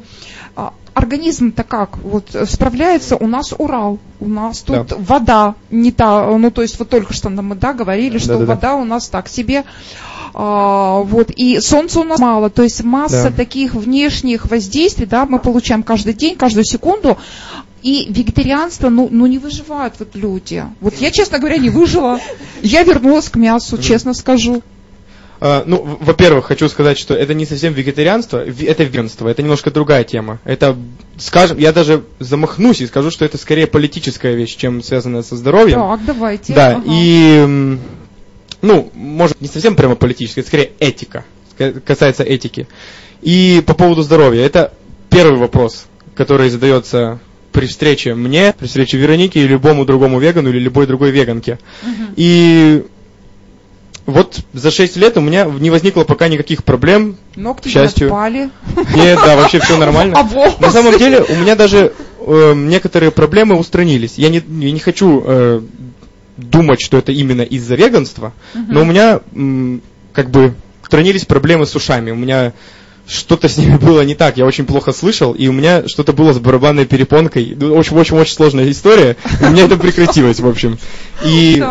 а, 0.55 0.73
организм-то 0.93 1.63
как? 1.63 1.97
Вот 1.97 2.33
справляется 2.49 3.17
у 3.17 3.27
нас 3.27 3.53
Урал, 3.57 3.99
у 4.21 4.29
нас 4.29 4.61
тут 4.61 4.87
да. 4.87 4.95
вода 4.97 5.55
не 5.69 5.91
та, 5.91 6.25
ну 6.37 6.49
то 6.49 6.61
есть 6.61 6.79
вот 6.79 6.89
только 6.89 7.13
что 7.13 7.27
нам 7.27 7.59
да, 7.59 7.73
говорили, 7.73 8.17
что 8.17 8.33
да, 8.33 8.39
да, 8.39 8.45
вода 8.45 8.69
да. 8.69 8.75
у 8.75 8.85
нас 8.85 9.09
так 9.09 9.27
себе. 9.27 9.59
А, 9.59 10.14
вот, 10.37 11.31
и 11.31 11.61
солнца 11.61 12.01
у 12.01 12.03
нас 12.03 12.19
мало, 12.19 12.49
то 12.49 12.63
есть 12.63 12.83
масса 12.83 13.29
да. 13.29 13.31
таких 13.31 13.73
внешних 13.73 14.47
воздействий, 14.47 15.05
да, 15.05 15.25
мы 15.25 15.39
получаем 15.39 15.81
каждый 15.81 16.13
день, 16.13 16.35
каждую 16.35 16.65
секунду, 16.65 17.17
и 17.83 18.11
вегетарианство, 18.11 18.89
ну, 18.89 19.07
ну 19.11 19.27
не 19.27 19.37
выживают 19.37 19.93
вот 19.99 20.15
люди. 20.15 20.63
Вот 20.81 20.95
я, 20.95 21.11
честно 21.11 21.37
говоря, 21.37 21.57
не 21.57 21.69
выжила. 21.69 22.19
Я 22.63 22.83
вернулась 22.83 23.29
к 23.29 23.35
мясу, 23.35 23.77
честно 23.77 24.13
скажу. 24.13 24.63
Uh, 25.39 25.63
ну, 25.65 25.97
во-первых, 25.99 26.45
хочу 26.45 26.67
сказать, 26.69 26.97
что 26.97 27.13
это 27.13 27.33
не 27.33 27.45
совсем 27.45 27.73
вегетарианство, 27.73 28.43
это 28.43 28.83
веганство, 28.83 29.27
это 29.27 29.43
немножко 29.43 29.69
другая 29.69 30.03
тема. 30.03 30.39
Это, 30.45 30.75
скажем, 31.17 31.57
я 31.57 31.73
даже 31.73 32.03
замахнусь 32.19 32.81
и 32.81 32.87
скажу, 32.87 33.11
что 33.11 33.25
это 33.25 33.37
скорее 33.37 33.67
политическая 33.67 34.33
вещь, 34.33 34.55
чем 34.55 34.81
связанная 34.81 35.23
со 35.23 35.35
здоровьем. 35.35 35.79
Так, 35.79 36.05
давайте. 36.05 36.53
Да, 36.53 36.77
ага. 36.77 36.83
и, 36.87 37.77
ну, 38.65 38.91
может, 38.93 39.39
не 39.41 39.47
совсем 39.47 39.75
прямо 39.75 39.95
политическая, 39.95 40.41
это 40.41 40.47
скорее 40.49 40.71
этика, 40.79 41.23
касается 41.85 42.23
этики. 42.23 42.67
И 43.21 43.63
по 43.65 43.73
поводу 43.73 44.01
здоровья, 44.01 44.45
это 44.45 44.73
первый 45.09 45.39
вопрос, 45.39 45.85
который 46.15 46.49
задается 46.49 47.19
при 47.51 47.67
встрече 47.67 48.15
мне, 48.15 48.53
при 48.57 48.67
встрече 48.67 48.97
Вероники 48.97 49.37
и 49.37 49.47
любому 49.47 49.85
другому 49.85 50.19
вегану 50.19 50.49
или 50.49 50.59
любой 50.59 50.87
другой 50.87 51.11
веганке. 51.11 51.57
Угу. 51.83 52.13
И 52.17 52.83
вот 54.05 54.39
за 54.53 54.71
6 54.71 54.97
лет 54.97 55.17
у 55.17 55.21
меня 55.21 55.45
не 55.45 55.69
возникло 55.69 56.03
пока 56.03 56.27
никаких 56.27 56.63
проблем. 56.63 57.17
Ногти 57.35 57.69
к 57.69 57.71
счастью. 57.71 58.07
отпали. 58.07 58.49
Нет, 58.93 59.19
да, 59.25 59.35
вообще 59.35 59.59
все 59.59 59.77
нормально. 59.77 60.15
А 60.19 60.61
На 60.61 60.71
самом 60.71 60.97
деле 60.97 61.21
у 61.21 61.35
меня 61.35 61.55
даже 61.55 61.93
э, 62.19 62.53
некоторые 62.55 63.11
проблемы 63.11 63.57
устранились. 63.57 64.15
Я 64.17 64.29
не, 64.29 64.43
я 64.47 64.71
не 64.71 64.79
хочу 64.79 65.23
э, 65.25 65.61
думать, 66.37 66.81
что 66.81 66.97
это 66.97 67.11
именно 67.11 67.41
из-за 67.41 67.75
веганства, 67.75 68.33
угу. 68.53 68.65
но 68.67 68.81
у 68.81 68.85
меня 68.85 69.19
м, 69.33 69.81
как 70.13 70.29
бы 70.29 70.55
устранились 70.83 71.25
проблемы 71.25 71.65
с 71.65 71.75
ушами. 71.75 72.11
У 72.11 72.15
меня 72.15 72.53
что-то 73.07 73.47
с 73.49 73.57
ними 73.57 73.77
было 73.81 74.01
не 74.01 74.15
так, 74.15 74.37
я 74.37 74.45
очень 74.45 74.65
плохо 74.65 74.93
слышал, 74.93 75.33
и 75.33 75.47
у 75.47 75.53
меня 75.53 75.87
что-то 75.87 76.13
было 76.13 76.33
с 76.33 76.39
барабанной 76.39 76.85
перепонкой. 76.85 77.55
Очень-очень-очень 77.55 78.33
сложная 78.33 78.69
история, 78.69 79.17
у 79.41 79.49
меня 79.49 79.65
это 79.65 79.77
прекратилось, 79.77 80.39
в 80.39 80.47
общем. 80.47 80.77
И 81.23 81.63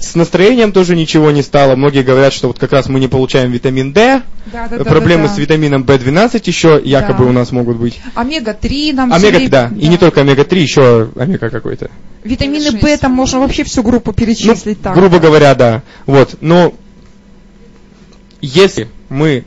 с 0.00 0.14
настроением 0.14 0.72
тоже 0.72 0.96
ничего 0.96 1.30
не 1.30 1.42
стало. 1.42 1.76
Многие 1.76 2.02
говорят, 2.02 2.32
что 2.32 2.48
вот 2.48 2.58
как 2.58 2.72
раз 2.72 2.88
мы 2.88 2.98
не 3.00 3.08
получаем 3.08 3.50
витамин 3.50 3.92
D. 3.92 4.22
Да, 4.46 4.68
да, 4.68 4.84
Проблемы 4.84 5.24
да, 5.24 5.28
да. 5.28 5.34
с 5.34 5.38
витамином 5.38 5.82
B12 5.82 6.42
еще 6.44 6.80
якобы 6.82 7.24
да. 7.24 7.30
у 7.30 7.32
нас 7.32 7.52
могут 7.52 7.76
быть. 7.76 8.00
Омега-3 8.14 8.94
нам 8.94 9.12
Омега, 9.12 9.38
да. 9.48 9.68
да. 9.68 9.76
И 9.76 9.88
не 9.88 9.98
только 9.98 10.22
омега-3, 10.22 10.58
еще 10.58 11.10
омега 11.16 11.50
какой-то. 11.50 11.90
Витамины 12.24 12.72
B 12.72 12.96
там 12.96 13.12
можно 13.12 13.40
вообще 13.40 13.62
всю 13.64 13.82
группу 13.82 14.12
перечислить. 14.12 14.78
Ну, 14.78 14.84
так. 14.84 14.94
Грубо 14.94 15.18
говоря, 15.18 15.54
да. 15.54 15.82
Вот. 16.06 16.36
Но 16.40 16.74
если 18.40 18.88
мы 19.10 19.44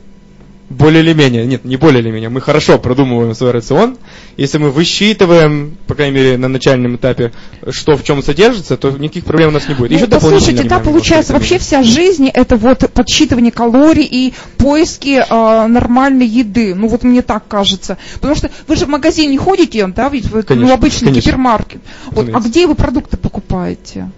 более 0.70 1.02
или 1.02 1.12
менее, 1.12 1.44
нет, 1.44 1.64
не 1.64 1.76
более 1.76 2.00
или 2.00 2.10
менее, 2.10 2.30
мы 2.30 2.40
хорошо 2.40 2.78
продумываем 2.78 3.34
свой 3.34 3.50
рацион. 3.50 3.98
Если 4.36 4.58
мы 4.58 4.70
высчитываем, 4.70 5.76
по 5.86 5.94
крайней 5.94 6.14
мере, 6.14 6.38
на 6.38 6.48
начальном 6.48 6.96
этапе, 6.96 7.32
что 7.70 7.96
в 7.96 8.04
чем 8.04 8.22
содержится, 8.22 8.76
то 8.76 8.90
никаких 8.90 9.24
проблем 9.24 9.50
у 9.50 9.52
нас 9.52 9.68
не 9.68 9.74
будет. 9.74 9.90
Ну, 9.90 9.96
Еще 9.96 10.06
послушайте, 10.06 10.62
да, 10.64 10.78
получается, 10.78 11.34
вообще 11.34 11.58
вся 11.58 11.82
жизнь 11.82 12.28
это 12.28 12.56
вот 12.56 12.90
подсчитывание 12.92 13.52
калорий 13.52 14.08
и 14.10 14.32
поиски 14.56 15.22
э, 15.28 15.66
нормальной 15.66 16.26
еды. 16.26 16.74
Ну 16.74 16.88
вот 16.88 17.02
мне 17.02 17.22
так 17.22 17.46
кажется. 17.46 17.98
Потому 18.14 18.34
что 18.34 18.50
вы 18.66 18.76
же 18.76 18.86
в 18.86 18.88
магазин 18.88 19.30
не 19.30 19.38
ходите, 19.38 19.86
да, 19.88 20.08
ведь 20.08 20.30
вы, 20.30 20.42
конечно, 20.42 20.68
ну, 20.68 20.74
обычный 20.74 21.08
конечно. 21.08 21.28
гипермаркет. 21.28 21.80
Вот, 22.06 22.30
а 22.32 22.40
где 22.40 22.66
вы 22.66 22.74
продукты 22.74 23.16
покупаете? 23.16 24.10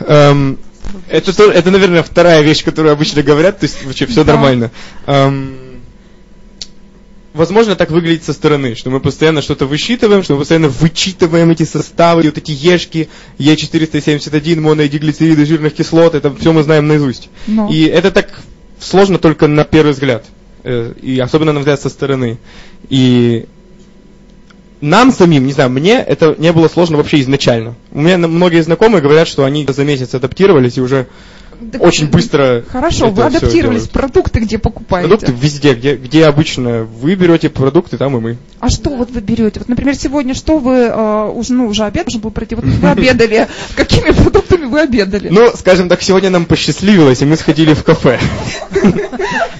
Эм, 0.00 0.58
это, 1.10 1.30
это, 1.50 1.70
наверное, 1.70 2.02
вторая 2.02 2.42
вещь, 2.42 2.64
которую 2.64 2.92
обычно 2.92 3.22
говорят, 3.22 3.60
то 3.60 3.64
есть 3.64 3.84
вообще 3.84 4.06
все 4.06 4.24
да. 4.24 4.32
нормально. 4.32 4.70
Эм, 5.06 5.65
возможно, 7.36 7.76
так 7.76 7.90
выглядит 7.90 8.24
со 8.24 8.32
стороны, 8.32 8.74
что 8.74 8.90
мы 8.90 9.00
постоянно 9.00 9.42
что-то 9.42 9.66
высчитываем, 9.66 10.22
что 10.22 10.34
мы 10.34 10.40
постоянно 10.40 10.68
вычитываем 10.68 11.50
эти 11.50 11.64
составы, 11.64 12.22
вот 12.22 12.38
эти 12.38 12.50
ешки, 12.50 13.08
Е471, 13.38 14.60
моноэдиглицериды, 14.60 15.46
жирных 15.46 15.74
кислот, 15.74 16.14
это 16.14 16.34
все 16.34 16.52
мы 16.52 16.62
знаем 16.62 16.88
наизусть. 16.88 17.28
Но. 17.46 17.70
И 17.70 17.84
это 17.84 18.10
так 18.10 18.40
сложно 18.80 19.18
только 19.18 19.46
на 19.46 19.64
первый 19.64 19.92
взгляд, 19.92 20.24
э, 20.64 20.94
и 21.00 21.18
особенно 21.18 21.52
на 21.52 21.60
взгляд 21.60 21.80
со 21.80 21.88
стороны. 21.88 22.38
И 22.88 23.46
нам 24.80 25.12
самим, 25.12 25.46
не 25.46 25.52
знаю, 25.52 25.70
мне 25.70 25.98
это 25.98 26.34
не 26.38 26.52
было 26.52 26.68
сложно 26.68 26.96
вообще 26.96 27.20
изначально. 27.20 27.74
У 27.92 28.00
меня 28.00 28.18
многие 28.18 28.62
знакомые 28.62 29.02
говорят, 29.02 29.28
что 29.28 29.44
они 29.44 29.66
за 29.68 29.84
месяц 29.84 30.14
адаптировались 30.14 30.76
и 30.78 30.80
уже 30.80 31.06
Так, 31.72 31.82
очень 31.82 32.08
быстро 32.08 32.64
Хорошо, 32.68 33.10
вы 33.10 33.22
адаптировались. 33.24 33.88
Продукты 33.88 34.40
где 34.40 34.58
покупаете? 34.58 35.08
Продукты 35.08 35.32
везде, 35.32 35.74
где, 35.74 35.96
где 35.96 36.26
обычно 36.26 36.84
вы 36.84 37.14
берете 37.14 37.48
продукты, 37.48 37.96
там 37.96 38.16
и 38.16 38.20
мы. 38.20 38.36
А 38.60 38.68
что 38.68 38.90
вот 38.90 39.10
вы 39.10 39.20
берете? 39.20 39.60
Вот, 39.60 39.68
например, 39.68 39.94
сегодня 39.94 40.34
что 40.34 40.58
вы, 40.58 40.74
э, 40.74 41.30
уже, 41.30 41.52
ну, 41.52 41.66
уже 41.66 41.84
обед 41.84 42.06
должен 42.06 42.20
был 42.20 42.30
пройти, 42.30 42.54
вот 42.54 42.64
вы 42.64 42.88
обедали, 42.88 43.48
какими 43.76 44.10
продуктами 44.10 44.66
вы 44.66 44.80
обедали? 44.80 45.28
Ну, 45.28 45.50
скажем 45.56 45.88
так, 45.88 46.02
сегодня 46.02 46.30
нам 46.30 46.44
посчастливилось, 46.44 47.22
и 47.22 47.24
мы 47.24 47.36
сходили 47.36 47.74
в 47.74 47.84
кафе. 47.84 48.18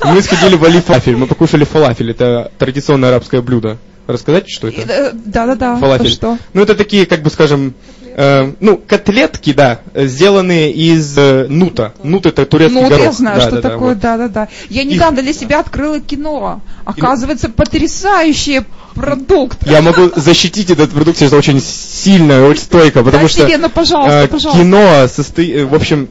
Мы 0.04 0.22
сходили 0.22 0.54
в 0.54 0.64
Али 0.64 0.80
Фалафель, 0.80 1.16
мы 1.16 1.26
покушали 1.26 1.64
фалафель, 1.64 2.12
это 2.12 2.52
традиционное 2.58 3.08
арабское 3.08 3.42
блюдо. 3.42 3.76
Рассказать, 4.06 4.48
что 4.48 4.68
это? 4.68 4.80
Э, 4.82 5.10
Да-да-да, 5.12 5.78
Фалафель. 5.78 6.10
что? 6.10 6.38
Ну, 6.54 6.62
это 6.62 6.76
такие, 6.76 7.06
как 7.06 7.22
бы 7.22 7.30
скажем, 7.30 7.74
э, 8.16 8.52
ну, 8.60 8.78
котлетки, 8.78 9.52
да, 9.52 9.80
э, 9.94 10.06
сделанные 10.06 10.72
из 10.72 11.16
э, 11.16 11.46
нута. 11.48 11.92
Нут 12.02 12.26
это 12.26 12.44
турецкий 12.46 12.74
Ну, 12.74 12.82
вот 12.82 12.90
горох. 12.90 13.04
я 13.06 13.12
знаю, 13.12 13.36
Да, 13.36 13.42
что 13.42 13.50
да, 13.56 13.60
да, 13.62 13.68
такое, 13.70 13.88
вот. 13.90 13.98
да-да-да. 14.00 14.48
Я 14.70 14.82
Их- 14.82 14.88
недавно 14.94 15.22
для 15.22 15.32
себя 15.32 15.60
открыла 15.60 16.00
кино. 16.00 16.60
Оказывается, 16.84 17.48
потрясающий 17.50 18.62
продукт. 18.94 19.58
Я 19.66 19.82
могу 19.82 20.10
защитить 20.16 20.70
этот 20.70 20.90
продукт, 20.90 21.20
это 21.20 21.36
очень 21.36 21.60
сильно, 21.60 22.46
очень 22.46 22.62
стойко, 22.62 23.04
потому 23.04 23.24
Да, 23.24 23.28
что 23.28 23.42
Елена, 23.46 23.68
пожалуйста, 23.68 24.22
э, 24.24 24.26
пожалуйста. 24.28 24.62
кино 24.62 25.06
состоит, 25.08 25.64
в 25.68 25.74
общем, 25.74 26.08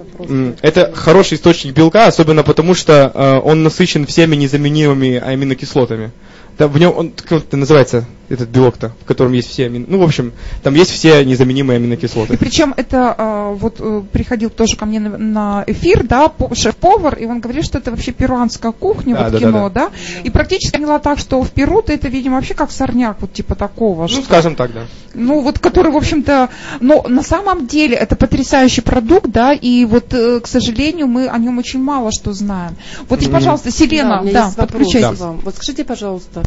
это 0.61 0.91
хороший 0.93 1.35
источник 1.37 1.73
белка, 1.73 2.05
особенно 2.05 2.43
потому 2.43 2.75
что 2.75 3.11
э, 3.13 3.39
он 3.43 3.63
насыщен 3.63 4.05
всеми 4.05 4.35
незаменимыми 4.35 5.17
аминокислотами. 5.17 6.11
Да, 6.59 6.67
в 6.69 6.77
нем 6.79 6.93
он 6.95 7.09
как 7.11 7.39
это 7.43 7.57
называется 7.57 8.05
этот 8.29 8.49
белок-то, 8.49 8.93
в 9.01 9.05
котором 9.05 9.33
есть 9.33 9.49
все 9.49 9.65
амин... 9.65 9.85
Ну, 9.87 9.99
в 9.99 10.03
общем, 10.03 10.33
там 10.63 10.73
есть 10.75 10.91
все 10.91 11.23
незаменимые 11.25 11.79
И 11.79 11.81
аминокислоты. 11.83 12.37
причем 12.37 12.73
это 12.75 13.15
э, 13.17 13.53
вот 13.55 13.75
э, 13.79 14.03
приходил 14.11 14.49
тоже 14.49 14.75
ко 14.77 14.85
мне 14.85 14.99
на, 14.99 15.17
на 15.17 15.63
эфир, 15.67 16.03
да, 16.05 16.27
по- 16.29 16.53
шеф-повар, 16.55 17.15
и 17.17 17.25
он 17.25 17.39
говорит, 17.39 17.65
что 17.65 17.77
это 17.77 17.91
вообще 17.91 18.11
перуанская 18.11 18.71
кухня, 18.71 19.15
Да, 19.15 19.23
вот 19.23 19.31
да, 19.33 19.39
кино, 19.39 19.69
да, 19.69 19.89
да, 19.89 19.91
И 20.23 20.29
практически 20.29 20.75
поняла 20.77 20.99
так, 20.99 21.19
что 21.19 21.41
в 21.41 21.51
Перу-то 21.51 21.93
это, 21.93 22.07
видимо, 22.07 22.35
вообще 22.35 22.53
как 22.53 22.71
сорняк, 22.71 23.17
вот 23.21 23.33
типа 23.33 23.55
такого. 23.55 24.03
Ну, 24.03 24.07
что- 24.07 24.21
скажем 24.23 24.55
так, 24.55 24.73
да. 24.73 24.81
Ну, 25.13 25.39
вот 25.41 25.59
который, 25.59 25.91
в 25.91 25.97
общем-то, 25.97 26.49
но 26.81 27.03
на 27.07 27.23
самом 27.23 27.67
деле 27.67 27.95
это 27.95 28.15
потрясающий 28.15 28.81
продукт, 28.81 29.27
да, 29.29 29.53
и 29.53 29.85
вот, 29.85 30.13
э, 30.13 30.39
к 30.41 30.47
сожалению, 30.47 31.07
мы 31.07 31.27
о 31.27 31.37
нем 31.37 31.57
очень 31.57 31.81
мало 31.81 32.11
что 32.11 32.33
знаем. 32.33 32.75
Вот, 33.09 33.21
и, 33.21 33.25
Мгм. 33.25 33.33
пожалуйста, 33.33 33.69
Да, 33.69 33.71
Селена, 33.71 34.23
да, 34.31 34.45
вопрос 34.57 34.67
подключайтесь. 34.83 35.19
вам. 35.19 35.39
Вот 35.43 35.55
скажите, 35.55 35.83
пожалуйста, 35.85 36.43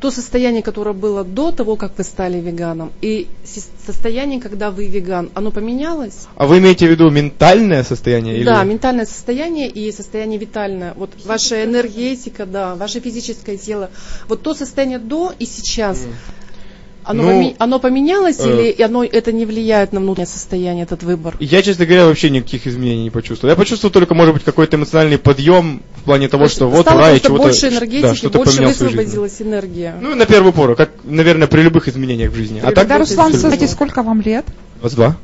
то 0.00 0.10
состояние, 0.10 0.62
которое 0.62 0.94
было 0.94 1.24
до 1.24 1.52
того, 1.52 1.76
как 1.76 1.98
вы 1.98 2.04
стали 2.04 2.40
веганом, 2.40 2.90
и 3.02 3.28
состояние, 3.86 4.40
когда 4.40 4.70
вы 4.70 4.86
веган, 4.88 5.30
оно 5.34 5.50
поменялось? 5.50 6.26
А 6.36 6.46
вы 6.46 6.58
имеете 6.58 6.86
в 6.86 6.90
виду 6.90 7.10
ментальное 7.10 7.84
состояние? 7.84 8.36
или- 8.36 8.44
Да, 8.44 8.64
ментальное 8.64 9.06
состояние 9.06 9.68
и 9.68 9.92
состояние 9.92 10.38
витальное. 10.38 10.94
Вот 10.96 11.10
ваша 11.24 11.64
энергетика, 11.64 12.46
да, 12.46 12.74
ваше 12.74 13.00
физическое 13.00 13.56
тело. 13.56 13.90
Вот 14.28 14.42
то 14.42 14.54
состояние 14.54 14.98
до 14.98 15.32
и 15.38 15.44
сейчас. 15.44 16.00
Оно, 17.10 17.24
Ну, 17.24 17.30
поме- 17.30 17.56
оно 17.58 17.80
поменялось 17.80 18.38
э, 18.38 18.48
или 18.48 18.70
и 18.70 18.82
оно, 18.82 19.02
это 19.02 19.32
не 19.32 19.44
влияет 19.44 19.92
на 19.92 19.98
внутреннее 19.98 20.28
состояние, 20.28 20.84
этот 20.84 21.02
выбор? 21.02 21.36
Я, 21.40 21.60
честно 21.60 21.84
говоря, 21.84 22.06
вообще 22.06 22.30
никаких 22.30 22.68
изменений 22.68 23.02
не 23.04 23.10
почувствовал. 23.10 23.50
Я 23.50 23.56
почувствовал 23.56 23.92
только, 23.92 24.14
может 24.14 24.34
быть, 24.34 24.44
какой-то 24.44 24.76
эмоциональный 24.76 25.18
подъем 25.18 25.82
в 25.96 26.04
плане 26.04 26.28
того, 26.28 26.44
То 26.44 26.50
что 26.50 26.66
вот 26.68 26.86
ура, 26.86 27.10
и 27.10 27.18
просто 27.18 27.26
чего-то 27.26 27.42
больше 27.42 27.68
энергетики, 27.68 28.02
да, 28.02 28.14
что-то 28.14 28.38
больше 28.38 28.62
высвободилась 28.64 29.42
энергия. 29.42 29.96
Ну, 30.00 30.14
на 30.14 30.24
первую 30.24 30.52
пору, 30.52 30.76
как, 30.76 30.90
наверное, 31.02 31.48
при 31.48 31.62
любых 31.62 31.88
изменениях 31.88 32.30
в 32.30 32.36
жизни. 32.36 32.60
А 32.60 32.66
так, 32.66 32.74
Тогда, 32.76 32.94
работает 32.98 33.18
Руслан, 33.18 33.50
равно. 33.50 33.66
сколько 33.66 34.02
вам 34.04 34.20
лет? 34.20 34.44
22. 34.80 35.16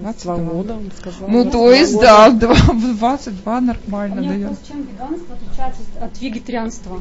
22 0.00 0.36
года, 0.36 0.74
он 0.74 0.90
сказал. 0.98 1.28
Ну, 1.28 1.44
то 1.44 1.50
22 1.50 1.74
есть, 1.74 1.94
года. 1.94 2.06
да, 2.06 2.30
в 2.30 2.38
два- 2.38 2.54
в 2.54 2.96
22 2.98 3.58
У 3.58 3.60
нормально, 3.60 4.14
меня 4.20 4.28
наверное. 4.30 4.48
вопрос, 4.50 4.68
чем 4.68 4.82
веганство 4.82 5.34
отличается 5.36 5.80
от 6.00 6.20
вегетарианства? 6.20 7.00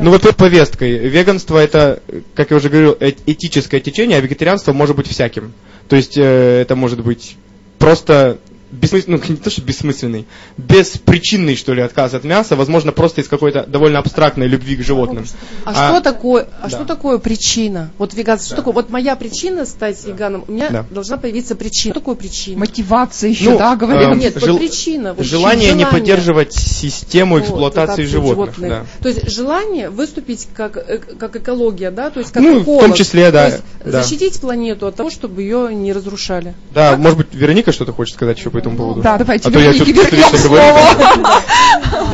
Ну, 0.00 0.10
во-первых, 0.10 0.36
повесткой. 0.36 0.98
Веганство 0.98 1.58
это, 1.58 2.02
как 2.34 2.50
я 2.50 2.56
уже 2.56 2.68
говорил, 2.68 2.96
этическое 3.26 3.80
течение, 3.80 4.18
а 4.18 4.20
вегетарианство 4.20 4.72
может 4.72 4.96
быть 4.96 5.08
всяким. 5.08 5.52
То 5.88 5.96
есть 5.96 6.16
э, 6.16 6.22
это 6.62 6.76
может 6.76 7.02
быть 7.02 7.36
просто 7.78 8.38
бессмысленный, 8.72 9.18
ну, 9.26 9.34
не 9.34 9.36
то, 9.36 9.50
что 9.50 9.62
бессмысленный, 9.62 10.26
беспричинный, 10.56 11.56
что 11.56 11.74
ли, 11.74 11.82
отказ 11.82 12.14
от 12.14 12.24
мяса, 12.24 12.56
возможно, 12.56 12.92
просто 12.92 13.20
из 13.20 13.28
какой-то 13.28 13.64
довольно 13.66 13.98
абстрактной 13.98 14.46
любви 14.46 14.76
к 14.76 14.82
животным. 14.82 15.24
А, 15.64 15.70
А- 15.70 15.92
что 15.92 16.00
такое, 16.00 16.48
а 16.60 16.64
да. 16.64 16.70
что 16.70 16.84
такое 16.84 17.18
причина? 17.18 17.90
Вот 17.98 18.14
веганство, 18.14 18.46
что 18.46 18.56
такое? 18.56 18.74
Вот 18.74 18.90
моя 18.90 19.16
причина 19.16 19.66
стать 19.66 20.04
веганом, 20.06 20.44
у 20.48 20.52
меня 20.52 20.70
Да. 20.70 20.86
должна 20.90 21.16
появиться 21.16 21.54
причина. 21.54 21.92
Что 21.94 22.00
такое 22.00 22.14
причина? 22.14 22.58
Мотивация 22.60 23.30
еще, 23.30 23.50
Ну, 23.50 23.58
да, 23.58 23.76
говорят. 23.76 24.12
эм, 24.12 24.18
Нет, 24.18 24.38
жел- 24.40 24.52
вот 24.52 24.58
причина. 24.60 25.14
Вот 25.14 25.26
Желание 25.26 25.72
не 25.72 25.80
желание. 25.82 25.86
поддерживать 25.86 26.52
систему 26.52 27.34
Вот, 27.34 27.42
эксплуатации 27.42 28.04
эксплуатации 28.04 28.04
животных. 28.04 28.68
да. 28.70 28.86
То 29.02 29.08
есть 29.08 29.30
желание 29.30 29.90
выступить 29.90 30.48
как, 30.54 30.76
э, 30.76 30.98
как 31.18 31.36
экология, 31.36 31.90
да, 31.90 32.10
то 32.10 32.20
есть 32.20 32.32
как 32.32 32.42
Ну, 32.42 32.60
в 32.60 32.62
эколог. 32.62 32.80
том 32.82 32.92
числе, 32.94 33.30
да, 33.30 33.46
То 33.46 33.52
есть 33.52 33.64
да. 33.84 34.02
защитить 34.02 34.40
планету 34.40 34.86
от 34.86 34.96
того, 34.96 35.10
чтобы 35.10 35.42
ее 35.42 35.74
не 35.74 35.92
разрушали. 35.92 36.54
Да, 36.72 36.96
может 36.96 37.18
быть, 37.18 37.28
Вероника 37.32 37.72
что-то 37.72 37.92
хочет 37.92 38.14
сказать 38.14 38.38
еще 38.38 38.50
по 38.50 38.58
этому 38.60 38.76
поводу? 38.76 39.02
Да, 39.02 39.18
давайте 39.18 39.48
А 39.48 39.52
то 39.52 39.58
я 39.58 39.72
говорю. 39.72 40.38
слово. 40.38 40.78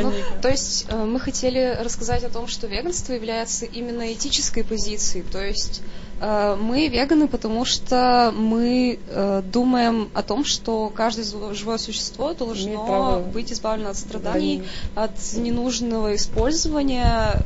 Ну, 0.02 0.12
то 0.42 0.48
есть 0.48 0.86
э, 0.88 1.04
мы 1.04 1.20
хотели 1.20 1.76
рассказать 1.82 2.24
о 2.24 2.28
том, 2.28 2.46
что 2.46 2.66
веганство 2.66 3.12
является 3.12 3.64
именно 3.64 4.12
этической 4.12 4.64
позицией. 4.64 5.24
То 5.30 5.42
есть 5.42 5.82
э, 6.20 6.56
мы 6.60 6.88
веганы, 6.88 7.28
потому 7.28 7.64
что 7.64 8.32
мы 8.36 8.98
э, 9.08 9.42
думаем 9.44 10.08
о 10.14 10.22
том, 10.22 10.44
что 10.44 10.88
каждое 10.88 11.24
живое 11.54 11.78
существо 11.78 12.34
должно 12.34 13.22
быть 13.32 13.52
избавлено 13.52 13.90
от 13.90 13.96
страданий, 13.96 14.62
от 14.94 15.12
ненужного 15.34 16.14
использования 16.14 17.42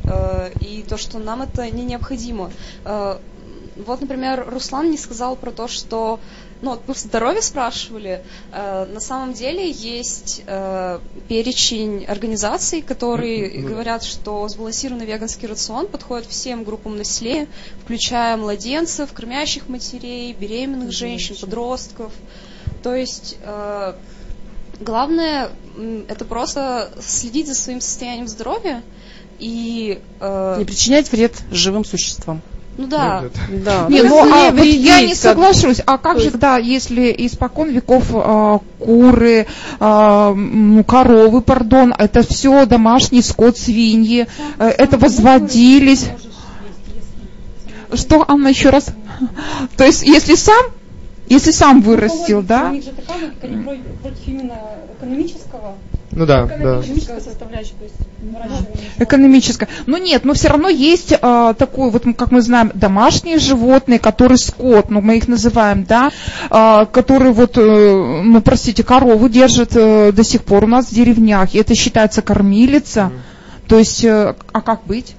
и 0.59 0.83
то, 0.87 0.97
что 0.97 1.19
нам 1.19 1.41
это 1.41 1.69
не 1.69 1.83
необходимо. 1.83 2.51
Вот, 2.83 4.01
например, 4.01 4.47
Руслан 4.47 4.91
не 4.91 4.97
сказал 4.97 5.35
про 5.35 5.51
то, 5.51 5.67
что 5.67 6.19
ну, 6.61 6.71
вот 6.71 6.81
вы 6.85 6.93
в 6.93 6.97
здоровье 6.97 7.41
спрашивали. 7.41 8.21
Э, 8.51 8.85
на 8.85 8.99
самом 8.99 9.33
деле 9.33 9.69
есть 9.69 10.43
э, 10.45 10.99
перечень 11.27 12.05
организаций, 12.05 12.81
которые 12.81 13.51
Ну 13.59 13.63
да. 13.63 13.69
говорят, 13.73 14.03
что 14.03 14.47
сбалансированный 14.47 15.05
веганский 15.05 15.47
рацион 15.47 15.87
подходит 15.87 16.27
всем 16.27 16.63
группам 16.63 16.97
населения, 16.97 17.47
включая 17.83 18.37
младенцев, 18.37 19.11
кормящих 19.11 19.69
матерей, 19.69 20.33
беременных 20.33 20.91
женщин, 20.91 21.35
подростков. 21.39 22.11
То 22.83 22.95
есть 22.95 23.37
э, 23.43 23.93
главное 24.79 25.49
это 26.07 26.25
просто 26.25 26.91
следить 27.01 27.47
за 27.47 27.55
своим 27.55 27.81
состоянием 27.81 28.27
здоровья 28.27 28.83
и 29.39 29.99
э, 30.19 30.55
Не 30.59 30.65
причинять 30.65 31.11
вред 31.11 31.33
живым 31.51 31.85
существам. 31.85 32.41
Ну 32.77 32.87
да, 32.87 33.23
Да. 33.49 33.87
Не, 33.89 34.01
ну, 34.01 34.25
есть 34.25 34.33
а 34.33 34.51
вот 34.51 34.65
я 34.65 35.01
не 35.01 35.15
соглашусь. 35.15 35.81
А 35.85 35.97
как 35.97 36.19
же, 36.19 36.31
да, 36.31 36.57
если 36.57 37.13
испокон 37.17 37.69
веков 37.69 38.05
а, 38.13 38.59
куры, 38.79 39.47
а, 39.79 40.35
коровы, 40.87 41.41
пардон, 41.41 41.93
это 41.97 42.23
все 42.27 42.65
домашний 42.65 43.21
скот, 43.21 43.57
свиньи, 43.57 44.27
э, 44.57 44.67
это 44.67 44.97
возводились. 44.97 46.07
Что, 47.93 48.25
Анна, 48.27 48.47
еще 48.47 48.69
раз? 48.69 48.87
То 49.75 49.83
есть, 49.83 50.03
если 50.03 50.35
сам, 50.35 50.65
если 51.31 51.51
сам 51.51 51.81
вырастил, 51.81 52.39
У 52.39 52.41
да? 52.41 52.69
них 52.71 52.83
же 52.83 52.91
такая 52.91 53.17
логика, 53.17 53.47
они 53.47 53.63
против, 54.01 54.27
именно 54.27 54.57
экономического, 54.97 55.75
Ну 56.11 56.25
да, 56.25 56.45
да. 56.45 56.81
экономической 56.81 57.21
составляющей, 57.21 57.73
то 57.79 57.85
есть 57.85 57.95
выращивания. 58.21 58.89
Экономическое. 58.97 59.67
Но 59.85 59.97
нет, 59.97 60.25
но 60.25 60.33
все 60.33 60.49
равно 60.49 60.67
есть 60.67 61.13
а, 61.21 61.53
такой, 61.53 61.89
вот 61.89 62.03
как 62.17 62.31
мы 62.31 62.41
знаем, 62.41 62.71
домашние 62.73 63.39
животные, 63.39 63.97
которые 63.97 64.37
скот, 64.37 64.89
ну 64.89 64.99
мы 64.99 65.17
их 65.17 65.29
называем, 65.29 65.85
да, 65.85 66.11
а, 66.49 66.85
которые 66.85 67.31
вот, 67.31 67.57
э, 67.57 68.21
ну 68.23 68.41
простите, 68.41 68.83
корову 68.83 69.29
держат 69.29 69.71
э, 69.75 70.11
до 70.11 70.23
сих 70.23 70.43
пор 70.43 70.65
у 70.65 70.67
нас 70.67 70.87
в 70.87 70.93
деревнях, 70.93 71.53
и 71.55 71.59
это 71.59 71.75
считается 71.75 72.21
кормилица. 72.21 73.11
То 73.67 73.79
есть, 73.79 74.03
э, 74.03 74.35
а 74.51 74.61
как 74.61 74.83
быть? 74.83 75.15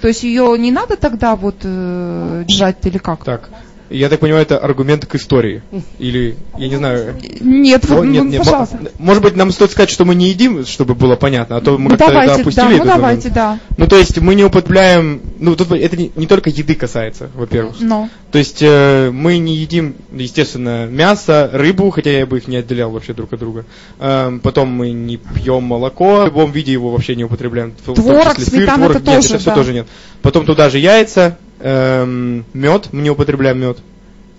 То 0.00 0.08
есть 0.08 0.24
ее 0.24 0.58
не 0.58 0.72
надо 0.72 0.96
тогда 0.96 1.36
вот 1.36 1.58
э, 1.62 2.44
держать 2.46 2.84
или 2.84 2.98
как? 2.98 3.24
Так. 3.24 3.50
Я 3.94 4.08
так 4.08 4.18
понимаю, 4.18 4.42
это 4.42 4.58
аргумент 4.58 5.06
к 5.06 5.14
истории. 5.14 5.62
Или, 6.00 6.36
я 6.58 6.68
не 6.68 6.76
знаю... 6.76 7.14
Нет, 7.40 7.84
О, 7.88 7.94
вот, 7.96 8.04
нет, 8.06 8.24
ну, 8.24 8.30
нет, 8.30 8.38
пожалуйста. 8.44 8.78
мо- 8.80 8.88
Может 8.98 9.22
быть, 9.22 9.36
нам 9.36 9.52
стоит 9.52 9.70
сказать, 9.70 9.88
что 9.90 10.04
мы 10.04 10.16
не 10.16 10.30
едим, 10.30 10.66
чтобы 10.66 10.96
было 10.96 11.14
понятно, 11.14 11.56
а 11.56 11.60
то 11.60 11.78
мы 11.78 11.84
Ну, 11.84 11.90
как-то 11.90 12.04
это 12.06 12.12
давайте, 12.14 12.42
опустили 12.42 12.64
да, 12.64 12.70
ну 12.70 12.78
момент. 12.78 12.96
давайте, 12.96 13.30
да. 13.30 13.58
Ну, 13.76 13.86
то 13.86 13.96
есть 13.96 14.18
мы 14.18 14.34
не 14.34 14.42
употребляем... 14.42 15.20
Ну, 15.38 15.54
тут 15.54 15.70
это 15.70 15.96
не, 15.96 16.10
не 16.16 16.26
только 16.26 16.50
еды 16.50 16.74
касается, 16.74 17.30
во-первых. 17.34 17.76
Но. 17.80 18.08
То 18.32 18.38
есть 18.38 18.58
э, 18.62 19.10
мы 19.12 19.38
не 19.38 19.54
едим, 19.54 19.94
естественно, 20.12 20.86
мясо, 20.86 21.48
рыбу, 21.52 21.90
хотя 21.90 22.10
я 22.10 22.26
бы 22.26 22.38
их 22.38 22.48
не 22.48 22.56
отделял 22.56 22.90
вообще 22.90 23.12
друг 23.12 23.32
от 23.32 23.38
друга. 23.38 23.64
Эм, 24.00 24.40
потом 24.40 24.70
мы 24.70 24.90
не 24.90 25.18
пьем 25.18 25.62
молоко, 25.62 26.22
в 26.22 26.24
любом 26.26 26.50
виде 26.50 26.72
его 26.72 26.90
вообще 26.90 27.14
не 27.14 27.22
употребляем. 27.24 27.74
Творог, 27.84 28.38
сметана 28.40 28.86
это 28.86 28.94
нет, 28.94 29.04
тоже, 29.04 29.28
это 29.28 29.38
все 29.38 29.50
да. 29.50 29.54
тоже 29.54 29.72
нет. 29.72 29.86
Потом 30.20 30.46
туда 30.46 30.68
же 30.68 30.78
яйца, 30.78 31.38
Эм, 31.66 32.44
мед, 32.52 32.90
мы 32.92 33.00
не 33.00 33.08
употребляем 33.08 33.58
мед, 33.58 33.78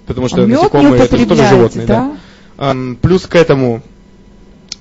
потому 0.06 0.28
что 0.28 0.44
А 0.44 0.48
насекомые 0.48 1.04
это 1.04 1.18
же 1.18 1.26
тоже 1.26 1.48
животные, 1.48 1.88
да. 1.88 2.16
да? 2.56 2.70
Эм, 2.70 2.98
плюс 3.02 3.26
к 3.26 3.34
этому 3.34 3.82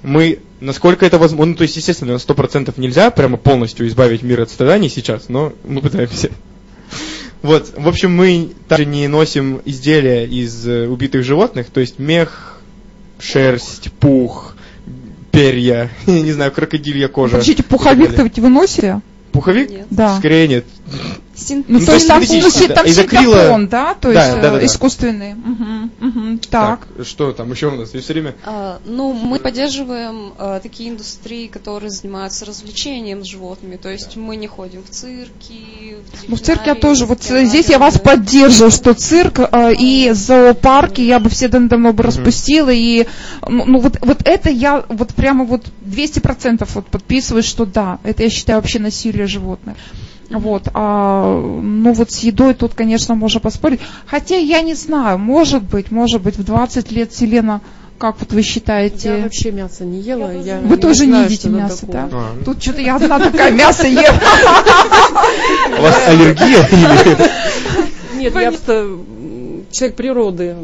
мы, 0.03 0.41
насколько 0.61 1.07
это 1.07 1.17
возможно, 1.19 1.53
ну, 1.53 1.57
то 1.57 1.63
есть, 1.63 1.75
естественно, 1.77 2.13
на 2.13 2.19
100% 2.19 2.75
нельзя 2.77 3.11
прямо 3.11 3.39
полностью 3.39 3.89
избавить 3.89 4.23
мир 4.23 4.43
от 4.43 4.51
страданий 4.51 4.91
сейчас, 4.91 5.31
но 5.31 5.55
мы 5.65 5.81
пытаемся. 5.81 6.31
Вот, 7.41 7.75
в 7.77 7.89
общем, 7.89 8.15
мы 8.15 8.53
также 8.69 8.87
не 8.87 9.07
носим 9.07 9.61
изделия 9.67 10.25
из 10.27 10.67
э, 10.67 10.87
убитых 10.87 11.25
животных, 11.25 11.67
то 11.69 11.81
есть 11.81 11.99
мех, 11.99 12.59
шерсть, 13.19 13.93
пух, 13.93 14.55
перья, 15.31 15.91
не 16.07 16.33
знаю, 16.33 16.53
крокодилья 16.53 17.09
кожа. 17.09 17.33
Подождите, 17.33 17.63
пуховик-то 17.63 18.23
ведь 18.23 18.39
вы 18.39 18.49
носите? 18.49 19.03
Пуховик? 19.33 19.69
Нет. 19.69 19.87
Да. 19.91 20.17
Скорее 20.19 20.49
нет. 20.49 20.65
Син- 21.37 21.65
Ну, 21.67 21.81
то 21.85 21.95
есть 21.95 22.07
там, 22.07 22.23
синтетический, 22.23 22.63
ну, 22.63 22.69
да. 22.69 22.75
там 22.75 22.87
Из 22.87 22.99
акрила- 22.99 23.35
синтепон, 23.35 23.69
да? 23.69 23.95
То 23.95 24.13
Да, 24.13 24.25
есть 24.25 24.37
да, 24.37 24.41
да, 24.43 24.49
э, 24.57 24.61
да. 24.61 24.67
искусственный. 24.67 25.35
Мгм, 25.35 25.91
мгм. 25.99 26.39
Так. 26.51 26.87
что 27.03 27.33
там 27.33 27.51
еще 27.51 27.69
у 27.69 27.77
нас? 27.77 27.93
Я 27.93 28.01
все 28.01 28.13
время... 28.13 28.37
А, 28.45 28.79
ну, 28.85 29.13
мы 29.13 29.41
поддерживаем 29.41 30.33
а, 30.39 30.61
такие 30.61 30.91
индустрии, 30.91 31.49
которые 31.49 31.91
занимаются 31.91 32.45
развлечением 32.45 33.25
с 33.25 33.27
животными. 33.29 33.77
То 33.77 33.89
есть 33.89 34.17
мы 34.17 34.37
не 34.37 34.47
ходим 34.47 34.83
в 34.85 34.91
цирки, 34.91 35.97
в 36.13 36.29
Ну, 36.29 36.37
в 36.37 36.41
цирке 36.41 36.71
я 36.71 36.75
тоже, 36.77 37.05
вот 37.07 37.23
здесь 37.23 37.69
я 37.69 37.79
вас 37.79 37.99
поддерживаю, 37.99 38.71
что 38.71 38.95
цирк 38.95 39.41
э, 39.41 39.75
и 39.79 40.13
зоопарки 40.13 41.01
я 41.01 41.19
бы 41.19 41.31
все 41.31 41.49
давно 41.49 41.69
давно 41.69 41.93
бы 41.93 42.03
распустила, 42.05 42.71
и 42.71 43.07
ну, 43.49 43.65
ну, 43.65 43.79
вот, 43.81 43.99
вот 44.01 44.19
это 44.25 44.51
я 44.51 44.85
вот 44.89 45.15
прямо 45.15 45.45
вот 45.45 45.65
200% 45.85 46.69
вот 46.75 46.87
подписываюсь, 46.87 47.47
что 47.47 47.65
да, 47.67 47.99
это 48.05 48.23
я 48.23 48.31
считаю 48.31 48.61
вообще 48.61 48.79
насилие 48.79 49.27
животных. 49.27 49.77
Вот, 50.35 50.69
а, 50.75 51.41
ну 51.41 51.93
вот 51.93 52.11
с 52.11 52.19
едой 52.19 52.55
тут, 52.55 52.75
конечно, 52.75 53.15
можно 53.15 53.41
поспорить. 53.41 53.81
Хотя 54.07 54.37
я 54.37 54.63
не 54.63 54.75
знаю, 54.75 55.19
может 55.19 55.63
быть, 55.63 55.91
может 55.91 56.23
быть, 56.23 56.37
в 56.37 56.45
20 56.45 56.91
лет 56.93 57.15
Селена, 57.15 57.61
как 57.99 58.17
вот 58.19 58.33
вы 58.33 58.43
считаете? 58.43 59.17
Я 59.19 59.23
вообще 59.23 59.53
мясо 59.53 59.85
не 59.85 60.01
ела. 60.01 60.33
Я 60.33 60.59
Вы 60.59 60.77
тоже 60.77 61.07
не 61.07 61.13
знаю, 61.13 61.25
едите 61.27 61.43
что 61.43 61.49
это 61.51 61.59
мясо, 61.59 61.87
такое. 61.87 62.03
да? 62.03 62.09
А, 62.13 62.45
Тут 62.45 62.63
что-то 62.63 62.81
я 62.81 62.97
одна 62.97 63.19
такая 63.21 63.53
мясо 63.53 63.87
ем. 63.87 64.15
У 65.79 65.83
вас 65.83 66.09
аллергия? 66.09 66.69
Нет, 68.17 68.35
я 68.35 68.51
просто 68.51 68.99
человек 69.71 69.97
природы. 69.97 70.57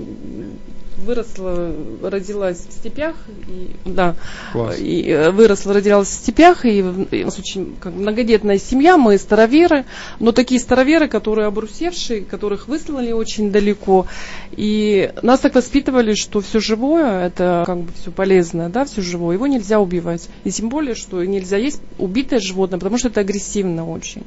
Выросла, 1.05 1.73
родилась 2.03 2.59
в 2.59 2.73
степях, 2.73 3.17
и, 3.49 3.71
да, 3.85 4.17
Класс. 4.53 4.79
и 4.79 5.09
э, 5.09 5.31
выросла, 5.31 5.75
родилась 5.75 6.09
в 6.09 6.13
степях, 6.13 6.65
и 6.65 6.79
и 6.79 7.23
у 7.23 7.25
нас 7.25 7.39
очень 7.39 7.77
как, 7.81 7.95
многодетная 7.95 8.59
семья, 8.59 8.97
мы 8.97 9.19
староверы, 9.19 9.85
но 10.19 10.33
такие 10.33 10.61
староверы, 10.61 11.09
которые 11.09 11.47
обрусевшие, 11.47 12.23
которых 12.23 12.69
выслали 12.69 13.13
очень 13.13 13.51
далеко, 13.51 14.07
и 14.53 15.13
нас 15.23 15.41
так 15.41 15.55
воспитывали, 15.55 16.15
что 16.15 16.41
все 16.41 16.61
живое, 16.61 17.27
это 17.27 17.65
как 17.67 17.79
бы 17.79 17.93
все 18.01 18.11
полезное, 18.11 18.69
да, 18.69 18.85
все 18.85 19.01
живое, 19.03 19.35
его 19.35 19.47
нельзя 19.47 19.81
убивать, 19.81 20.29
и 20.45 20.51
тем 20.51 20.69
более, 20.69 20.95
что 20.95 21.25
нельзя 21.25 21.57
есть 21.57 21.81
убитое 21.99 22.41
животное, 22.41 22.79
потому 22.79 22.99
что 22.99 23.09
это 23.09 23.21
агрессивно 23.21 23.89
очень. 23.89 24.25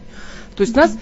То 0.55 0.61
есть 0.61 0.75
нас 0.75 0.95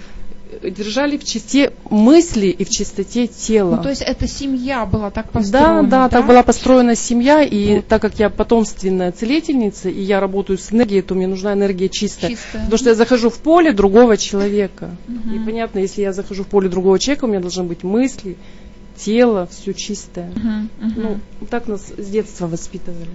держали 0.61 1.17
в 1.17 1.23
чистоте 1.23 1.73
мысли 1.89 2.47
и 2.47 2.63
в 2.63 2.69
чистоте 2.69 3.27
тела. 3.27 3.77
Ну, 3.77 3.83
то 3.83 3.89
есть 3.89 4.01
эта 4.01 4.27
семья 4.27 4.85
была 4.85 5.11
так 5.11 5.27
Да, 5.27 5.39
построена, 5.39 5.89
да, 5.89 6.09
так 6.09 6.27
была 6.27 6.43
построена 6.43 6.95
семья, 6.95 7.43
и 7.43 7.81
так 7.81 8.01
как 8.01 8.19
я 8.19 8.29
потомственная 8.29 9.11
целительница, 9.11 9.89
и 9.89 10.01
я 10.01 10.19
работаю 10.19 10.57
с 10.57 10.71
энергией, 10.71 11.01
то 11.01 11.15
мне 11.15 11.27
нужна 11.27 11.53
энергия 11.53 11.89
чистая. 11.89 12.31
чистая. 12.31 12.63
Потому 12.65 12.77
что 12.77 12.89
я 12.89 12.95
захожу 12.95 13.29
в 13.29 13.39
поле 13.39 13.71
другого 13.71 14.17
человека. 14.17 14.95
Мгм. 15.07 15.35
И 15.35 15.45
понятно, 15.45 15.79
если 15.79 16.01
я 16.01 16.13
захожу 16.13 16.43
в 16.43 16.47
поле 16.47 16.69
другого 16.69 16.99
человека, 16.99 17.25
у 17.25 17.27
меня 17.27 17.39
должны 17.39 17.63
быть 17.63 17.83
мысли, 17.83 18.37
тело, 18.97 19.47
все 19.49 19.73
чистое. 19.73 20.31
Мгм, 20.35 20.69
мгм. 20.79 20.93
Ну, 20.95 21.19
так 21.49 21.67
нас 21.67 21.87
с 21.97 22.07
детства 22.07 22.47
воспитывали. 22.47 23.09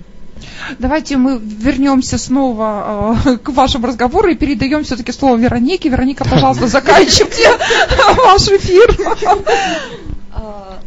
Давайте 0.79 1.17
мы 1.17 1.39
вернемся 1.39 2.19
снова 2.19 3.17
э, 3.27 3.37
к 3.43 3.49
вашему 3.51 3.87
разговору 3.87 4.29
и 4.29 4.35
передаем 4.35 4.85
все-таки 4.85 5.13
слово 5.13 5.37
Веронике. 5.37 5.89
Вероника, 5.89 6.25
пожалуйста, 6.25 6.67
заканчивайте 6.69 7.49
ваш 8.25 8.49
эфир. 8.49 8.97
А, 10.33 10.79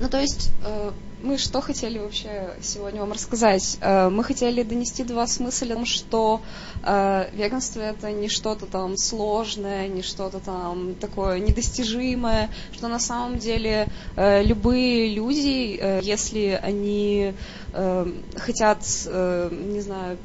Ну, 0.00 0.08
то 0.08 0.20
есть, 0.20 0.50
э, 0.64 0.90
мы 1.22 1.38
что 1.38 1.60
хотели 1.60 1.98
вообще 1.98 2.50
сегодня 2.60 3.00
вам 3.00 3.12
рассказать? 3.12 3.78
Э, 3.80 4.08
Мы 4.08 4.24
хотели 4.24 4.62
донести 4.62 5.04
до 5.04 5.14
вас 5.14 5.38
мысль 5.40 5.72
о 5.72 5.76
том, 5.76 5.86
что 5.86 6.40
э, 6.82 7.30
веганство 7.32 7.80
это 7.80 8.10
не 8.10 8.28
что-то 8.28 8.66
там 8.66 8.96
сложное, 8.96 9.88
не 9.88 10.02
что-то 10.02 10.40
там 10.40 10.94
такое 10.94 11.38
недостижимое, 11.38 12.50
что 12.72 12.88
на 12.88 12.98
самом 12.98 13.38
деле 13.38 13.88
э, 14.16 14.42
любые 14.42 15.14
люди, 15.14 16.02
если 16.02 16.60
они 16.62 17.34
хотят, 18.36 18.80
не 19.06 19.80
знаю, 19.80 20.18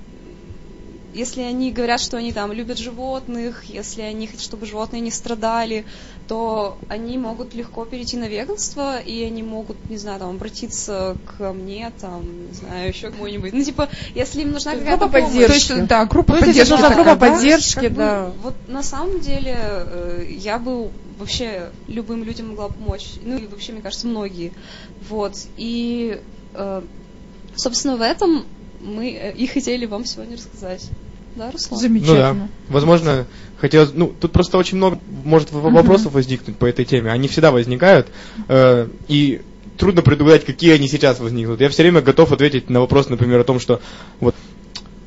если 1.13 1.41
они 1.41 1.71
говорят, 1.71 1.99
что 1.99 2.17
они 2.17 2.31
там 2.31 2.51
любят 2.51 2.77
животных, 2.77 3.63
если 3.63 4.01
они 4.01 4.27
хотят, 4.27 4.41
чтобы 4.41 4.65
животные 4.65 5.01
не 5.01 5.11
страдали, 5.11 5.85
то 6.27 6.77
они 6.89 7.17
могут 7.17 7.53
легко 7.53 7.85
перейти 7.85 8.17
на 8.17 8.27
веганство, 8.27 8.99
и 8.99 9.23
они 9.23 9.43
могут, 9.43 9.77
не 9.89 9.97
знаю, 9.97 10.19
там, 10.19 10.31
обратиться 10.31 11.15
ко 11.37 11.53
мне, 11.53 11.91
там, 12.01 12.47
не 12.47 12.53
знаю, 12.53 12.89
еще 12.89 13.11
кому-нибудь. 13.11 13.53
Ну, 13.53 13.63
типа, 13.63 13.89
если 14.13 14.41
им 14.41 14.51
нужна 14.51 14.73
какая-то 14.73 15.05
группа 15.05 15.19
помощь. 15.19 15.33
поддержки. 15.33 15.67
То 15.69 15.75
есть, 15.75 15.87
да, 15.87 16.05
группа 16.05 16.31
Ну, 16.33 16.37
если 16.39 16.49
поддержки. 16.51 16.71
нужна 16.71 16.89
такая, 16.89 17.05
группа 17.05 17.19
да? 17.25 17.31
поддержки, 17.31 17.79
Как 17.79 17.91
бы, 17.91 17.97
да. 17.97 18.31
вот 18.43 18.55
на 18.67 18.83
самом 18.83 19.19
деле 19.21 19.55
э, 19.57 20.25
я 20.29 20.59
бы 20.59 20.91
вообще 21.17 21.69
любым 21.87 22.23
людям 22.23 22.49
могла 22.49 22.69
помочь. 22.69 23.13
Ну 23.23 23.37
и 23.37 23.47
вообще, 23.47 23.71
мне 23.71 23.81
кажется, 23.81 24.07
многие. 24.07 24.51
Вот. 25.09 25.33
И, 25.55 26.19
э, 26.53 26.81
собственно, 27.55 27.95
в 27.95 28.01
этом 28.01 28.45
мы 28.81 29.11
э, 29.11 29.33
и 29.33 29.47
хотели 29.47 29.85
вам 29.85 30.05
сегодня 30.05 30.35
рассказать. 30.35 30.89
Да, 31.37 31.51
Руслан? 31.51 31.69
Ну 31.71 31.77
да. 31.77 31.81
Замечательно. 31.87 32.49
Возможно, 32.69 33.27
хотелось... 33.59 33.91
Ну, 33.93 34.13
тут 34.19 34.31
просто 34.31 34.57
очень 34.57 34.77
много 34.77 34.99
может 35.23 35.51
вопросов 35.51 36.13
возникнуть 36.13 36.57
по 36.57 36.65
этой 36.65 36.83
теме. 36.83 37.11
Они 37.11 37.27
всегда 37.27 37.51
возникают. 37.51 38.07
э, 38.47 38.87
и 39.07 39.41
трудно 39.77 40.01
предугадать, 40.01 40.45
какие 40.45 40.73
они 40.73 40.87
сейчас 40.87 41.19
возникнут. 41.19 41.61
Я 41.61 41.69
все 41.69 41.83
время 41.83 42.01
готов 42.01 42.31
ответить 42.31 42.69
на 42.69 42.79
вопрос, 42.79 43.09
например, 43.09 43.39
о 43.39 43.43
том, 43.43 43.59
что 43.59 43.79
вот 44.19 44.35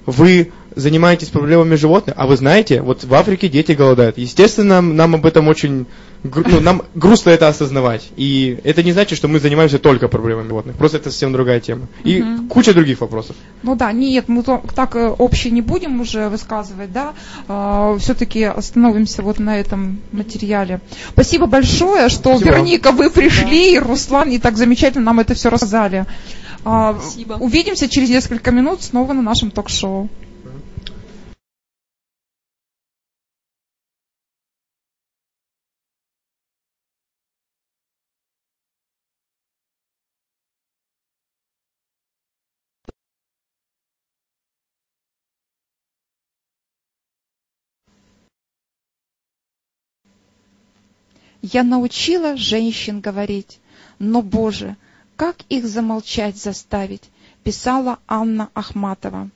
вы 0.07 0.53
занимаетесь 0.75 1.29
проблемами 1.29 1.75
животных, 1.75 2.15
а 2.19 2.27
вы 2.27 2.37
знаете, 2.37 2.83
вот 2.83 3.05
в 3.05 3.15
Африке 3.15 3.49
дети 3.49 3.73
голодают. 3.73 4.19
Естественно, 4.19 4.81
нам 4.81 5.15
об 5.15 5.27
этом 5.27 5.49
очень 5.49 5.87
ну, 6.23 6.61
нам 6.61 6.83
грустно 6.95 7.31
это 7.31 7.49
осознавать. 7.49 8.11
И 8.17 8.59
это 8.65 8.83
не 8.83 8.93
значит, 8.93 9.17
что 9.17 9.27
мы 9.27 9.41
занимаемся 9.41 9.79
только 9.79 10.09
проблемами 10.09 10.49
животных. 10.49 10.77
Просто 10.77 10.99
это 10.99 11.11
совсем 11.11 11.33
другая 11.33 11.61
тема. 11.61 11.87
И 12.05 12.23
Мгм. 12.23 12.49
куча 12.49 12.75
других 12.75 13.01
вопросов. 13.01 13.37
Ну 13.63 13.75
да, 13.75 13.91
нет, 13.93 14.29
мы 14.29 14.43
так 14.43 14.97
э, 14.97 15.09
общее 15.09 15.51
не 15.53 15.63
будем 15.63 16.01
уже 16.01 16.29
высказывать, 16.29 16.91
да, 16.93 17.15
все-таки 17.99 18.45
остановимся 18.45 19.23
вот 19.23 19.39
на 19.39 19.59
этом 19.59 20.01
материале. 20.13 20.81
Спасибо 21.13 21.47
большое, 21.47 22.09
что, 22.09 22.37
Спасибо. 22.37 22.51
Вероника, 22.51 22.93
вы 22.93 23.11
пришли, 23.11 23.75
и 23.75 23.79
Руслан, 23.79 24.31
и 24.31 24.39
так 24.39 24.57
замечательно 24.57 25.07
нам 25.07 25.21
это 25.21 25.35
все 25.35 25.49
рассказали. 25.49 26.05
А, 26.65 26.97
Спасибо. 27.01 27.35
Увидимся 27.35 27.89
через 27.89 28.11
несколько 28.11 28.51
минут 28.51 28.83
снова 28.83 29.13
на 29.13 29.23
нашем 29.23 29.51
ток-шоу. 29.51 30.11
Я 51.43 51.63
научила 51.63 52.37
женщин 52.37 53.01
говорить, 53.01 53.61
но, 53.99 54.23
Боже, 54.23 54.77
как 55.17 55.37
их 55.49 55.67
замолчать 55.67 56.37
заставить, 56.37 57.05
писала 57.43 57.99
Анна 58.07 58.51
Ахматова. 58.55 59.31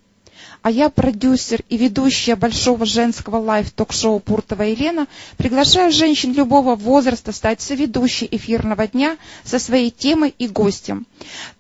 А 0.63 0.71
я, 0.71 0.89
продюсер 0.89 1.61
и 1.69 1.77
ведущая 1.77 2.37
большого 2.37 2.87
женского 2.87 3.37
live 3.37 3.64
ток-шоу 3.64 4.19
Пуртова 4.21 4.63
Елена, 4.63 5.07
приглашаю 5.37 5.93
женщин 5.93 6.33
любого 6.33 6.75
возраста 6.75 7.33
стать 7.33 7.61
соведущей 7.61 8.29
эфирного 8.31 8.87
дня 8.87 9.19
со 9.45 9.59
своей 9.59 9.91
темой 9.91 10.35
и 10.39 10.49
гостем. 10.49 11.07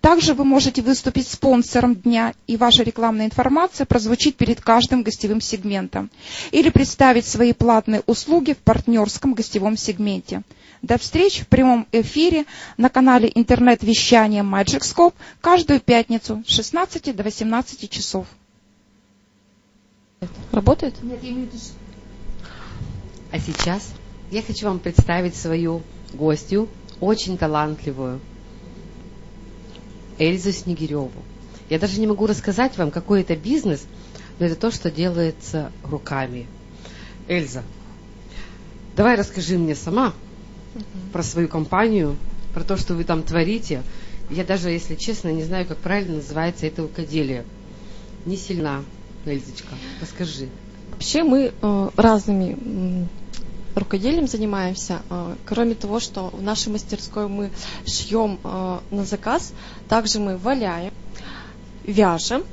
Также 0.00 0.32
вы 0.34 0.44
можете 0.44 0.80
выступить 0.80 1.28
спонсором 1.28 1.94
дня, 1.94 2.34
и 2.46 2.56
ваша 2.56 2.82
рекламная 2.82 3.26
информация 3.26 3.84
прозвучит 3.84 4.36
перед 4.36 4.60
каждым 4.60 5.02
гостевым 5.02 5.40
сегментом. 5.40 6.10
Или 6.50 6.70
представить 6.70 7.26
свои 7.26 7.52
платные 7.52 8.02
услуги 8.06 8.54
в 8.54 8.58
партнерском 8.58 9.34
гостевом 9.34 9.76
сегменте. 9.76 10.42
До 10.80 10.98
встреч 10.98 11.40
в 11.40 11.48
прямом 11.48 11.86
эфире 11.92 12.44
на 12.76 12.90
канале 12.90 13.30
интернет-вещания 13.34 14.42
Magic 14.42 14.80
Scope 14.80 15.14
каждую 15.40 15.80
пятницу 15.80 16.42
с 16.46 16.52
16 16.52 17.16
до 17.16 17.22
18 17.22 17.90
часов. 17.90 18.26
Работает? 20.52 20.94
А 23.32 23.38
сейчас 23.38 23.92
Я 24.30 24.42
хочу 24.42 24.66
вам 24.66 24.78
представить 24.78 25.36
свою 25.36 25.82
гостью, 26.12 26.68
очень 27.00 27.36
талантливую, 27.36 28.20
Эльзу 30.18 30.52
Снегиреву. 30.52 31.12
Я 31.70 31.78
даже 31.78 32.00
не 32.00 32.06
могу 32.06 32.26
рассказать 32.26 32.76
вам, 32.78 32.90
какой 32.90 33.20
это 33.20 33.36
бизнес, 33.36 33.84
но 34.38 34.46
это 34.46 34.56
то, 34.56 34.70
что 34.70 34.90
делается 34.90 35.70
руками. 35.84 36.46
Эльза, 37.28 37.62
давай 38.96 39.16
расскажи 39.16 39.58
мне 39.58 39.74
сама 39.74 40.14
про 41.12 41.22
свою 41.22 41.48
компанию, 41.48 42.16
про 42.52 42.64
то, 42.64 42.76
что 42.76 42.94
вы 42.94 43.04
там 43.04 43.22
творите. 43.22 43.82
Я 44.30 44.44
даже, 44.44 44.70
если 44.70 44.94
честно, 44.94 45.28
не 45.28 45.44
знаю, 45.44 45.66
как 45.66 45.78
правильно 45.78 46.16
называется 46.16 46.66
это 46.66 46.82
рукоделие. 46.82 47.44
Не 48.26 48.36
сильна, 48.36 48.82
Эльзочка, 49.26 49.74
расскажи. 50.00 50.48
Вообще 50.92 51.22
мы 51.24 51.52
э, 51.60 51.88
разными 51.96 52.52
м, 52.52 53.08
рукоделием 53.74 54.28
занимаемся. 54.28 55.00
Э, 55.10 55.34
кроме 55.46 55.74
того, 55.74 55.98
что 56.00 56.28
в 56.28 56.42
нашей 56.42 56.68
мастерской 56.72 57.26
мы 57.28 57.50
шьем 57.86 58.38
э, 58.44 58.78
на 58.90 59.04
заказ, 59.04 59.52
также 59.88 60.20
мы 60.20 60.36
валяем, 60.36 60.92
вяжем. 61.84 62.44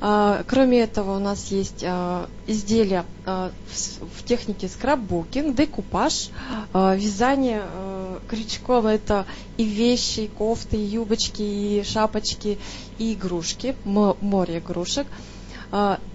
Э, 0.00 0.44
Кроме 0.46 0.80
этого, 0.80 1.16
у 1.16 1.18
нас 1.18 1.46
есть 1.50 1.82
э, 1.82 2.26
изделия 2.46 3.04
э, 3.24 3.50
в, 3.66 4.08
в 4.20 4.24
технике 4.24 4.68
скраббукинг, 4.68 5.56
декупаж, 5.56 6.30
э, 6.72 6.96
вязание 6.96 7.62
э, 7.64 8.18
крючком. 8.28 8.86
Это 8.86 9.26
и 9.56 9.64
вещи, 9.64 10.20
и 10.20 10.28
кофты, 10.28 10.76
и 10.76 10.84
юбочки, 10.84 11.42
и 11.42 11.82
шапочки, 11.84 12.58
и 12.98 13.14
игрушки, 13.14 13.74
мо- 13.84 14.16
море 14.20 14.58
игрушек, 14.58 15.06
э, 15.08 15.35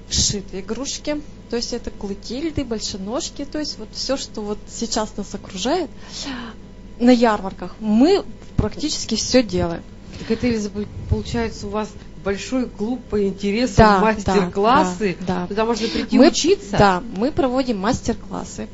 сшитые 0.09 0.61
игрушки. 0.61 1.21
То 1.49 1.57
есть 1.57 1.73
это 1.73 1.91
клотильды, 1.91 2.63
большеножки, 2.63 3.43
то 3.43 3.59
есть 3.59 3.77
вот 3.77 3.89
все, 3.93 4.15
что 4.15 4.41
вот 4.41 4.57
сейчас 4.69 5.17
нас 5.17 5.33
окружает 5.35 5.89
на 6.99 7.09
ярмарках, 7.11 7.75
мы 7.81 8.23
практически 8.55 9.15
все 9.15 9.43
делаем. 9.43 9.83
Так 10.19 10.31
это, 10.31 10.69
получается, 11.09 11.67
у 11.67 11.71
вас 11.71 11.89
большой 12.23 12.69
клуб 12.69 13.01
по 13.09 13.21
интересам, 13.27 13.75
Да, 13.77 13.99
мастер-классы. 13.99 15.17
да, 15.21 15.41
да. 15.41 15.47
Туда 15.47 15.65
можно 15.65 15.87
прийти 15.87 16.17
Мы- 16.17 16.27
учиться. 16.29 16.77
Да, 16.77 17.03
мы 17.17 17.31
проводим 17.31 17.79
мастер-классы, 17.79 18.69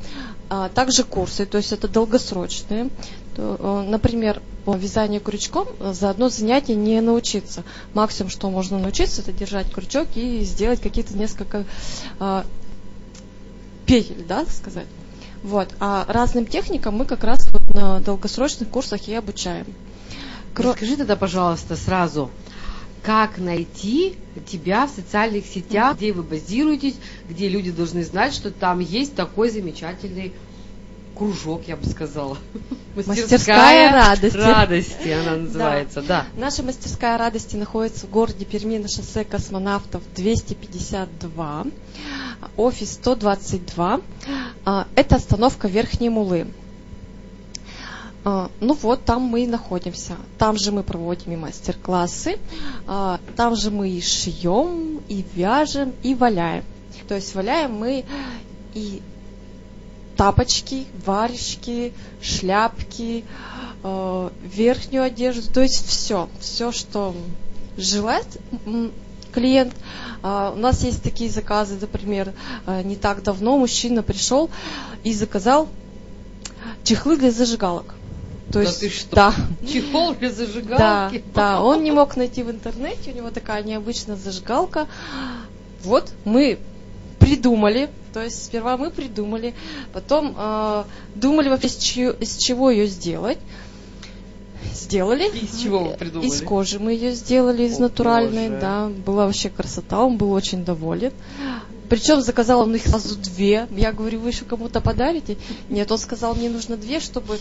а, 0.50 0.68
также 0.68 1.02
курсы, 1.02 1.46
то 1.46 1.56
есть 1.58 1.72
это 1.72 1.88
долгосрочные. 1.88 2.90
Э, 3.38 3.84
Например, 3.88 4.42
по 4.64 4.74
вязанию 4.74 5.20
крючком 5.20 5.66
э, 5.80 5.92
за 5.94 6.10
одно 6.10 6.28
занятие 6.28 6.74
не 6.74 7.00
научиться. 7.00 7.62
Максимум, 7.94 8.30
что 8.30 8.50
можно 8.50 8.78
научиться, 8.78 9.22
это 9.22 9.32
держать 9.32 9.72
крючок 9.72 10.08
и 10.14 10.40
сделать 10.44 10.80
какие-то 10.80 11.16
несколько 11.16 11.64
а, 12.18 12.44
петель, 13.86 14.24
да, 14.26 14.44
сказать. 14.46 14.86
Вот. 15.42 15.68
А 15.80 16.04
разным 16.08 16.46
техникам 16.46 16.96
мы 16.96 17.04
как 17.04 17.22
раз 17.24 17.48
вот 17.52 17.74
на 17.74 18.00
долгосрочных 18.00 18.68
курсах 18.68 19.06
и 19.08 19.14
обучаем. 19.14 19.66
Кро- 20.54 20.72
Расскажи 20.72 20.96
тогда, 20.96 21.14
пожалуйста, 21.14 21.76
сразу, 21.76 22.30
как 23.02 23.38
найти 23.38 24.16
тебя 24.50 24.86
в 24.86 24.90
социальных 24.90 25.46
сетях, 25.46 25.96
где 25.96 26.12
вы 26.12 26.24
базируетесь, 26.24 26.96
где 27.28 27.48
люди 27.48 27.70
должны 27.70 28.02
знать, 28.04 28.34
что 28.34 28.50
там 28.50 28.80
есть 28.80 29.14
такой 29.14 29.50
замечательный 29.50 30.32
кружок, 31.18 31.62
я 31.66 31.76
бы 31.76 31.86
сказала. 31.86 32.38
Мастерская 33.06 33.92
радости. 33.92 34.36
радости 34.36 35.08
она 35.08 35.36
называется, 35.36 36.02
да. 36.02 36.26
Наша 36.36 36.62
мастерская 36.62 37.18
радости 37.18 37.56
находится 37.56 38.06
в 38.06 38.10
городе 38.10 38.44
Перми 38.44 38.78
на 38.78 38.88
шоссе 38.88 39.24
космонавтов 39.24 40.02
252, 40.14 41.66
офис 42.56 42.92
122. 42.94 44.00
А, 44.64 44.86
Это 44.94 45.16
остановка 45.16 45.68
Верхней 45.68 46.08
Мулы. 46.08 46.46
А, 48.24 48.50
Ну 48.60 48.74
вот, 48.74 49.04
там 49.04 49.22
мы 49.22 49.44
и 49.44 49.46
находимся. 49.46 50.14
Там 50.38 50.56
же 50.56 50.72
мы 50.72 50.82
проводим 50.82 51.32
и 51.32 51.36
мастер-классы, 51.36 52.38
а, 52.86 53.20
там 53.36 53.54
же 53.54 53.70
мы 53.70 53.90
и 53.90 54.00
шьем, 54.00 55.00
и 55.08 55.24
вяжем, 55.34 55.92
и 56.02 56.14
валяем. 56.14 56.64
То 57.06 57.14
есть 57.14 57.34
валяем 57.34 57.74
мы 57.74 58.04
и 58.74 59.02
тапочки, 60.18 60.86
варежки, 61.06 61.94
шляпки, 62.20 63.24
э, 63.84 64.30
верхнюю 64.42 65.04
одежду, 65.04 65.50
то 65.52 65.62
есть 65.62 65.86
все, 65.86 66.28
все, 66.40 66.72
что 66.72 67.14
желает 67.76 68.26
клиент. 69.32 69.72
А, 70.22 70.52
У 70.56 70.58
нас 70.58 70.82
есть 70.82 71.04
такие 71.04 71.30
заказы, 71.30 71.78
например, 71.80 72.32
э, 72.66 72.82
не 72.82 72.96
так 72.96 73.22
давно 73.22 73.56
мужчина 73.56 74.02
пришел 74.02 74.50
и 75.04 75.14
заказал 75.14 75.68
чехлы 76.82 77.16
для 77.16 77.30
зажигалок. 77.30 77.94
То 78.48 78.54
Да 78.54 78.62
есть, 78.62 78.80
ты 78.80 78.90
что? 78.90 79.14
Да, 79.14 79.34
Чехол 79.70 80.14
для 80.14 80.30
да, 80.30 80.34
зажигалки. 80.34 81.24
да, 81.32 81.62
он 81.62 81.84
не 81.84 81.92
мог 81.92 82.16
найти 82.16 82.42
в 82.42 82.50
интернете, 82.50 83.12
у 83.12 83.14
него 83.14 83.30
такая 83.30 83.62
необычная 83.62 84.16
зажигалка. 84.16 84.88
Вот 85.84 86.10
мы 86.24 86.58
придумали, 87.28 87.88
то 88.12 88.22
есть 88.22 88.44
сперва 88.44 88.76
мы 88.76 88.90
придумали, 88.90 89.54
потом 89.92 90.34
э, 90.36 90.84
думали 91.14 91.48
вообще, 91.48 91.68
из 91.68 91.76
чего, 91.76 92.10
из 92.12 92.36
чего 92.36 92.70
ее 92.70 92.86
сделать. 92.86 93.38
Сделали. 94.72 95.28
Из 95.28 95.60
чего 95.60 95.84
вы 95.84 95.94
придумали? 95.94 96.28
Из 96.28 96.42
кожи 96.42 96.78
мы 96.78 96.92
ее 96.92 97.12
сделали, 97.12 97.64
из 97.64 97.78
О, 97.78 97.82
натуральной, 97.82 98.48
боже. 98.48 98.60
да. 98.60 98.88
Была 98.88 99.26
вообще 99.26 99.50
красота, 99.50 100.02
он 100.02 100.16
был 100.16 100.32
очень 100.32 100.64
доволен. 100.64 101.12
Причем 101.88 102.20
заказал 102.20 102.62
он 102.62 102.74
их 102.74 102.86
сразу 102.86 103.16
две. 103.16 103.66
Я 103.70 103.92
говорю, 103.92 104.20
вы 104.20 104.30
еще 104.30 104.44
кому-то 104.44 104.80
подарите? 104.80 105.38
Нет, 105.70 105.90
он 105.90 105.98
сказал, 105.98 106.34
мне 106.34 106.50
нужно 106.50 106.76
две, 106.76 107.00
чтобы 107.00 107.38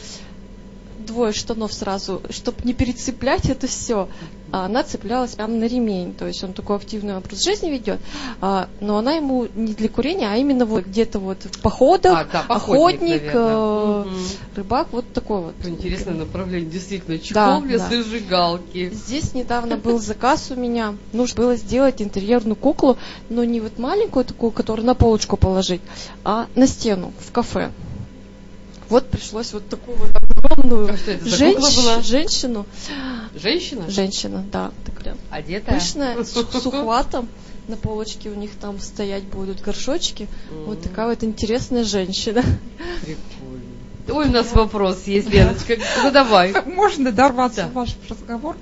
двое 1.08 1.34
штанов 1.34 1.74
сразу, 1.74 2.22
чтобы 2.30 2.58
не 2.64 2.74
перецеплять 2.74 3.50
это 3.50 3.66
все. 3.68 4.08
А 4.52 4.66
она 4.66 4.84
цеплялась 4.84 5.32
прямо 5.36 5.54
на 5.56 5.66
ремень. 5.66 6.14
То 6.14 6.26
есть 6.28 6.42
он 6.44 6.54
такой 6.54 6.78
активный 6.78 7.18
образ 7.18 7.44
жизни 7.44 7.70
ведет. 7.70 8.00
А, 8.40 8.70
но 8.80 8.98
она 8.98 9.14
ему 9.14 9.48
не 9.56 9.74
для 9.74 9.90
курения, 9.90 10.30
а 10.32 10.38
именно 10.38 10.66
вот 10.66 10.86
где-то 10.86 11.20
вот 11.20 11.40
в 11.44 11.60
походах, 11.60 12.18
А, 12.20 12.26
да, 12.32 12.44
походник, 12.44 12.96
охотник, 13.02 13.24
наверное. 13.24 13.56
э, 13.56 14.04
Мгм. 14.06 14.16
рыбак, 14.56 14.88
вот 14.92 15.12
такой 15.14 15.42
вот. 15.42 15.56
Интересное 15.66 16.14
направление, 16.14 16.70
действительно. 16.70 17.20
Чехол 17.20 17.62
Да, 17.62 17.78
да. 17.78 17.90
зажигалки. 17.90 18.90
Здесь 18.94 19.34
недавно 19.34 19.78
был 19.78 20.00
заказ 20.00 20.50
у 20.52 20.56
меня. 20.56 20.96
Нужно 21.12 21.44
было 21.44 21.56
сделать 21.56 22.02
интерьерную 22.02 22.56
куклу, 22.56 22.98
но 23.30 23.44
не 23.44 23.60
вот 23.60 23.78
маленькую 23.80 24.24
такую, 24.26 24.52
которую 24.52 24.86
на 24.86 24.96
полочку 24.96 25.36
положить, 25.38 25.82
а 26.24 26.48
на 26.56 26.68
стену 26.68 27.12
в 27.20 27.32
кафе. 27.32 27.72
Вот 28.90 29.10
пришлось 29.10 29.54
вот 29.54 29.68
такую 29.70 29.98
вот 29.98 30.12
огромную 30.16 30.90
А 30.94 30.98
женщ- 30.98 32.06
женщину, 32.06 32.66
Женщина? 33.36 33.90
женщина, 33.90 34.46
да, 34.52 34.72
такая 34.86 35.16
Одетая? 35.30 35.80
пышная, 35.80 36.24
с, 36.24 36.32
с 36.62 36.66
ухватом. 36.66 37.28
На 37.68 37.76
полочке 37.76 38.30
у 38.30 38.34
них 38.36 38.52
там 38.62 38.80
стоять 38.80 39.24
будут 39.24 39.60
горшочки. 39.60 40.30
Вот 40.66 40.82
такая 40.82 41.08
вот 41.10 41.22
интересная 41.26 41.84
женщина. 41.84 42.42
Ой, 44.10 44.28
у 44.28 44.32
нас 44.32 44.54
вопрос 44.54 45.04
есть, 45.06 45.30
Леночка. 45.30 45.78
Ну 46.04 46.12
давай. 46.12 46.54
Можно 46.66 47.12
дорваться 47.12 47.64
Да. 47.64 47.68
в 47.68 47.74
ваш 47.74 47.96
разговор. 48.10 48.56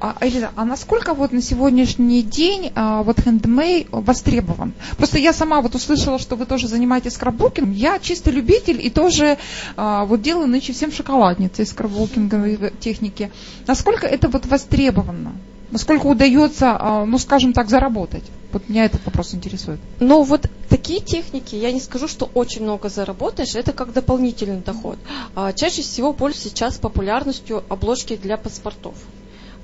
А, 0.00 0.16
Элиза, 0.20 0.50
а 0.56 0.64
насколько 0.64 1.14
вот 1.14 1.32
на 1.32 1.40
сегодняшний 1.42 2.22
день 2.22 2.72
а, 2.74 3.02
вот 3.02 3.20
хендмей 3.20 3.86
востребован? 3.90 4.72
Просто 4.96 5.18
я 5.18 5.32
сама 5.32 5.60
вот 5.60 5.74
услышала, 5.74 6.18
что 6.18 6.36
вы 6.36 6.46
тоже 6.46 6.68
занимаетесь 6.68 7.14
скраббукингом. 7.14 7.72
Я 7.72 7.98
чисто 7.98 8.30
любитель 8.30 8.84
и 8.84 8.90
тоже 8.90 9.38
а, 9.76 10.04
вот 10.04 10.22
делаю 10.22 10.46
нынче 10.48 10.72
всем 10.72 10.92
шоколадницы 10.92 11.62
из 11.62 11.70
скраббукинговой 11.70 12.72
техники. 12.80 13.30
Насколько 13.66 14.06
это 14.06 14.28
вот 14.28 14.46
востребовано? 14.46 15.32
Насколько 15.70 16.06
удается, 16.06 16.76
а, 16.78 17.04
ну 17.04 17.18
скажем 17.18 17.52
так, 17.52 17.68
заработать? 17.68 18.24
Вот 18.52 18.68
меня 18.68 18.84
этот 18.84 19.04
вопрос 19.04 19.34
интересует. 19.34 19.78
Но 20.00 20.22
вот 20.22 20.50
такие 20.68 21.00
техники, 21.00 21.54
я 21.54 21.70
не 21.70 21.80
скажу, 21.80 22.08
что 22.08 22.28
очень 22.34 22.62
много 22.62 22.88
заработаешь, 22.88 23.54
это 23.54 23.72
как 23.72 23.92
дополнительный 23.92 24.60
доход. 24.60 24.98
А, 25.36 25.52
чаще 25.52 25.82
всего 25.82 26.12
пользуются 26.12 26.48
сейчас 26.48 26.78
популярностью 26.78 27.62
обложки 27.68 28.16
для 28.16 28.36
паспортов. 28.36 28.94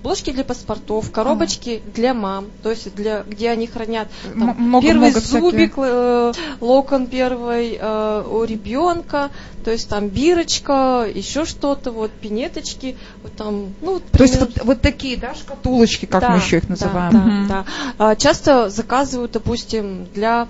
Обложки 0.07 0.31
для 0.31 0.45
паспортов, 0.45 1.11
коробочки 1.11 1.83
для 1.85 2.15
мам, 2.15 2.47
то 2.63 2.71
есть 2.71 2.95
для, 2.95 3.25
где 3.25 3.51
они 3.51 3.67
хранят 3.67 4.07
там, 4.23 4.51
М- 4.51 4.81
первый 4.81 5.09
много 5.09 5.19
зубик, 5.19 5.75
э, 5.79 6.33
локон 6.61 7.09
первый 7.09 7.77
э, 7.77 8.23
у 8.31 8.45
ребенка, 8.45 9.31
то 9.65 9.73
есть 9.73 9.89
там 9.89 10.07
бирочка, 10.07 11.09
еще 11.13 11.45
что-то, 11.45 11.91
вот 11.91 12.13
пинеточки, 12.13 12.97
вот 13.25 13.35
там, 13.35 13.75
ну, 13.81 13.95
вот 13.95 14.05
То 14.13 14.23
есть 14.23 14.39
вот, 14.39 14.51
вот 14.63 14.81
такие, 14.81 15.17
да, 15.17 15.35
шкатулочки, 15.35 16.07
как 16.07 16.21
да, 16.21 16.31
мы 16.31 16.37
еще 16.37 16.59
их 16.59 16.69
да, 16.69 16.71
называем. 16.71 17.13
Да, 17.13 17.19
Мгм. 17.19 17.49
да. 17.49 17.65
А, 17.99 18.15
Часто 18.15 18.71
заказывают, 18.71 19.33
допустим, 19.33 20.07
для 20.15 20.47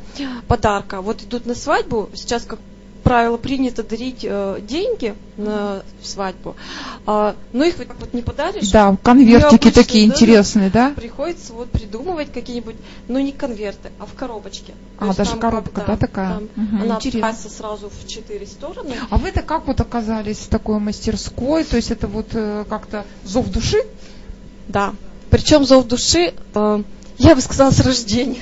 подарка. 0.49 1.01
Вот 1.01 1.23
идут 1.23 1.47
на 1.47 1.55
свадьбу, 1.55 2.11
сейчас 2.15 2.43
как 2.43 2.59
правило, 3.07 3.37
принято 3.37 3.85
дарить 3.85 4.25
э, 4.25 4.59
деньги 4.61 5.15
на 5.37 5.83
свадьбу, 6.03 6.57
а, 7.07 7.37
но 7.53 7.65
их 7.65 7.79
вот, 7.79 7.87
вот 8.01 8.13
не 8.13 8.23
подаришь. 8.23 8.69
Да, 8.71 8.97
конвертики 9.01 9.67
Необычные, 9.67 9.73
такие 9.73 10.07
да, 10.09 10.13
да. 10.13 10.17
интересные, 10.17 10.71
да? 10.71 10.93
Приходится 10.97 11.53
вот 11.53 11.71
придумывать 11.71 12.33
какие-нибудь, 12.33 12.75
ну 13.07 13.21
не 13.21 13.31
конверты, 13.31 13.93
а 14.01 14.07
в 14.07 14.15
коробочке. 14.15 14.75
То 14.99 15.11
А, 15.11 15.15
даже 15.15 15.31
там 15.31 15.39
коробка, 15.39 15.71
как, 15.71 15.87
да, 15.87 15.97
такая? 15.97 16.35
там 16.35 16.49
Мгм, 16.57 16.83
она 16.83 16.97
открывается 16.97 17.49
сразу 17.49 17.91
в 17.91 18.09
четыре 18.09 18.45
стороны. 18.45 18.97
А 19.09 19.19
вы-то 19.19 19.43
как 19.43 19.69
вот 19.69 19.81
оказались 19.81 20.39
в 20.39 20.49
такой 20.49 20.81
мастерской? 20.81 21.63
То 21.63 21.77
есть 21.77 21.93
это 21.93 22.09
вот 22.09 22.31
э, 22.33 22.65
как-то 22.69 23.05
зов 23.23 23.49
души? 23.51 23.79
Да. 24.67 24.95
Причем 25.31 25.65
зов 25.65 25.87
души, 25.87 26.35
э, 26.55 26.83
я 27.19 27.35
бы 27.37 27.41
сказала, 27.41 27.71
с 27.71 27.79
рождения. 27.79 28.41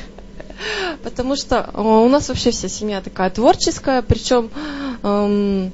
Потому 1.04 1.36
что 1.36 1.70
э, 1.72 1.80
у 1.80 2.08
нас 2.08 2.28
вообще 2.28 2.50
вся 2.50 2.68
семья 2.68 3.02
такая 3.02 3.28
творческая, 3.28 4.00
причем 4.00 4.50
эм, 5.02 5.70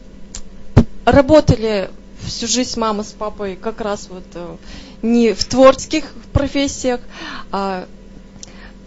работали 1.04 1.90
всю 2.24 2.48
жизнь 2.48 2.78
мама 2.78 3.04
с 3.04 3.12
папой 3.12 3.54
как 3.54 3.80
раз 3.80 4.08
вот 4.10 4.24
э, 4.34 4.56
не 5.02 5.32
в 5.32 5.44
творческих 5.44 6.12
профессиях, 6.32 7.00
а 7.52 7.86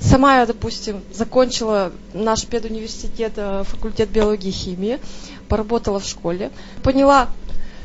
сама 0.02 0.40
я, 0.40 0.46
допустим, 0.46 1.02
закончила 1.14 1.94
наш 2.14 2.46
педуниверситет, 2.46 3.34
э, 3.38 3.64
факультет 3.66 4.10
биологии 4.10 4.50
и 4.50 4.52
химии, 4.52 5.00
поработала 5.48 6.02
в 6.02 6.06
школе, 6.06 6.52
поняла, 6.84 7.30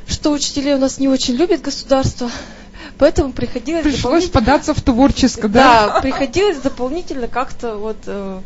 что 0.09 0.33
учителей 0.33 0.75
у 0.75 0.79
нас 0.79 0.99
не 0.99 1.07
очень 1.07 1.35
любит 1.35 1.63
государство, 1.63 2.29
поэтому 2.99 3.33
приходилось 3.33 3.83
Пришлось 3.85 4.25
дополнительно- 4.25 4.33
податься 4.33 4.75
в 4.75 4.81
творческое, 4.83 5.49
да? 5.49 5.87
да, 5.95 6.01
приходилось 6.01 6.59
дополнительно 6.59 7.29
как-то 7.29 7.77
вот 7.77 7.97
э, 8.07 8.41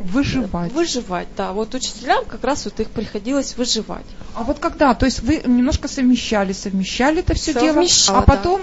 Выживать. 0.00 0.72
выживать, 0.72 1.28
да. 1.36 1.52
Вот 1.52 1.74
учителям 1.74 2.24
как 2.24 2.42
раз 2.44 2.64
вот 2.64 2.78
их 2.80 2.90
приходилось 2.90 3.56
выживать. 3.56 4.04
А 4.34 4.42
вот 4.42 4.58
когда? 4.58 4.92
То 4.94 5.06
есть 5.06 5.20
вы 5.20 5.40
немножко 5.44 5.88
совмещали, 5.88 6.52
совмещали 6.52 7.20
это 7.20 7.34
все 7.34 7.54
дело, 7.54 7.82
а 8.08 8.12
да. 8.12 8.20
потом 8.22 8.60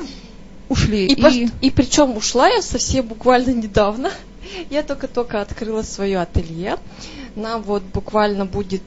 ушли. 0.67 1.07
И, 1.07 1.15
пос- 1.19 1.51
и 1.61 1.71
причем 1.71 2.17
ушла 2.17 2.47
я 2.49 2.61
совсем 2.61 3.05
буквально 3.07 3.51
недавно. 3.51 4.11
Я 4.69 4.83
только-только 4.83 5.41
открыла 5.41 5.83
свое 5.83 6.19
ателье. 6.19 6.77
Нам 7.35 7.61
вот 7.61 7.83
буквально 7.83 8.45
будет, 8.45 8.81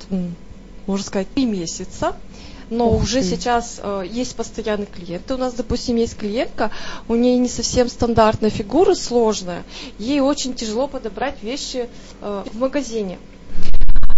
можно 0.86 1.06
сказать, 1.06 1.28
три 1.34 1.46
месяца. 1.46 2.16
Но 2.72 2.88
Ух 2.90 3.02
уже 3.02 3.20
ты. 3.20 3.28
сейчас 3.28 3.78
э, 3.82 4.04
есть 4.10 4.34
постоянные 4.34 4.86
клиенты. 4.86 5.34
У 5.34 5.36
нас, 5.36 5.52
допустим, 5.52 5.96
есть 5.96 6.16
клиентка, 6.16 6.70
у 7.06 7.14
нее 7.14 7.36
не 7.36 7.48
совсем 7.48 7.88
стандартная 7.88 8.48
фигура, 8.48 8.94
сложная. 8.94 9.62
Ей 9.98 10.20
очень 10.20 10.54
тяжело 10.54 10.88
подобрать 10.88 11.42
вещи 11.42 11.90
э, 12.22 12.44
в 12.50 12.58
магазине. 12.58 13.18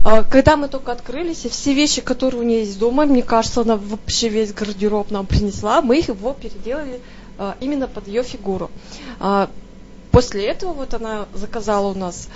А, 0.05 0.23
Когда 0.23 0.57
мы 0.57 0.69
только 0.69 0.93
открылись, 0.93 1.47
все 1.51 1.75
вещи, 1.75 2.01
которые 2.01 2.43
у 2.43 2.45
нее 2.45 2.61
есть 2.61 2.79
дома, 2.79 3.07
мне 3.07 3.23
кажется, 3.23 3.63
она 3.63 3.75
вообще 3.77 4.29
весь 4.29 4.53
гардероб 4.53 5.11
нам 5.11 5.27
принесла, 5.27 5.83
мы 5.83 5.99
их 5.99 6.09
его 6.09 6.33
переделали 6.33 7.01
а, 7.39 7.57
именно 7.61 7.89
под 7.89 8.07
ее 8.07 8.23
фигуру. 8.23 8.71
А, 9.19 9.51
После 10.15 10.47
этого 10.47 10.75
вот 10.75 10.95
она 10.95 11.27
заказала 11.35 11.89
у 11.89 11.95
нас 11.95 12.29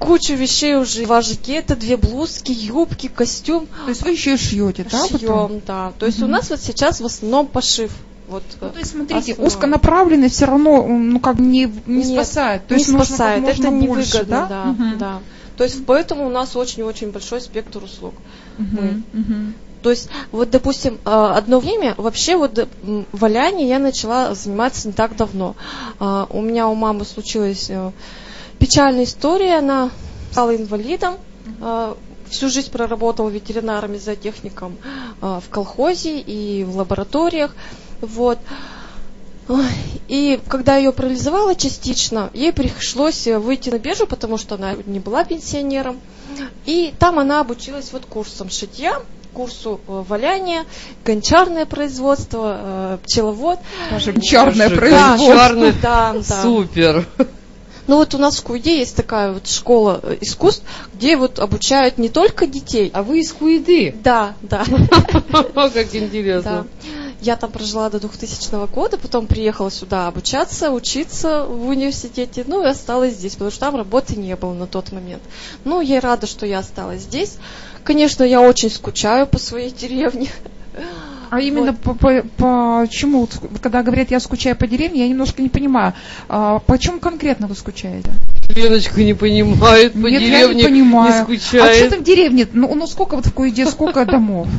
кучу 0.00 0.34
вещей 0.34 0.74
уже, 0.76 1.04
два 1.04 1.20
жакета, 1.20 1.76
две 1.76 1.96
блузки, 1.96 2.50
юбки, 2.50 3.08
костюм. 3.08 3.68
То 3.84 3.90
есть 3.90 4.02
вы 4.02 4.10
еще 4.10 4.34
и 4.34 4.36
шьете, 4.36 4.84
да? 4.90 5.02
потом? 5.02 5.18
Шьем, 5.50 5.62
да. 5.66 5.92
То 5.98 6.06
есть 6.06 6.18
у 6.18 6.22
Мгм. 6.22 6.32
нас 6.32 6.50
вот 6.50 6.60
сейчас 6.60 7.00
в 7.00 7.04
основном 7.06 7.46
пошив. 7.46 7.92
Вот, 8.28 8.42
Ну, 8.60 8.68
э, 8.68 8.70
то 8.70 8.78
есть, 8.78 8.92
смотрите, 8.92 9.32
основное. 9.32 9.46
узконаправленный 9.46 10.28
все 10.28 10.46
равно, 10.46 10.86
ну, 10.86 11.18
как 11.20 11.38
не, 11.38 11.70
не 11.86 12.04
Нет, 12.04 12.24
спасает. 12.24 12.66
То 12.66 12.74
не 12.74 12.80
есть 12.80 12.92
нужно 12.92 13.04
спасает, 13.04 13.42
можно 13.42 13.62
это 13.66 13.70
больше, 13.70 14.18
невыгодно, 14.18 14.46
да, 14.48 14.64
Мгм. 14.64 14.98
да. 14.98 15.18
То 15.56 15.64
есть 15.64 15.84
поэтому 15.84 16.26
у 16.26 16.30
нас 16.30 16.56
очень-очень 16.56 17.10
большой 17.10 17.40
спектр 17.40 17.82
услуг. 17.84 18.14
Мгм, 18.58 19.04
мгм. 19.12 19.54
То 19.82 19.90
есть, 19.90 20.08
вот, 20.30 20.50
допустим, 20.50 20.98
а, 21.04 21.36
одно 21.36 21.58
время 21.58 21.94
вообще 21.96 22.36
вот 22.36 22.68
валяние 23.12 23.68
я 23.68 23.78
начала 23.78 24.34
заниматься 24.34 24.88
не 24.88 24.92
так 24.94 25.16
давно. 25.16 25.56
А, 25.98 26.26
У 26.30 26.40
меня 26.40 26.68
у 26.68 26.74
мамы 26.74 27.04
случилась 27.04 27.68
э, 27.68 27.90
печальная 28.60 29.04
история, 29.04 29.58
она 29.58 29.90
стала 30.30 30.54
инвалидом, 30.54 31.16
а, 31.60 31.96
всю 32.28 32.48
жизнь 32.48 32.70
проработала 32.70 33.28
ветеринаром 33.28 33.94
и 33.94 33.98
зоотехником 33.98 34.76
а, 35.20 35.40
в 35.40 35.48
колхозе 35.48 36.20
и 36.20 36.62
в 36.64 36.76
лабораториях. 36.76 37.54
Вот. 38.00 38.38
И 40.06 40.40
когда 40.46 40.76
ее 40.76 40.92
парализовало 40.92 41.56
частично, 41.56 42.30
ей 42.34 42.52
пришлось 42.52 43.26
э, 43.26 43.38
выйти 43.38 43.70
на 43.70 43.80
биржу, 43.80 44.06
потому 44.06 44.38
что 44.38 44.54
она 44.54 44.74
не 44.86 45.00
была 45.00 45.24
пенсионером. 45.24 45.98
И 46.66 46.94
там 47.00 47.18
она 47.18 47.40
обучилась 47.40 47.92
вот 47.92 48.06
курсам 48.06 48.48
шитья, 48.48 49.00
курсу 49.32 49.80
э, 49.88 50.04
валяния, 50.08 50.66
гончарное 51.04 51.66
производство, 51.66 52.60
э, 52.60 52.98
пчеловод. 53.04 53.58
Гончарное 53.90 54.70
производство. 54.70 55.16
гончарное. 55.16 55.74
Да, 55.82 56.14
да. 56.14 56.42
Супер. 56.42 57.06
Ну 57.90 57.96
вот 57.96 58.14
у 58.14 58.18
нас 58.18 58.38
в 58.38 58.44
Куйде 58.44 58.78
есть 58.78 58.94
такая 58.94 59.32
вот 59.32 59.48
школа 59.48 59.98
э, 60.04 60.18
искусств, 60.20 60.62
где 60.94 61.16
вот 61.16 61.40
обучают 61.40 61.98
не 61.98 62.08
только 62.08 62.46
детей. 62.46 62.88
А 62.94 63.02
вы 63.02 63.18
из 63.18 63.32
Куиды? 63.32 63.92
Да, 64.04 64.34
да. 64.42 64.64
Как 65.42 65.92
интересно. 65.96 66.68
Я 67.20 67.34
там 67.34 67.50
прожила 67.50 67.90
до 67.90 67.98
2000 67.98 68.72
года, 68.72 68.96
потом 68.96 69.26
приехала 69.26 69.72
сюда 69.72 70.06
обучаться, 70.06 70.70
учиться 70.70 71.44
в 71.44 71.66
университете, 71.66 72.44
ну 72.46 72.64
и 72.64 72.68
осталась 72.68 73.14
здесь, 73.14 73.32
потому 73.32 73.50
что 73.50 73.58
там 73.58 73.74
работы 73.74 74.14
не 74.14 74.36
было 74.36 74.52
на 74.52 74.68
тот 74.68 74.92
момент. 74.92 75.24
Ну, 75.64 75.80
я 75.80 76.00
рада, 76.00 76.28
что 76.28 76.46
я 76.46 76.60
осталась 76.60 77.02
здесь. 77.02 77.38
Конечно, 77.82 78.22
я 78.22 78.40
очень 78.40 78.70
скучаю 78.70 79.26
по 79.26 79.40
своей 79.40 79.72
деревне. 79.72 80.30
А 81.30 81.40
именно 81.40 81.72
по, 81.72 81.94
по- 81.94 82.22
почему, 82.36 83.20
вот 83.20 83.60
когда 83.62 83.82
говорят, 83.82 84.10
я 84.10 84.18
скучаю 84.20 84.56
по 84.56 84.66
деревне, 84.66 85.02
я 85.02 85.08
немножко 85.08 85.42
не 85.42 85.48
понимаю. 85.48 85.94
А, 86.28 86.58
почему 86.60 86.98
конкретно 86.98 87.46
вы 87.46 87.54
скучаете? 87.54 88.10
Леночка 88.54 89.02
не 89.02 89.14
понимает, 89.14 89.92
по 89.92 90.06
Нет, 90.08 90.20
я 90.22 90.28
деревне 90.46 90.54
не 90.56 90.62
понимаю. 90.64 91.08
не 91.08 91.10
А 91.10 91.24
что 91.24 91.48
скучает. 91.48 91.90
там 91.90 92.00
в 92.00 92.02
деревне? 92.04 92.48
Ну, 92.52 92.74
ну 92.74 92.86
сколько 92.86 93.14
вот 93.16 93.26
в 93.26 93.32
Куиде, 93.32 93.66
сколько 93.66 94.04
домов? 94.04 94.48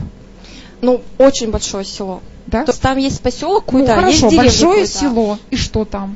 Ну, 0.84 1.01
очень 1.19 1.51
большое 1.51 1.86
село. 1.86 2.22
Да? 2.47 2.63
То 2.65 2.72
есть 2.72 2.82
там 2.82 2.97
есть 2.97 3.22
поселок 3.22 3.65
Ну, 3.72 3.80
Куйда, 3.80 3.93
есть 4.07 4.19
хорошо, 4.22 4.30
деревня 4.30 4.38
большое 4.49 4.88
село. 4.88 5.38
И 5.51 5.55
что 5.57 5.86
там? 5.86 6.15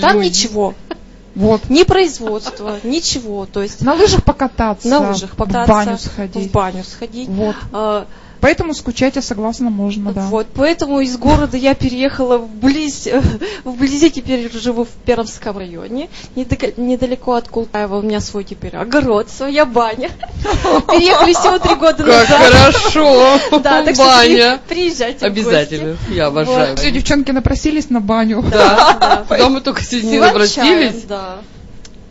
Там 0.00 0.16
Люди. 0.16 0.28
ничего. 0.28 0.74
Вот. 1.34 1.68
Ни 1.70 1.82
производства, 1.82 2.78
ничего. 2.84 3.46
То 3.46 3.62
есть 3.62 3.80
На 3.82 3.92
лыжах 3.94 4.22
покататься. 4.24 4.88
на 4.88 5.10
лыжах 5.10 5.36
покататься, 5.36 5.64
В 5.72 5.76
баню 5.86 5.98
сходить. 5.98 6.48
в 6.48 6.52
баню 6.52 6.84
сходить. 6.84 7.28
Вот. 7.28 7.56
А, 7.72 8.06
Поэтому 8.42 8.74
скучать 8.74 9.14
я 9.14 9.22
согласна, 9.22 9.70
можно, 9.70 10.12
да. 10.12 10.22
Вот, 10.22 10.48
поэтому 10.52 10.98
из 10.98 11.16
города 11.16 11.56
я 11.56 11.74
переехала 11.74 12.38
вблизь, 12.38 13.06
э, 13.06 13.22
вблизи 13.64 14.10
теперь 14.10 14.50
живу 14.52 14.84
в 14.84 14.88
Пермском 14.88 15.58
районе, 15.58 16.08
недалеко, 16.34 17.34
от 17.34 17.48
Култаева, 17.48 17.98
у 17.98 18.02
меня 18.02 18.20
свой 18.20 18.42
теперь 18.42 18.74
огород, 18.74 19.30
своя 19.30 19.64
баня. 19.64 20.10
Переехали 20.88 21.34
всего 21.34 21.58
три 21.60 21.76
года 21.76 22.02
Как 22.02 22.28
назад. 22.28 22.52
хорошо. 22.52 23.38
Да, 23.62 23.84
так 23.84 23.94
что 23.94 24.04
Баня. 24.04 24.58
при- 24.66 24.74
приезжайте 24.74 25.24
Обязательно. 25.24 25.96
Я 26.10 26.26
обожаю. 26.26 26.76
Все, 26.76 26.90
девчонки 26.90 27.30
напросились 27.30 27.90
на 27.90 28.00
баню. 28.00 28.42
Да, 28.50 29.24
да. 29.30 29.48
мы 29.48 29.60
только 29.60 29.84
сегодня 29.84 30.10
не 30.10 30.18
напросились. 30.18 31.04
Да. 31.04 31.38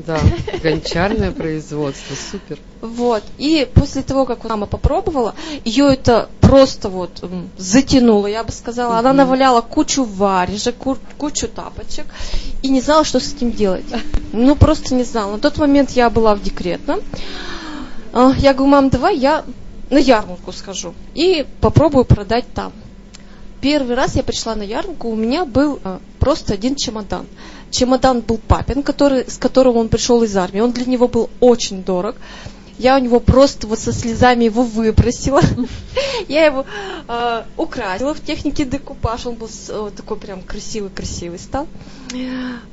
Да, 0.06 0.20
гончарное 0.64 1.32
производство, 1.32 2.16
супер. 2.32 2.58
Вот. 2.82 3.24
И 3.38 3.68
после 3.74 4.02
того, 4.02 4.26
как 4.26 4.44
мама 4.44 4.66
попробовала, 4.66 5.36
ее 5.66 5.94
это 5.94 6.30
просто 6.40 6.90
вот 6.90 7.24
затянуло, 7.58 8.28
я 8.28 8.44
бы 8.44 8.52
сказала. 8.52 8.98
Она 8.98 9.14
наваляла 9.14 9.62
кучу 9.62 10.04
варежек, 10.04 10.76
ку- 10.78 10.98
кучу 11.18 11.48
тапочек 11.48 12.06
и 12.62 12.70
не 12.70 12.82
знала, 12.82 13.04
что 13.04 13.20
с 13.20 13.34
этим 13.34 13.52
делать. 13.52 13.86
Ну, 14.34 14.56
просто 14.56 14.96
не 14.96 15.04
знала. 15.04 15.34
На 15.34 15.40
тот 15.40 15.58
момент 15.58 15.92
я 15.92 16.10
была 16.10 16.36
в 16.36 16.42
декретном. 16.42 17.00
А, 18.14 18.34
Я 18.38 18.54
говорю, 18.54 18.72
мам, 18.72 18.90
давай 18.90 19.18
я 19.18 19.44
на 19.90 19.98
ярмарку 19.98 20.52
схожу 20.52 20.94
и 21.14 21.46
попробую 21.60 22.06
продать 22.06 22.46
там. 22.54 22.72
Первый 23.62 23.96
раз 23.96 24.16
я 24.16 24.24
пришла 24.24 24.56
на 24.56 24.64
ярмарку, 24.64 25.10
у 25.10 25.16
меня 25.16 25.46
был 25.46 25.80
а, 25.84 26.00
просто 26.20 26.54
один 26.54 26.76
чемодан. 26.76 27.26
Чемодан 27.72 28.22
был 28.22 28.38
папин, 28.38 28.84
который, 28.84 29.30
с 29.30 29.38
которым 29.38 29.78
он 29.78 29.90
пришел 29.90 30.22
из 30.24 30.36
армии. 30.36 30.60
Он 30.60 30.72
для 30.72 30.86
него 30.86 31.08
был 31.08 31.30
очень 31.40 31.84
дорог. 31.84 32.16
Я 32.78 32.98
у 32.98 33.00
него 33.00 33.20
просто 33.20 33.68
вот 33.68 33.80
со 33.80 33.94
слезами 33.94 34.46
его 34.46 34.64
выбросила. 34.64 35.42
Я 36.28 36.46
его 36.46 36.66
э, 37.08 37.44
украсила 37.56 38.14
в 38.14 38.22
технике 38.22 38.66
декупаж. 38.66 39.26
Он 39.26 39.36
был 39.36 39.50
э, 39.70 39.92
такой 39.96 40.18
прям 40.18 40.42
красивый-красивый 40.42 41.40
стал. 41.40 41.68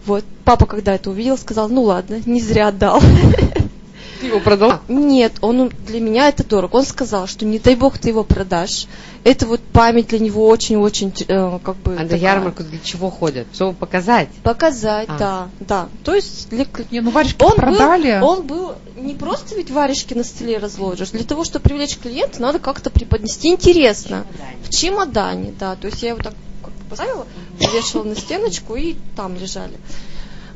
Вот. 0.07 0.24
Папа, 0.44 0.66
когда 0.66 0.94
это 0.94 1.11
увидел, 1.11 1.36
сказал, 1.36 1.68
ну 1.68 1.82
ладно, 1.82 2.20
не 2.24 2.40
зря 2.40 2.68
отдал. 2.68 3.03
Ты 4.21 4.27
его 4.27 4.41
продал? 4.41 4.73
А, 4.73 4.81
Нет, 4.89 5.35
он 5.41 5.71
для 5.87 6.01
меня 6.01 6.29
это 6.29 6.45
дорого. 6.45 6.77
Он 6.77 6.85
сказал, 6.85 7.27
что 7.27 7.45
не 7.45 7.59
дай 7.59 7.77
бог 7.77 7.99
ты 7.99 8.09
его 8.09 8.25
продашь. 8.25 8.87
Это 9.25 9.47
вот 9.47 9.61
память 9.61 10.09
для 10.09 10.19
него 10.19 10.47
очень-очень 10.49 11.12
э, 11.29 11.59
как 11.62 11.77
бы 11.77 11.97
А 11.99 12.05
на 12.05 12.14
ярмарку 12.14 12.64
для 12.64 12.79
чего 12.79 13.11
ходят? 13.11 13.47
Чтобы 13.53 13.75
показать? 13.75 14.29
Показать, 14.43 15.09
А. 15.09 15.19
да, 15.19 15.49
да. 15.61 15.89
То 16.05 16.14
есть 16.14 16.49
для 16.49 16.66
Не, 16.91 17.01
ну 17.01 17.11
варежки 17.11 17.43
он 17.43 17.53
продали. 17.53 18.19
Был, 18.21 18.29
он 18.29 18.47
был 18.47 18.73
не 18.97 19.14
просто 19.14 19.55
ведь 19.55 19.71
варежки 19.71 20.14
на 20.14 20.25
столе 20.25 20.59
разложишь. 20.59 21.11
Для 21.11 21.25
того, 21.25 21.45
чтобы 21.45 21.64
привлечь 21.64 21.97
клиента, 21.97 22.41
надо 22.43 22.59
как-то 22.59 22.91
преподнести 22.91 23.49
интересно. 23.49 24.27
В 24.64 24.71
чемодане, 24.71 25.53
да. 25.59 25.77
То 25.77 25.87
есть 25.87 26.03
я 26.03 26.11
его 26.11 26.19
так 26.19 26.35
как 26.62 26.73
бы 26.73 26.91
поставила, 26.91 27.27
повешала 27.59 28.05
на 28.05 28.16
стеночку 28.16 28.75
и 28.77 28.97
там 29.16 29.37
лежали. 29.37 29.75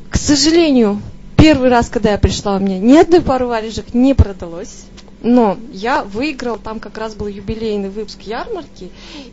К 0.09 0.17
сожалению, 0.17 1.01
первый 1.43 1.67
раз, 1.69 1.89
когда 1.89 2.11
я 2.11 2.17
пришла, 2.17 2.55
у 2.55 2.59
меня 2.59 2.79
ни 2.79 2.95
одной 2.95 3.19
пары 3.21 3.45
варежек 3.45 3.93
не 3.93 4.13
продалось. 4.13 4.85
Но 5.21 5.57
я 5.73 6.03
выиграл, 6.05 6.57
там 6.57 6.79
как 6.79 6.97
раз 6.97 7.15
был 7.15 7.27
юбилейный 7.27 7.89
выпуск 7.89 8.21
ярмарки, 8.21 8.89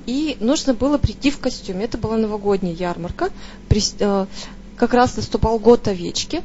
и 0.06 0.36
нужно 0.40 0.74
было 0.74 0.98
прийти 0.98 1.30
в 1.30 1.38
костюме. 1.38 1.84
Это 1.84 1.98
была 1.98 2.16
новогодняя 2.16 2.74
ярмарка. 2.74 3.30
Прис- 3.68 3.94
э, 4.00 4.26
Как 4.76 4.92
раз 4.92 5.16
наступал 5.16 5.60
год 5.60 5.86
овечки. 5.86 6.42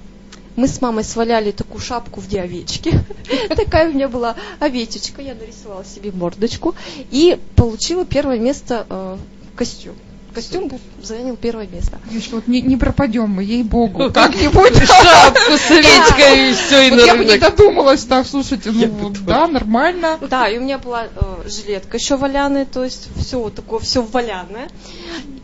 Мы 0.56 0.68
с 0.68 0.82
мамой 0.82 1.04
сваляли 1.04 1.50
такую 1.50 1.82
шапку 1.82 2.22
в 2.22 2.32
овечки. 2.32 2.92
Такая 3.50 3.90
у 3.90 3.94
меня 3.94 4.08
была 4.08 4.36
овечечка. 4.60 5.24
Я 5.24 5.34
нарисовала 5.34 5.84
себе 5.84 6.12
мордочку 6.12 6.76
и 7.10 7.40
получила 7.56 8.06
первое 8.06 8.38
место 8.38 8.86
э, 8.88 9.18
в 9.52 9.58
костюм. 9.58 9.96
Костюм 10.36 10.70
занял 11.02 11.38
первое 11.38 11.66
место. 11.66 11.98
Девочки, 12.12 12.34
вот 12.34 12.48
не, 12.48 12.62
не 12.62 12.76
пропадем 12.76 13.30
мы, 13.30 13.44
ей-богу, 13.46 14.12
как-нибудь. 14.12 14.76
Шапку 14.86 15.54
с 15.58 15.72
и 15.72 16.54
все, 16.54 16.88
и 16.88 16.92
Вот 16.92 17.06
я 17.06 17.16
бы 17.16 17.24
не 17.24 17.38
додумалась 17.38 18.04
так, 18.04 18.28
слушайте, 18.28 18.72
ну 18.72 19.14
да, 19.26 19.48
нормально. 19.48 20.20
Да, 20.30 20.50
и 20.50 20.58
у 20.58 20.62
меня 20.62 20.78
была 20.78 21.06
э, 21.06 21.48
жилетка 21.48 21.96
еще 21.96 22.18
валяная, 22.18 22.66
то 22.66 22.84
есть 22.84 23.08
все 23.16 23.40
вот 23.40 23.56
такое, 23.56 23.80
все 23.80 24.02
валяное. 24.02 24.68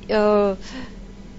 Э, 0.10 0.58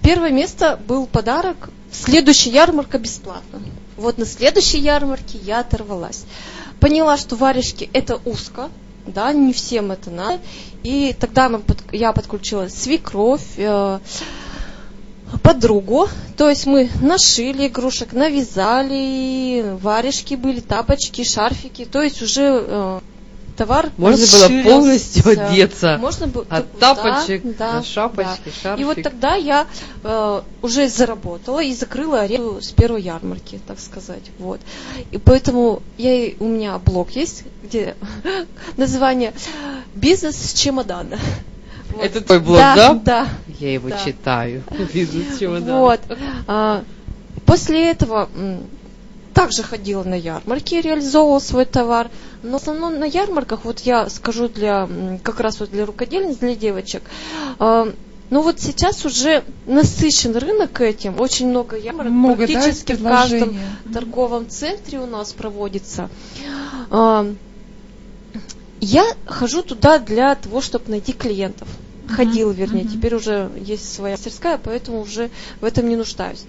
первое 0.03 0.31
место 0.31 0.81
был 0.89 1.07
подарок. 1.07 1.69
Следующая 1.91 2.53
ярмарка 2.53 2.99
бесплатно. 2.99 3.61
Вот 3.99 4.17
на 4.17 4.25
следующей 4.25 4.79
ярмарке 4.79 5.37
я 5.43 5.61
оторвалась. 5.61 6.25
Поняла, 6.81 7.19
что 7.19 7.37
варежки 7.37 7.91
это 7.93 8.19
узко, 8.25 8.71
да, 9.07 9.33
не 9.33 9.53
всем 9.53 9.93
это 9.93 10.11
надо. 10.11 10.41
И 10.83 11.15
тогда 11.19 11.49
мы 11.49 11.63
я 11.93 12.13
подключила 12.13 12.69
свекровь, 12.69 13.55
э, 13.57 13.99
подругу. 15.43 16.09
То 16.37 16.49
есть 16.49 16.67
мы 16.67 16.89
нашили 17.01 17.69
игрушек, 17.69 18.13
навязали, 18.13 19.77
варежки 19.81 20.35
были, 20.35 20.61
тапочки, 20.61 21.25
шарфики. 21.25 21.85
То 21.85 22.03
есть 22.03 22.23
уже 22.23 22.65
э, 22.67 23.01
товар 23.63 23.91
Можно 23.97 24.27
было 24.27 24.63
полностью 24.63 25.31
одеться. 25.31 25.99
Можно 26.01 26.27
было 26.27 26.45
От 26.49 26.67
да, 26.79 26.95
тапочек 26.95 27.57
да, 27.57 27.79
до 27.79 27.85
шапочки, 27.85 28.41
да. 28.47 28.53
шарфик. 28.63 28.81
И 28.81 28.85
вот 28.85 29.03
тогда 29.03 29.35
я 29.37 29.67
э, 30.03 30.43
уже 30.63 30.89
заработала 30.89 31.63
и 31.63 31.73
закрыла 31.75 32.23
аренду 32.23 32.61
с 32.61 32.73
первой 32.73 33.03
ярмарки, 33.03 33.61
так 33.67 33.79
сказать. 33.79 34.31
Вот. 34.39 34.61
И 35.13 35.19
поэтому 35.19 35.83
я, 35.97 36.33
у 36.41 36.47
меня 36.47 36.79
блог 36.79 37.11
есть, 37.13 37.45
где 37.63 37.95
название 38.77 39.33
«Бизнес 39.95 40.37
с 40.37 40.55
чемодана». 40.55 41.19
Вот. 41.91 42.05
Это 42.05 42.21
твой 42.23 42.41
блог, 42.41 42.59
да? 42.59 42.75
да? 42.75 42.95
Да. 42.95 43.29
Я 43.61 43.75
его 43.75 43.91
Да. 43.91 43.99
читаю. 44.05 44.63
Бизнес 44.93 45.39
чемодан. 45.39 45.79
Вот. 45.79 46.01
А, 46.49 46.83
после 47.47 47.91
этого 47.91 48.29
также 49.35 49.63
ходила 49.63 50.03
на 50.05 50.15
ярмарки, 50.15 50.75
реализовывала 50.81 51.39
свой 51.39 51.65
товар. 51.65 52.11
Но 52.43 52.59
в 52.59 52.63
основном 52.63 52.99
на 52.99 53.05
ярмарках, 53.05 53.65
вот 53.65 53.81
я 53.81 54.09
скажу 54.09 54.49
для 54.49 54.89
как 55.23 55.41
раз 55.41 55.61
вот 55.61 55.71
для 55.71 55.87
рукодельниц, 55.87 56.39
для 56.39 56.55
девочек, 56.55 57.03
а, 57.59 57.93
ну 58.31 58.41
вот 58.41 58.61
сейчас 58.61 59.05
уже 59.05 59.45
насыщен 59.67 60.35
рынок 60.35 60.81
этим, 60.81 61.21
очень 61.21 61.49
много 61.49 61.77
ярмарок, 61.77 62.13
Много, 62.13 62.47
да, 62.47 62.53
практически 62.53 62.95
в 62.95 63.03
каждом 63.03 63.59
торговом 63.93 64.49
центре 64.49 65.01
у 65.01 65.07
нас 65.07 65.33
проводится. 65.33 66.09
А, 66.91 67.31
Я 68.81 69.05
хожу 69.27 69.63
туда 69.63 69.99
для 69.99 70.35
того, 70.35 70.61
чтобы 70.61 70.91
найти 70.91 71.13
клиентов. 71.13 71.69
Ходила, 72.09 72.51
вернее, 72.51 72.85
теперь 72.85 73.15
уже 73.15 73.51
есть 73.57 73.93
своя 73.93 74.15
мастерская, 74.17 74.59
поэтому 74.59 75.01
уже 75.03 75.31
в 75.61 75.65
этом 75.65 75.89
не 75.89 75.97
нуждаюсь. 75.97 76.45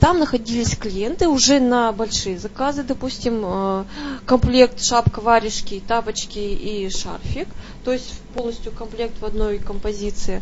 Там 0.00 0.20
находились 0.20 0.76
клиенты 0.76 1.26
уже 1.28 1.58
на 1.58 1.90
большие 1.92 2.38
заказы, 2.38 2.84
допустим, 2.84 3.42
э, 3.44 3.84
комплект 4.26 4.80
шапка, 4.82 5.20
варежки, 5.20 5.82
тапочки 5.86 6.38
и 6.38 6.88
шарфик, 6.88 7.48
то 7.84 7.92
есть 7.92 8.12
полностью 8.34 8.70
комплект 8.72 9.20
в 9.20 9.24
одной 9.24 9.58
композиции. 9.58 10.40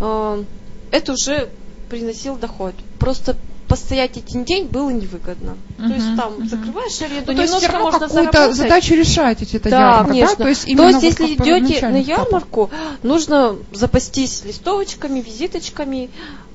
Э, 0.00 0.42
Это 0.90 1.12
уже 1.12 1.48
приносил 1.90 2.36
доход. 2.36 2.74
Просто 2.98 3.36
постоять 3.68 4.16
один 4.16 4.44
день 4.44 4.66
было 4.66 4.90
невыгодно. 4.90 5.56
То 5.76 5.92
есть 5.92 6.16
там 6.16 6.34
мгм. 6.34 6.48
закрываешь 6.48 7.00
аренду, 7.02 7.32
Ну, 7.32 7.36
то 7.36 7.42
есть 7.42 7.54
немножко 7.54 7.78
можно 7.78 7.98
какую-то 8.00 8.32
заработать. 8.32 8.56
задачу 8.56 8.94
решаете, 8.94 9.56
это 9.56 9.70
Да, 9.70 9.78
ярмарка, 9.80 10.06
конечно. 10.08 10.36
да? 10.36 10.42
То 10.44 10.48
есть, 10.50 10.68
именно 10.68 10.92
вот 10.92 11.02
если 11.02 11.24
идете 11.26 11.38
на 11.38 11.44
первоначальных 11.44 12.06
этапах. 12.06 12.26
ярмарку, 12.26 12.70
нужно 13.02 13.56
запастись 13.72 14.42
листовочками, 14.44 15.20
визиточками, 15.20 16.10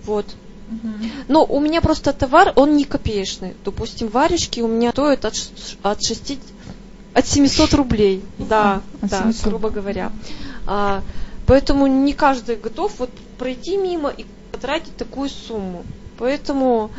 вот. 0.05 0.25
Но 1.27 1.45
у 1.45 1.59
меня 1.59 1.81
просто 1.81 2.13
товар, 2.13 2.53
он 2.55 2.75
не 2.75 2.85
копеечный. 2.85 3.53
Допустим, 3.65 4.07
варежки 4.07 4.61
у 4.61 4.67
меня 4.67 4.91
стоят 4.91 5.25
от, 5.25 5.35
от 5.83 6.03
6, 6.03 6.37
от 7.13 7.27
700 7.27 7.73
рублей. 7.73 8.23
Да, 8.37 8.81
От 9.01 9.09
да, 9.09 9.23
700. 9.23 9.47
грубо 9.47 9.69
говоря. 9.69 10.11
А, 10.65 11.01
поэтому 11.45 11.87
не 11.87 12.13
каждый 12.13 12.55
готов 12.55 12.99
вот 12.99 13.09
пройти 13.37 13.77
мимо 13.77 14.09
и 14.09 14.25
потратить 14.51 14.95
такую 14.97 15.29
сумму. 15.29 15.83
Поэтому 16.19 16.91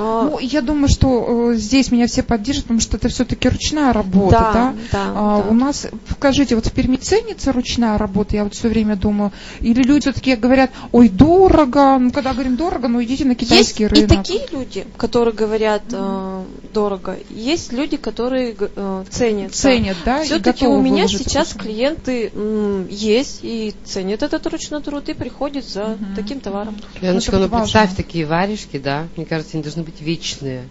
а, 0.00 0.28
Ну, 0.30 0.38
я 0.38 0.60
думаю, 0.60 0.88
что 0.88 1.50
э, 1.52 1.54
здесь 1.56 1.90
меня 1.90 2.06
все 2.06 2.22
поддержат, 2.22 2.64
потому 2.64 2.78
что 2.80 2.98
это 2.98 3.08
все-таки 3.08 3.48
ручная 3.48 3.92
работа, 3.92 4.30
да? 4.38 4.52
да, 4.52 4.74
да, 4.92 5.12
А, 5.16 5.42
да. 5.42 5.48
У 5.50 5.54
нас, 5.54 5.88
скажите, 6.12 6.54
вот 6.54 6.66
в 6.66 6.72
Перми 6.72 6.96
ценится 6.96 7.50
ручная 7.52 7.98
работа, 7.98 8.36
я 8.36 8.44
вот 8.44 8.54
все 8.54 8.68
время 8.68 8.94
думаю, 8.94 9.32
или 9.60 9.82
люди 9.82 10.02
все-таки 10.02 10.36
говорят, 10.36 10.70
ой, 10.92 11.08
дорого, 11.08 11.98
ну, 11.98 12.12
когда 12.12 12.32
говорим 12.32 12.54
дорого, 12.56 12.86
ну, 12.86 13.02
идите 13.02 13.24
на 13.24 13.30
Есть 13.30 13.40
китайский 13.40 13.84
и 13.84 13.86
рынок. 13.88 14.08
такие 14.18 14.42
люди, 14.52 14.86
которые 14.96 15.34
говорят 15.34 15.82
э, 15.90 16.44
дорого. 16.72 17.16
Есть 17.30 17.72
люди, 17.72 17.96
которые 17.96 18.54
э, 18.58 19.04
ценят. 19.10 19.52
Ценят, 19.54 19.96
да, 20.04 20.22
и 20.22 20.26
Все-таки 20.26 20.66
у 20.68 20.80
меня 20.80 21.08
сейчас 21.08 21.48
сумму. 21.50 21.64
клиенты 21.64 22.30
м, 22.34 22.86
есть 22.88 23.40
и 23.42 23.74
ценят 23.84 24.22
этот 24.22 24.46
ручной 24.46 24.80
труд 24.82 25.08
и 25.08 25.14
приходят 25.14 25.68
за 25.68 25.96
Мгм. 25.98 26.14
таким 26.14 26.38
товаром. 26.40 26.76
Леночка, 27.00 27.32
Ну, 27.36 27.48
ну 27.48 27.58
представь 27.58 27.96
такие 27.96 28.26
варежки, 28.58 28.78
да? 28.78 29.08
Мне 29.16 29.26
кажется, 29.26 29.54
они 29.56 29.62
должны 29.62 29.82
быть 29.82 30.00
вечные. 30.00 30.68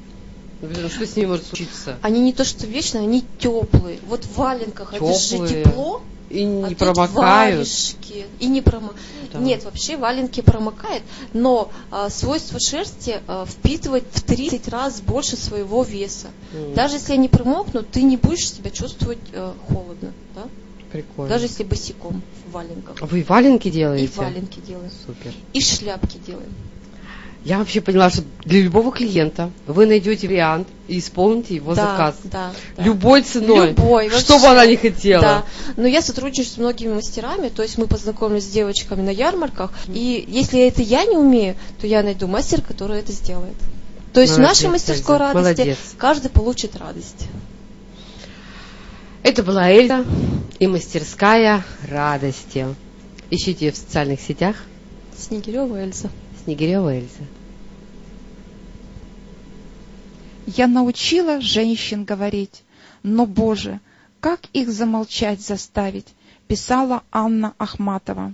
Ну, 0.61 0.67
блин, 0.69 0.89
что 0.89 1.05
с 1.05 1.15
ними 1.15 1.27
может 1.27 1.45
случиться? 1.45 1.97
Они 2.01 2.19
не 2.21 2.33
то 2.33 2.43
что 2.43 2.65
вечные, 2.65 3.03
они 3.03 3.23
теплые. 3.39 3.99
Вот 4.07 4.23
в 4.25 4.37
валенках 4.37 4.93
это 4.93 5.13
же 5.13 5.47
тепло, 5.47 6.01
И 6.29 6.43
не 6.43 6.73
а 6.73 6.75
промокают. 6.75 7.13
варежки. 7.59 8.25
И 8.39 8.47
не 8.47 8.61
промо... 8.61 8.93
Да. 9.31 9.39
Нет, 9.39 9.63
вообще 9.65 9.97
валенки 9.97 10.41
промокает, 10.41 11.03
но 11.33 11.69
а, 11.91 12.09
свойство 12.09 12.59
шерсти 12.59 13.19
а, 13.27 13.45
впитывает 13.45 14.05
в 14.11 14.21
30 14.23 14.67
раз 14.69 14.99
больше 15.01 15.35
своего 15.37 15.83
веса. 15.83 16.27
М, 16.53 16.73
Даже 16.73 16.95
если 16.95 17.13
они 17.13 17.27
промокнут, 17.29 17.89
ты 17.91 18.01
не 18.01 18.17
будешь 18.17 18.49
себя 18.51 18.71
чувствовать 18.71 19.19
э, 19.33 19.51
холодно, 19.67 20.11
да? 20.33 20.43
Прикольно. 20.91 21.29
Даже 21.29 21.45
если 21.45 21.63
босиком 21.65 22.23
в 22.47 22.51
валенках. 22.53 22.95
А 23.01 23.05
Вы 23.05 23.23
валенки 23.27 23.67
И 23.67 23.71
делаете? 23.71 24.11
валенки 24.15 24.59
делаем. 24.65 24.89
Супер. 25.05 25.33
И 25.53 25.59
шляпки 25.61 26.17
делаем. 26.25 26.49
Я 27.43 27.59
вообще 27.59 27.79
поняла, 27.79 28.09
что 28.09 28.23
для 28.43 28.61
любого 28.61 28.91
клиента 28.91 29.51
вы 29.67 29.85
найдете 29.85 30.27
вариант 30.27 30.67
и 30.87 30.99
исполните 30.99 31.55
его 31.55 31.73
да, 31.73 31.91
заказ. 31.91 32.15
Да, 32.25 32.51
да. 32.75 32.83
Любой 32.83 33.21
ценой. 33.21 33.69
Любой, 33.69 34.09
Что 34.09 34.39
бы 34.39 34.47
она 34.47 34.65
ни 34.65 34.75
хотела. 34.75 35.21
Да, 35.21 35.45
но 35.77 35.87
я 35.87 36.01
сотрудничаю 36.01 36.45
с 36.45 36.57
многими 36.57 36.93
мастерами, 36.93 37.49
то 37.49 37.63
есть 37.63 37.77
мы 37.77 37.87
познакомились 37.87 38.43
с 38.43 38.47
девочками 38.47 39.01
на 39.01 39.11
ярмарках, 39.11 39.71
и 39.87 40.25
если 40.27 40.67
это 40.67 40.81
я 40.81 41.05
не 41.05 41.15
умею, 41.15 41.55
то 41.79 41.87
я 41.87 42.03
найду 42.03 42.27
мастера, 42.27 42.61
который 42.61 42.99
это 42.99 43.11
сделает. 43.11 43.55
То 44.13 44.21
есть 44.21 44.33
в 44.33 44.37
Молодец, 44.37 44.63
нашей 44.63 44.71
мастерской 44.71 45.15
Эльза, 45.15 45.33
радости 45.33 45.59
молодец. 45.59 45.77
каждый 45.97 46.31
получит 46.31 46.75
радость. 46.75 47.27
Это 49.23 49.43
была 49.43 49.69
Эльза 49.71 50.05
и 50.59 50.67
мастерская 50.67 51.63
радости. 51.87 52.65
Ищите 53.29 53.67
ее 53.67 53.71
в 53.71 53.77
социальных 53.77 54.21
сетях. 54.21 54.55
Снегирева 55.17 55.83
Эльза. 55.83 56.09
Снегирева 56.47 56.95
Эльза. 56.95 57.25
Я 60.45 60.67
научила 60.67 61.41
женщин 61.41 62.05
говорить, 62.05 62.63
но, 63.03 63.25
Боже, 63.25 63.81
как 64.21 64.45
их 64.53 64.71
замолчать 64.71 65.41
заставить, 65.41 66.07
писала 66.47 67.03
Анна 67.11 67.53
Ахматова. 67.57 68.33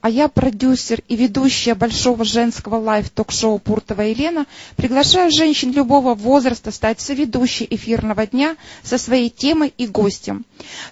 А 0.00 0.10
я 0.10 0.28
продюсер 0.28 1.02
и 1.08 1.16
ведущая 1.16 1.74
большого 1.74 2.24
женского 2.24 2.76
live 2.76 3.03
ток-шоу 3.03 3.58
Пуртова 3.58 4.02
Елена, 4.02 4.46
приглашаю 4.76 5.30
женщин 5.30 5.72
любого 5.72 6.14
возраста 6.14 6.70
стать 6.70 7.00
соведущей 7.00 7.66
эфирного 7.70 8.26
дня 8.26 8.56
со 8.82 8.98
своей 8.98 9.30
темой 9.30 9.72
и 9.76 9.86
гостем. 9.86 10.44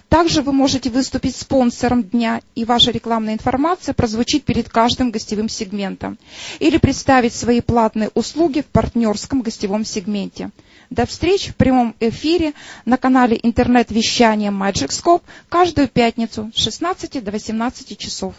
Также 0.09 0.41
вы 0.41 0.51
можете 0.51 0.89
выступить 0.89 1.35
спонсором 1.35 2.03
дня, 2.03 2.41
и 2.55 2.65
ваша 2.65 2.91
рекламная 2.91 3.33
информация 3.33 3.93
прозвучит 3.93 4.43
перед 4.43 4.69
каждым 4.69 5.11
гостевым 5.11 5.49
сегментом. 5.49 6.17
Или 6.59 6.77
представить 6.77 7.33
свои 7.33 7.61
платные 7.61 8.09
услуги 8.13 8.61
в 8.61 8.65
партнерском 8.65 9.41
гостевом 9.41 9.85
сегменте. 9.85 10.51
До 10.89 11.05
встречи 11.05 11.51
в 11.51 11.55
прямом 11.55 11.95
эфире 11.99 12.53
на 12.85 12.97
канале 12.97 13.39
интернет-вещания 13.41 14.51
Magic 14.51 14.89
Scope 14.89 15.23
каждую 15.49 15.87
пятницу 15.87 16.51
с 16.53 16.59
16 16.59 17.23
до 17.23 17.31
18 17.31 17.97
часов. 17.97 18.35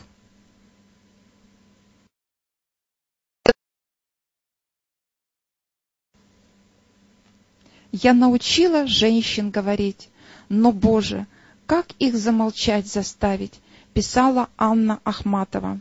Я 8.02 8.12
научила 8.12 8.86
женщин 8.86 9.50
говорить, 9.50 10.10
но, 10.50 10.70
Боже, 10.70 11.26
как 11.64 11.86
их 11.98 12.14
замолчать 12.14 12.86
заставить, 12.86 13.54
писала 13.94 14.48
Анна 14.58 15.00
Ахматова 15.02 15.80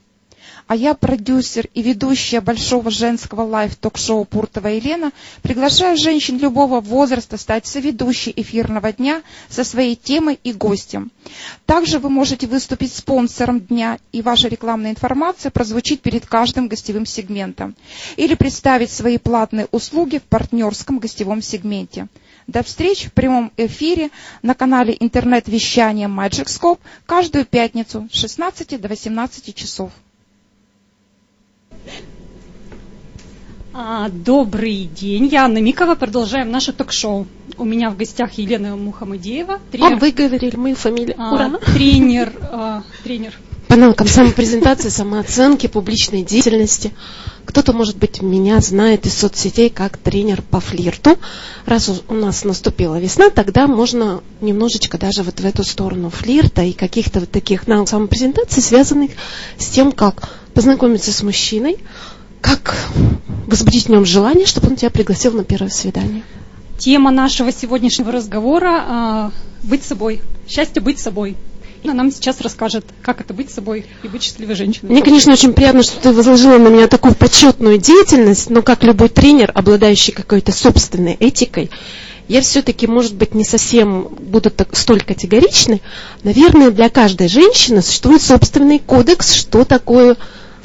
а 0.68 0.76
я 0.76 0.94
продюсер 0.94 1.68
и 1.74 1.82
ведущая 1.82 2.42
большого 2.42 2.90
женского 2.90 3.42
live 3.42 3.70
ток-шоу 3.70 4.26
Пуртова 4.26 4.68
Елена, 4.68 5.12
приглашаю 5.42 5.98
женщин 5.98 6.40
любого 6.40 6.82
возраста 6.82 7.38
стать 7.38 7.68
соведущей 7.68 8.34
эфирного 8.36 8.92
дня 8.92 9.22
со 9.50 9.64
своей 9.64 9.96
темой 9.96 10.40
и 10.44 10.54
гостем. 10.54 11.12
Также 11.66 12.00
вы 12.00 12.10
можете 12.10 12.48
выступить 12.48 12.94
спонсором 12.94 13.60
дня, 13.60 14.00
и 14.12 14.22
ваша 14.22 14.48
рекламная 14.48 14.92
информация 14.92 15.52
прозвучит 15.52 16.02
перед 16.02 16.26
каждым 16.26 16.68
гостевым 16.68 17.06
сегментом. 17.06 17.76
Или 18.16 18.36
представить 18.36 18.92
свои 18.92 19.18
платные 19.18 19.68
услуги 19.72 20.18
в 20.18 20.24
партнерском 20.24 21.00
гостевом 21.00 21.42
сегменте. 21.42 22.08
До 22.48 22.62
встречи 22.62 23.10
в 23.10 23.14
прямом 23.14 23.52
эфире 23.58 24.12
на 24.44 24.54
канале 24.54 24.96
интернет-вещания 25.00 26.08
Magic 26.08 26.46
Scope 26.46 26.80
каждую 27.06 27.46
пятницу 27.46 28.08
с 28.12 28.16
16 28.16 28.80
до 28.80 28.88
18 28.88 29.56
часов. 29.56 29.92
А, 33.78 34.08
добрый 34.10 34.86
день, 34.86 35.28
я 35.28 35.44
Анна 35.44 35.58
Микова, 35.58 35.96
продолжаем 35.96 36.50
наше 36.50 36.72
ток-шоу. 36.72 37.28
У 37.58 37.66
меня 37.66 37.90
в 37.90 37.98
гостях 37.98 38.32
Елена 38.34 38.78
Мухаммадеева, 38.78 39.60
тренер. 39.70 39.94
А 39.94 39.96
вы 39.98 40.12
говорили 40.12 40.56
мою 40.56 40.78
фамилию. 40.78 41.16
А, 41.20 41.34
Ура. 41.34 41.60
Тренер, 41.74 42.32
а, 42.42 42.84
тренер. 43.04 43.34
По 43.68 43.76
навыкам 43.76 44.08
самопрезентации, 44.08 44.88
самооценки, 44.88 45.68
публичной 45.68 46.24
деятельности. 46.24 46.94
Кто-то, 47.44 47.74
может 47.74 47.98
быть, 47.98 48.22
меня 48.22 48.62
знает 48.62 49.06
из 49.06 49.18
соцсетей 49.18 49.70
как 49.70 49.98
тренер 49.98 50.42
по 50.42 50.62
флирту. 50.62 51.18
Раз 51.66 51.92
у 52.08 52.14
нас 52.14 52.46
наступила 52.46 52.98
весна, 52.98 53.30
тогда 53.30 53.68
можно 53.68 54.22
немножечко 54.40 54.98
даже 54.98 55.24
вот 55.24 55.42
в 55.42 55.46
эту 55.46 55.66
сторону 55.66 56.10
флирта 56.10 56.62
и 56.62 56.72
каких-то 56.72 57.20
вот 57.20 57.32
таких 57.32 57.68
навыков 57.68 57.90
самопрезентации, 57.90 58.62
связанных 58.62 59.12
с 59.58 59.68
тем, 59.68 59.92
как 59.92 60.30
познакомиться 60.56 61.12
с 61.12 61.22
мужчиной, 61.22 61.78
как 62.42 62.76
возбудить 63.46 63.86
в 63.86 63.90
нем 63.90 64.06
желание, 64.06 64.48
чтобы 64.48 64.70
он 64.70 64.76
тебя 64.76 64.90
пригласил 64.90 65.34
на 65.34 65.44
первое 65.44 65.70
свидание? 65.70 66.24
Тема 66.80 67.12
нашего 67.12 67.52
сегодняшнего 67.52 68.12
разговора 68.12 69.32
э, 69.64 69.68
быть 69.68 69.84
собой. 69.84 70.22
Счастье 70.48 70.82
быть 70.82 71.00
собой. 71.00 71.36
Она 71.84 71.94
нам 71.94 72.12
сейчас 72.12 72.42
расскажет, 72.42 72.86
как 73.02 73.22
это 73.22 73.34
быть 73.34 73.52
собой 73.52 73.86
и 74.02 74.08
быть 74.08 74.24
счастливой 74.24 74.56
женщиной. 74.56 74.90
Мне, 74.90 75.04
конечно, 75.04 75.32
очень 75.32 75.54
приятно, 75.54 75.84
что 75.84 76.00
ты 76.02 76.12
возложила 76.12 76.58
на 76.58 76.70
меня 76.70 76.88
такую 76.88 77.14
почетную 77.14 77.78
деятельность, 77.78 78.50
но 78.50 78.64
как 78.64 78.84
любой 78.84 79.10
тренер, 79.10 79.52
обладающий 79.54 80.12
какой-то 80.12 80.52
собственной 80.52 81.14
этикой, 81.14 81.70
я 82.28 82.42
все-таки, 82.42 82.88
может 82.88 83.14
быть, 83.14 83.36
не 83.36 83.44
совсем 83.44 84.08
буду 84.20 84.50
так, 84.50 84.76
столь 84.76 85.02
категоричной. 85.02 85.84
Наверное, 86.24 86.72
для 86.72 86.90
каждой 86.90 87.28
женщины 87.28 87.84
существует 87.84 88.22
собственный 88.22 88.80
кодекс, 88.80 89.34
что 89.34 89.64
такое 89.64 90.18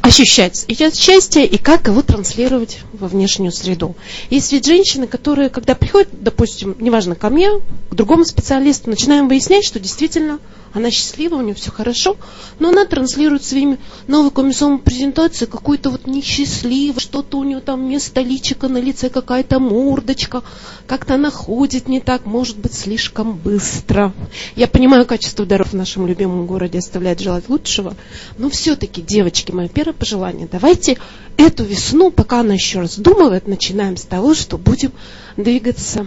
ощущать 0.03 0.65
это 0.69 0.97
счастье 0.97 1.47
и 1.47 1.59
как 1.59 1.89
его 1.89 2.03
транслировать 2.03 2.79
во 2.93 3.09
внешнюю 3.09 3.53
среду. 3.53 3.97
Есть 4.31 4.53
ведь 4.53 4.67
женщины, 4.67 5.07
которые, 5.07 5.49
когда 5.49 5.75
приходят, 5.75 6.09
допустим, 6.13 6.77
неважно, 6.81 7.15
ко 7.15 7.31
мне, 7.31 7.51
к 7.91 7.95
другому 7.95 8.25
специалисту, 8.25 8.91
начинаем 8.91 9.29
выяснять, 9.29 9.65
что 9.65 9.79
действительно 9.79 10.39
она 10.73 10.91
счастлива, 10.91 11.37
у 11.37 11.41
нее 11.41 11.55
все 11.55 11.71
хорошо, 11.71 12.17
но 12.59 12.69
она 12.69 12.85
транслирует 12.85 13.43
своими 13.43 13.79
навыками 14.07 14.53
самопрезентации 14.53 15.47
какую-то 15.47 15.91
вот 15.91 16.07
несчастливую, 16.07 17.01
что-то 17.01 17.39
у 17.39 17.45
нее 17.45 17.61
там 17.61 17.87
вместо 17.87 18.21
личика 18.21 18.69
на 18.69 18.79
лице 18.79 19.11
какая-то 19.11 19.59
мордочка, 19.59 20.43
как-то 20.87 21.15
она 21.15 21.31
ходит 21.31 21.89
не 21.89 22.01
так, 22.01 22.25
может 22.25 22.57
быть, 22.59 22.75
слишком 22.75 23.33
быстро. 23.37 24.13
Я 24.55 24.69
понимаю, 24.69 25.07
качество 25.07 25.45
дорог 25.45 25.69
в 25.69 25.75
нашем 25.75 26.07
любимом 26.07 26.47
городе 26.47 26.79
оставляет 26.79 27.21
желать 27.21 27.49
лучшего, 27.49 27.97
но 28.39 28.49
все-таки, 28.49 29.03
девочки, 29.03 29.51
мое 29.51 29.69
первое 29.69 29.90
пожелание, 29.93 30.49
давайте 30.51 30.99
эту 31.37 31.65
весну, 31.65 32.11
пока 32.11 32.41
она 32.41 32.55
еще 32.55 32.81
раздумывает, 32.81 33.47
начинаем 33.47 33.97
с 33.97 34.03
того, 34.03 34.35
что 34.35 34.59
будем 34.59 34.93
двигаться 35.37 36.07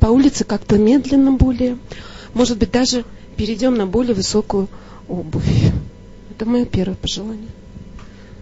по 0.00 0.06
улице 0.06 0.44
как-то 0.44 0.78
медленно 0.78 1.32
более, 1.32 1.78
может 2.34 2.58
быть, 2.58 2.70
даже 2.70 3.04
перейдем 3.36 3.74
на 3.74 3.86
более 3.86 4.14
высокую 4.14 4.68
обувь. 5.08 5.72
Это 6.30 6.44
мое 6.44 6.64
первое 6.64 6.96
пожелание. 6.96 7.48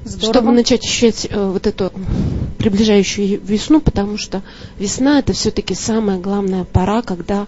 Здорово. 0.05 0.35
Чтобы 0.35 0.53
начать 0.53 0.85
ощущать 0.85 1.27
э, 1.31 1.51
вот 1.51 1.67
эту 1.67 1.91
приближающую 2.59 3.41
весну, 3.41 3.81
потому 3.81 4.19
что 4.19 4.43
весна 4.79 5.19
это 5.19 5.33
все-таки 5.33 5.75
самая 5.75 6.19
главная 6.19 6.65
пора, 6.65 7.01
когда 7.03 7.47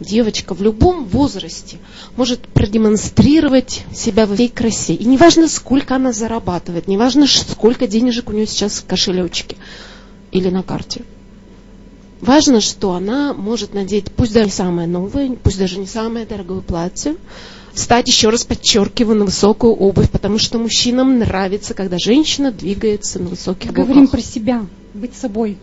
девочка 0.00 0.54
в 0.54 0.62
любом 0.62 1.04
возрасте 1.04 1.78
может 2.16 2.40
продемонстрировать 2.48 3.84
себя 3.94 4.26
в 4.26 4.34
всей 4.34 4.48
красе. 4.48 4.94
И 4.94 5.04
неважно, 5.04 5.48
сколько 5.48 5.96
она 5.96 6.12
зарабатывает, 6.12 6.88
неважно, 6.88 7.26
сколько 7.26 7.86
денежек 7.86 8.30
у 8.30 8.32
нее 8.32 8.46
сейчас 8.46 8.78
в 8.78 8.86
кошелечке 8.86 9.56
или 10.32 10.48
на 10.48 10.62
карте. 10.62 11.02
Важно, 12.20 12.60
что 12.60 12.92
она 12.92 13.32
может 13.32 13.72
надеть, 13.72 14.10
пусть 14.12 14.32
даже 14.32 14.46
не 14.46 14.52
самое 14.52 14.86
новое, 14.86 15.30
пусть 15.42 15.58
даже 15.58 15.78
не 15.78 15.86
самое 15.86 16.26
дорогое 16.26 16.60
платье, 16.60 17.16
встать, 17.72 18.08
еще 18.08 18.28
раз 18.28 18.44
подчеркиваю, 18.44 19.16
на 19.16 19.24
высокую 19.24 19.74
обувь, 19.74 20.10
потому 20.10 20.38
что 20.38 20.58
мужчинам 20.58 21.18
нравится, 21.18 21.72
когда 21.72 21.96
женщина 21.98 22.52
двигается 22.52 23.20
на 23.20 23.28
высоких 23.28 23.70
Мы 23.70 23.84
говорим 23.84 24.06
про 24.08 24.20
себя, 24.20 24.66
быть 24.92 25.14
собой. 25.14 25.56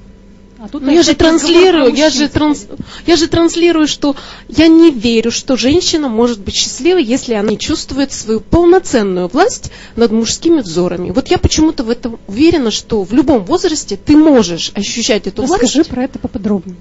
А 0.60 0.68
тут 0.68 0.82
ну, 0.82 0.92
я 0.92 1.04
же 1.04 1.14
транслирую, 1.14 1.94
я 1.94 2.10
же, 2.10 2.28
транс, 2.28 2.66
я 3.06 3.16
же 3.16 3.28
транслирую, 3.28 3.88
что 3.88 4.16
я 4.50 4.68
не 4.68 4.90
верю, 4.90 5.32
что 5.32 5.56
женщина 5.56 6.10
может 6.10 6.40
быть 6.40 6.56
счастливой, 6.56 7.04
если 7.04 7.36
она 7.36 7.52
не 7.52 7.60
чувствует 7.60 8.12
свою 8.12 8.40
полноценную 8.40 9.28
власть 9.28 9.72
над 9.96 10.12
мужскими 10.12 10.62
взорами. 10.62 11.12
Вот 11.12 11.28
я 11.28 11.38
почему-то 11.38 11.84
в 11.84 11.92
этом 11.92 12.20
уверена, 12.28 12.72
что 12.72 13.04
в 13.04 13.14
любом 13.14 13.46
возрасте 13.46 13.98
ты 14.04 14.18
можешь 14.18 14.72
ощущать 14.74 15.28
эту 15.28 15.44
Расскажи 15.44 15.60
власть. 15.60 15.76
Расскажи 15.76 15.90
про 15.90 16.04
это 16.04 16.18
поподробнее. 16.18 16.78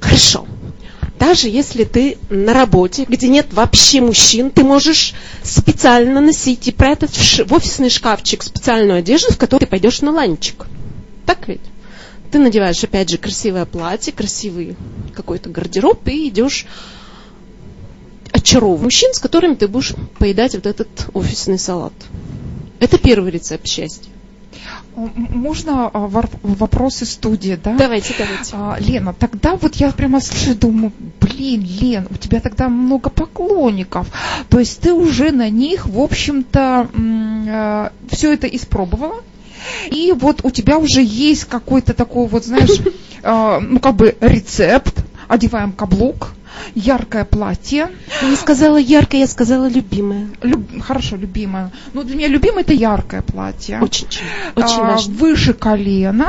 Хорошо. 0.00 0.44
Даже 1.20 1.48
если 1.48 1.84
ты 1.84 2.18
на 2.28 2.52
работе, 2.52 3.06
где 3.08 3.28
нет 3.28 3.52
вообще 3.52 4.00
мужчин, 4.00 4.50
ты 4.50 4.64
можешь 4.64 5.14
специально 5.44 6.20
носить 6.20 6.66
и 6.66 6.72
прятать 6.72 7.16
в, 7.16 7.46
в 7.46 7.52
офисный 7.54 7.88
шкафчик 7.88 8.42
специальную 8.42 8.98
одежду, 8.98 9.32
в 9.32 9.38
которой 9.38 9.60
ты 9.60 9.66
пойдешь 9.66 10.02
на 10.02 10.10
ланчик. 10.10 10.66
Так 11.24 11.46
ведь? 11.46 11.60
Ты 12.30 12.38
надеваешь, 12.38 12.82
опять 12.84 13.10
же, 13.10 13.18
красивое 13.18 13.64
платье, 13.64 14.12
красивый 14.12 14.76
какой-то 15.14 15.50
гардероб 15.50 16.06
и 16.08 16.28
идешь 16.28 16.66
очаровывать 18.32 18.82
мужчин, 18.82 19.14
с 19.14 19.18
которыми 19.18 19.54
ты 19.54 19.68
будешь 19.68 19.94
поедать 20.18 20.54
вот 20.54 20.66
этот 20.66 20.88
офисный 21.14 21.58
салат. 21.58 21.94
Это 22.80 22.98
первый 22.98 23.30
рецепт 23.30 23.66
счастья. 23.66 24.10
Можно 24.94 25.88
а, 25.88 26.08
вопросы 26.08 27.04
студии, 27.04 27.58
да? 27.62 27.76
Давайте, 27.76 28.14
давайте. 28.18 28.52
А, 28.54 28.76
Лена, 28.80 29.12
тогда 29.12 29.56
вот 29.56 29.76
я 29.76 29.90
прямо 29.92 30.20
слушаю, 30.20 30.56
думаю, 30.56 30.90
блин, 31.20 31.62
Лен, 31.62 32.08
у 32.10 32.14
тебя 32.14 32.40
тогда 32.40 32.70
много 32.70 33.10
поклонников. 33.10 34.08
То 34.48 34.58
есть 34.58 34.80
ты 34.80 34.94
уже 34.94 35.32
на 35.32 35.50
них, 35.50 35.86
в 35.86 36.00
общем-то, 36.00 36.88
а, 36.94 37.92
все 38.10 38.32
это 38.32 38.46
испробовала? 38.46 39.22
И 39.90 40.12
вот 40.12 40.40
у 40.42 40.50
тебя 40.50 40.78
уже 40.78 41.02
есть 41.02 41.44
какой-то 41.44 41.94
такой 41.94 42.28
вот, 42.28 42.44
знаешь, 42.44 42.80
ну 43.22 43.80
как 43.80 43.96
бы 43.96 44.16
рецепт, 44.20 45.04
одеваем 45.28 45.72
каблук, 45.72 46.34
яркое 46.74 47.24
платье. 47.24 47.88
Я 48.22 48.28
не 48.28 48.36
сказала 48.36 48.76
яркое, 48.76 49.20
я 49.20 49.26
сказала 49.26 49.68
любимое. 49.68 50.28
Люб- 50.42 50.80
Хорошо, 50.82 51.16
любимое. 51.16 51.70
Ну, 51.92 52.02
для 52.02 52.16
меня 52.16 52.28
любимое 52.28 52.62
это 52.62 52.72
яркое 52.72 53.22
платье. 53.22 53.80
Очень, 53.80 54.06
очень 54.54 54.80
А, 54.80 54.92
важно. 54.92 55.14
Выше 55.14 55.52
колена. 55.54 56.28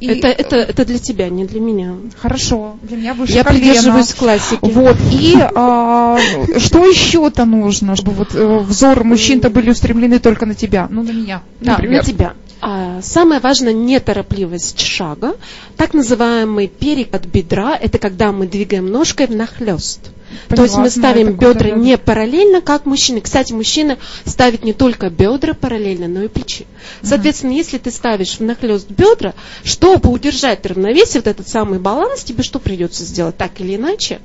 И- 0.00 0.06
Это, 0.06 0.28
это, 0.28 0.56
это 0.56 0.84
для 0.86 0.98
тебя, 0.98 1.28
не 1.28 1.44
для 1.44 1.60
меня. 1.60 1.94
Хорошо, 2.18 2.76
для 2.82 2.96
меня 2.96 3.14
выше 3.14 3.32
Я 3.34 3.44
колена. 3.44 3.60
придерживаюсь 3.64 4.14
классики. 4.14 4.58
Вот, 4.62 4.96
и 5.12 5.36
а, 5.54 6.18
что 6.58 6.86
еще-то 6.86 7.44
нужно, 7.44 7.96
чтобы 7.96 8.12
вот 8.16 8.34
э, 8.34 8.58
взоры 8.60 9.04
мужчин-то 9.04 9.50
были 9.50 9.70
устремлены 9.70 10.18
только 10.18 10.46
на 10.46 10.54
тебя, 10.54 10.88
ну, 10.90 11.02
на 11.02 11.10
меня, 11.10 11.42
Да, 11.60 11.72
например. 11.72 11.98
на 12.02 12.04
тебя. 12.06 12.32
А, 12.60 13.00
самое 13.02 13.40
важное 13.40 13.72
неторопливость 13.72 14.80
шага. 14.80 15.36
Так 15.76 15.94
называемый 15.94 16.68
перекат 16.68 17.26
бедра– 17.26 17.76
это 17.80 17.98
когда 17.98 18.32
мы 18.32 18.46
двигаем 18.46 18.90
ножкой 18.90 19.26
внахлёст. 19.26 20.10
То 20.48 20.62
есть 20.62 20.74
Поняла, 20.74 20.82
мы 20.82 20.90
ставим 20.90 21.32
бедра 21.32 21.70
не 21.70 21.96
параллельно, 21.98 22.60
как 22.60 22.86
мужчины. 22.86 23.20
Кстати, 23.20 23.52
мужчина 23.52 23.98
ставит 24.24 24.62
не 24.62 24.72
только 24.72 25.10
бедра 25.10 25.54
параллельно, 25.54 26.06
но 26.06 26.22
и 26.22 26.28
плечи. 26.28 26.66
Соответственно, 27.02 27.52
если 27.52 27.78
ты 27.78 27.90
ставишь 27.90 28.38
внахлёст 28.38 28.88
бедра, 28.90 29.34
чтобы 29.64 30.10
удержать 30.10 30.64
равновесие, 30.66 31.20
вот 31.20 31.26
этот 31.26 31.48
самый 31.48 31.78
баланс, 31.78 32.22
тебе 32.22 32.42
что 32.42 32.58
придется 32.58 33.04
сделать? 33.04 33.36
Так 33.36 33.60
или 33.60 33.76
иначе, 33.76 34.20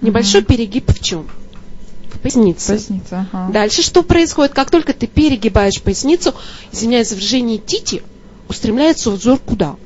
небольшой 0.00 0.42
перегиб 0.42 0.90
в 0.90 1.02
чем? 1.02 1.26
В 2.20 2.22
пояснице. 2.22 2.74
Поясница, 2.74 3.26
ага. 3.32 3.50
Дальше 3.50 3.82
что 3.82 4.02
происходит? 4.02 4.52
Как 4.52 4.70
только 4.70 4.92
ты 4.92 5.06
перегибаешь 5.06 5.80
поясницу, 5.80 6.34
извиняюсь, 6.70 7.12
в 7.12 7.16
движении 7.16 7.56
тити 7.56 8.02
устремляется 8.46 9.10
взор 9.10 9.38
куда? 9.38 9.76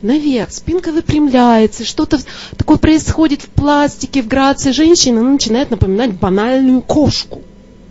Наверх, 0.00 0.50
спинка 0.50 0.90
выпрямляется, 0.90 1.84
что-то 1.84 2.18
такое 2.56 2.78
происходит 2.78 3.42
в 3.42 3.48
пластике, 3.48 4.22
в 4.22 4.26
грации 4.26 4.72
женщины, 4.72 5.20
она 5.20 5.30
начинает 5.30 5.70
напоминать 5.70 6.14
банальную 6.14 6.82
кошку. 6.82 7.42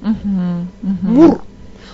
Мгм, 0.01 0.68
мгм. 0.81 0.97
Мур, 1.13 1.41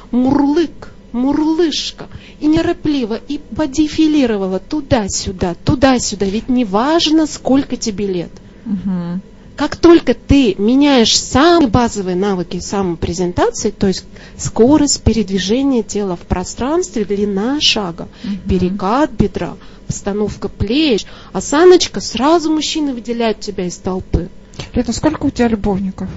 мурлык, 0.09 0.91
мурлышка. 1.11 2.07
И 2.39 2.47
неторопливо, 2.47 3.19
и 3.27 3.37
подефилировала 3.37 4.57
туда-сюда, 4.57 5.55
туда-сюда. 5.63 6.25
Ведь 6.25 6.49
не 6.49 6.65
важно, 6.65 7.27
сколько 7.27 7.77
тебе 7.77 8.07
лет. 8.07 8.31
Мгм. 8.65 9.21
Как 9.57 9.75
только 9.75 10.13
ты 10.13 10.53
меняешь 10.59 11.19
самые 11.19 11.67
базовые 11.67 12.15
навыки 12.15 12.59
самопрезентации, 12.59 13.71
то 13.71 13.87
есть 13.87 14.05
скорость 14.37 15.01
передвижения 15.01 15.81
тела 15.81 16.15
в 16.15 16.21
пространстве, 16.21 17.05
длина 17.05 17.59
шага, 17.59 18.07
перекат 18.47 19.09
бедра, 19.11 19.55
постановка 19.87 20.47
плеч, 20.47 21.05
осаночка, 21.33 22.01
сразу 22.01 22.51
мужчины 22.51 22.93
выделяют 22.93 23.39
тебя 23.39 23.65
из 23.65 23.77
толпы. 23.77 24.29
Лето, 24.73 24.93
сколько 24.93 25.25
у 25.25 25.31
тебя 25.31 25.47
любовников? 25.47 26.07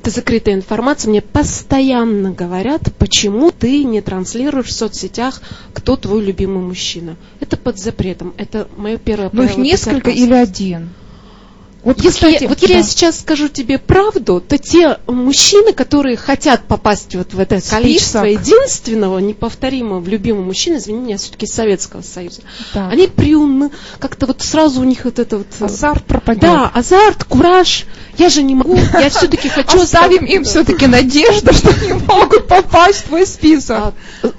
Это 0.00 0.10
закрытая 0.10 0.54
информация. 0.54 1.10
Мне 1.10 1.20
постоянно 1.20 2.30
говорят, 2.30 2.94
почему 2.98 3.50
ты 3.50 3.84
не 3.84 4.00
транслируешь 4.00 4.68
в 4.68 4.72
соцсетях, 4.72 5.42
кто 5.74 5.96
твой 5.96 6.22
любимый 6.22 6.62
мужчина. 6.62 7.16
Это 7.40 7.58
под 7.58 7.78
запретом. 7.78 8.32
Это 8.38 8.68
мое 8.76 8.96
первое 8.96 9.28
Ну, 9.32 9.42
их 9.42 9.48
правило 9.50 9.64
несколько 9.64 10.10
безопасности. 10.10 10.22
или 10.22 10.34
один? 10.34 10.90
Вот, 11.84 12.00
Если, 12.00 12.26
кстати, 12.26 12.44
вот 12.44 12.58
если 12.60 12.72
да. 12.74 12.78
я 12.78 12.82
сейчас 12.82 13.20
скажу 13.20 13.48
тебе 13.48 13.78
правду, 13.78 14.40
то 14.40 14.56
те 14.56 14.98
мужчины, 15.06 15.72
которые 15.74 16.16
хотят 16.16 16.64
попасть 16.64 17.14
вот 17.14 17.34
в 17.34 17.38
это 17.38 17.58
Список. 17.60 17.78
количество 17.78 18.24
единственного, 18.24 19.18
неповторимого 19.18 20.04
любимого 20.08 20.42
мужчины, 20.44 20.78
извини 20.78 21.00
меня, 21.00 21.16
все-таки 21.18 21.46
Советского 21.46 22.00
Союза, 22.02 22.40
Да. 22.72 22.88
они 22.88 23.06
приунны, 23.08 23.70
как-то 23.98 24.26
вот 24.26 24.40
сразу 24.40 24.80
у 24.80 24.84
них 24.84 25.04
вот 25.04 25.18
это 25.18 25.38
вот... 25.38 25.46
э, 25.60 25.64
Азарт 25.66 26.04
пропадет. 26.04 26.40
Да, 26.42 26.70
азарт, 26.74 27.24
кураж. 27.24 27.84
Я 28.16 28.28
же 28.30 28.42
не 28.42 28.54
могу, 28.54 28.76
я 28.76 29.10
все-таки 29.10 29.48
хочу... 29.48 29.80
Оставим 29.82 30.24
им 30.24 30.44
все-таки 30.44 30.86
надежду, 30.86 31.52
что 31.52 31.68
они 31.70 31.92
могут 32.06 32.46
попасть 32.46 33.00
в 33.00 33.02
твой 33.08 33.26
список. 33.26 33.92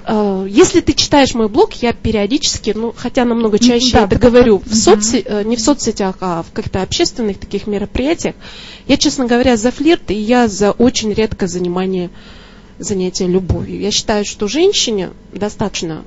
А, 0.05 0.43
э, 0.43 0.47
Если 0.49 0.80
ты 0.81 0.93
читаешь 0.93 1.34
мой 1.35 1.49
блог, 1.49 1.73
я 1.73 1.93
периодически, 1.93 2.73
ну, 2.76 2.93
хотя 2.95 3.26
намного 3.26 3.59
чаще 3.59 3.97
это 3.97 4.17
говорю, 4.17 4.59
в 4.65 4.72
соцсе- 4.72 5.23
э, 5.26 5.43
не 5.43 5.57
в 5.57 5.59
соцсетях, 5.59 6.15
а 6.22 6.41
в 6.43 6.51
каких-то 6.53 6.81
общественных 6.81 7.35
таких 7.38 7.68
мероприятиях, 7.68 8.36
я, 8.88 8.98
честно 8.98 9.26
говоря, 9.26 9.57
за 9.57 9.72
флирт, 9.72 10.12
и 10.12 10.16
я 10.16 10.48
за 10.48 10.72
очень 10.72 11.14
редкое 11.14 11.48
занимание, 11.48 12.10
занятие 12.80 13.28
любовью. 13.28 13.80
Я 13.80 13.91
считаю, 13.91 14.26
что 14.26 14.48
женщине 14.48 15.12
достаточно 15.34 16.03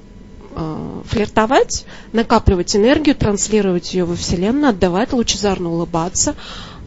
э, 0.54 1.02
флиртовать, 1.06 1.86
накапливать 2.12 2.76
энергию, 2.76 3.14
транслировать 3.14 3.94
ее 3.94 4.04
во 4.04 4.16
Вселенную, 4.16 4.70
отдавать, 4.70 5.12
лучезарно 5.12 5.70
улыбаться, 5.70 6.34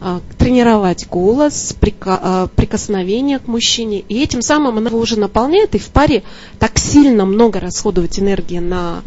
э, 0.00 0.20
тренировать 0.38 1.08
голос, 1.08 1.74
прика- 1.80 2.20
э, 2.22 2.48
прикосновение 2.54 3.38
к 3.38 3.48
мужчине. 3.48 4.00
И 4.08 4.22
этим 4.22 4.42
самым 4.42 4.78
она 4.78 4.90
его 4.90 4.98
уже 4.98 5.18
наполняет, 5.18 5.74
и 5.74 5.78
в 5.78 5.88
паре 5.88 6.22
так 6.58 6.78
сильно 6.78 7.24
много 7.24 7.60
расходовать 7.60 8.18
энергии 8.18 8.58
на 8.58 9.02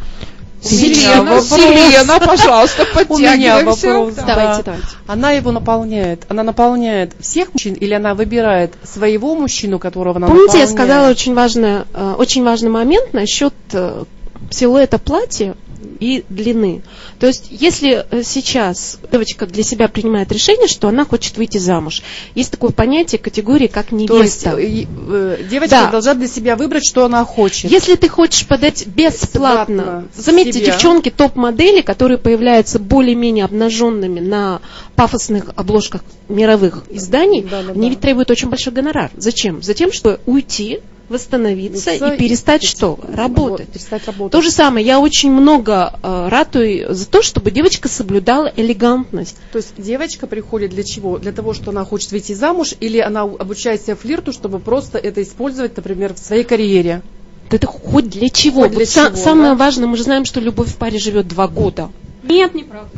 Селена. 0.66 1.42
Селена, 1.42 2.20
пожалуйста, 2.20 2.84
У 3.10 3.18
меня 3.18 3.32
подтягиваемся. 3.32 3.88
вопрос. 3.94 4.14
Да. 4.16 4.24
Давайте, 4.26 4.58
Да. 4.58 4.64
давайте. 4.64 4.88
Она 5.08 5.32
его 5.32 5.52
наполняет. 5.52 6.26
Она 6.30 6.44
наполняет 6.44 7.14
всех 7.20 7.54
мужчин 7.54 7.74
или 7.74 7.94
она 7.94 8.16
выбирает 8.16 8.74
своего 8.84 9.36
мужчину, 9.36 9.80
которого 9.80 10.18
она 10.18 10.28
Помните, 10.28 10.60
я 10.60 10.68
сказала 10.68 11.10
очень, 11.10 11.34
важное, 11.34 11.86
э, 11.94 12.16
очень 12.18 12.44
важный 12.44 12.70
момент 12.70 13.14
насчет 13.14 13.54
э, 13.74 14.04
силуэта 14.50 14.98
платья 15.00 15.56
и 15.99 16.23
длины. 16.30 16.81
То 17.19 17.27
есть, 17.27 17.47
если 17.49 18.06
э, 18.10 18.23
сейчас 18.23 18.99
девочка 19.11 19.45
для 19.45 19.64
себя 19.64 19.88
принимает 19.88 20.31
решение, 20.31 20.68
что 20.68 20.88
она 20.88 21.06
хочет 21.06 21.38
выйти 21.38 21.57
замуж, 21.57 22.02
есть 22.35 22.52
такое 22.52 22.72
понятие, 22.72 23.19
категории, 23.19 23.68
как 23.68 23.88
То 23.88 23.95
есть 23.97 24.45
невеста. 24.45 24.49
э, 24.60 24.85
э, 25.10 25.43
девочка 25.49 25.76
Да. 25.85 25.91
должна 25.91 26.14
для 26.15 26.27
себя 26.27 26.56
выбрать, 26.56 26.85
что 26.88 27.06
она 27.06 27.23
хочет. 27.23 27.72
Если 27.72 27.95
ты 27.95 28.10
хочешь 28.10 28.45
подать 28.47 28.85
бесплатно, 28.88 29.76
Бесплатно 29.76 30.07
заметьте, 30.15 30.53
себя. 30.53 30.65
девчонки 30.68 31.10
топ-модели, 31.10 31.81
которые 31.81 32.18
появляются 32.18 32.80
более-менее 32.80 33.45
обнаженными 33.45 34.19
на 34.19 34.61
пафосных 34.95 35.52
обложках 35.56 36.03
мировых 36.30 36.84
изданий, 36.89 37.41
Да, 37.41 37.61
да, 37.64 37.72
они 37.72 37.81
да. 37.81 37.89
ведь 37.89 37.99
требуют 37.99 38.31
очень 38.31 38.49
большой 38.49 38.73
гонорар. 38.73 39.11
Зачем? 39.18 39.61
Затем, 39.61 39.91
чтобы 39.91 40.19
уйти, 40.26 40.80
восстановиться 41.10 41.94
Лица 41.94 42.14
и 42.14 42.18
перестать 42.18 42.64
и- 42.64 42.68
что? 42.68 42.99
Работать. 43.14 43.68
Перестать 43.69 44.06
работать. 44.07 44.32
То 44.32 44.41
же 44.41 44.52
самое, 44.52 44.86
я 44.86 44.99
очень 44.99 45.32
много 45.32 45.94
э, 46.02 46.27
ратую 46.30 46.94
за 46.94 47.07
то, 47.07 47.22
чтобы 47.22 47.52
девочка 47.52 47.88
соблюдала 47.88 48.52
элегантность. 48.56 49.38
То 49.52 49.57
есть 49.60 49.73
девочка 49.77 50.27
приходит 50.27 50.72
для 50.72 50.84
чего? 50.84 51.18
Для 51.18 51.32
того, 51.32 51.53
что 51.53 51.72
она 51.72 51.86
хочет 51.86 52.11
выйти 52.11 52.34
замуж, 52.34 52.73
или 52.80 52.99
она 52.99 53.22
обучает 53.23 53.82
себя 53.84 53.95
флирту, 53.95 54.32
чтобы 54.34 54.60
просто 54.60 54.98
это 54.98 55.22
использовать, 55.22 55.76
например, 55.77 56.14
в 56.14 56.19
своей 56.19 56.44
карьере? 56.44 57.02
Да 57.49 57.57
Это 57.57 57.68
хоть 57.68 58.10
для 58.10 58.30
чего? 58.30 58.61
Хоть 58.64 58.72
для 58.72 58.80
Вот 58.80 58.88
са- 58.88 59.07
чего, 59.11 59.15
самое 59.23 59.52
да? 59.52 59.56
важное, 59.56 59.88
мы 59.88 59.98
же 59.98 60.03
знаем, 60.03 60.26
что 60.26 60.40
любовь 60.40 60.69
в 60.69 60.77
паре 60.77 60.98
живет 60.98 61.27
два 61.27 61.48
года. 61.48 61.90
Нет, 62.23 62.56
неправда. 62.56 62.90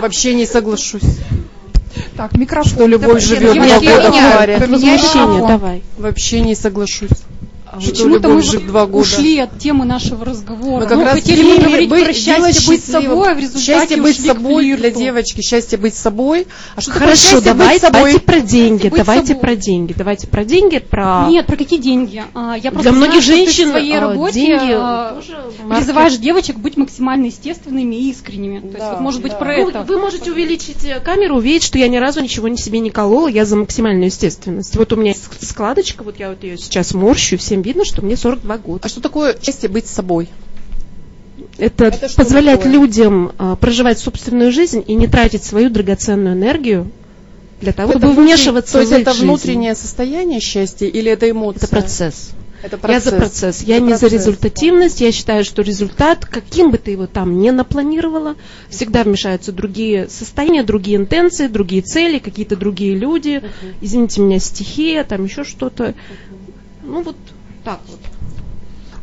Вообще 0.00 0.34
не 0.34 0.44
соглашусь. 0.44 1.00
Так, 2.16 2.34
микрофон. 2.34 2.72
Что 2.72 2.86
любовь 2.86 3.08
Давай, 3.08 3.20
живет 3.20 3.52
в 3.52 3.54
поменяй 3.54 3.78
Возмущение, 4.58 5.26
микрофон. 5.26 5.46
давай. 5.46 5.82
Вообще 5.96 6.40
не 6.40 6.54
соглашусь. 6.54 7.10
А 7.70 7.76
Почему-то 7.78 8.28
мы 8.28 8.42
два 8.66 8.86
года. 8.86 8.96
ушли 9.02 9.38
от 9.38 9.58
темы 9.58 9.84
нашего 9.84 10.24
разговора. 10.24 10.80
Мы 10.82 10.86
как 10.86 10.98
Ну, 10.98 11.04
раз 11.04 11.14
хотели 11.16 11.42
мы 11.42 11.58
говорить 11.58 11.88
быть- 11.90 12.04
про 12.04 12.12
счастье 12.14 12.68
быть 12.68 12.84
собой, 12.84 13.30
а 13.30 13.34
в 13.34 13.38
результате 13.38 13.64
Счастье 13.64 13.96
быть 13.98 14.20
собой 14.24 14.76
для 14.76 14.90
девочки, 14.90 15.42
счастье 15.42 15.76
быть 15.78 15.94
собой. 15.94 16.46
А 16.76 16.80
что 16.80 16.92
Хорошо, 16.92 17.40
давай, 17.40 17.74
быть 17.74 17.82
давайте 17.82 18.20
про 18.20 18.40
деньги, 18.40 18.88
Быть 18.88 18.98
давайте 18.98 19.28
собой. 19.28 19.40
про 19.42 19.56
деньги, 19.56 19.94
давайте 19.96 20.26
про 20.26 20.44
деньги, 20.44 20.78
про... 20.78 21.26
Нет, 21.28 21.46
про 21.46 21.56
какие 21.56 21.78
деньги? 21.78 22.22
А, 22.34 22.56
Я 22.56 22.70
просто 22.70 22.90
Для 22.90 22.92
многих 22.98 23.22
знаю, 23.22 23.22
что 23.22 23.32
ты 23.32 23.36
женщин 23.44 23.68
в 23.68 23.70
своей 23.72 23.96
а, 23.96 24.00
работе 24.00 24.32
деньги 24.40 24.72
а, 24.74 25.20
призываешь 25.76 26.16
девочек 26.16 26.56
быть 26.56 26.76
максимально 26.76 27.26
естественными 27.26 27.94
и 27.96 28.10
искренними. 28.10 28.60
То 28.60 28.66
есть 28.66 28.78
Да, 28.78 28.90
вот 28.92 29.00
может 29.00 29.20
быть 29.22 29.32
да. 29.32 29.38
про 29.38 29.56
Ну, 29.56 29.68
это. 29.68 29.82
Вы 29.82 29.98
можете 29.98 30.30
увеличить 30.32 30.84
э, 30.84 31.00
камеру, 31.00 31.36
увидеть, 31.36 31.64
что 31.64 31.78
я 31.78 31.88
ни 31.88 31.96
разу 31.96 32.20
ничего 32.20 32.48
себе 32.56 32.80
не 32.80 32.90
колола, 32.90 33.28
я 33.28 33.44
за 33.44 33.56
максимальную 33.56 34.06
естественность. 34.06 34.74
Вот 34.76 34.92
у 34.92 34.96
меня 34.96 35.14
складочка, 35.42 36.02
вот 36.02 36.18
я 36.18 36.30
вот 36.30 36.42
ее 36.42 36.56
сейчас 36.56 36.94
морщу, 36.94 37.34
и 37.36 37.38
всем 37.58 37.62
видно, 37.62 37.84
что 37.84 38.02
мне 38.04 38.16
42 38.16 38.58
года. 38.58 38.80
А 38.84 38.88
что 38.88 39.00
такое 39.00 39.36
счастье 39.42 39.68
быть 39.68 39.86
собой? 39.86 40.28
Это, 41.58 41.86
Это 41.86 42.08
позволяет 42.16 42.60
такое? 42.60 42.72
людям 42.80 43.32
а, 43.38 43.56
проживать 43.56 43.98
собственную 43.98 44.52
жизнь 44.52 44.84
и 44.86 44.94
не 44.94 45.06
тратить 45.08 45.42
свою 45.44 45.70
драгоценную 45.70 46.34
энергию 46.36 46.90
для 47.60 47.72
того, 47.72 47.90
Это 47.92 47.98
чтобы 48.00 48.14
внутрен- 48.14 48.24
вмешиваться 48.24 48.72
То 48.74 48.78
есть 48.80 48.92
в 48.92 48.94
их 48.94 49.00
это 49.02 49.12
жизнь. 49.12 49.24
внутреннее 49.24 49.74
состояние 49.74 50.40
счастья 50.40 50.86
или 50.86 51.10
это 51.10 51.28
эмоция? 51.28 51.58
Это 51.66 51.68
процесс. 51.68 52.30
Это 52.62 52.78
Я 52.90 52.98
за 53.00 53.12
процесс. 53.12 53.62
Я 53.62 53.76
Это 53.76 53.84
не 53.86 53.92
за 53.94 54.00
процесс. 54.00 54.12
результативность. 54.20 55.00
Я 55.00 55.12
считаю, 55.12 55.44
что 55.44 55.62
результат, 55.62 56.24
каким 56.26 56.70
бы 56.72 56.78
ты 56.78 56.90
его 56.92 57.06
там 57.06 57.38
не 57.40 57.50
напланировала, 57.52 58.34
всегда 58.68 59.02
вмешаются 59.04 59.52
другие 59.52 60.08
состояния, 60.08 60.62
другие 60.64 60.96
интенции, 60.96 61.46
другие 61.46 61.82
цели, 61.82 62.18
какие-то 62.18 62.56
другие 62.56 62.96
люди. 62.96 63.42
Извините 63.80 64.20
меня, 64.22 64.38
стихия, 64.40 65.04
там 65.04 65.24
еще 65.24 65.44
что-то. 65.44 65.94
Ну 66.84 67.02
вот 67.02 67.16
так 67.68 67.80
вот. 67.86 68.00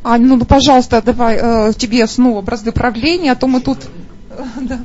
А, 0.02 0.18
ну, 0.18 0.38
ну 0.38 0.46
пожалуйста, 0.46 1.00
давай 1.02 1.38
э, 1.40 1.74
тебе 1.78 2.08
снова 2.08 2.40
образы 2.40 2.72
правления, 2.72 3.32
а 3.32 3.36
то 3.36 3.46
мы 3.48 3.62
тут... 3.62 3.78
Э, 4.32 4.44
да. 4.62 4.80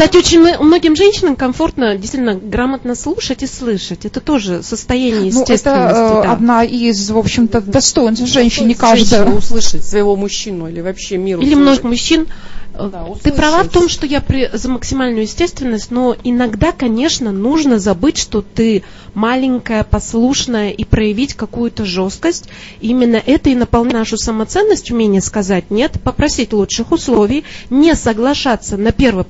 Кстати, 0.00 0.16
очень 0.16 0.40
мно- 0.40 0.62
многим 0.62 0.96
женщинам 0.96 1.36
комфортно 1.36 1.94
действительно 1.96 2.34
грамотно 2.34 2.94
слушать 2.94 3.42
и 3.42 3.46
слышать. 3.46 4.06
Это 4.06 4.20
тоже 4.20 4.62
состояние 4.62 5.20
Ну, 5.32 5.40
естественности. 5.40 5.66
это 5.68 6.20
э, 6.20 6.22
да. 6.22 6.32
одна 6.32 6.64
из, 6.64 7.10
в 7.10 7.18
общем-то, 7.18 7.60
достоинств 7.60 8.26
женщин, 8.26 8.66
не 8.66 8.74
каждая. 8.74 9.26
услышать 9.26 9.84
своего 9.84 10.16
мужчину 10.16 10.68
или 10.68 10.80
вообще 10.80 11.18
мир 11.18 11.36
Или 11.38 11.48
услышать. 11.54 11.62
многих 11.62 11.84
мужчин. 11.84 12.26
Э, 12.72 12.88
Да, 12.90 13.04
Ты 13.04 13.10
услышать. 13.10 13.34
права 13.36 13.62
в 13.64 13.68
том, 13.68 13.88
что 13.88 14.06
я 14.06 14.20
при- 14.20 14.48
за 14.52 14.70
максимальную 14.70 15.22
естественность, 15.22 15.90
но 15.90 16.16
иногда, 16.24 16.70
конечно, 16.72 17.30
нужно 17.32 17.78
забыть, 17.80 18.16
что 18.16 18.42
ты 18.42 18.84
маленькая, 19.12 19.82
послушная 19.82 20.70
и 20.70 20.84
проявить 20.84 21.34
какую-то 21.34 21.84
жесткость. 21.84 22.48
Именно 22.80 23.20
это 23.26 23.50
и 23.50 23.54
наполняет 23.56 23.90
нашу 23.98 24.16
самоценность, 24.16 24.92
умение 24.92 25.20
сказать 25.20 25.64
нет, 25.70 26.00
попросить 26.02 26.52
лучших 26.52 26.92
условий, 26.92 27.42
не 27.70 27.94
соглашаться 27.96 28.76
на 28.76 28.92
первое 28.92 29.24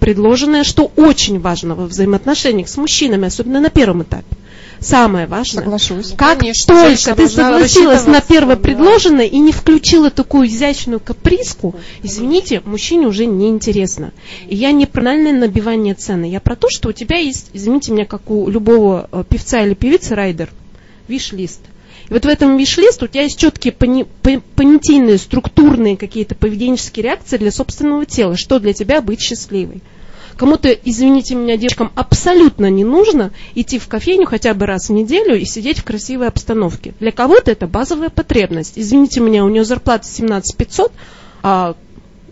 предложенное, 0.61 0.65
что 0.65 0.91
очень 0.97 1.41
важно 1.41 1.74
во 1.74 1.87
взаимоотношениях 1.87 2.69
с 2.69 2.77
мужчинами, 2.77 3.27
особенно 3.27 3.61
на 3.61 3.70
первом 3.70 4.03
этапе. 4.03 4.37
Самое 4.81 5.27
важное. 5.27 5.62
Соглашусь. 5.62 6.15
Как 6.16 6.39
Конечно, 6.39 6.74
только 6.74 7.15
ты 7.15 7.28
согласилась 7.28 8.07
на 8.07 8.23
первое 8.23 8.57
да. 8.57 8.62
предложенное 8.62 9.27
и 9.27 9.39
не 9.39 9.53
включила 9.53 10.09
такую 10.09 10.49
изящную 10.49 11.01
каприску, 11.01 11.74
извините, 12.03 12.62
мужчине 12.65 13.07
уже 13.07 13.27
не 13.27 13.49
интересно. 13.49 14.12
И 14.49 14.57
я 14.57 14.73
не 14.73 14.87
про 14.87 15.32
набивание 15.32 15.95
цены, 15.95 16.31
я 16.31 16.41
про 16.41 16.57
то, 16.57 16.69
что 16.70 16.89
у 16.89 16.93
тебя 16.93 17.19
есть, 17.19 17.51
извините 17.53 17.93
меня, 17.93 18.07
как 18.07 18.31
у 18.31 18.49
любого 18.49 19.09
э, 19.12 19.23
певца 19.28 19.61
или 19.62 19.74
певицы, 19.74 20.15
райдер, 20.15 20.49
виш-лист. 21.09 21.61
И 22.09 22.15
вот 22.15 22.24
в 22.24 22.28
этом 22.28 22.57
виш-лист 22.57 23.03
у 23.03 23.07
тебя 23.07 23.24
есть 23.24 23.39
четкие 23.39 23.74
пони- 23.74 24.07
по- 24.23 24.41
понятийные, 24.57 25.19
структурные 25.19 25.99
какие-то 25.99 26.35
поведенческие 26.35 27.05
реакции 27.05 27.37
для 27.37 27.51
собственного 27.51 28.07
тела, 28.07 28.35
что 28.39 28.59
для 28.59 28.73
тебя 28.73 29.03
быть 29.03 29.20
счастливой. 29.20 29.82
Кому-то, 30.41 30.71
извините 30.71 31.35
меня, 31.35 31.59
девушкам 31.59 31.93
абсолютно 31.95 32.71
не 32.71 32.83
нужно 32.83 33.31
идти 33.55 33.79
в 33.79 33.89
кофейню 33.89 34.25
хотя 34.25 34.55
бы 34.55 34.65
раз 34.65 34.89
в 34.89 34.93
неделю 34.93 35.39
и 35.39 35.45
сидеть 35.45 35.81
в 35.81 35.85
красивой 35.85 36.29
обстановке. 36.29 36.95
Для 36.99 37.12
кого-то 37.12 37.51
это 37.51 37.67
базовая 37.67 38.09
потребность. 38.09 38.79
Извините 38.79 39.21
меня, 39.21 39.45
у 39.45 39.51
нее 39.51 39.65
зарплата 39.65 40.07
17 40.07 40.57
500, 40.57 40.93
а 41.43 41.77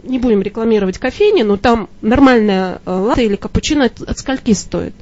не 0.05 0.19
будем 0.19 0.41
рекламировать 0.41 0.97
кофейни, 0.97 1.43
но 1.43 1.59
там 1.59 1.91
нормальная 2.01 2.81
э, 2.87 2.91
латте 2.91 3.27
или 3.27 3.37
капучино 3.37 3.85
от, 3.85 4.01
от 4.01 4.19
скольки 4.19 4.55
стоит. 4.55 4.95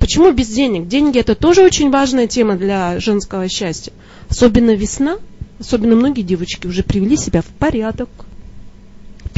Почему 0.00 0.32
без 0.32 0.48
денег? 0.48 0.88
Деньги 0.88 1.20
это 1.20 1.36
тоже 1.36 1.62
очень 1.62 1.92
важная 1.92 2.26
тема 2.26 2.56
для 2.56 2.98
женского 2.98 3.48
счастья. 3.48 3.92
Особенно 4.28 4.74
весна, 4.74 5.18
особенно 5.60 5.94
многие 5.94 6.22
девочки 6.22 6.66
уже 6.66 6.82
привели 6.82 7.16
себя 7.16 7.40
в 7.40 7.46
порядок. 7.46 8.08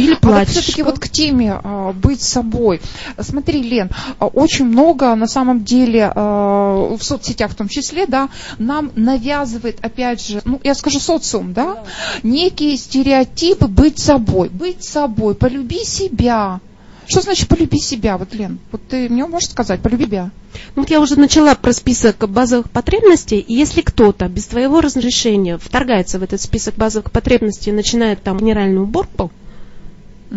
Купили 0.02 0.18
А 0.22 0.38
вот 0.38 0.48
все-таки 0.48 0.82
вот 0.82 0.98
к 0.98 1.08
теме 1.08 1.60
а, 1.62 1.92
быть 1.92 2.22
собой. 2.22 2.80
Смотри, 3.18 3.62
Лен, 3.62 3.90
а, 4.18 4.26
очень 4.26 4.64
много 4.64 5.14
на 5.14 5.26
самом 5.26 5.64
деле 5.64 6.10
а, 6.14 6.96
в 6.96 7.02
соцсетях 7.02 7.52
в 7.52 7.54
том 7.54 7.68
числе, 7.68 8.06
да, 8.06 8.28
нам 8.58 8.90
навязывает, 8.96 9.78
опять 9.84 10.26
же, 10.26 10.42
ну, 10.44 10.60
я 10.64 10.74
скажу 10.74 10.98
социум, 11.00 11.52
да, 11.52 11.84
некие 12.22 12.76
стереотипы 12.76 13.66
быть 13.66 13.98
собой, 13.98 14.48
быть 14.48 14.84
собой, 14.84 15.34
полюби 15.34 15.84
себя. 15.84 16.60
Что 17.06 17.20
значит 17.20 17.48
полюби 17.48 17.78
себя, 17.78 18.16
вот, 18.16 18.32
Лен? 18.32 18.58
Вот 18.70 18.80
ты 18.88 19.08
мне 19.08 19.26
можешь 19.26 19.50
сказать, 19.50 19.80
полюби 19.80 20.06
себя? 20.06 20.30
Ну, 20.74 20.82
Вот 20.82 20.90
я 20.90 21.00
уже 21.00 21.18
начала 21.18 21.54
про 21.54 21.72
список 21.72 22.28
базовых 22.28 22.70
потребностей, 22.70 23.38
и 23.38 23.54
если 23.54 23.80
кто-то 23.82 24.28
без 24.28 24.46
твоего 24.46 24.80
разрешения 24.80 25.58
вторгается 25.58 26.18
в 26.18 26.22
этот 26.22 26.40
список 26.40 26.74
базовых 26.76 27.10
потребностей 27.10 27.70
и 27.70 27.74
начинает 27.74 28.22
там 28.22 28.38
генеральную 28.38 28.84
уборку, 28.84 29.30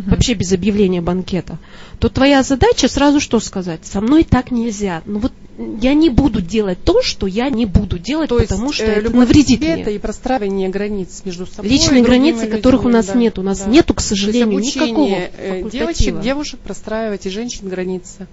вообще 0.07 0.33
без 0.33 0.51
объявления 0.51 1.01
банкета, 1.01 1.57
то 1.99 2.09
твоя 2.09 2.43
задача 2.43 2.87
сразу 2.87 3.19
что 3.19 3.39
сказать? 3.39 3.85
Со 3.85 4.01
мной 4.01 4.23
так 4.23 4.51
нельзя. 4.51 5.01
Ну 5.05 5.19
вот 5.19 5.31
я 5.57 5.93
не 5.93 6.09
буду 6.09 6.41
делать 6.41 6.83
то, 6.83 7.01
что 7.01 7.27
я 7.27 7.49
не 7.49 7.65
буду 7.65 7.97
делать, 7.97 8.29
То 8.29 8.37
есть, 8.37 8.49
потому 8.49 8.73
что 8.73 8.85
э, 8.85 8.99
это 8.99 9.15
навредит 9.15 9.61
мне. 9.61 9.81
это 9.81 9.89
и 9.91 9.97
простраивание 9.97 10.69
границ 10.69 11.21
между 11.23 11.45
собой 11.45 11.71
Личные 11.71 12.03
границы, 12.03 12.47
которых 12.47 12.81
у 12.81 12.83
людьми, 12.87 12.97
нас 12.97 13.05
да, 13.07 13.13
нет. 13.13 13.39
У 13.39 13.41
нас 13.41 13.59
да. 13.59 13.69
нету, 13.69 13.93
к 13.93 14.01
есть 14.01 14.09
сожалению, 14.09 14.59
никакого 14.59 15.15
э, 15.37 15.69
девочек, 15.69 16.19
девушек 16.19 16.59
простраивать 16.59 17.25
и 17.25 17.29
женщин 17.29 17.69
границы. 17.69 18.27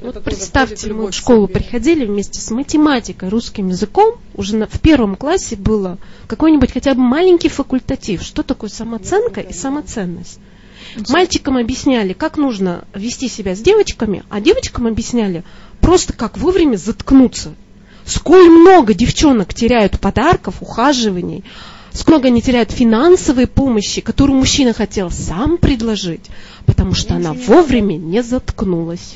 Вот 0.00 0.22
представьте, 0.22 0.92
мы 0.92 1.10
в 1.10 1.14
школу 1.14 1.46
себе. 1.46 1.54
приходили 1.60 2.04
вместе 2.04 2.40
с 2.40 2.50
математикой, 2.50 3.28
русским 3.30 3.68
языком, 3.68 4.16
уже 4.34 4.56
на- 4.56 4.66
в 4.66 4.80
первом 4.80 5.16
классе 5.16 5.56
было 5.56 5.98
какой-нибудь 6.26 6.72
хотя 6.72 6.94
бы 6.94 7.00
маленький 7.00 7.48
факультатив, 7.48 8.22
что 8.22 8.42
такое 8.42 8.68
самооценка 8.70 9.40
и 9.40 9.52
самоценность. 9.52 10.38
Мальчикам 11.08 11.56
объясняли, 11.56 12.12
как 12.12 12.36
нужно 12.36 12.84
вести 12.94 13.28
себя 13.28 13.56
с 13.56 13.60
девочками, 13.60 14.22
а 14.28 14.40
девочкам 14.40 14.86
объясняли 14.86 15.42
просто 15.80 16.12
как 16.12 16.36
вовремя 16.36 16.76
заткнуться. 16.76 17.54
Сколь 18.04 18.50
много 18.50 18.92
девчонок 18.92 19.54
теряют 19.54 19.98
подарков, 19.98 20.56
ухаживаний, 20.60 21.42
сколько 21.94 22.26
они 22.26 22.42
теряют 22.42 22.72
финансовой 22.72 23.46
помощи, 23.46 24.00
которую 24.00 24.38
мужчина 24.38 24.74
хотел 24.74 25.10
сам 25.10 25.56
предложить, 25.56 26.26
потому 26.66 26.92
что 26.92 27.14
она 27.14 27.32
вовремя 27.32 27.96
не 27.96 28.22
заткнулась. 28.22 29.14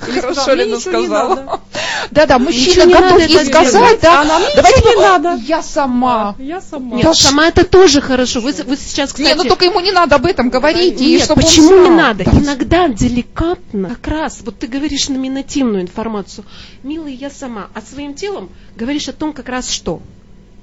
Хорошо, 0.00 0.54
Лена 0.54 0.78
сказала. 0.78 1.60
Да-да, 2.12 2.38
мужчина 2.38 2.84
не 2.84 2.94
готов 2.94 3.26
ей 3.26 3.44
сказать, 3.44 3.98
да. 4.00 4.24
Давайте 4.54 4.88
не 4.88 4.96
надо. 4.96 5.40
Я 5.44 5.62
сама. 5.62 6.36
Я 6.38 6.60
сама. 6.60 6.96
Нет, 6.96 7.14
сама 7.16 7.48
это 7.48 7.64
тоже 7.64 8.00
хорошо. 8.00 8.40
Вы, 8.40 8.52
вы 8.52 8.76
сейчас, 8.76 9.10
кстати... 9.10 9.26
Не, 9.26 9.34
ну 9.34 9.44
только 9.44 9.64
ему 9.64 9.80
не 9.80 9.92
надо 9.92 10.16
об 10.16 10.26
этом 10.26 10.50
говорить. 10.50 11.00
и 11.00 11.16
Нет, 11.16 11.28
почему 11.34 11.82
не 11.82 11.90
надо? 11.90 12.24
Да. 12.24 12.30
Иногда 12.30 12.88
деликатно, 12.88 13.88
как 13.88 14.06
раз, 14.06 14.40
вот 14.44 14.58
ты 14.58 14.68
говоришь 14.68 15.08
номинативную 15.08 15.82
информацию. 15.82 16.44
Милый, 16.84 17.14
я 17.14 17.28
сама. 17.30 17.68
А 17.74 17.80
своим 17.80 18.14
телом 18.14 18.50
говоришь 18.76 19.08
о 19.08 19.12
том, 19.12 19.32
как 19.32 19.48
раз 19.48 19.68
что? 19.68 20.00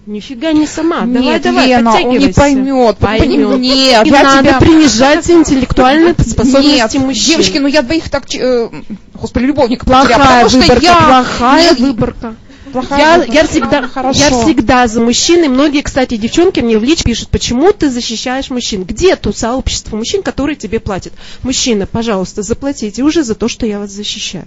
Нифига 0.07 0.53
не 0.53 0.65
сама. 0.65 1.01
давай, 1.01 1.21
Нет, 1.21 1.41
давай, 1.41 1.67
Лена, 1.67 1.91
он 2.01 2.17
не 2.17 2.29
поймет. 2.29 2.97
Поймет. 2.97 3.59
Нет, 3.59 4.07
я 4.07 4.23
надо 4.23 4.47
тебя... 4.47 4.59
принижать 4.59 5.29
интеллектуальные 5.29 6.13
способности 6.13 6.95
Нет, 6.95 7.05
мужчин. 7.05 7.25
девочки, 7.31 7.57
ну 7.57 7.67
я 7.67 7.81
двоих 7.81 8.09
так, 8.09 8.23
э, 8.34 8.69
господи, 9.13 9.51
потеряла, 9.51 9.77
Плохая 9.84 10.47
что 10.47 10.59
выборка, 10.59 10.81
я... 10.81 10.95
плохая 10.95 11.69
Нет, 11.71 11.79
выборка. 11.81 12.35
плохая 12.71 12.99
Я, 12.99 13.13
выборка. 13.17 13.34
я, 13.34 13.47
всегда, 13.47 13.81
Хорошо. 13.89 14.19
я 14.19 14.29
всегда 14.29 14.88
за 14.88 15.01
мужчин, 15.01 15.43
и 15.43 15.49
многие, 15.49 15.81
кстати, 15.81 16.15
девчонки 16.15 16.61
мне 16.61 16.77
в 16.77 16.85
лич 16.85 17.03
пишут, 17.03 17.27
почему 17.27 17.73
ты 17.73 17.89
защищаешь 17.89 18.49
мужчин? 18.49 18.85
Где 18.85 19.17
то 19.17 19.34
сообщество 19.34 19.97
мужчин, 19.97 20.23
которые 20.23 20.55
тебе 20.55 20.79
платят? 20.79 21.11
Мужчина, 21.43 21.85
пожалуйста, 21.85 22.43
заплатите 22.43 23.03
уже 23.03 23.23
за 23.23 23.35
то, 23.35 23.49
что 23.49 23.65
я 23.65 23.79
вас 23.79 23.91
защищаю. 23.91 24.45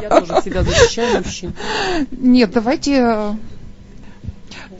Я 0.00 0.20
тоже 0.20 0.40
всегда 0.42 0.62
защищаю 0.62 1.24
мужчин. 1.24 1.54
Нет, 2.12 2.52
давайте... 2.52 3.36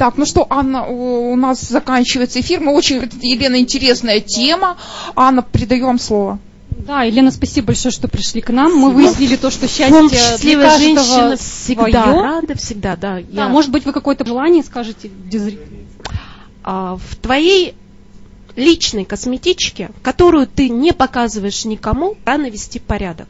Так, 0.01 0.17
ну 0.17 0.25
что, 0.25 0.47
Анна, 0.49 0.87
у 0.87 1.37
нас 1.37 1.61
заканчивается 1.61 2.41
эфир. 2.41 2.61
Мы 2.61 2.73
очень, 2.73 3.03
Елена, 3.21 3.61
интересная 3.61 4.21
тема. 4.21 4.79
Анна, 5.15 5.43
передаю 5.43 5.89
вам 5.89 5.99
слово. 5.99 6.39
Да, 6.71 7.03
Елена, 7.03 7.31
спасибо 7.31 7.67
большое, 7.67 7.93
что 7.93 8.09
пришли 8.09 8.41
к 8.41 8.49
нам. 8.49 8.75
Мы 8.75 8.93
выяснили 8.93 9.37
то, 9.37 9.51
что 9.51 9.69
счастье 9.69 10.09
для 10.09 10.19
счастливая 10.19 10.71
каждого 10.71 10.95
женщина 11.05 11.37
всегда 11.37 12.03
свое. 12.05 12.23
рада, 12.23 12.55
всегда, 12.55 12.97
да. 12.97 13.17
Да, 13.17 13.43
Я, 13.43 13.49
может 13.49 13.71
быть, 13.71 13.85
вы 13.85 13.93
какое-то 13.93 14.25
желание 14.25 14.63
скажете 14.63 15.11
а, 16.65 16.97
в 16.97 17.17
твоей 17.17 17.75
личной 18.57 19.05
косметичке, 19.05 19.91
которую 20.01 20.47
ты 20.47 20.71
не 20.71 20.95
показываешь 20.95 21.67
никому, 21.67 22.17
рано 22.25 22.49
вести 22.49 22.79
порядок. 22.79 23.29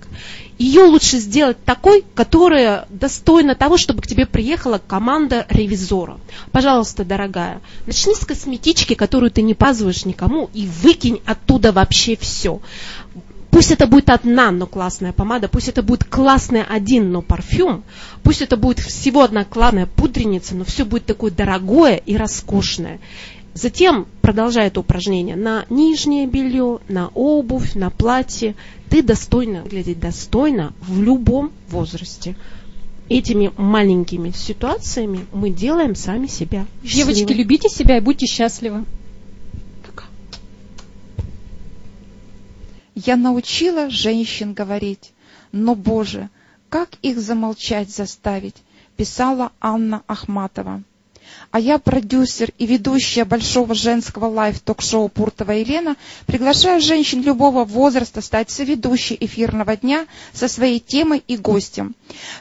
Ее 0.60 0.82
лучше 0.82 1.16
сделать 1.16 1.64
такой, 1.64 2.04
которая 2.14 2.84
достойна 2.90 3.54
того, 3.54 3.78
чтобы 3.78 4.02
к 4.02 4.06
тебе 4.06 4.26
приехала 4.26 4.78
команда 4.78 5.46
ревизора. 5.48 6.20
Пожалуйста, 6.52 7.02
дорогая, 7.02 7.62
начни 7.86 8.14
с 8.14 8.26
косметички, 8.26 8.92
которую 8.92 9.30
ты 9.30 9.40
не 9.40 9.54
показываешь 9.54 10.04
никому, 10.04 10.50
и 10.52 10.66
выкинь 10.66 11.22
оттуда 11.24 11.72
вообще 11.72 12.14
все. 12.14 12.60
Пусть 13.50 13.70
это 13.70 13.86
будет 13.86 14.10
одна, 14.10 14.50
но 14.50 14.66
классная 14.66 15.14
помада, 15.14 15.48
пусть 15.48 15.68
это 15.68 15.82
будет 15.82 16.04
классный 16.04 16.62
один, 16.62 17.10
но 17.10 17.22
парфюм, 17.22 17.82
пусть 18.22 18.42
это 18.42 18.58
будет 18.58 18.80
всего 18.80 19.22
одна 19.22 19.46
классная 19.46 19.86
пудреница, 19.86 20.54
но 20.54 20.66
все 20.66 20.84
будет 20.84 21.06
такое 21.06 21.30
дорогое 21.30 21.96
и 21.96 22.18
роскошное. 22.18 23.00
Затем, 23.54 24.06
продолжая 24.22 24.68
это 24.68 24.80
упражнение, 24.80 25.36
на 25.36 25.64
нижнее 25.70 26.26
белье, 26.26 26.78
на 26.88 27.08
обувь, 27.08 27.74
на 27.74 27.90
платье, 27.90 28.54
ты 28.88 29.02
достойно, 29.02 29.62
выглядеть 29.62 29.98
достойно 29.98 30.72
в 30.80 31.02
любом 31.02 31.52
возрасте. 31.68 32.36
Этими 33.08 33.52
маленькими 33.56 34.30
ситуациями 34.30 35.26
мы 35.32 35.50
делаем 35.50 35.96
сами 35.96 36.28
себя. 36.28 36.66
Девочки, 36.82 37.20
счастливыми. 37.20 37.38
любите 37.38 37.68
себя 37.68 37.96
и 37.96 38.00
будьте 38.00 38.26
счастливы. 38.26 38.84
Я 43.06 43.16
научила 43.16 43.88
женщин 43.88 44.52
говорить, 44.52 45.12
но, 45.52 45.74
Боже, 45.74 46.28
как 46.68 46.90
их 47.02 47.18
замолчать 47.18 47.88
заставить, 47.90 48.56
писала 48.96 49.52
Анна 49.60 50.02
Ахматова. 50.06 50.82
А 51.50 51.58
я 51.58 51.78
продюсер 51.78 52.50
и 52.58 52.66
ведущая 52.66 53.24
большого 53.24 53.74
женского 53.74 54.26
live 54.26 54.53
ток-шоу 54.53 55.08
Пуртова 55.08 55.52
Елена, 55.52 55.96
приглашаю 56.26 56.80
женщин 56.80 57.22
любого 57.22 57.64
возраста 57.64 58.20
стать 58.20 58.50
соведущей 58.50 59.16
эфирного 59.18 59.76
дня 59.76 60.06
со 60.32 60.46
своей 60.48 60.78
темой 60.78 61.24
и 61.26 61.36
гостем. 61.36 61.94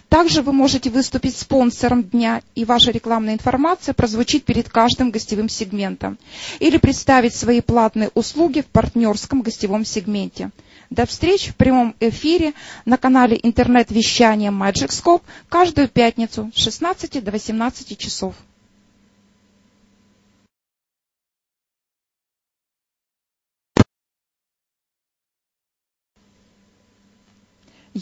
Также 0.09 0.41
вы 0.41 0.53
можете 0.53 0.89
выступить 0.89 1.35
спонсором 1.35 2.03
дня, 2.03 2.41
и 2.53 2.65
ваша 2.65 2.91
рекламная 2.91 3.33
информация 3.33 3.93
прозвучит 3.93 4.45
перед 4.45 4.69
каждым 4.69 5.09
гостевым 5.09 5.49
сегментом. 5.49 6.17
Или 6.59 6.77
представить 6.77 7.35
свои 7.35 7.61
платные 7.61 8.11
услуги 8.13 8.61
в 8.61 8.67
партнерском 8.67 9.41
гостевом 9.41 9.85
сегменте. 9.85 10.51
До 10.89 11.05
встречи 11.05 11.51
в 11.51 11.55
прямом 11.55 11.95
эфире 11.99 12.53
на 12.85 12.97
канале 12.97 13.39
интернет-вещания 13.41 14.51
Magic 14.51 14.89
Scope 14.89 15.21
каждую 15.47 15.87
пятницу 15.87 16.51
с 16.55 16.59
16 16.59 17.23
до 17.23 17.31
18 17.31 17.97
часов. 17.97 18.33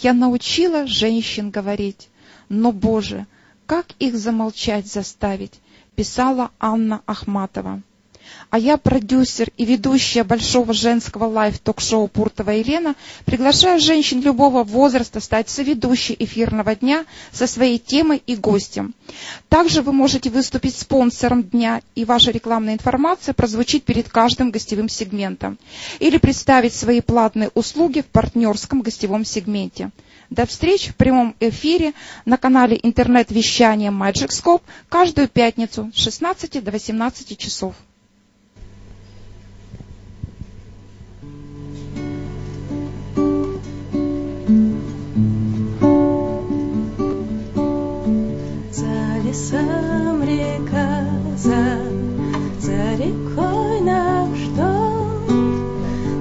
Я 0.04 0.14
научила 0.14 0.86
женщин 0.86 1.50
говорить, 1.50 2.10
но, 2.50 2.72
Боже, 2.72 3.26
как 3.66 3.88
их 3.98 4.16
замолчать 4.16 4.86
заставить, 4.86 5.60
писала 5.96 6.52
Анна 6.60 7.02
Ахматова 7.08 7.82
а 8.50 8.60
я 8.60 8.78
продюсер 8.78 9.50
и 9.58 9.66
ведущая 9.66 10.24
большого 10.24 10.74
женского 10.74 11.26
live-ток-шоу 11.26 12.08
Пуртова 12.08 12.52
Елена, 12.52 12.96
приглашаю 13.26 13.80
женщин 13.80 14.22
любого 14.22 14.64
возраста 14.64 15.20
стать 15.20 15.50
соведущей 15.50 16.16
эфирного 16.18 16.76
дня 16.76 17.06
со 17.32 17.48
своей 17.48 17.78
темой 17.78 18.22
и 18.26 18.36
гостем. 18.36 18.94
Также 19.50 19.82
вы 19.82 19.92
можете 19.92 20.30
выступить 20.30 20.78
спонсором 20.78 21.44
дня, 21.44 21.82
и 21.96 22.06
ваша 22.06 22.32
рекламная 22.32 22.76
информация 22.76 23.34
прозвучит 23.34 23.84
перед 23.84 24.10
каждым 24.10 24.52
гостевым 24.52 24.90
сегментом. 24.90 25.58
Или 26.00 26.18
представить 26.18 26.74
свои 26.74 27.02
платные 27.02 27.50
услуги 27.54 28.02
в 28.02 28.06
партнерском 28.06 28.82
гостевом 28.82 29.26
сегменте. 29.26 29.92
До 30.30 30.46
встречи 30.46 30.92
в 30.92 30.96
прямом 30.96 31.36
эфире 31.40 31.94
на 32.26 32.38
канале 32.38 32.78
интернет-вещания 32.82 33.92
Magic 33.92 34.30
Scope 34.30 34.62
каждую 34.90 35.30
пятницу 35.30 35.90
с 35.96 36.00
16 36.00 36.64
до 36.64 36.72
18 36.72 37.38
часов. 37.38 37.76
Лесом 49.28 50.24
река, 50.24 51.06
за, 51.36 51.80
за 52.60 52.96
рекой 52.96 53.82
наш 53.82 54.40
дом, 54.56 55.26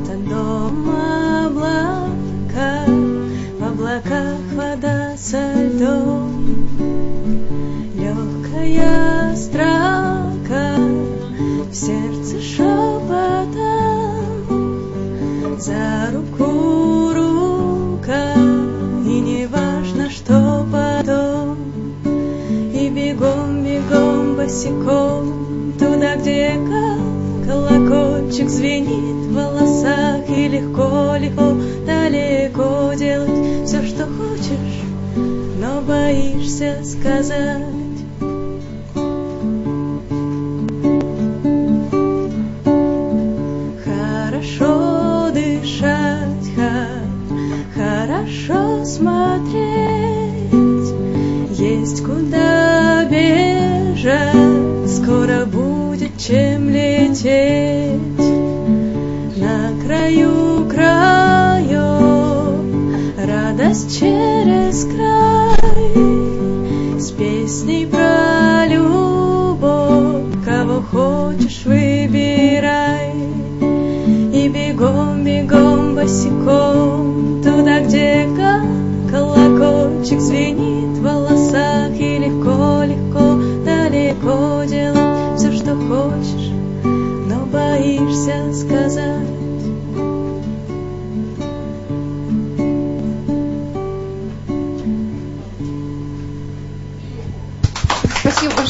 там 0.06 0.28
дом 0.28 0.90
облака, 1.46 2.84
в 3.58 3.64
облаках 3.64 4.40
вода 4.54 5.16
со 5.16 5.52
льдом, 5.54 6.66
легкая 7.94 9.36
строка, 9.36 10.76
в 11.70 11.74
сердце 11.74 12.40
шепотом, 12.40 13.56
за 15.60 16.10
руку 16.12 16.95
босиком, 24.46 25.74
Туда, 25.78 26.16
где 26.16 26.52
колокольчик 27.44 28.48
звенит 28.48 29.26
в 29.26 29.34
волосах, 29.34 30.28
И 30.28 30.48
легко, 30.48 31.16
легко, 31.16 31.56
далеко 31.84 32.94
делать 32.94 33.66
все, 33.66 33.82
что 33.82 34.06
хочешь, 34.06 34.82
Но 35.60 35.82
боишься 35.82 36.82
сказать. 36.84 37.64
Хорошо 43.84 45.30
дышать, 45.32 46.50
хорошо 47.74 48.84
смотреть, 48.84 50.52
есть 51.58 52.04
куда 52.04 53.04
бежать, 53.10 53.55
скоро 54.06 55.44
будет 55.46 56.16
чем 56.16 56.68
лететь. 56.70 57.98
На 59.36 59.72
краю 59.84 60.68
краю, 60.70 61.80
радость 63.18 63.98
через 63.98 64.84
край, 64.84 65.94
с 67.00 67.10
песней 67.10 67.86
про 67.86 68.66
любовь, 68.68 70.44
кого 70.44 70.82
хочешь 70.82 71.64
выбирай, 71.64 73.12
и 74.32 74.48
бегом, 74.48 75.24
бегом, 75.24 75.96
босиком, 75.96 77.42
туда, 77.42 77.80
где 77.80 78.28
колокольчик 79.10 80.20
звенит 80.20 80.75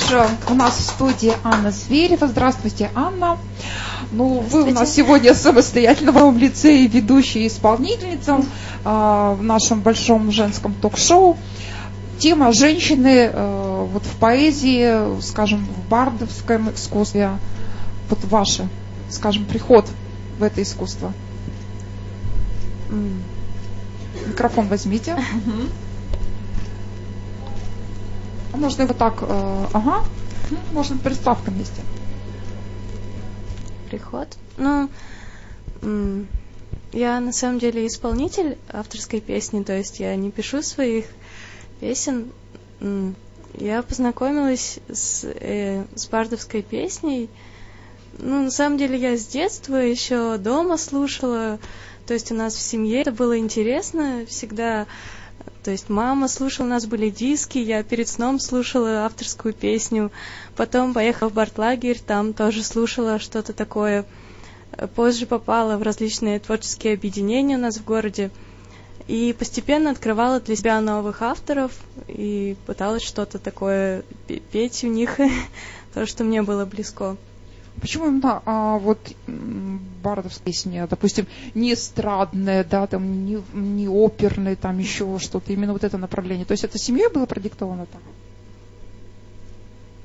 Большое. 0.08 0.28
У 0.48 0.54
нас 0.54 0.78
в 0.78 0.82
студии 0.82 1.32
Анна 1.42 1.72
Зверева. 1.72 2.28
Здравствуйте, 2.28 2.90
Анна. 2.94 3.38
Ну, 4.12 4.38
вы 4.38 4.62
у 4.62 4.70
нас 4.70 4.94
сегодня 4.94 5.34
самостоятельно 5.34 6.12
в 6.12 6.14
новом 6.14 6.38
лице 6.38 6.76
и 6.76 6.86
ведущая 6.86 7.40
и 7.40 7.48
исполнительница 7.48 8.36
э, 8.36 8.44
в 8.84 9.42
нашем 9.42 9.80
большом 9.80 10.30
женском 10.30 10.74
ток-шоу. 10.74 11.36
Тема 12.20 12.52
женщины 12.52 13.30
э, 13.32 13.86
вот 13.92 14.04
в 14.04 14.14
поэзии, 14.20 15.20
скажем, 15.22 15.66
в 15.66 15.88
бардовском 15.88 16.72
искусстве. 16.72 17.30
Вот 18.08 18.20
ваше, 18.26 18.68
скажем, 19.10 19.44
приход 19.44 19.88
в 20.38 20.42
это 20.44 20.62
искусство. 20.62 21.12
Микрофон 24.28 24.68
возьмите. 24.68 25.14
А 25.14 25.20
можно 28.56 28.82
его 28.82 28.94
так, 28.94 29.22
э, 29.22 29.66
ага, 29.72 30.04
можно 30.72 30.98
приставка 30.98 31.50
вместе 31.50 31.82
приход. 33.86 34.28
Ну, 34.58 34.88
я 36.92 37.20
на 37.20 37.32
самом 37.32 37.58
деле 37.58 37.86
исполнитель 37.86 38.58
авторской 38.70 39.20
песни, 39.20 39.62
то 39.62 39.76
есть 39.76 40.00
я 40.00 40.14
не 40.16 40.30
пишу 40.30 40.62
своих 40.62 41.06
песен. 41.80 42.32
Я 43.54 43.82
познакомилась 43.82 44.78
с, 44.92 45.24
э, 45.24 45.84
с 45.94 46.06
бардовской 46.08 46.60
песней. 46.60 47.30
Ну, 48.18 48.44
на 48.44 48.50
самом 48.50 48.76
деле, 48.76 48.98
я 48.98 49.16
с 49.16 49.26
детства 49.26 49.76
еще 49.76 50.36
дома 50.36 50.76
слушала. 50.76 51.58
То 52.06 52.12
есть 52.12 52.30
у 52.32 52.34
нас 52.34 52.54
в 52.54 52.60
семье 52.60 53.00
это 53.00 53.12
было 53.12 53.38
интересно 53.38 54.26
всегда. 54.28 54.86
То 55.66 55.72
есть 55.72 55.88
мама 55.88 56.28
слушала, 56.28 56.66
у 56.66 56.70
нас 56.70 56.86
были 56.86 57.10
диски, 57.10 57.58
я 57.58 57.82
перед 57.82 58.06
сном 58.06 58.38
слушала 58.38 59.04
авторскую 59.04 59.52
песню, 59.52 60.12
потом 60.54 60.94
поехала 60.94 61.28
в 61.28 61.32
бартлагерь, 61.32 61.98
там 61.98 62.34
тоже 62.34 62.62
слушала 62.62 63.18
что-то 63.18 63.52
такое. 63.52 64.04
Позже 64.94 65.26
попала 65.26 65.76
в 65.76 65.82
различные 65.82 66.38
творческие 66.38 66.94
объединения 66.94 67.56
у 67.56 67.60
нас 67.60 67.78
в 67.78 67.84
городе 67.84 68.30
и 69.08 69.34
постепенно 69.36 69.90
открывала 69.90 70.38
для 70.38 70.54
себя 70.54 70.80
новых 70.80 71.20
авторов 71.20 71.72
и 72.06 72.56
пыталась 72.64 73.02
что-то 73.02 73.40
такое 73.40 74.04
петь 74.52 74.84
у 74.84 74.86
них, 74.86 75.18
то, 75.94 76.06
что 76.06 76.22
мне 76.22 76.42
было 76.42 76.64
близко. 76.64 77.16
Почему 77.80 78.06
именно 78.06 78.42
а, 78.44 78.78
вот 78.78 78.98
бардовская 79.26 80.44
песня, 80.44 80.86
допустим, 80.88 81.26
не 81.54 81.74
эстрадная, 81.74 82.64
да, 82.64 82.86
там, 82.86 83.26
не, 83.26 83.42
не 83.52 83.88
оперная, 83.88 84.56
там 84.56 84.78
еще 84.78 85.18
что-то, 85.18 85.52
именно 85.52 85.72
вот 85.72 85.84
это 85.84 85.98
направление. 85.98 86.46
То 86.46 86.52
есть 86.52 86.64
это 86.64 86.78
семьей 86.78 87.08
было 87.12 87.26
продиктовано 87.26 87.86
так? 87.86 88.00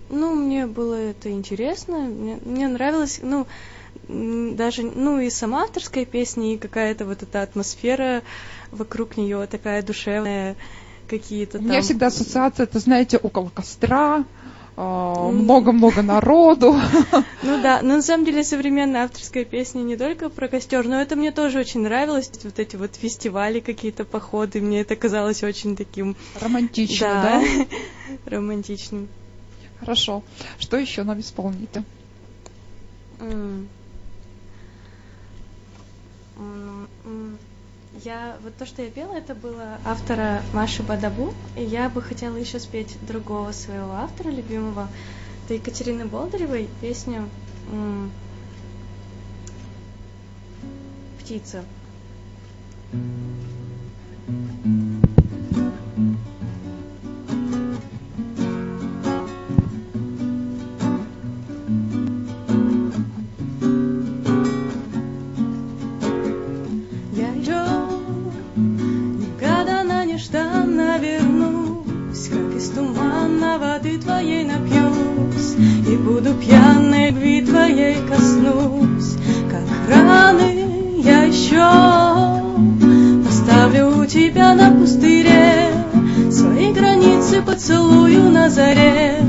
Ну, 0.10 0.36
мне 0.36 0.68
было 0.68 0.96
это 0.96 1.32
интересно, 1.32 2.00
мне, 2.00 2.38
мне 2.44 2.68
нравилось, 2.68 3.20
ну, 3.24 3.48
даже, 4.10 4.84
ну, 4.84 5.20
и 5.20 5.30
сама 5.30 5.64
авторская 5.64 6.04
песня, 6.06 6.54
и 6.54 6.58
какая-то 6.58 7.06
вот 7.06 7.24
эта 7.24 7.42
атмосфера 7.42 8.22
вокруг 8.72 9.16
нее 9.16 9.48
такая 9.48 9.82
душевная, 9.82 10.58
какие-то 11.08 11.60
там... 11.60 11.68
У 11.68 11.70
меня 11.70 11.82
всегда 11.82 12.08
ассоциация, 12.08 12.66
это, 12.66 12.80
знаете, 12.80 13.18
около 13.18 13.50
костра, 13.50 14.26
много-много 14.76 16.02
народу. 16.02 16.76
Ну 17.44 17.62
да, 17.62 17.82
но 17.82 17.96
на 17.96 18.02
самом 18.04 18.24
деле 18.24 18.44
современная 18.44 19.06
авторская 19.06 19.46
песня 19.46 19.82
не 19.82 19.98
только 19.98 20.30
про 20.30 20.48
костер, 20.48 20.88
но 20.88 21.02
это 21.02 21.16
мне 21.16 21.32
тоже 21.32 21.60
очень 21.60 21.82
нравилось. 21.82 22.30
Вот 22.44 22.60
эти 22.60 22.76
вот 22.76 22.96
фестивали, 22.96 23.60
какие-то 23.60 24.06
походы, 24.06 24.62
мне 24.62 24.82
это 24.82 24.96
казалось 24.96 25.44
очень 25.44 25.76
таким... 25.76 26.16
Романтичным, 26.40 27.10
да? 27.10 27.44
Романтичным. 28.26 29.10
Хорошо. 29.80 30.24
Что 30.60 30.78
еще 30.78 31.04
нам 31.04 31.20
исполните? 31.20 31.84
Я 38.04 38.38
вот 38.44 38.58
то, 38.58 38.66
что 38.66 38.82
я 38.82 38.90
пела, 38.90 39.16
это 39.16 39.36
было 39.36 39.78
автора 39.86 40.42
Маши 40.54 40.82
Бадабу, 40.82 41.34
и 41.56 41.64
я 41.64 41.88
бы 41.88 42.02
хотела 42.02 42.36
еще 42.36 42.60
спеть 42.60 42.98
другого 43.06 43.52
своего 43.52 43.92
автора 43.92 44.30
любимого, 44.30 44.88
это 45.46 45.54
Екатерины 45.54 46.06
Болдыревой 46.06 46.68
песню 46.82 47.30
"Птица". 51.20 51.64
твоей 52.92 55.01
буду 76.02 76.34
пьяной 76.34 77.12
любви 77.12 77.42
твоей 77.42 77.98
коснусь. 78.08 79.16
Как 79.50 79.64
раны 79.90 80.66
я 80.98 81.24
еще 81.24 81.70
Поставлю 83.26 84.02
у 84.02 84.06
тебя 84.06 84.54
на 84.56 84.72
пустыре. 84.72 85.72
Свои 86.32 86.72
границы 86.74 87.42
поцелую 87.42 88.32
на 88.32 88.50
заре. 88.50 89.20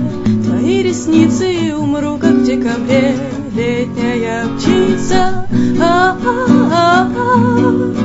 Твои 0.44 0.82
ресницы 0.82 1.52
и 1.52 1.72
умру, 1.72 2.18
как 2.18 2.32
в 2.32 2.44
декабре 2.44 3.16
Летняя 3.54 4.46
птица 4.56 5.46
А-а-а-а 5.80 7.10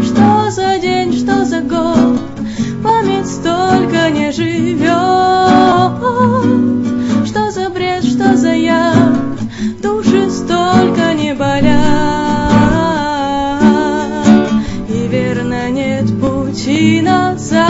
Что 0.03 0.51
за 0.51 0.79
день, 0.79 1.13
что 1.13 1.45
за 1.45 1.61
год? 1.61 2.19
Память 2.83 3.27
столько 3.27 4.09
не 4.11 4.31
живет 4.31 4.87
болят 11.47 12.51
И 14.89 15.07
верно 15.07 15.69
нет 15.69 16.05
пути 16.19 17.01
назад. 17.01 17.67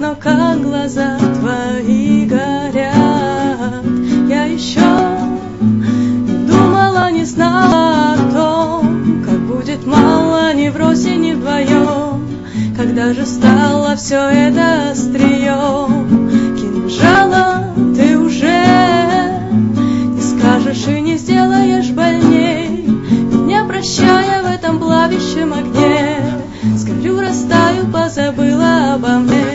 Но 0.00 0.14
как 0.14 0.62
глаза 0.62 1.18
твои 1.40 2.26
горят 2.26 3.84
Я 4.28 4.44
еще 4.44 4.80
думала, 6.48 7.10
не 7.10 7.24
знала 7.24 8.14
о 8.14 8.16
том 8.32 9.24
Как 9.24 9.40
будет 9.40 9.86
мало 9.86 10.54
ни 10.54 10.68
в 10.68 10.76
росе, 10.76 11.16
ни 11.16 11.32
вдвоем. 11.32 12.26
Когда 12.76 13.12
же 13.12 13.26
стало 13.26 13.96
все 13.96 14.16
это 14.16 14.90
острием 14.90 15.35
плавящем 25.46 25.52
огне. 25.52 26.42
Сгорю, 26.76 27.20
растаю, 27.20 27.86
позабыла 27.92 28.94
обо 28.94 29.18
мне 29.18 29.45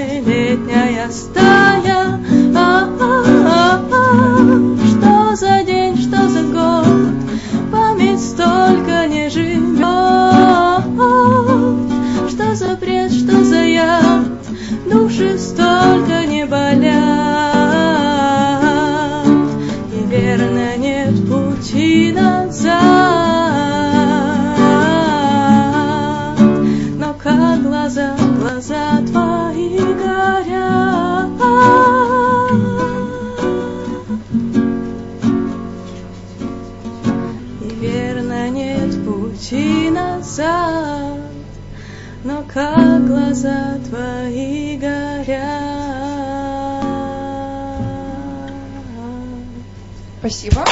Спасибо. 50.32 50.64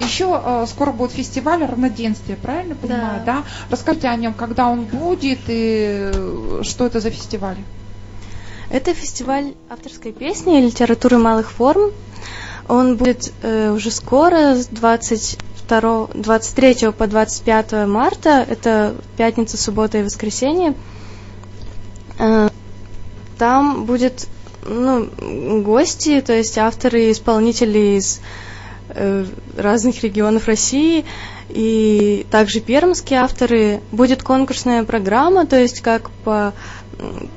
Еще 0.00 0.40
э, 0.44 0.66
скоро 0.68 0.92
будет 0.92 1.10
фестиваль 1.10 1.64
равноденствия, 1.64 2.36
правильно 2.36 2.76
понимаю, 2.76 3.22
да. 3.26 3.42
Расскажите 3.70 4.06
о 4.06 4.14
нем, 4.14 4.34
когда 4.34 4.68
он 4.68 4.84
будет 4.84 5.40
и 5.48 6.10
э, 6.14 6.60
что 6.62 6.86
это 6.86 7.00
за 7.00 7.10
фестиваль? 7.10 7.56
Это 8.70 8.94
фестиваль 8.94 9.54
авторской 9.68 10.12
песни 10.12 10.60
и 10.60 10.66
литературы 10.66 11.18
малых 11.18 11.50
форм. 11.50 11.90
Он 12.68 12.96
будет 12.96 13.32
э, 13.42 13.72
уже 13.72 13.90
скоро, 13.90 14.54
с 14.54 14.66
22, 14.68 16.10
23 16.14 16.92
по 16.92 17.08
25 17.08 17.88
марта. 17.88 18.46
Это 18.48 18.94
пятница, 19.16 19.56
суббота 19.56 19.98
и 19.98 20.04
воскресенье. 20.04 20.74
Э, 22.20 22.48
там 23.38 23.86
будет 23.86 24.28
ну, 24.64 25.08
гости, 25.62 26.20
то 26.20 26.32
есть 26.32 26.58
авторы 26.58 27.04
и 27.06 27.12
исполнители 27.12 27.98
из 27.98 28.20
э, 28.90 29.24
разных 29.56 30.02
регионов 30.02 30.46
России. 30.46 31.04
И 31.48 32.26
также 32.30 32.60
пермские 32.60 33.20
авторы. 33.20 33.80
Будет 33.90 34.22
конкурсная 34.22 34.84
программа, 34.84 35.46
то 35.46 35.58
есть 35.58 35.80
как 35.80 36.10
по 36.24 36.52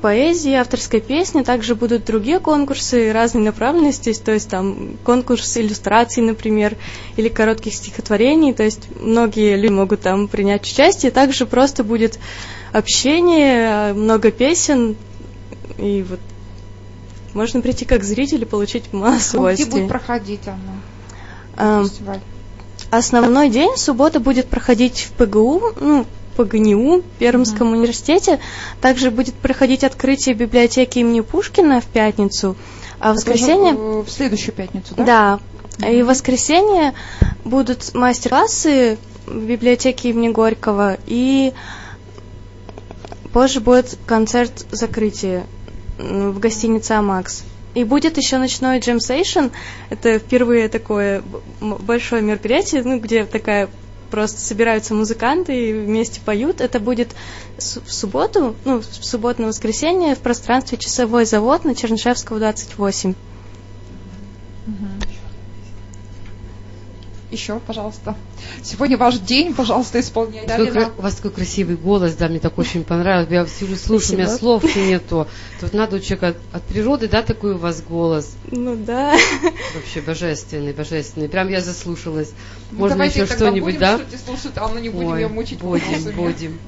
поэзии, 0.00 0.54
авторской 0.54 1.00
песни, 1.00 1.42
также 1.42 1.74
будут 1.74 2.04
другие 2.04 2.40
конкурсы 2.40 3.12
разной 3.12 3.44
направленности, 3.44 4.12
то 4.12 4.32
есть 4.32 4.48
там 4.48 4.96
конкурс 5.04 5.56
иллюстраций, 5.56 6.22
например, 6.22 6.76
или 7.16 7.28
коротких 7.28 7.74
стихотворений, 7.74 8.52
то 8.52 8.64
есть 8.64 8.88
многие 9.00 9.56
люди 9.56 9.72
могут 9.72 10.00
там 10.00 10.28
принять 10.28 10.62
участие, 10.62 11.12
также 11.12 11.46
просто 11.46 11.84
будет 11.84 12.18
общение, 12.72 13.92
много 13.92 14.32
песен, 14.32 14.96
и 15.78 16.04
вот 16.08 16.20
можно 17.34 17.60
прийти 17.60 17.84
как 17.84 18.04
зритель 18.04 18.42
и 18.42 18.44
получить 18.44 18.92
массу 18.92 19.08
А 19.44 19.52
Где 19.52 19.64
удовольствия. 19.64 19.70
будет 19.70 19.88
проходить 19.88 20.40
оно? 20.46 21.78
Эм, 21.78 21.84
фестиваль? 21.88 22.20
Основной 22.90 23.48
день 23.48 23.76
суббота 23.76 24.20
будет 24.20 24.48
проходить 24.48 25.00
в 25.00 25.12
ПГУ, 25.12 25.62
ну, 25.80 26.06
ПГНИУ, 26.36 27.02
Пермском 27.18 27.72
университете. 27.72 28.38
Также 28.80 29.10
будет 29.10 29.34
проходить 29.34 29.84
открытие 29.84 30.34
библиотеки 30.34 30.98
имени 30.98 31.20
Пушкина 31.20 31.80
в 31.80 31.86
пятницу. 31.86 32.56
А 32.98 33.12
в 33.12 33.16
воскресенье... 33.16 33.72
э, 33.74 34.02
В 34.06 34.10
следующую 34.10 34.54
пятницу, 34.54 34.94
да? 34.96 35.40
Да. 35.78 35.88
И 35.88 36.02
в 36.02 36.06
воскресенье 36.06 36.92
будут 37.44 37.94
мастер-классы 37.94 38.98
в 39.26 39.38
библиотеке 39.44 40.10
имени 40.10 40.28
Горького. 40.28 40.98
И 41.06 41.52
позже 43.32 43.60
будет 43.60 43.98
концерт 44.06 44.66
закрытия 44.70 45.44
в 45.98 46.38
гостинице 46.38 46.92
Амакс. 46.92 47.44
И 47.74 47.84
будет 47.84 48.18
еще 48.18 48.38
ночной 48.38 48.80
джем 48.80 49.00
сейшн. 49.00 49.46
Это 49.88 50.18
впервые 50.18 50.68
такое 50.68 51.22
большое 51.60 52.22
мероприятие, 52.22 52.82
ну, 52.82 52.98
где 52.98 53.24
такая 53.24 53.70
просто 54.10 54.40
собираются 54.40 54.94
музыканты 54.94 55.70
и 55.70 55.72
вместе 55.72 56.20
поют. 56.20 56.60
Это 56.60 56.80
будет 56.80 57.14
в 57.56 57.90
субботу, 57.90 58.54
ну, 58.66 58.80
в 58.80 58.84
субботу 58.84 59.40
на 59.40 59.48
воскресенье 59.48 60.14
в 60.14 60.18
пространстве 60.18 60.76
Часовой 60.76 61.24
завод 61.24 61.64
на 61.64 61.74
Чернышевского 61.74 62.38
28. 62.38 63.14
Еще, 67.32 67.58
пожалуйста. 67.60 68.14
Сегодня 68.62 68.96
ваш 68.96 69.18
день, 69.18 69.54
пожалуйста, 69.54 70.00
исполняйте. 70.00 70.46
Такой, 70.46 70.84
у 70.98 71.02
вас 71.02 71.14
такой 71.16 71.30
красивый 71.32 71.76
голос, 71.76 72.14
да, 72.14 72.28
мне 72.28 72.38
так 72.38 72.56
очень 72.58 72.84
понравилось. 72.84 73.30
Я 73.30 73.44
все 73.44 73.64
уже 73.64 73.76
слушаю, 73.76 74.14
у 74.14 74.18
меня 74.18 74.28
слов 74.28 74.76
нету. 74.76 75.26
Тут 75.60 75.72
надо 75.72 75.96
у 75.96 75.98
человека 75.98 76.28
от, 76.28 76.56
от 76.56 76.62
природы, 76.62 77.08
да, 77.08 77.22
такой 77.22 77.54
у 77.54 77.58
вас 77.58 77.82
голос. 77.82 78.36
Ну 78.50 78.76
да. 78.76 79.16
Вообще 79.74 80.00
божественный, 80.00 80.72
божественный. 80.72 81.28
Прям 81.28 81.48
я 81.48 81.60
заслушалась. 81.60 82.32
Ну, 82.70 82.78
Можно 82.78 82.96
давайте 82.96 83.20
еще 83.20 83.28
тогда 83.28 83.46
что-нибудь, 83.46 83.74
будем 83.74 83.80
да? 83.80 84.00
слушать 84.24 84.52
а 84.56 84.80
не 84.80 84.88
будем 84.88 85.08
Ой, 85.08 85.20
ее 85.22 85.28
мучить 85.28 85.58
будем, 85.60 86.14
будем. 86.14 86.58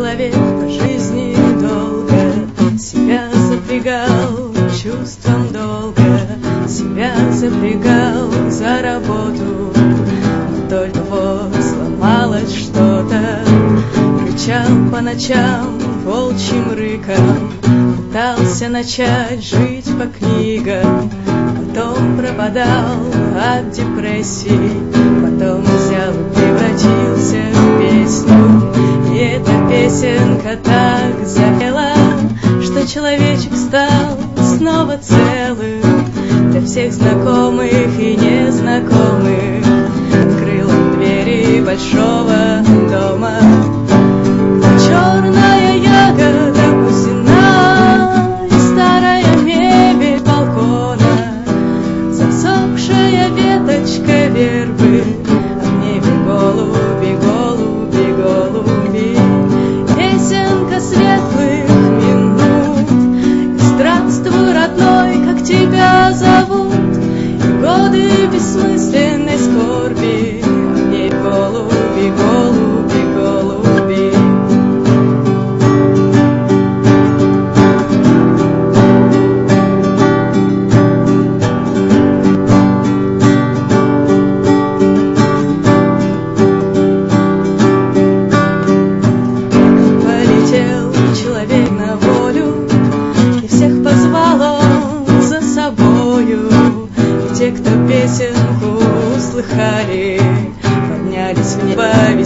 Человек 0.00 0.32
по 0.32 0.66
жизни 0.66 1.36
долго, 1.60 2.78
себя 2.78 3.28
запрягал 3.34 4.50
чувством 4.70 5.52
долга, 5.52 6.66
себя 6.66 7.12
запрягал 7.32 8.30
за 8.50 8.80
работу. 8.80 9.74
Только 10.70 11.00
вот 11.00 11.54
сломалось 11.62 12.54
что-то, 12.54 13.44
рычал 14.22 14.90
по 14.90 15.02
ночам 15.02 15.78
волчьим 16.06 16.72
рыком, 16.72 17.52
пытался 17.98 18.70
начать 18.70 19.44
жить 19.44 19.84
по 19.98 20.06
книгам, 20.06 21.10
потом 21.58 22.16
пропадал 22.16 23.04
от 23.36 23.70
депрессии, 23.70 24.70
потом 25.20 25.60
взял 25.60 26.14
и 26.14 26.34
превратился 26.34 27.42
в 27.52 27.80
песню. 27.80 28.69
Песенка 29.70 30.58
так 30.64 31.24
запела, 31.24 31.92
что 32.60 32.88
человечек 32.88 33.54
стал 33.54 34.18
снова 34.36 34.98
целым 34.98 35.80
для 36.50 36.60
всех 36.62 36.92
знакомых 36.92 37.70
и 37.96 38.16
незнакомых. 38.16 39.64
Открыл 40.12 40.68
двери 40.96 41.62
большого 41.62 42.64
дома. 42.90 43.79
nebesmyslene 68.20 69.38
skorbi. 69.38 70.39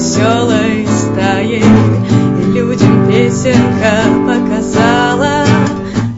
Веселой 0.05 0.87
стаей. 0.87 1.65
И 2.41 2.53
людям 2.53 3.09
песенка 3.09 4.05
показала 4.27 5.45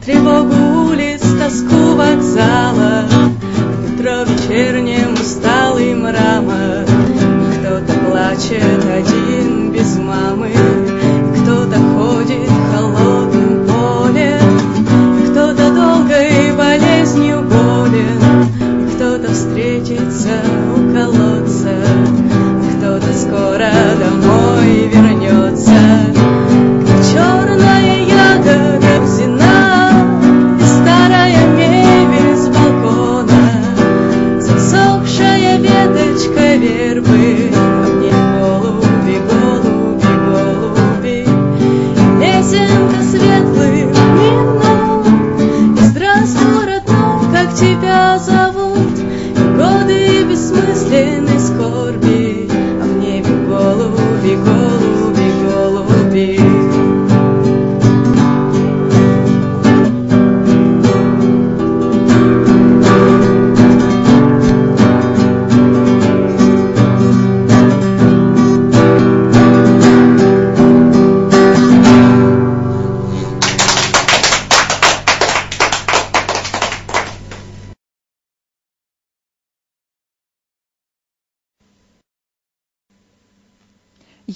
тревогу 0.05 0.91
улиц, 0.91 1.23
тоску 1.39 1.95
вокзала. 1.95 3.05
В 3.09 3.93
метро 3.93 4.25
вечернем 4.25 5.15
усталый 5.15 5.95
мрамор, 5.95 6.85
кто-то 7.61 7.93
плачет 8.11 8.85
один 8.93 9.26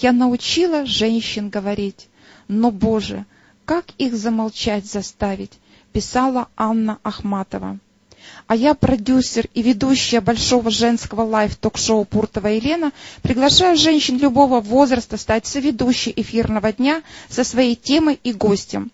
Я 0.00 0.12
научила 0.12 0.86
женщин 0.86 1.50
говорить, 1.50 2.08
но, 2.48 2.70
Боже, 2.70 3.26
как 3.66 3.84
их 3.98 4.16
замолчать 4.16 4.86
заставить, 4.86 5.58
писала 5.92 6.48
Анна 6.56 6.98
Ахматова. 7.02 7.78
А 8.50 8.56
я, 8.56 8.74
продюсер 8.74 9.46
и 9.54 9.62
ведущая 9.62 10.20
большого 10.20 10.72
женского 10.72 11.22
live-ток-шоу 11.22 12.04
Пуртова 12.04 12.48
Елена, 12.48 12.90
приглашаю 13.22 13.76
женщин 13.76 14.18
любого 14.18 14.60
возраста 14.60 15.16
стать 15.18 15.46
соведущей 15.46 16.12
эфирного 16.16 16.72
дня 16.72 17.04
со 17.28 17.44
своей 17.44 17.76
темой 17.76 18.18
и 18.24 18.32
гостем. 18.32 18.90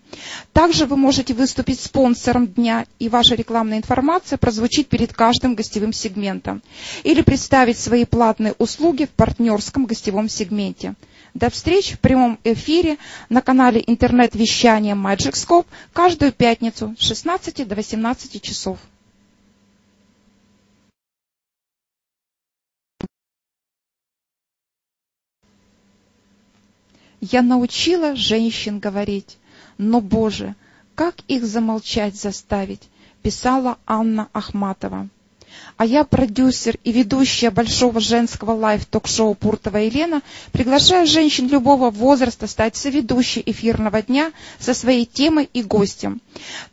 Также 0.53 0.85
вы 0.85 0.95
можете 0.95 1.33
выступить 1.33 1.79
спонсором 1.79 2.45
дня, 2.45 2.85
и 2.99 3.09
ваша 3.09 3.33
рекламная 3.33 3.79
информация 3.79 4.37
прозвучит 4.37 4.89
перед 4.89 5.11
каждым 5.11 5.55
гостевым 5.55 5.91
сегментом. 5.91 6.61
Или 7.01 7.23
представить 7.23 7.79
свои 7.79 8.05
платные 8.05 8.53
услуги 8.59 9.05
в 9.05 9.09
партнерском 9.09 9.85
гостевом 9.87 10.29
сегменте. 10.29 10.93
До 11.33 11.49
встреч 11.49 11.93
в 11.93 11.99
прямом 11.99 12.37
эфире 12.43 12.97
на 13.29 13.41
канале 13.41 13.83
интернет-вещания 13.87 14.93
Magic 14.93 15.33
Scope 15.33 15.65
каждую 15.93 16.31
пятницу 16.31 16.95
с 16.99 17.07
16 17.07 17.67
до 17.67 17.73
18 17.73 18.39
часов. 18.39 18.77
Я 27.19 27.41
научила 27.41 28.15
женщин 28.15 28.79
говорить, 28.79 29.37
но, 29.77 30.01
Боже, 30.01 30.55
как 30.95 31.15
их 31.27 31.45
замолчать 31.45 32.15
заставить, 32.15 32.89
писала 33.21 33.77
Анна 33.85 34.29
Ахматова. 34.33 35.09
А 35.77 35.85
я 35.85 36.03
продюсер 36.03 36.77
и 36.83 36.91
ведущая 36.91 37.51
большого 37.51 37.99
женского 37.99 38.51
live-ток-шоу 38.51 39.35
Пуртова 39.35 39.77
Елена, 39.77 40.21
приглашаю 40.51 41.05
женщин 41.05 41.47
любого 41.47 41.91
возраста 41.91 42.47
стать 42.47 42.75
соведущей 42.75 43.43
эфирного 43.45 44.01
дня 44.01 44.31
со 44.59 44.73
своей 44.73 45.05
темой 45.05 45.49
и 45.53 45.61
гостем. 45.61 46.19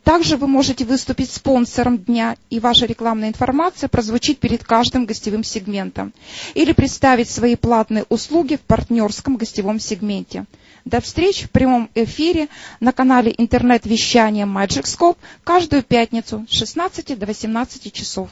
Также 0.03 0.37
вы 0.37 0.47
можете 0.47 0.85
выступить 0.85 1.31
спонсором 1.31 1.99
дня, 1.99 2.35
и 2.49 2.59
ваша 2.59 2.87
рекламная 2.87 3.29
информация 3.29 3.89
прозвучит 3.89 4.39
перед 4.39 4.63
каждым 4.63 5.05
гостевым 5.05 5.43
сегментом. 5.43 6.11
Или 6.55 6.73
представить 6.73 7.29
свои 7.29 7.55
платные 7.55 8.05
услуги 8.09 8.55
в 8.55 8.61
партнерском 8.61 9.37
гостевом 9.37 9.79
сегменте. 9.79 10.45
До 10.83 10.99
встреч 11.01 11.43
в 11.43 11.49
прямом 11.51 11.89
эфире 11.95 12.47
на 12.79 12.91
канале 12.91 13.33
интернет-вещания 13.37 14.45
Magic 14.45 14.83
Scope 14.83 15.17
каждую 15.43 15.83
пятницу 15.83 16.45
с 16.49 16.55
16 16.55 17.17
до 17.17 17.25
18 17.25 17.91
часов. 17.91 18.29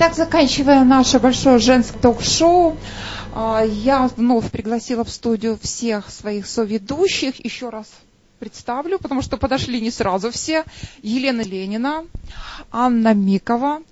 Итак, 0.00 0.14
заканчивая 0.14 0.82
наше 0.82 1.18
большое 1.18 1.58
женское 1.58 1.98
ток-шоу, 1.98 2.74
а, 3.34 3.62
я 3.62 4.08
вновь 4.08 4.50
пригласила 4.50 5.04
в 5.04 5.10
студию 5.10 5.58
всех 5.60 6.08
своих 6.08 6.46
соведущих. 6.46 7.44
Еще 7.44 7.68
раз 7.68 7.86
представлю, 8.38 8.98
потому 8.98 9.20
что 9.20 9.36
подошли 9.36 9.78
не 9.78 9.90
сразу 9.90 10.30
все. 10.30 10.64
Елена 11.02 11.42
Ленина, 11.42 12.06
Анна 12.72 13.12
Микова, 13.12 13.82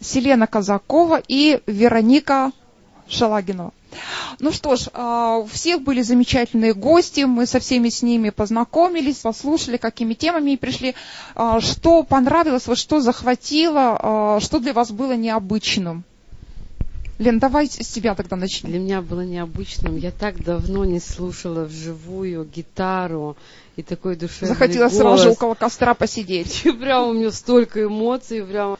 Селена 0.00 0.46
Казакова 0.46 1.20
и 1.28 1.60
Вероника 1.66 2.52
Шалагинова. 3.08 3.72
Ну 4.40 4.52
что 4.52 4.76
ж, 4.76 4.88
а, 4.92 5.38
у 5.38 5.46
всех 5.46 5.82
были 5.82 6.02
замечательные 6.02 6.74
гости, 6.74 7.22
мы 7.22 7.46
со 7.46 7.58
всеми 7.58 7.88
с 7.88 8.02
ними 8.02 8.30
познакомились, 8.30 9.16
послушали, 9.16 9.78
какими 9.78 10.14
темами 10.14 10.56
пришли, 10.56 10.94
а, 11.34 11.60
что 11.60 12.02
понравилось, 12.02 12.66
вот 12.66 12.78
что 12.78 13.00
захватило, 13.00 13.98
а, 14.00 14.40
что 14.40 14.60
для 14.60 14.72
вас 14.72 14.92
было 14.92 15.12
необычным. 15.12 16.04
Лен, 17.18 17.40
давай 17.40 17.66
с 17.66 17.88
тебя 17.88 18.14
тогда 18.14 18.36
начнем. 18.36 18.70
Для 18.70 18.78
меня 18.78 19.02
было 19.02 19.22
необычным. 19.22 19.96
Я 19.96 20.12
так 20.12 20.44
давно 20.44 20.84
не 20.84 21.00
слушала 21.00 21.64
вживую 21.64 22.44
гитару 22.44 23.36
и 23.74 23.82
такой 23.82 24.14
душевный 24.14 24.54
Захотела 24.54 24.88
голос. 24.88 24.96
сразу 24.96 25.22
же 25.24 25.30
около 25.30 25.54
костра 25.54 25.94
посидеть. 25.94 26.64
И 26.64 26.70
прям 26.72 27.08
у 27.08 27.12
меня 27.14 27.32
столько 27.32 27.82
эмоций, 27.82 28.44
прям 28.44 28.78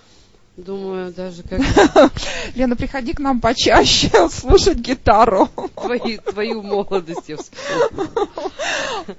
думаю, 0.59 1.13
даже 1.13 1.43
как 1.43 1.61
Лена, 2.55 2.77
приходи 2.77 3.15
к 3.15 3.21
нам 3.21 3.41
почаще 3.41 4.29
слушать 4.31 4.79
гитару. 4.79 5.49
твою, 5.75 6.19
твою 6.19 6.63
молодость 6.63 7.29
я 7.29 7.37
вспомнила. 7.37 8.29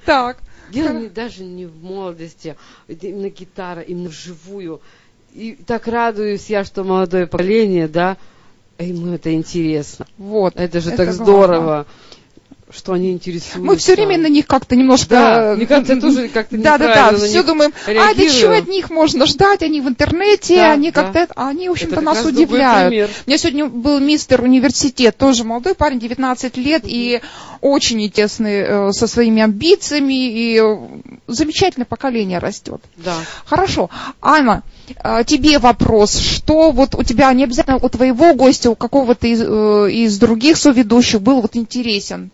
Так. 0.06 0.38
Дело 0.72 0.90
не, 0.94 1.08
даже 1.08 1.44
не 1.44 1.66
в 1.66 1.84
молодости, 1.84 2.56
именно 2.88 3.30
гитара, 3.30 3.82
именно 3.82 4.10
вживую. 4.10 4.82
И 5.34 5.58
так 5.66 5.88
радуюсь 5.88 6.48
я, 6.48 6.64
что 6.64 6.84
молодое 6.84 7.26
поколение, 7.26 7.88
да, 7.88 8.18
ему 8.78 9.14
это 9.14 9.34
интересно. 9.34 10.06
Вот. 10.18 10.56
Это 10.56 10.80
же 10.80 10.90
это 10.92 11.06
так 11.06 11.16
главное. 11.16 11.26
здорово, 11.26 11.86
что 12.72 12.94
они 12.94 13.12
интересуются. 13.12 13.60
Мы 13.60 13.78
все 13.78 13.96
время 13.96 14.18
на 14.18 14.28
них 14.28 14.46
как-то 14.46 14.76
немножко... 14.76 15.10
Да, 15.10 15.54
мне 15.56 15.66
кажется, 15.66 15.94
я 15.94 16.02
тоже 16.02 16.28
как-то 16.28 16.58
Да, 16.58 16.78
да, 16.78 17.12
да, 17.12 17.18
все 17.18 17.42
думаем, 17.42 17.74
а 17.88 17.92
реагирую. 17.92 18.32
чего 18.32 18.54
от 18.54 18.68
них 18.68 18.90
можно 18.90 19.26
ждать, 19.26 19.64
они 19.64 19.82
в 19.82 19.88
интернете, 19.88 20.58
Да, 20.58 20.72
они 20.74 20.92
да. 20.92 21.02
как-то... 21.02 21.28
А 21.36 21.50
они, 21.50 21.68
в 21.68 21.72
общем-то, 21.72 22.02
нас 22.02 22.24
удивляют. 22.24 23.10
У 23.26 23.30
меня 23.30 23.38
сегодня 23.38 23.66
был 23.66 24.00
мистер 24.00 24.44
университет, 24.44 25.18
тоже 25.18 25.44
молодой 25.44 25.74
парень, 25.74 26.00
19 26.00 26.58
лет, 26.58 26.84
и 26.86 27.22
очень 27.62 28.02
интересный, 28.04 28.62
э, 28.62 28.92
со 28.94 29.08
своими 29.08 29.42
амбициями, 29.42 30.30
и 30.30 30.62
э, 30.62 30.78
замечательное 31.28 31.86
поколение 31.86 32.38
растет. 32.40 32.82
Да. 32.98 33.16
Хорошо. 33.46 33.90
Анна, 34.22 34.64
э, 35.04 35.24
тебе 35.26 35.60
вопрос. 35.60 36.18
Что 36.18 36.72
вот 36.72 36.96
у 36.96 37.04
тебя, 37.04 37.34
не 37.34 37.44
обязательно 37.44 37.78
у 37.78 37.90
твоего 37.90 38.34
гостя, 38.34 38.70
у 38.70 38.76
какого-то 38.76 39.28
из, 39.28 39.42
э, 39.42 39.92
из 39.92 40.18
других 40.20 40.58
соведущих 40.58 41.22
был 41.22 41.42
вот 41.42 41.56
интересен? 41.56 42.32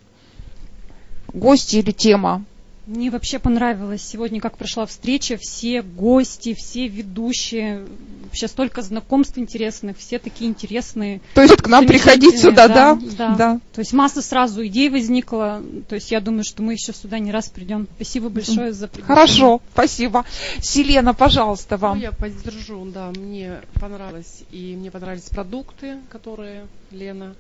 Гость 1.35 1.73
или 1.73 1.91
тема? 1.91 2.43
Мне 2.87 3.09
вообще 3.09 3.39
понравилось 3.39 4.03
сегодня, 4.03 4.39
как 4.39 4.57
прошла 4.57 4.85
встреча, 4.85 5.37
все 5.41 5.81
гости, 5.81 6.53
все 6.53 6.87
ведущие, 6.87 7.83
вообще 8.25 8.47
столько 8.47 8.83
знакомств 8.83 9.39
интересных, 9.39 9.97
все 9.97 10.19
такие 10.19 10.47
интересные. 10.47 11.19
То 11.33 11.41
есть 11.41 11.55
к 11.55 11.67
нам 11.67 11.87
приходить 11.87 12.39
сюда, 12.39 12.67
да? 12.67 12.99
Да. 13.17 13.35
Да. 13.35 13.59
То 13.73 13.79
есть 13.79 13.91
масса 13.91 14.21
сразу 14.21 14.63
идей 14.67 14.89
возникла. 14.89 15.63
То 15.89 15.95
есть 15.95 16.11
я 16.11 16.21
думаю, 16.21 16.43
что 16.43 16.61
мы 16.61 16.73
еще 16.73 16.93
сюда 16.93 17.17
не 17.17 17.31
раз 17.31 17.49
придем. 17.49 17.87
Спасибо 17.95 18.29
большое 18.29 18.71
за 18.71 18.87
приглашение. 18.87 19.15
Хорошо, 19.15 19.61
спасибо. 19.73 20.23
Селена, 20.61 21.15
пожалуйста, 21.15 21.77
Ну, 21.77 21.81
вам. 21.81 21.99
я 21.99 22.11
поддержу, 22.11 22.85
да, 22.85 23.09
мне 23.09 23.61
понравилось. 23.81 24.43
И 24.51 24.75
мне 24.77 24.91
понравились 24.91 25.29
продукты, 25.29 25.97
которые 26.11 26.67
Лена 26.91 27.33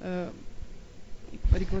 э. 0.00 0.30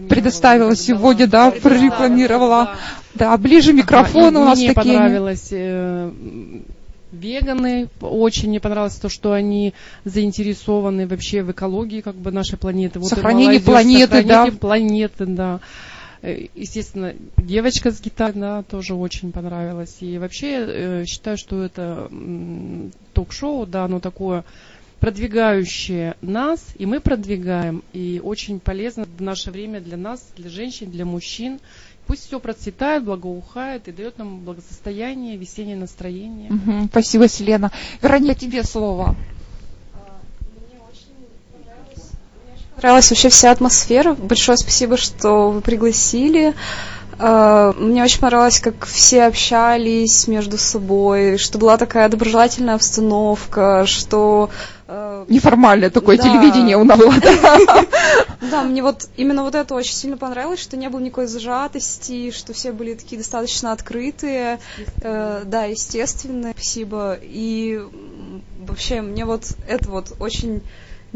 Предоставила 0.08 0.74
сегодня, 0.76 1.26
да, 1.26 1.50
прорекламировала. 1.50 2.76
да. 3.14 3.36
Ближе 3.36 3.72
и 4.36 4.42
у 4.42 4.44
нас 4.44 4.58
мне 4.58 4.72
такие. 4.72 4.94
понравилось 4.94 5.48
э, 5.50 6.10
веганы, 7.12 7.88
очень 8.00 8.48
мне 8.48 8.60
понравилось 8.60 8.96
то, 8.96 9.08
что 9.08 9.32
они 9.32 9.74
заинтересованы 10.04 11.06
вообще 11.06 11.42
в 11.42 11.50
экологии 11.50 12.00
как 12.00 12.14
бы 12.14 12.30
нашей 12.30 12.58
планеты. 12.58 12.98
Вот 12.98 13.08
Сохранение 13.08 13.60
планеты, 13.60 14.16
сохранение 14.16 14.52
да. 14.52 14.58
планеты, 14.58 15.26
да. 15.26 15.60
Э, 16.22 16.46
Естественно, 16.54 17.14
девочка 17.36 17.90
с 17.90 18.00
гитарой, 18.00 18.34
да, 18.34 18.62
тоже 18.62 18.94
очень 18.94 19.32
понравилась. 19.32 19.96
И 20.00 20.18
вообще 20.18 20.64
э, 20.66 21.04
считаю, 21.06 21.36
что 21.38 21.62
это 21.62 22.08
ток-шоу, 23.12 23.66
да, 23.66 23.84
оно 23.84 24.00
такое 24.00 24.44
продвигающее 25.06 26.16
нас, 26.20 26.58
и 26.74 26.84
мы 26.84 26.98
продвигаем, 26.98 27.84
и 27.92 28.20
очень 28.24 28.58
полезно 28.58 29.04
в 29.04 29.22
наше 29.22 29.52
время 29.52 29.80
для 29.80 29.96
нас, 29.96 30.20
для 30.36 30.50
женщин, 30.50 30.90
для 30.90 31.04
мужчин. 31.04 31.60
Пусть 32.08 32.26
все 32.26 32.40
процветает, 32.40 33.04
благоухает 33.04 33.86
и 33.86 33.92
дает 33.92 34.18
нам 34.18 34.40
благосостояние, 34.40 35.36
весеннее 35.36 35.76
настроение. 35.76 36.50
Мгм, 36.50 36.88
Спасибо, 36.90 37.28
Селена. 37.28 37.70
Вероника, 38.02 38.34
тебе 38.34 38.64
слово. 38.64 39.14
Понравилась 42.74 43.08
вообще 43.10 43.28
вся 43.28 43.52
атмосфера. 43.52 44.12
Большое 44.14 44.58
спасибо, 44.58 44.96
что 44.96 45.52
вы 45.52 45.60
пригласили. 45.60 46.52
Э, 47.18 47.72
Мне 47.78 48.02
очень 48.04 48.20
понравилось, 48.20 48.60
как 48.60 48.84
все 48.86 49.24
общались 49.24 50.28
между 50.28 50.58
собой, 50.58 51.38
что 51.38 51.58
была 51.58 51.76
такая 51.78 52.08
доброжелательная 52.08 52.74
обстановка, 52.74 53.84
что... 53.86 54.50
э, 54.88 55.24
Неформальное 55.28 55.90
такое 55.90 56.16
Да. 56.18 56.22
телевидение 56.24 56.76
у 56.76 56.84
нас 56.84 56.98
было. 56.98 57.14
да. 58.50 58.62
Мне 58.62 58.82
вот 58.82 59.08
именно 59.16 59.42
вот 59.44 59.54
это 59.54 59.74
очень 59.74 59.94
сильно 59.94 60.16
понравилось, 60.16 60.60
что 60.60 60.76
не 60.76 60.88
было 60.88 61.00
никакой 61.00 61.26
зажатости, 61.26 62.30
что 62.30 62.52
все 62.52 62.72
были 62.72 62.94
такие 62.94 63.18
достаточно 63.18 63.72
открытые, 63.72 64.58
э, 65.02 65.42
да, 65.44 65.64
естественные. 65.64 66.52
Спасибо. 66.52 67.16
И 67.22 67.80
вообще 68.66 69.00
мне 69.00 69.24
вот 69.24 69.44
это 69.66 69.90
вот 69.90 70.12
очень, 70.20 70.60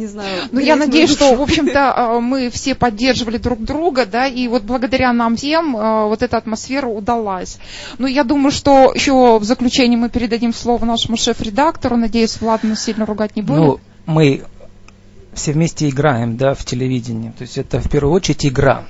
не 0.01 0.07
знаю. 0.07 0.49
Ну, 0.51 0.61
я 0.61 0.77
надеюсь, 0.77 1.11
мою 1.11 1.17
что, 1.17 1.31
душу. 1.31 1.39
в 1.39 1.43
общем-то, 1.43 1.95
э, 1.97 2.21
мы 2.21 2.51
все 2.51 2.75
поддерживали 2.75 3.37
друг 3.37 3.63
друга, 3.63 4.07
да, 4.07 4.27
и 4.27 4.49
вот 4.49 4.63
благодаря 4.63 5.13
нам 5.13 5.37
всем 5.37 5.77
э, 5.77 6.07
вот 6.07 6.23
эта 6.23 6.39
атмосфера 6.39 6.87
удалась. 6.87 7.59
Ну, 7.99 8.07
я 8.07 8.25
думаю, 8.25 8.51
что 8.51 8.93
еще 8.95 9.39
в 9.39 9.45
заключение 9.45 9.99
мы 9.99 10.09
передадим 10.09 10.53
слово 10.53 10.85
нашему 10.85 11.17
шеф-редактору. 11.17 11.97
Надеюсь, 11.97 12.41
Влад 12.41 12.65
нас 12.65 12.83
сильно 12.83 13.07
ругать 13.07 13.37
не 13.37 13.43
будет. 13.43 13.59
Ну, 13.59 13.81
мы 14.07 14.43
все 15.35 15.53
вместе 15.53 15.89
играем, 15.89 16.37
да, 16.37 16.55
в 16.55 16.65
телевидении. 16.65 17.31
То 17.31 17.43
есть 17.43 17.59
это 17.59 17.81
в 17.81 17.89
первую 17.89 18.15
очередь 18.15 18.47
игра. 18.47 18.85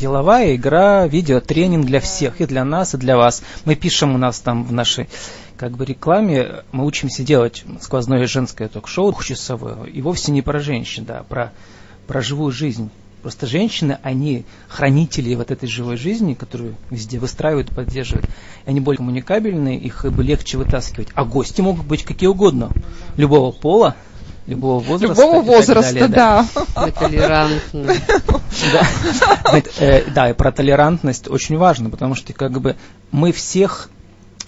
Деловая 0.00 0.56
игра, 0.56 1.06
видеотренинг 1.06 1.84
для 1.84 2.00
всех, 2.00 2.40
и 2.40 2.46
для 2.46 2.64
нас, 2.64 2.94
и 2.94 2.96
для 2.96 3.18
вас. 3.18 3.42
Мы 3.66 3.74
пишем 3.74 4.14
у 4.14 4.18
нас 4.18 4.40
там 4.40 4.64
в 4.64 4.72
нашей 4.72 5.10
как 5.58 5.72
бы 5.72 5.84
рекламе, 5.84 6.64
мы 6.72 6.86
учимся 6.86 7.22
делать 7.22 7.64
сквозное 7.82 8.26
женское 8.26 8.68
ток-шоу 8.68 9.14
часовое, 9.22 9.84
и 9.84 10.00
вовсе 10.00 10.32
не 10.32 10.40
про 10.40 10.58
женщин, 10.58 11.04
да, 11.04 11.18
а 11.18 11.24
про, 11.24 11.52
про 12.06 12.22
живую 12.22 12.50
жизнь. 12.50 12.88
Просто 13.20 13.46
женщины, 13.46 13.98
они 14.02 14.46
хранители 14.68 15.34
вот 15.34 15.50
этой 15.50 15.68
живой 15.68 15.98
жизни, 15.98 16.32
которую 16.32 16.76
везде 16.88 17.18
выстраивают, 17.18 17.68
поддерживают. 17.68 18.24
И 18.64 18.70
они 18.70 18.80
более 18.80 18.96
коммуникабельные, 18.96 19.78
их 19.78 20.06
легче 20.06 20.56
вытаскивать. 20.56 21.08
А 21.12 21.26
гости 21.26 21.60
могут 21.60 21.84
быть 21.84 22.04
какие 22.04 22.30
угодно. 22.30 22.70
Любого 23.18 23.52
пола, 23.52 23.96
любого 24.50 24.80
возраста. 24.80 25.22
Любого 25.22 25.42
и 25.42 25.46
так 25.46 25.56
возраста, 25.56 25.94
далее, 25.94 26.08
да. 26.08 26.46
Мы 26.76 26.92
толерантны. 26.92 27.96
да. 28.72 29.62
Э, 29.78 30.10
да, 30.10 30.30
и 30.30 30.32
про 30.34 30.52
толерантность 30.52 31.28
очень 31.28 31.56
важно, 31.56 31.90
потому 31.90 32.14
что 32.14 32.32
как 32.32 32.60
бы 32.60 32.76
мы 33.10 33.32
всех 33.32 33.90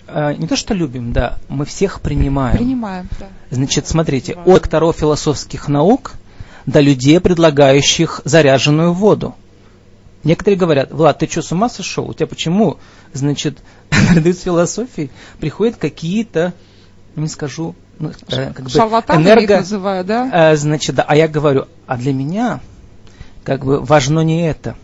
э, 0.07 0.35
не 0.35 0.47
то 0.47 0.57
что 0.57 0.75
любим, 0.75 1.13
да, 1.13 1.39
мы 1.49 1.65
всех 1.65 2.01
принимаем. 2.01 2.59
Принимаем, 2.59 3.09
да. 3.19 3.29
Значит, 3.51 3.87
смотрите, 3.87 4.35
от 4.35 4.45
докторов 4.45 4.97
философских 4.97 5.69
наук 5.69 6.13
до 6.67 6.81
людей, 6.81 7.21
предлагающих 7.21 8.21
заряженную 8.25 8.93
воду. 8.93 9.35
Некоторые 10.25 10.59
говорят, 10.59 10.93
Влад, 10.93 11.19
ты 11.19 11.27
что, 11.27 11.43
с 11.43 11.51
ума 11.51 11.69
сошел? 11.69 12.09
У 12.09 12.15
тебя 12.15 12.27
почему, 12.27 12.79
значит, 13.13 13.59
наряду 13.91 14.33
с 14.33 14.43
философией 14.43 15.11
приходят 15.41 15.77
какие-то, 15.77 16.55
не 17.17 17.27
скажу, 17.27 17.75
ну, 18.03 18.11
э, 18.31 18.53
как 18.53 18.65
бы 18.65 18.71
энерго... 18.71 19.55
их 19.55 19.61
называют, 19.61 20.09
да? 20.09 20.53
Э, 20.53 20.57
значит, 20.57 20.97
да, 20.97 21.05
а 21.07 21.15
я 21.15 21.29
говорю, 21.29 21.69
а 21.87 21.97
для 21.97 22.13
меня 22.13 22.59
как 23.45 23.65
бы 23.65 23.79
важно 23.81 24.21
не 24.21 24.49
это. 24.49 24.75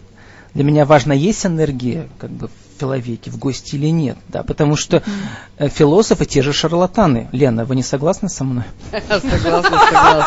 Для 0.55 0.63
меня 0.63 0.85
важно, 0.85 1.13
есть 1.13 1.45
энергия 1.45 2.09
как 2.19 2.31
бы 2.31 2.49
человеке, 2.79 3.31
в 3.31 3.39
гости 3.39 3.75
или 3.75 3.89
нет. 3.89 4.17
Да, 4.29 4.43
потому 4.43 4.77
что 4.77 5.03
э, 5.59 5.69
философы 5.69 6.25
те 6.25 6.43
же 6.43 6.53
шарлатаны. 6.53 7.29
Лена, 7.33 7.65
вы 7.65 7.77
не 7.77 7.83
согласны 7.83 8.29
со 8.29 8.45
мной? 8.45 8.65
Согласна, 8.91 9.31
согласна. 9.39 10.27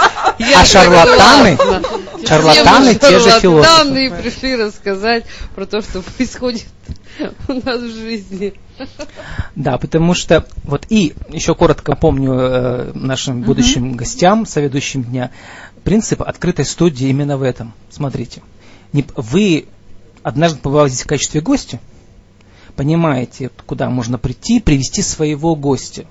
А 0.55 0.65
шарлатаны? 0.65 1.57
Шарлатаны 2.25 2.95
те 2.95 3.19
же 3.19 3.39
философы. 3.39 3.75
шарлатаны 3.75 4.11
пришли 4.11 4.55
рассказать 4.55 5.25
про 5.55 5.65
то, 5.65 5.81
что 5.81 6.01
происходит 6.01 6.65
у 7.47 7.53
нас 7.53 7.81
в 7.81 7.95
жизни. 7.95 8.53
Да, 9.55 9.77
потому 9.77 10.13
что 10.13 10.45
вот 10.63 10.85
и 10.89 11.13
еще 11.29 11.55
коротко 11.55 11.95
помню 11.95 12.33
э, 12.33 12.91
нашим 12.93 13.41
будущим 13.41 13.95
гостям, 13.95 14.45
соведущим 14.45 15.03
дня, 15.03 15.31
принцип 15.83 16.21
открытой 16.21 16.65
студии 16.65 17.07
именно 17.07 17.37
в 17.37 17.43
этом. 17.43 17.73
Смотрите, 17.89 18.41
не, 18.93 19.05
вы 19.15 19.67
однажды 20.23 20.59
побывали 20.59 20.89
здесь 20.89 21.03
в 21.03 21.07
качестве 21.07 21.41
гостя, 21.41 21.79
понимаете, 22.71 23.51
куда 23.65 23.89
можно 23.89 24.17
прийти, 24.17 24.59
привести 24.59 25.01
своего 25.01 25.55
гостя. 25.55 26.05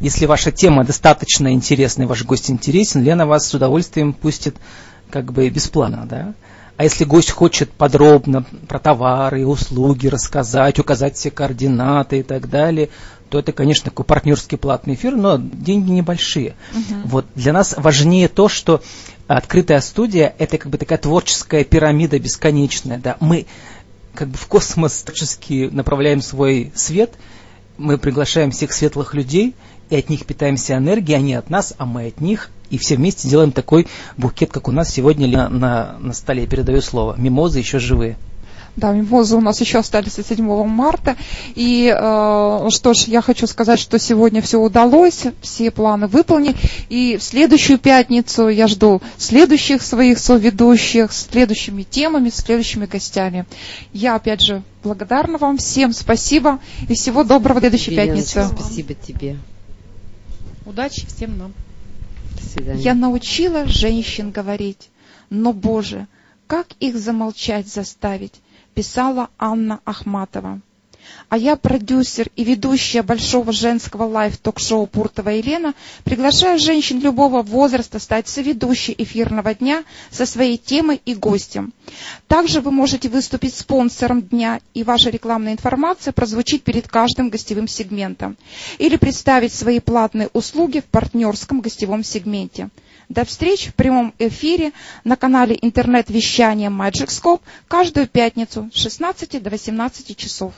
Если 0.00 0.26
ваша 0.26 0.52
тема 0.52 0.84
достаточно 0.84 1.52
интересна, 1.52 2.04
и 2.04 2.06
ваш 2.06 2.24
гость 2.24 2.50
интересен, 2.50 3.02
Лена 3.02 3.26
вас 3.26 3.48
с 3.48 3.54
удовольствием 3.54 4.12
пустит 4.12 4.56
как 5.10 5.32
бы 5.32 5.48
бесплатно, 5.48 6.06
да? 6.08 6.34
А 6.76 6.84
если 6.84 7.04
гость 7.04 7.32
хочет 7.32 7.72
подробно 7.72 8.44
про 8.68 8.78
товары, 8.78 9.44
услуги 9.44 10.06
рассказать, 10.06 10.78
указать 10.78 11.16
все 11.16 11.32
координаты 11.32 12.20
и 12.20 12.22
так 12.22 12.48
далее, 12.48 12.90
то 13.30 13.40
это, 13.40 13.50
конечно, 13.52 13.86
такой 13.86 14.04
партнерский 14.04 14.56
платный 14.56 14.94
эфир, 14.94 15.16
но 15.16 15.38
деньги 15.38 15.90
небольшие. 15.90 16.54
Вот 17.04 17.26
для 17.34 17.52
нас 17.52 17.74
важнее 17.76 18.28
то, 18.28 18.48
что 18.48 18.80
открытая 19.26 19.80
студия– 19.80 20.34
это 20.38 20.56
как 20.56 20.70
бы 20.70 20.78
такая 20.78 20.98
творческая 20.98 21.64
пирамида 21.64 22.20
бесконечная. 22.20 22.98
Да? 22.98 23.16
Мы 23.18 23.46
как 24.18 24.30
бы 24.30 24.36
в 24.36 24.48
космос 24.48 25.02
творчески 25.04 25.68
направляем 25.70 26.22
свой 26.22 26.72
свет, 26.74 27.12
мы 27.76 27.98
приглашаем 27.98 28.50
всех 28.50 28.72
светлых 28.72 29.14
людей, 29.14 29.54
и 29.90 29.96
от 29.96 30.10
них 30.10 30.26
питаемся 30.26 30.76
энергией, 30.76 31.16
они 31.16 31.34
от 31.34 31.50
нас, 31.50 31.72
а 31.78 31.86
мы 31.86 32.08
от 32.08 32.20
них, 32.20 32.50
и 32.68 32.78
все 32.78 32.96
вместе 32.96 33.28
делаем 33.28 33.52
такой 33.52 33.86
букет, 34.16 34.50
как 34.50 34.66
у 34.66 34.72
нас 34.72 34.90
сегодня 34.90 35.28
на, 35.28 35.48
на, 35.48 35.98
на 36.00 36.12
столе. 36.12 36.42
Я 36.42 36.48
передаю 36.48 36.80
слово. 36.80 37.14
Мимозы 37.16 37.60
еще 37.60 37.78
живые. 37.78 38.16
Да, 38.78 38.92
мимозы 38.92 39.34
у 39.34 39.40
нас 39.40 39.60
еще 39.60 39.78
остались 39.78 40.14
до 40.14 40.22
7 40.22 40.64
марта. 40.66 41.16
И 41.56 41.92
э, 41.92 42.68
что 42.70 42.94
ж, 42.94 43.08
я 43.08 43.20
хочу 43.20 43.48
сказать, 43.48 43.80
что 43.80 43.98
сегодня 43.98 44.40
все 44.40 44.60
удалось, 44.60 45.24
все 45.40 45.72
планы 45.72 46.06
выполнены. 46.06 46.54
И 46.88 47.16
в 47.16 47.22
следующую 47.24 47.78
пятницу 47.78 48.48
я 48.48 48.68
жду 48.68 49.02
следующих 49.16 49.82
своих 49.82 50.20
соведущих 50.20 51.10
с 51.12 51.26
следующими 51.26 51.82
темами, 51.82 52.30
с 52.30 52.36
следующими 52.36 52.86
гостями. 52.86 53.46
Я 53.92 54.14
опять 54.14 54.42
же 54.42 54.62
благодарна 54.84 55.38
вам 55.38 55.56
всем, 55.56 55.92
спасибо 55.92 56.60
и 56.88 56.94
всего 56.94 57.24
доброго 57.24 57.58
в 57.58 57.60
следующей 57.60 57.96
пятнице. 57.96 58.46
Спасибо 58.46 58.94
тебе. 58.94 59.38
Удачи 60.64 61.04
всем 61.04 61.36
нам. 61.36 61.52
До 62.40 62.48
свидания. 62.48 62.80
Я 62.80 62.94
научила 62.94 63.66
женщин 63.66 64.30
говорить, 64.30 64.88
но, 65.30 65.52
Боже, 65.52 66.06
как 66.46 66.68
их 66.78 66.96
замолчать 66.96 67.66
заставить, 67.66 68.34
писала 68.78 69.28
Анна 69.40 69.80
Ахматова. 69.84 70.60
А 71.28 71.36
я, 71.36 71.56
продюсер 71.56 72.28
и 72.36 72.44
ведущая 72.44 73.02
большого 73.02 73.52
женского 73.52 74.04
live-ток-шоу 74.04 74.86
Пуртова 74.86 75.30
Елена, 75.30 75.74
приглашаю 76.04 76.60
женщин 76.60 77.00
любого 77.00 77.42
возраста 77.42 77.98
стать 77.98 78.28
соведущей 78.28 78.94
эфирного 78.96 79.52
дня 79.52 79.82
со 80.12 80.26
своей 80.26 80.58
темой 80.58 81.00
и 81.04 81.16
гостем. 81.16 81.72
Также 82.28 82.60
вы 82.60 82.70
можете 82.70 83.08
выступить 83.08 83.56
спонсором 83.56 84.22
дня, 84.22 84.60
и 84.74 84.84
ваша 84.84 85.10
рекламная 85.10 85.54
информация 85.54 86.12
прозвучит 86.12 86.62
перед 86.62 86.86
каждым 86.86 87.30
гостевым 87.30 87.66
сегментом. 87.66 88.36
Или 88.78 88.94
представить 88.94 89.52
свои 89.52 89.80
платные 89.80 90.28
услуги 90.34 90.78
в 90.78 90.84
партнерском 90.84 91.62
гостевом 91.62 92.04
сегменте. 92.04 92.68
До 93.08 93.24
встречи 93.24 93.70
в 93.70 93.74
прямом 93.74 94.12
эфире 94.18 94.72
на 95.04 95.16
канале 95.16 95.58
интернет-вещания 95.60 96.68
Magic 96.68 97.06
Scope 97.08 97.40
каждую 97.66 98.06
пятницу 98.06 98.70
с 98.72 98.78
16 98.78 99.42
до 99.42 99.48
18 99.50 100.16
часов. 100.16 100.52